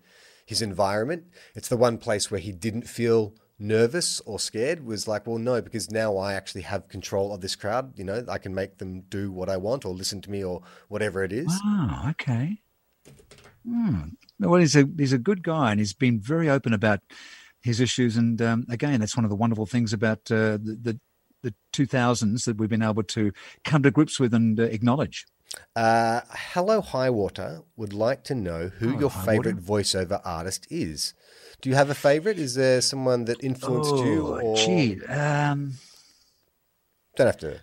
his 0.45 0.61
environment. 0.61 1.25
It's 1.53 1.67
the 1.67 1.75
one 1.75 1.97
place 1.97 2.31
where 2.31 2.39
he 2.39 2.53
didn't 2.53 2.87
feel 2.87 3.35
nervous 3.59 4.21
or 4.21 4.39
scared 4.39 4.85
was 4.85 5.05
like 5.05 5.27
well 5.27 5.37
no 5.37 5.61
because 5.61 5.89
now 5.91 6.15
I 6.17 6.33
actually 6.33 6.61
have 6.61 6.87
control 6.87 7.33
of 7.33 7.39
this 7.41 7.55
crowd 7.57 7.93
you 7.97 8.03
know 8.05 8.23
I 8.29 8.37
can 8.37 8.53
make 8.55 8.77
them 8.79 9.01
do 9.09 9.31
what 9.31 9.49
I 9.49 9.57
want 9.57 9.83
or 9.85 9.93
listen 9.93 10.21
to 10.21 10.31
me 10.31 10.43
or 10.43 10.61
whatever 10.87 11.23
it 11.25 11.33
is 11.33 11.51
Oh, 11.65 12.05
okay. 12.11 12.61
Hmm. 13.67 13.99
Well, 14.39 14.59
he's 14.59 14.75
a 14.75 14.85
he's 14.97 15.13
a 15.13 15.17
good 15.17 15.41
guy, 15.43 15.71
and 15.71 15.79
he's 15.79 15.93
been 15.93 16.19
very 16.19 16.49
open 16.49 16.73
about 16.73 16.99
his 17.65 17.81
issues. 17.81 18.15
And 18.15 18.39
um, 18.41 18.65
again, 18.69 18.99
that's 18.99 19.17
one 19.17 19.25
of 19.25 19.29
the 19.29 19.35
wonderful 19.35 19.65
things 19.65 19.91
about 19.91 20.19
uh, 20.31 20.57
the, 20.61 20.77
the 20.81 20.99
the 21.41 21.53
2000s 21.73 22.45
that 22.45 22.57
we've 22.57 22.69
been 22.69 22.81
able 22.81 23.03
to 23.03 23.31
come 23.63 23.83
to 23.83 23.91
grips 23.91 24.19
with 24.19 24.33
and 24.33 24.59
uh, 24.59 24.63
acknowledge. 24.63 25.27
Uh, 25.75 26.21
Hello 26.31 26.81
Highwater 26.81 27.61
would 27.75 27.93
like 27.93 28.23
to 28.23 28.33
know 28.35 28.69
who 28.79 28.87
Hello, 28.87 28.99
your 29.01 29.09
favorite 29.11 29.57
voiceover 29.63 30.19
artist 30.25 30.65
is. 30.71 31.13
Do 31.61 31.69
you 31.69 31.75
have 31.75 31.91
a 31.91 31.95
favorite? 31.95 32.39
Is 32.39 32.55
there 32.55 32.81
someone 32.81 33.25
that 33.25 33.43
influenced 33.43 33.95
you? 33.97 34.25
Oh, 34.27 34.39
Or 34.41 34.55
gee, 34.57 34.99
um, 35.05 35.73
don't 37.15 37.27
have 37.27 37.37
to. 37.37 37.61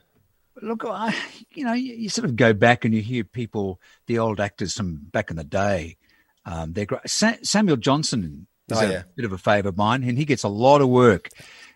look, 0.63 0.85
I, 0.87 1.13
you 1.51 1.65
know, 1.65 1.73
you, 1.73 1.95
you 1.95 2.09
sort 2.09 2.25
of 2.25 2.37
go 2.37 2.53
back 2.53 2.85
and 2.85 2.95
you 2.95 3.03
hear 3.03 3.25
people, 3.25 3.81
the 4.07 4.19
old 4.21 4.39
actors 4.39 4.75
from 4.75 5.01
back 5.11 5.31
in 5.31 5.37
the 5.37 5.45
day. 5.45 5.97
Um, 6.45 6.73
they're 6.73 6.87
great. 6.87 7.09
Sa- 7.11 7.43
Samuel 7.43 7.79
Johnson 7.79 8.47
Oh, 8.79 8.87
a 8.87 8.93
yeah. 8.93 9.03
bit 9.17 9.25
of 9.25 9.33
a 9.33 9.39
favourite 9.39 9.67
of 9.67 9.77
mine, 9.77 10.03
and 10.03 10.17
he 10.19 10.25
gets 10.25 10.43
a 10.43 10.49
lot 10.49 10.81
of 10.81 10.89
work. 10.89 11.31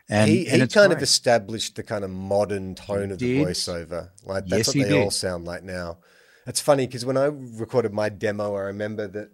And, 0.08 0.30
he 0.30 0.48
and 0.48 0.62
he 0.62 0.68
kind 0.68 0.92
of 0.92 1.02
established 1.02 1.74
the 1.74 1.82
kind 1.82 2.04
of 2.04 2.10
modern 2.10 2.74
tone 2.76 3.10
of 3.10 3.18
the 3.18 3.34
did. 3.34 3.46
voiceover. 3.46 4.10
Like 4.24 4.44
Yes, 4.46 4.66
that's 4.66 4.72
he 4.72 4.80
what 4.80 4.88
they 4.88 4.94
all 4.94 5.10
sound 5.10 5.44
like 5.44 5.64
now. 5.64 5.98
It's 6.46 6.60
funny 6.60 6.86
because 6.86 7.04
when 7.04 7.16
I 7.16 7.24
recorded 7.26 7.92
my 7.92 8.08
demo, 8.08 8.54
I 8.54 8.60
remember 8.62 9.08
that 9.08 9.30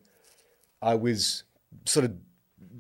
I 0.81 0.95
was 0.95 1.45
sort 1.85 2.07
of 2.07 2.15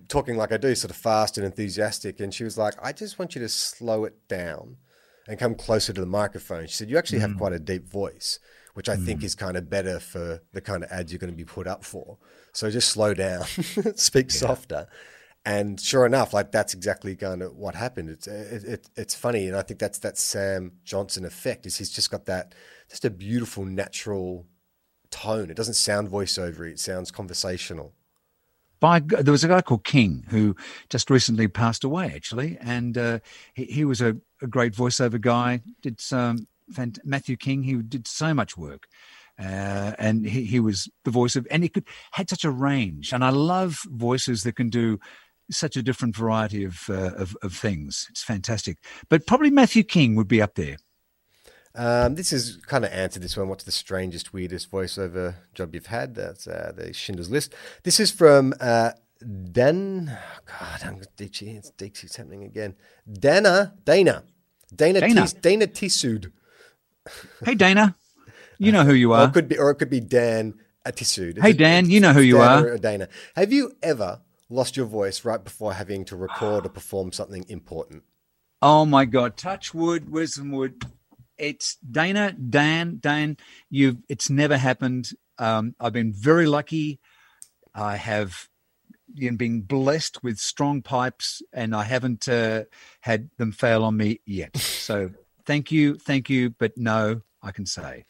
talking 0.09 0.37
like 0.37 0.53
I 0.53 0.57
do, 0.57 0.75
sort 0.75 0.91
of 0.91 0.97
fast 0.97 1.37
and 1.37 1.45
enthusiastic, 1.45 2.19
and 2.19 2.33
she 2.33 2.45
was 2.45 2.57
like, 2.57 2.75
"I 2.83 2.93
just 2.93 3.19
want 3.19 3.35
you 3.35 3.43
to 3.43 3.49
slow 3.49 4.05
it 4.05 4.27
down 4.29 4.77
and 5.29 5.39
come 5.39 5.55
closer 5.55 5.93
to 5.93 6.01
the 6.01 6.07
microphone." 6.07 6.67
She 6.67 6.75
said, 6.75 6.89
"You 6.89 6.97
actually 6.97 7.19
Mm. 7.19 7.29
have 7.29 7.37
quite 7.37 7.53
a 7.53 7.59
deep 7.59 7.87
voice." 7.87 8.39
Which 8.75 8.89
I 8.89 8.97
think 8.97 9.23
is 9.23 9.35
kind 9.35 9.57
of 9.59 9.69
better 9.69 10.01
for 10.01 10.41
the 10.53 10.63
kind 10.63 10.83
of 10.83 10.91
ads 10.91 11.13
you're 11.13 11.19
going 11.19 11.33
to 11.33 11.37
be 11.37 11.45
put 11.45 11.67
up 11.67 11.85
for. 11.85 12.17
So 12.53 12.71
just 12.71 12.89
slow 12.89 13.13
down, 13.13 13.45
speak 13.97 14.31
softer, 14.31 14.87
and 15.45 15.81
sure 15.81 16.07
enough, 16.07 16.33
like 16.33 16.53
that's 16.53 16.73
exactly 16.73 17.17
kind 17.17 17.43
of 17.43 17.57
what 17.57 17.75
happened. 17.75 18.11
It's 18.11 18.27
it, 18.27 18.65
it, 18.65 18.91
it's 18.97 19.15
funny, 19.15 19.49
and 19.49 19.57
I 19.57 19.63
think 19.63 19.81
that's 19.81 19.99
that 19.99 20.17
Sam 20.17 20.73
Johnson 20.85 21.25
effect. 21.25 21.67
Is 21.67 21.79
he's 21.79 21.91
just 21.91 22.11
got 22.11 22.27
that 22.27 22.55
just 22.89 23.05
a 23.05 23.11
beautiful 23.11 23.65
natural 23.65 24.47
tone. 25.11 25.51
It 25.51 25.57
doesn't 25.57 25.75
sound 25.75 26.09
voiceover; 26.09 26.71
it 26.71 26.79
sounds 26.79 27.11
conversational. 27.11 27.93
by 28.79 29.01
there 29.01 29.33
was 29.33 29.43
a 29.43 29.49
guy 29.49 29.63
called 29.63 29.85
King 29.85 30.25
who 30.29 30.55
just 30.89 31.11
recently 31.11 31.49
passed 31.49 31.83
away 31.83 32.13
actually, 32.15 32.57
and 32.61 32.97
uh, 32.97 33.19
he, 33.55 33.65
he 33.65 33.85
was 33.85 34.01
a, 34.01 34.17
a 34.43 34.47
great 34.47 34.75
voiceover 34.75 35.21
guy. 35.21 35.61
Did 35.81 36.01
some 36.01 36.47
Matthew 37.05 37.37
King. 37.37 37.63
He 37.63 37.75
did 37.77 38.07
so 38.07 38.35
much 38.35 38.57
work, 38.57 38.89
uh, 39.39 39.93
and 39.99 40.27
he, 40.27 40.45
he 40.45 40.61
was 40.61 40.89
the 41.05 41.11
voice 41.11 41.37
of, 41.37 41.47
and 41.51 41.63
he 41.63 41.69
could 41.69 41.85
had 42.13 42.31
such 42.31 42.45
a 42.45 42.51
range. 42.51 43.13
And 43.13 43.25
I 43.25 43.31
love 43.31 43.81
voices 43.87 44.43
that 44.43 44.57
can 44.57 44.69
do 44.69 44.99
such 45.51 45.77
a 45.77 45.83
different 45.83 46.17
variety 46.17 46.65
of 46.65 46.89
uh, 46.89 47.13
of, 47.17 47.37
of 47.43 47.55
things. 47.55 48.07
It's 48.11 48.23
fantastic. 48.23 48.79
But 49.09 49.27
probably 49.27 49.51
Matthew 49.51 49.83
King 49.83 50.17
would 50.17 50.29
be 50.29 50.43
up 50.43 50.55
there. 50.55 50.77
Um, 51.75 52.17
this 52.17 52.33
is 52.33 52.59
kind 52.67 52.85
of 52.85 52.93
answered 52.93 53.23
this 53.23 53.37
one. 53.37 53.49
What's 53.49 53.65
the 53.65 53.73
strangest, 53.73 54.33
weirdest 54.33 54.71
voiceover 54.71 55.37
job 55.55 55.75
you've 55.75 55.87
had? 55.87 56.15
That's 56.15 56.47
uh, 56.47 56.73
the 56.77 56.93
Schindler's 56.93 57.31
List. 57.31 57.55
This 57.83 57.99
is 57.99 58.11
from 58.11 58.53
uh, 58.61 58.91
Dan. 59.51 60.19
God, 60.47 60.81
I'm 60.85 61.01
Dixie. 61.17 61.53
It's 61.53 61.71
Dixie's 61.71 62.17
happening 62.17 62.45
again. 62.45 62.75
Dana, 63.11 63.75
Dana, 63.85 64.25
Dana 64.75 65.01
Dana. 65.01 65.23
Tis- 65.23 65.33
Dana 65.33 65.67
Tissoud. 65.67 66.31
Hey, 67.45 67.55
Dana, 67.55 67.97
you 68.59 68.73
know 68.73 68.85
who 68.85 68.95
you 68.95 69.13
Or 69.13 69.19
are. 69.19 69.29
it 69.29 69.33
could 69.33 69.49
be, 69.49 69.59
or 69.59 69.71
it 69.71 69.77
could 69.77 69.91
be 69.91 70.01
Dan 70.01 70.55
Atissoud. 70.87 71.41
Hey, 71.41 71.53
Dan, 71.53 71.91
you 71.91 72.01
know 72.01 72.13
who 72.13 72.21
you 72.21 72.37
Dan 72.37 72.65
are. 72.65 72.69
Or 72.73 72.79
Dana. 72.79 73.09
Have 73.37 73.53
you 73.53 73.73
ever 73.83 74.21
lost 74.49 74.77
your 74.77 74.87
voice 74.87 75.25
right 75.25 75.43
before 75.43 75.75
having 75.75 76.05
to 76.07 76.17
record 76.17 76.67
or 76.67 76.69
perform 76.81 77.13
something 77.13 77.45
important? 77.49 78.05
Oh 78.61 78.85
my 78.85 79.05
God! 79.05 79.37
Touch 79.37 79.75
wood, 79.75 80.11
wisdom 80.11 80.53
wood. 80.53 80.85
It's 81.37 81.77
Dana, 81.77 82.33
Dan, 82.33 82.99
Dan. 83.01 83.37
You, 83.69 83.99
it's 84.09 84.31
never 84.31 84.57
happened. 84.57 85.11
Um, 85.39 85.75
I've 85.81 85.93
been 85.93 86.13
very 86.13 86.47
lucky. 86.47 87.01
I 87.75 87.97
have 87.97 88.49
you 89.15 89.31
know, 89.31 89.37
been 89.37 89.63
blessed 89.63 90.23
with 90.23 90.39
strong 90.39 90.83
pipes, 90.83 91.43
and 91.53 91.75
I 91.75 91.83
haven't 91.83 92.29
uh, 92.29 92.65
had 93.01 93.31
them 93.39 93.51
fail 93.51 93.83
on 93.83 93.97
me 93.97 94.21
yet. 94.25 94.57
So 94.57 95.11
thank 95.47 95.71
you, 95.73 95.97
thank 95.97 96.29
you, 96.31 96.51
but 96.51 96.77
no, 96.77 97.23
I 97.43 97.51
can 97.53 97.67
say. 97.67 98.05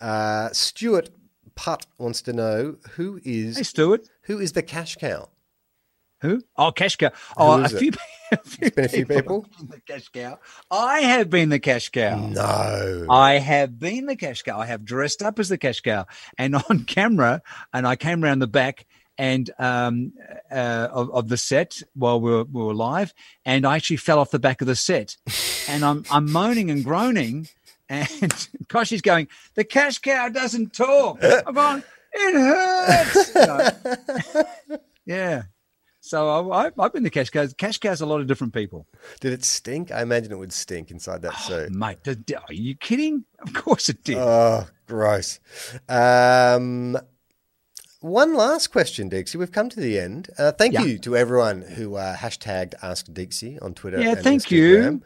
Uh, 0.00 0.50
Stuart 0.52 1.10
Putt 1.54 1.86
wants 1.98 2.22
to 2.22 2.32
know 2.32 2.76
who 2.92 3.20
is 3.24 3.56
Hey, 3.56 3.62
Stuart. 3.62 4.08
who 4.22 4.38
is 4.38 4.52
the 4.52 4.62
cash 4.62 4.96
cow? 4.96 5.28
Who? 6.20 6.42
Oh, 6.56 6.72
cash 6.72 6.96
cow. 6.96 7.10
Oh, 7.36 7.62
a 7.62 7.68
few. 7.68 7.92
A 8.32 8.38
few 8.38 8.70
been 8.72 8.84
a 8.86 8.88
few 8.88 9.06
people? 9.06 9.46
The 9.68 9.80
cash 9.86 10.08
cow. 10.08 10.40
I 10.68 11.00
have 11.00 11.30
been 11.30 11.50
the 11.50 11.60
cash 11.60 11.90
cow. 11.90 12.16
No. 12.26 13.06
I 13.08 13.34
have 13.34 13.78
been 13.78 14.06
the 14.06 14.16
cash 14.16 14.42
cow. 14.42 14.58
I 14.58 14.66
have 14.66 14.84
dressed 14.84 15.22
up 15.22 15.38
as 15.38 15.50
the 15.50 15.58
cash 15.58 15.82
cow 15.82 16.06
and 16.36 16.56
on 16.56 16.84
camera, 16.88 17.42
and 17.72 17.86
I 17.86 17.94
came 17.94 18.24
around 18.24 18.40
the 18.40 18.48
back 18.48 18.86
and 19.18 19.50
um, 19.58 20.12
uh, 20.50 20.88
of, 20.92 21.10
of 21.12 21.28
the 21.28 21.36
set 21.36 21.82
while 21.94 22.20
we 22.20 22.30
were, 22.30 22.44
we 22.44 22.62
were 22.62 22.74
live, 22.74 23.12
and 23.44 23.66
I 23.66 23.76
actually 23.76 23.96
fell 23.98 24.18
off 24.18 24.30
the 24.30 24.38
back 24.38 24.60
of 24.60 24.66
the 24.66 24.76
set, 24.76 25.16
and 25.68 25.84
I'm 25.84 26.04
I'm 26.10 26.30
moaning 26.30 26.70
and 26.70 26.84
groaning, 26.84 27.48
and 27.88 28.48
Koshi's 28.68 29.02
going, 29.02 29.28
the 29.54 29.64
cash 29.64 29.98
cow 29.98 30.28
doesn't 30.28 30.72
talk. 30.72 31.18
I'm 31.22 31.54
going, 31.54 31.82
it 32.12 32.34
hurts. 32.34 33.32
Yeah. 35.06 35.42
So 36.00 36.52
I, 36.52 36.70
I've 36.78 36.92
been 36.92 37.02
the 37.02 37.10
cash 37.10 37.30
cow. 37.30 37.46
Cash 37.56 37.78
cow's 37.78 38.02
a 38.02 38.06
lot 38.06 38.20
of 38.20 38.26
different 38.26 38.52
people. 38.52 38.86
Did 39.20 39.32
it 39.32 39.44
stink? 39.44 39.90
I 39.90 40.02
imagine 40.02 40.32
it 40.32 40.38
would 40.38 40.52
stink 40.52 40.90
inside 40.90 41.22
that 41.22 41.34
suit. 41.36 41.70
Mate, 41.72 42.02
did- 42.02 42.34
are 42.34 42.52
you 42.52 42.74
kidding? 42.74 43.24
Of 43.40 43.54
course 43.54 43.88
it 43.88 44.04
did. 44.04 44.18
Oh, 44.18 44.66
gross. 44.86 45.40
Um, 45.88 46.98
one 48.04 48.34
last 48.34 48.68
question, 48.68 49.08
Dixie. 49.08 49.38
We've 49.38 49.50
come 49.52 49.68
to 49.70 49.80
the 49.80 49.98
end. 49.98 50.28
Uh, 50.38 50.52
thank 50.52 50.74
Yeah. 50.74 50.82
you 50.84 50.98
to 50.98 51.16
everyone 51.16 51.62
who 51.62 51.96
uh, 51.96 52.16
hashtagged 52.16 52.74
Ask 52.82 53.06
Dixie 53.12 53.58
on 53.60 53.72
Twitter. 53.74 54.00
Yeah, 54.00 54.10
and 54.12 54.20
thank 54.22 54.50
you. 54.50 55.00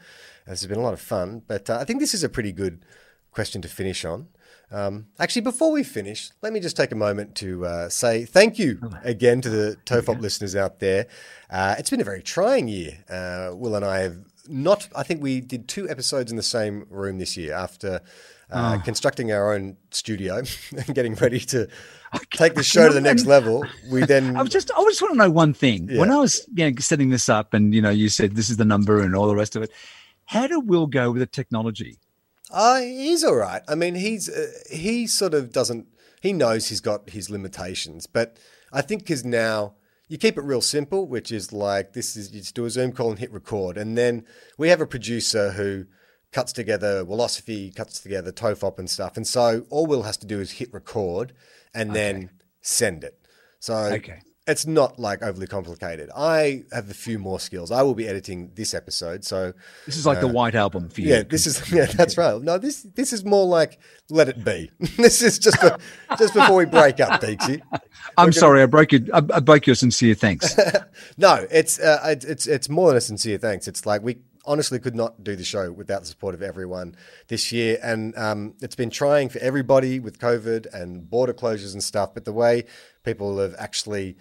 This 0.47 0.63
has 0.63 0.67
been 0.67 0.79
a 0.79 0.83
lot 0.83 0.95
of 0.95 1.01
fun, 1.01 1.43
but 1.47 1.71
uh, 1.71 1.79
I 1.81 1.85
think 1.85 2.01
this 2.01 2.13
is 2.15 2.25
a 2.25 2.29
pretty 2.29 2.53
good 2.53 2.85
question 3.31 3.63
to 3.63 3.69
finish 3.69 4.05
on. 4.05 4.29
Um, 4.71 5.07
actually, 5.19 5.43
before 5.43 5.71
we 5.71 5.83
finish, 5.83 6.31
let 6.43 6.53
me 6.53 6.61
just 6.61 6.77
take 6.77 6.91
a 6.91 6.95
moment 6.97 7.35
to 7.37 7.65
uh, 7.65 7.89
say 7.89 8.25
thank 8.25 8.59
you 8.59 8.81
again 9.05 9.41
to 9.43 9.49
the 9.49 9.77
Tofop 9.87 10.21
listeners 10.21 10.57
out 10.57 10.81
there. 10.81 11.07
Uh, 11.49 11.77
it's 11.79 11.91
been 11.91 12.01
a 12.01 12.05
very 12.05 12.23
trying 12.23 12.67
year. 12.69 12.99
Uh, 13.09 13.51
Wil 13.55 13.77
and 13.77 13.85
I 13.85 14.01
have 14.01 14.19
not, 14.49 14.89
I 14.97 15.03
think 15.05 15.23
we 15.23 15.41
did 15.41 15.69
two 15.69 15.89
episodes 15.89 16.31
in 16.31 16.37
the 16.37 16.43
same 16.43 16.87
room 16.91 17.19
this 17.19 17.37
year 17.37 17.55
after 17.55 18.01
uh, 18.51 18.79
Oh. 18.79 18.83
constructing 18.85 19.31
our 19.31 19.53
own 19.55 19.77
studio 19.91 20.43
and 20.77 20.95
getting 20.95 21.15
ready 21.15 21.41
to 21.41 21.69
take 22.33 22.55
the 22.55 22.63
show 22.75 22.89
to 22.89 22.95
the 22.95 23.01
next 23.01 23.27
level. 23.27 23.65
We 23.91 24.05
then. 24.05 24.37
I 24.39 24.43
was 24.43 24.51
just 24.51 24.71
I 24.77 24.83
just 24.85 25.03
want 25.03 25.15
to 25.15 25.19
know 25.19 25.31
one 25.31 25.55
thing. 25.55 25.89
When 25.97 26.11
I 26.11 26.19
was 26.19 26.47
you 26.55 26.71
know, 26.71 26.77
setting 26.79 27.11
this 27.11 27.29
up 27.29 27.55
and 27.55 27.75
you 27.75 27.83
know 27.83 27.91
you 27.91 28.09
said 28.09 28.37
this 28.37 28.51
is 28.51 28.57
the 28.57 28.65
number 28.65 29.01
and 29.01 29.15
all 29.15 29.27
the 29.27 29.37
rest 29.37 29.57
of 29.57 29.63
it, 29.63 29.71
how 30.27 30.47
did 30.47 30.69
Wil 30.69 30.87
go 30.87 31.11
with 31.11 31.21
the 31.21 31.27
technology? 31.27 31.99
Uh, 32.51 32.81
he's 32.81 33.25
all 33.25 33.37
right. 33.37 33.63
I 33.69 33.75
mean, 33.75 33.95
he's 33.95 34.29
uh, 34.29 34.47
he 34.71 35.07
sort 35.07 35.35
of 35.35 35.53
doesn't. 35.53 35.87
He 36.21 36.33
knows 36.33 36.69
he's 36.69 36.81
got 36.81 37.11
his 37.11 37.31
limitations, 37.31 38.07
but 38.07 38.39
I 38.73 38.83
think 38.83 39.03
because 39.03 39.25
now 39.25 39.75
you 40.09 40.19
keep 40.19 40.39
it 40.39 40.43
real 40.43 40.61
simple, 40.61 41.07
which 41.07 41.31
is 41.31 41.53
like 41.53 41.93
this 41.93 42.17
is 42.17 42.33
you 42.33 42.41
just 42.41 42.55
do 42.55 42.65
a 42.65 42.71
Zoom 42.71 42.93
call 42.93 43.11
and 43.11 43.19
hit 43.19 43.33
record, 43.33 43.77
and 43.77 43.97
then 43.97 44.25
we 44.57 44.69
have 44.69 44.81
a 44.81 44.87
producer 44.87 45.53
who 45.53 45.85
cuts 46.33 46.53
together 46.53 47.05
philosophy, 47.05 47.71
cuts 47.71 48.01
together 48.01 48.33
tofop 48.33 48.79
and 48.79 48.89
stuff, 48.89 49.17
and 49.17 49.27
so 49.27 49.67
all 49.71 49.87
Wil 49.87 50.03
has 50.03 50.17
to 50.19 50.27
do 50.27 50.41
is 50.41 50.53
hit 50.53 50.73
record 50.73 51.33
and 51.75 51.95
then 51.95 52.31
send 52.61 53.05
it. 53.05 53.15
So 53.61 53.75
Okay. 53.75 54.21
it's 54.47 54.67
not 54.67 54.99
like 54.99 55.23
overly 55.23 55.47
complicated. 55.47 56.09
I 56.17 56.65
have 56.73 56.89
a 56.91 56.95
few 56.95 57.19
more 57.19 57.39
skills. 57.41 57.71
I 57.71 57.83
will 57.83 57.95
be 57.95 58.07
editing 58.09 58.53
this 58.55 58.73
episode, 58.73 59.25
so 59.25 59.53
This 59.87 59.97
is 59.97 60.07
like 60.07 60.21
the 60.21 60.29
White 60.29 60.55
Album 60.55 60.89
for 60.89 61.01
you. 61.01 61.09
yeah, 61.09 61.23
this 61.23 61.47
is 61.47 61.71
yeah, 61.73 61.87
that's 61.87 62.17
right. 62.17 62.41
No, 62.41 62.57
this 62.59 62.83
this 62.95 63.13
is 63.13 63.25
more 63.25 63.45
like 63.47 63.79
let 64.11 64.29
it 64.29 64.45
be. 64.45 64.71
this 64.97 65.23
is 65.23 65.39
just 65.39 65.63
a, 65.63 65.79
just 66.19 66.35
before 66.35 66.57
we 66.57 66.65
break 66.65 67.01
up, 67.01 67.21
Deeksy. 67.21 67.61
I'm 68.17 68.33
sorry, 68.33 68.63
I 68.63 68.67
broke 68.67 68.93
your 68.93 69.03
I, 69.13 69.21
broke 69.41 69.67
your 69.67 69.77
sincere 69.77 70.15
thanks. 70.15 70.57
No, 71.17 71.47
it's 71.51 71.79
uh, 71.81 72.01
it's 72.07 72.25
it's 72.25 72.47
it's 72.47 72.69
more 72.69 72.89
than 72.89 72.97
a 72.99 73.01
sincere 73.03 73.39
thanks. 73.39 73.69
It's 73.69 73.85
like 73.87 74.03
we 74.03 74.19
honestly 74.49 74.81
could 74.81 74.97
not 74.97 75.23
do 75.23 75.37
the 75.37 75.45
show 75.45 75.71
without 75.71 76.01
the 76.01 76.07
support 76.07 76.35
of 76.35 76.43
everyone 76.43 76.97
this 77.29 77.53
year, 77.53 77.79
and 77.83 78.17
um, 78.17 78.55
it's 78.61 78.75
been 78.75 78.91
trying 78.91 79.29
for 79.29 79.39
everybody 79.39 80.01
with 80.01 80.19
COVID 80.19 80.67
and 80.73 81.09
border 81.09 81.35
closures 81.35 81.75
and 81.75 81.85
stuff. 81.85 82.15
But 82.15 82.25
the 82.25 82.33
way 82.33 82.65
people 83.05 83.39
have 83.39 83.55
actually 83.59 84.17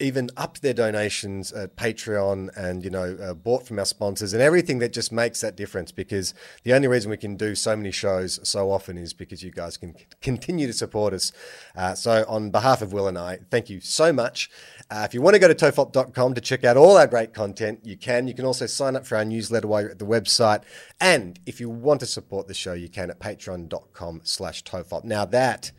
even 0.00 0.30
upped 0.36 0.62
their 0.62 0.74
donations 0.74 1.52
at 1.52 1.76
Patreon 1.76 2.56
and 2.56 2.84
you 2.84 2.90
know 2.90 3.18
uh, 3.20 3.34
bought 3.34 3.66
from 3.66 3.78
our 3.78 3.84
sponsors 3.84 4.32
and 4.32 4.40
everything 4.40 4.78
that 4.78 4.92
just 4.92 5.10
makes 5.10 5.40
that 5.40 5.56
difference 5.56 5.90
because 5.90 6.34
the 6.62 6.72
only 6.72 6.86
reason 6.86 7.10
we 7.10 7.16
can 7.16 7.36
do 7.36 7.54
so 7.54 7.74
many 7.76 7.90
shows 7.90 8.38
so 8.48 8.70
often 8.70 8.96
is 8.96 9.12
because 9.12 9.42
you 9.42 9.50
guys 9.50 9.76
can 9.76 9.94
continue 10.20 10.66
to 10.66 10.72
support 10.72 11.12
us. 11.12 11.32
Uh, 11.74 11.94
so 11.94 12.24
on 12.28 12.50
behalf 12.50 12.80
of 12.80 12.92
Wil 12.92 13.08
and 13.08 13.18
I, 13.18 13.40
thank 13.50 13.68
you 13.68 13.80
so 13.80 14.12
much. 14.12 14.50
Uh, 14.90 15.02
if 15.04 15.14
you 15.14 15.20
want 15.20 15.34
to 15.34 15.40
go 15.40 15.48
to 15.48 15.54
tofop.com 15.54 16.34
to 16.34 16.40
check 16.40 16.64
out 16.64 16.76
all 16.76 16.96
our 16.96 17.06
great 17.06 17.34
content, 17.34 17.80
you 17.82 17.96
can. 17.96 18.28
You 18.28 18.34
can 18.34 18.44
also 18.44 18.66
sign 18.66 18.96
up 18.96 19.06
for 19.06 19.16
our 19.16 19.24
newsletter 19.24 19.66
while 19.66 19.82
you're 19.82 19.90
at 19.90 19.98
the 19.98 20.06
website. 20.06 20.62
And 21.00 21.40
if 21.44 21.60
you 21.60 21.68
want 21.68 22.00
to 22.00 22.06
support 22.06 22.46
the 22.46 22.54
show, 22.54 22.72
you 22.72 22.88
can 22.88 23.10
at 23.10 23.18
patreon.com 23.18 24.20
slash 24.24 24.62
tofop. 24.64 25.04
Now 25.04 25.24
that 25.26 25.72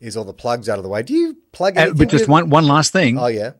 is 0.00 0.16
all 0.16 0.24
the 0.24 0.32
plugs 0.34 0.68
out 0.68 0.78
of 0.78 0.82
the 0.82 0.88
way. 0.88 1.02
Do 1.02 1.14
you 1.14 1.36
plug 1.52 1.76
Uh, 1.78 1.92
but 1.94 2.08
just 2.08 2.22
with- 2.22 2.28
one 2.30 2.50
one 2.50 2.66
last 2.66 2.92
thing. 2.92 3.18
Oh, 3.18 3.26
yeah. 3.26 3.52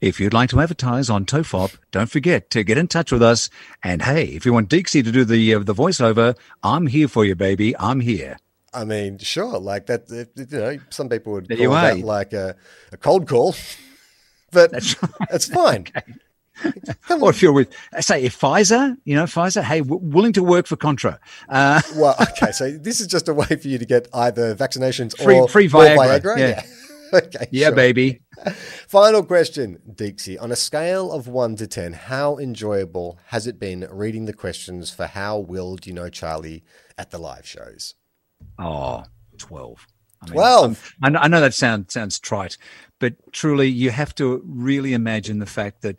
If 0.00 0.20
you'd 0.20 0.32
like 0.32 0.48
to 0.50 0.60
advertise 0.60 1.10
on 1.10 1.26
Tofop, 1.26 1.76
don't 1.90 2.08
forget 2.08 2.50
to 2.50 2.62
get 2.62 2.78
in 2.78 2.86
touch 2.86 3.10
with 3.10 3.20
us. 3.20 3.50
And 3.82 4.00
hey, 4.02 4.26
if 4.26 4.46
you 4.46 4.52
want 4.52 4.68
Dixie 4.68 5.02
to 5.02 5.10
do 5.10 5.24
the 5.24 5.54
uh, 5.54 5.58
the 5.58 5.74
voiceover, 5.74 6.36
I'm 6.62 6.86
here 6.86 7.08
for 7.08 7.24
you, 7.24 7.34
baby. 7.34 7.76
I'm 7.76 7.98
here. 7.98 8.36
I 8.72 8.84
mean, 8.84 9.18
sure, 9.18 9.58
like 9.58 9.86
that. 9.86 10.08
You 10.36 10.58
know, 10.58 10.78
some 10.90 11.08
people 11.08 11.32
would 11.32 11.48
There 11.48 11.56
call 11.56 11.70
that 11.74 11.98
like 12.00 12.32
a, 12.32 12.54
a 12.92 12.96
cold 12.96 13.26
call, 13.26 13.56
but 14.52 14.70
That's 14.70 14.94
it's 15.30 15.46
fine. 15.46 15.86
Or 17.20 17.30
if 17.30 17.42
you're 17.42 17.52
with, 17.52 17.72
say, 18.00 18.22
if 18.22 18.38
Pfizer, 18.38 18.96
you 19.04 19.14
know, 19.14 19.24
Pfizer, 19.24 19.62
hey, 19.62 19.80
willing 19.80 20.32
to 20.34 20.42
work 20.42 20.66
for 20.66 20.76
Contra. 20.76 21.18
Uh, 21.48 21.80
Well, 21.96 22.14
okay, 22.20 22.52
so 22.52 22.70
this 22.70 23.00
is 23.00 23.06
just 23.06 23.28
a 23.28 23.34
way 23.34 23.46
for 23.46 23.68
you 23.68 23.78
to 23.78 23.84
get 23.86 24.08
either 24.12 24.54
vaccinations 24.54 25.16
Free- 25.16 25.38
or 25.38 25.48
free 25.48 25.66
or 25.66 25.70
Viagra, 25.70 26.36
yeah. 26.38 26.48
Yeah. 26.48 26.62
okay. 27.14 27.46
yeah, 27.50 27.68
sure. 27.68 27.76
baby. 27.76 28.20
Final 28.88 29.24
question, 29.24 29.78
Deeksy. 29.90 30.40
On 30.40 30.52
a 30.52 30.56
scale 30.56 31.10
of 31.10 31.26
one 31.26 31.56
to 31.56 31.66
ten, 31.66 31.92
how 31.94 32.38
enjoyable 32.38 33.18
has 33.26 33.46
it 33.46 33.58
been 33.58 33.88
reading 33.90 34.26
the 34.26 34.32
questions 34.32 34.90
for 34.90 35.06
how 35.06 35.38
will 35.38 35.76
do 35.76 35.90
you 35.90 35.94
know 35.94 36.08
Charlie 36.10 36.62
at 36.96 37.10
the 37.10 37.18
live 37.18 37.46
shows? 37.46 37.94
Oh, 38.58 39.04
12. 39.38 39.86
I 40.20 40.26
mean, 40.26 40.32
12? 40.34 40.64
um, 40.64 40.76
I 41.02 41.08
know, 41.10 41.18
I 41.20 41.28
know 41.28 41.40
that 41.40 41.54
sound, 41.54 41.90
sounds 41.90 42.18
trite, 42.18 42.58
but 42.98 43.14
truly, 43.32 43.68
you 43.68 43.90
have 43.90 44.14
to 44.16 44.42
really 44.44 44.92
imagine 44.92 45.38
the 45.38 45.46
fact 45.46 45.82
that 45.82 45.96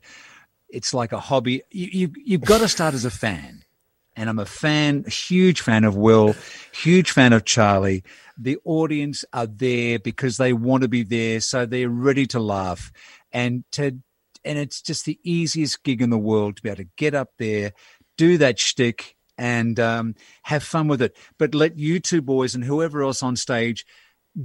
it's 0.69 0.93
like 0.93 1.11
a 1.11 1.19
hobby. 1.19 1.61
You, 1.71 1.87
you, 1.91 2.13
you've 2.25 2.41
got 2.41 2.59
to 2.59 2.67
start 2.67 2.93
as 2.93 3.05
a 3.05 3.11
fan. 3.11 3.63
And 4.15 4.29
I'm 4.29 4.39
a 4.39 4.45
fan, 4.45 5.05
a 5.07 5.09
huge 5.09 5.61
fan 5.61 5.85
of 5.85 5.95
Wil, 5.95 6.35
huge 6.73 7.11
fan 7.11 7.31
of 7.31 7.45
Charlie. 7.45 8.03
The 8.37 8.57
audience 8.65 9.23
are 9.31 9.47
there 9.47 9.97
because 9.97 10.35
they 10.37 10.51
want 10.51 10.83
to 10.83 10.89
be 10.89 11.03
there, 11.03 11.39
so 11.39 11.65
they're 11.65 11.89
ready 11.89 12.25
to 12.27 12.39
laugh, 12.39 12.91
and 13.31 13.63
to, 13.73 13.97
and 14.43 14.57
it's 14.57 14.81
just 14.81 15.05
the 15.05 15.19
easiest 15.23 15.83
gig 15.83 16.01
in 16.01 16.09
the 16.09 16.17
world 16.17 16.57
to 16.57 16.61
be 16.61 16.69
able 16.69 16.83
to 16.83 16.89
get 16.97 17.13
up 17.13 17.29
there, 17.37 17.71
do 18.17 18.37
that 18.39 18.59
shtick, 18.59 19.15
and 19.37 19.79
um, 19.79 20.15
have 20.43 20.63
fun 20.63 20.89
with 20.89 21.01
it. 21.01 21.15
But 21.37 21.55
let 21.55 21.77
you 21.77 22.01
two 22.01 22.21
boys 22.21 22.55
and 22.55 22.63
whoever 22.63 23.01
else 23.01 23.23
on 23.23 23.37
stage 23.37 23.85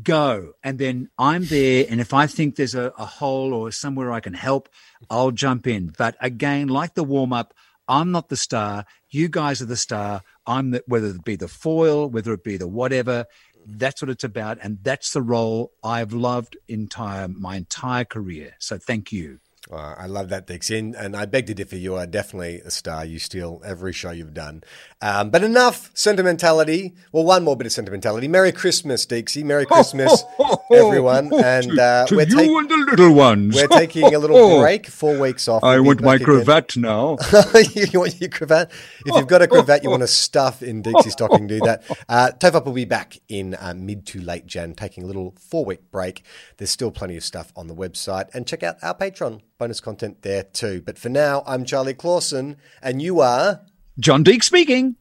go. 0.03 0.53
And 0.63 0.79
then 0.79 1.11
i'm 1.19 1.45
there 1.45 1.87
and 1.89 2.01
if 2.01 2.13
i 2.13 2.27
think 2.27 2.57
there's 2.57 2.75
a, 2.75 2.93
a 2.99 3.05
hole 3.05 3.53
or 3.53 3.71
somewhere 3.71 4.13
i 4.13 4.21
can 4.21 4.35
help 4.35 4.69
i'll 5.11 5.31
jump 5.31 5.67
in. 5.67 5.93
But 5.97 6.17
again 6.21 6.69
like 6.69 6.95
the 6.95 7.05
warm-up 7.05 7.55
i'm 7.89 8.11
not 8.11 8.29
the 8.29 8.37
star. 8.37 8.87
You 9.11 9.29
guys 9.29 9.63
are 9.63 9.67
the 9.67 9.77
star. 9.77 10.23
I'm 10.47 10.73
the 10.73 10.83
whether 10.87 11.09
it 11.09 11.25
be 11.25 11.37
the 11.37 11.49
foil 11.49 12.09
whether 12.09 12.33
it 12.33 12.45
be 12.45 12.57
the 12.57 12.69
whatever 12.69 13.27
that's 13.67 14.03
what 14.03 14.11
it's 14.11 14.25
about. 14.25 14.59
And 14.63 14.79
that's 14.83 15.13
the 15.13 15.23
role 15.23 15.73
i've 15.83 16.13
loved 16.13 16.57
entire 16.69 17.29
my 17.29 17.57
entire 17.57 18.05
career. 18.05 18.55
So 18.59 18.79
thank 18.79 19.13
you 19.13 19.41
Uh, 19.71 19.95
I 19.97 20.07
love 20.07 20.29
that, 20.29 20.47
Dixie. 20.47 20.79
And, 20.79 20.95
and 20.95 21.17
I 21.17 21.25
beg 21.25 21.47
to 21.47 21.55
differ. 21.55 21.77
You 21.77 21.95
are 21.95 22.07
definitely 22.07 22.61
a 22.61 22.71
star. 22.71 23.05
You 23.05 23.19
steal 23.19 23.63
every 23.65 23.93
show 23.95 24.11
you've 24.11 24.35
done. 24.35 24.63
Um, 25.01 25.31
but 25.31 25.43
enough 25.43 25.91
sentimentality. 25.95 26.95
Well, 27.13 27.25
one 27.25 27.45
more 27.45 27.57
bit 27.57 27.67
of 27.67 27.73
sentimentality. 27.73 28.29
Merry 28.29 28.53
Christmas, 28.53 29.07
Dixie. 29.07 29.43
Merry 29.43 29.65
Christmas, 29.75 30.25
everyone. 30.71 31.33
And 31.33 31.79
uh, 31.79 32.05
to 32.07 32.17
we're, 32.17 32.29
you 32.29 32.59
and 32.59 32.69
the 32.69 32.77
little 32.91 33.15
ones. 33.15 33.57
we're 33.57 33.67
taking 33.69 34.15
a 34.15 34.19
little 34.19 34.61
break, 34.61 34.87
four 34.87 35.19
weeks 35.19 35.49
off. 35.49 35.65
I 35.65 35.81
want 35.81 36.03
my 36.03 36.17
again. 36.17 36.27
cravat 36.27 36.77
now. 36.77 37.17
you 37.75 38.01
want 38.01 38.21
your 38.21 38.31
cravat? 38.31 38.71
If 39.07 39.17
you've 39.17 39.29
got 39.29 39.41
a 39.41 39.49
cravat 39.49 39.83
you 39.83 39.89
want 39.91 40.03
to 40.03 40.07
stuff 40.07 40.63
in 40.63 40.83
Dixie's 40.83 41.13
stocking, 41.15 41.47
do 41.47 41.61
that. 41.61 41.85
Uh, 42.09 42.31
Tofop 42.39 42.67
will 42.67 42.73
be 42.75 42.85
back 42.85 43.19
in 43.29 43.55
uh, 43.55 43.73
mid 43.75 44.07
to 44.09 44.21
late 44.21 44.47
Jan, 44.47 44.75
taking 44.75 45.05
a 45.05 45.07
little 45.07 45.35
four 45.39 45.65
week 45.65 45.91
break. 45.91 46.23
There's 46.59 46.71
still 46.71 46.91
plenty 46.91 47.17
of 47.17 47.25
stuff 47.25 47.51
on 47.57 47.67
the 47.67 47.75
website, 47.75 48.35
and 48.35 48.47
check 48.47 48.63
out 48.63 48.77
our 48.83 48.95
Patreon 48.95 49.41
bonus 49.59 49.81
content 49.81 50.23
there 50.23 50.43
too. 50.43 50.83
But 50.85 50.99
for 50.99 51.09
now, 51.09 51.43
I'm 51.47 51.65
Charlie 51.65 51.95
Clausen, 51.95 52.57
and 52.83 53.01
you 53.01 53.21
are. 53.21 53.61
John 53.99 54.25
Deeks 54.25 54.45
speaking. 54.45 54.97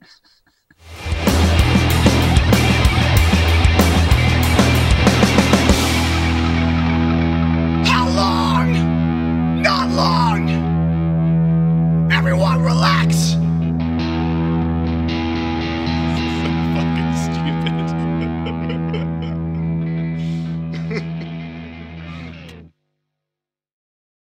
How 7.85 8.09
long? 8.09 9.61
Not 9.61 9.89
long! 9.91 10.49
Everyone 12.11 12.61
relax! 12.61 13.35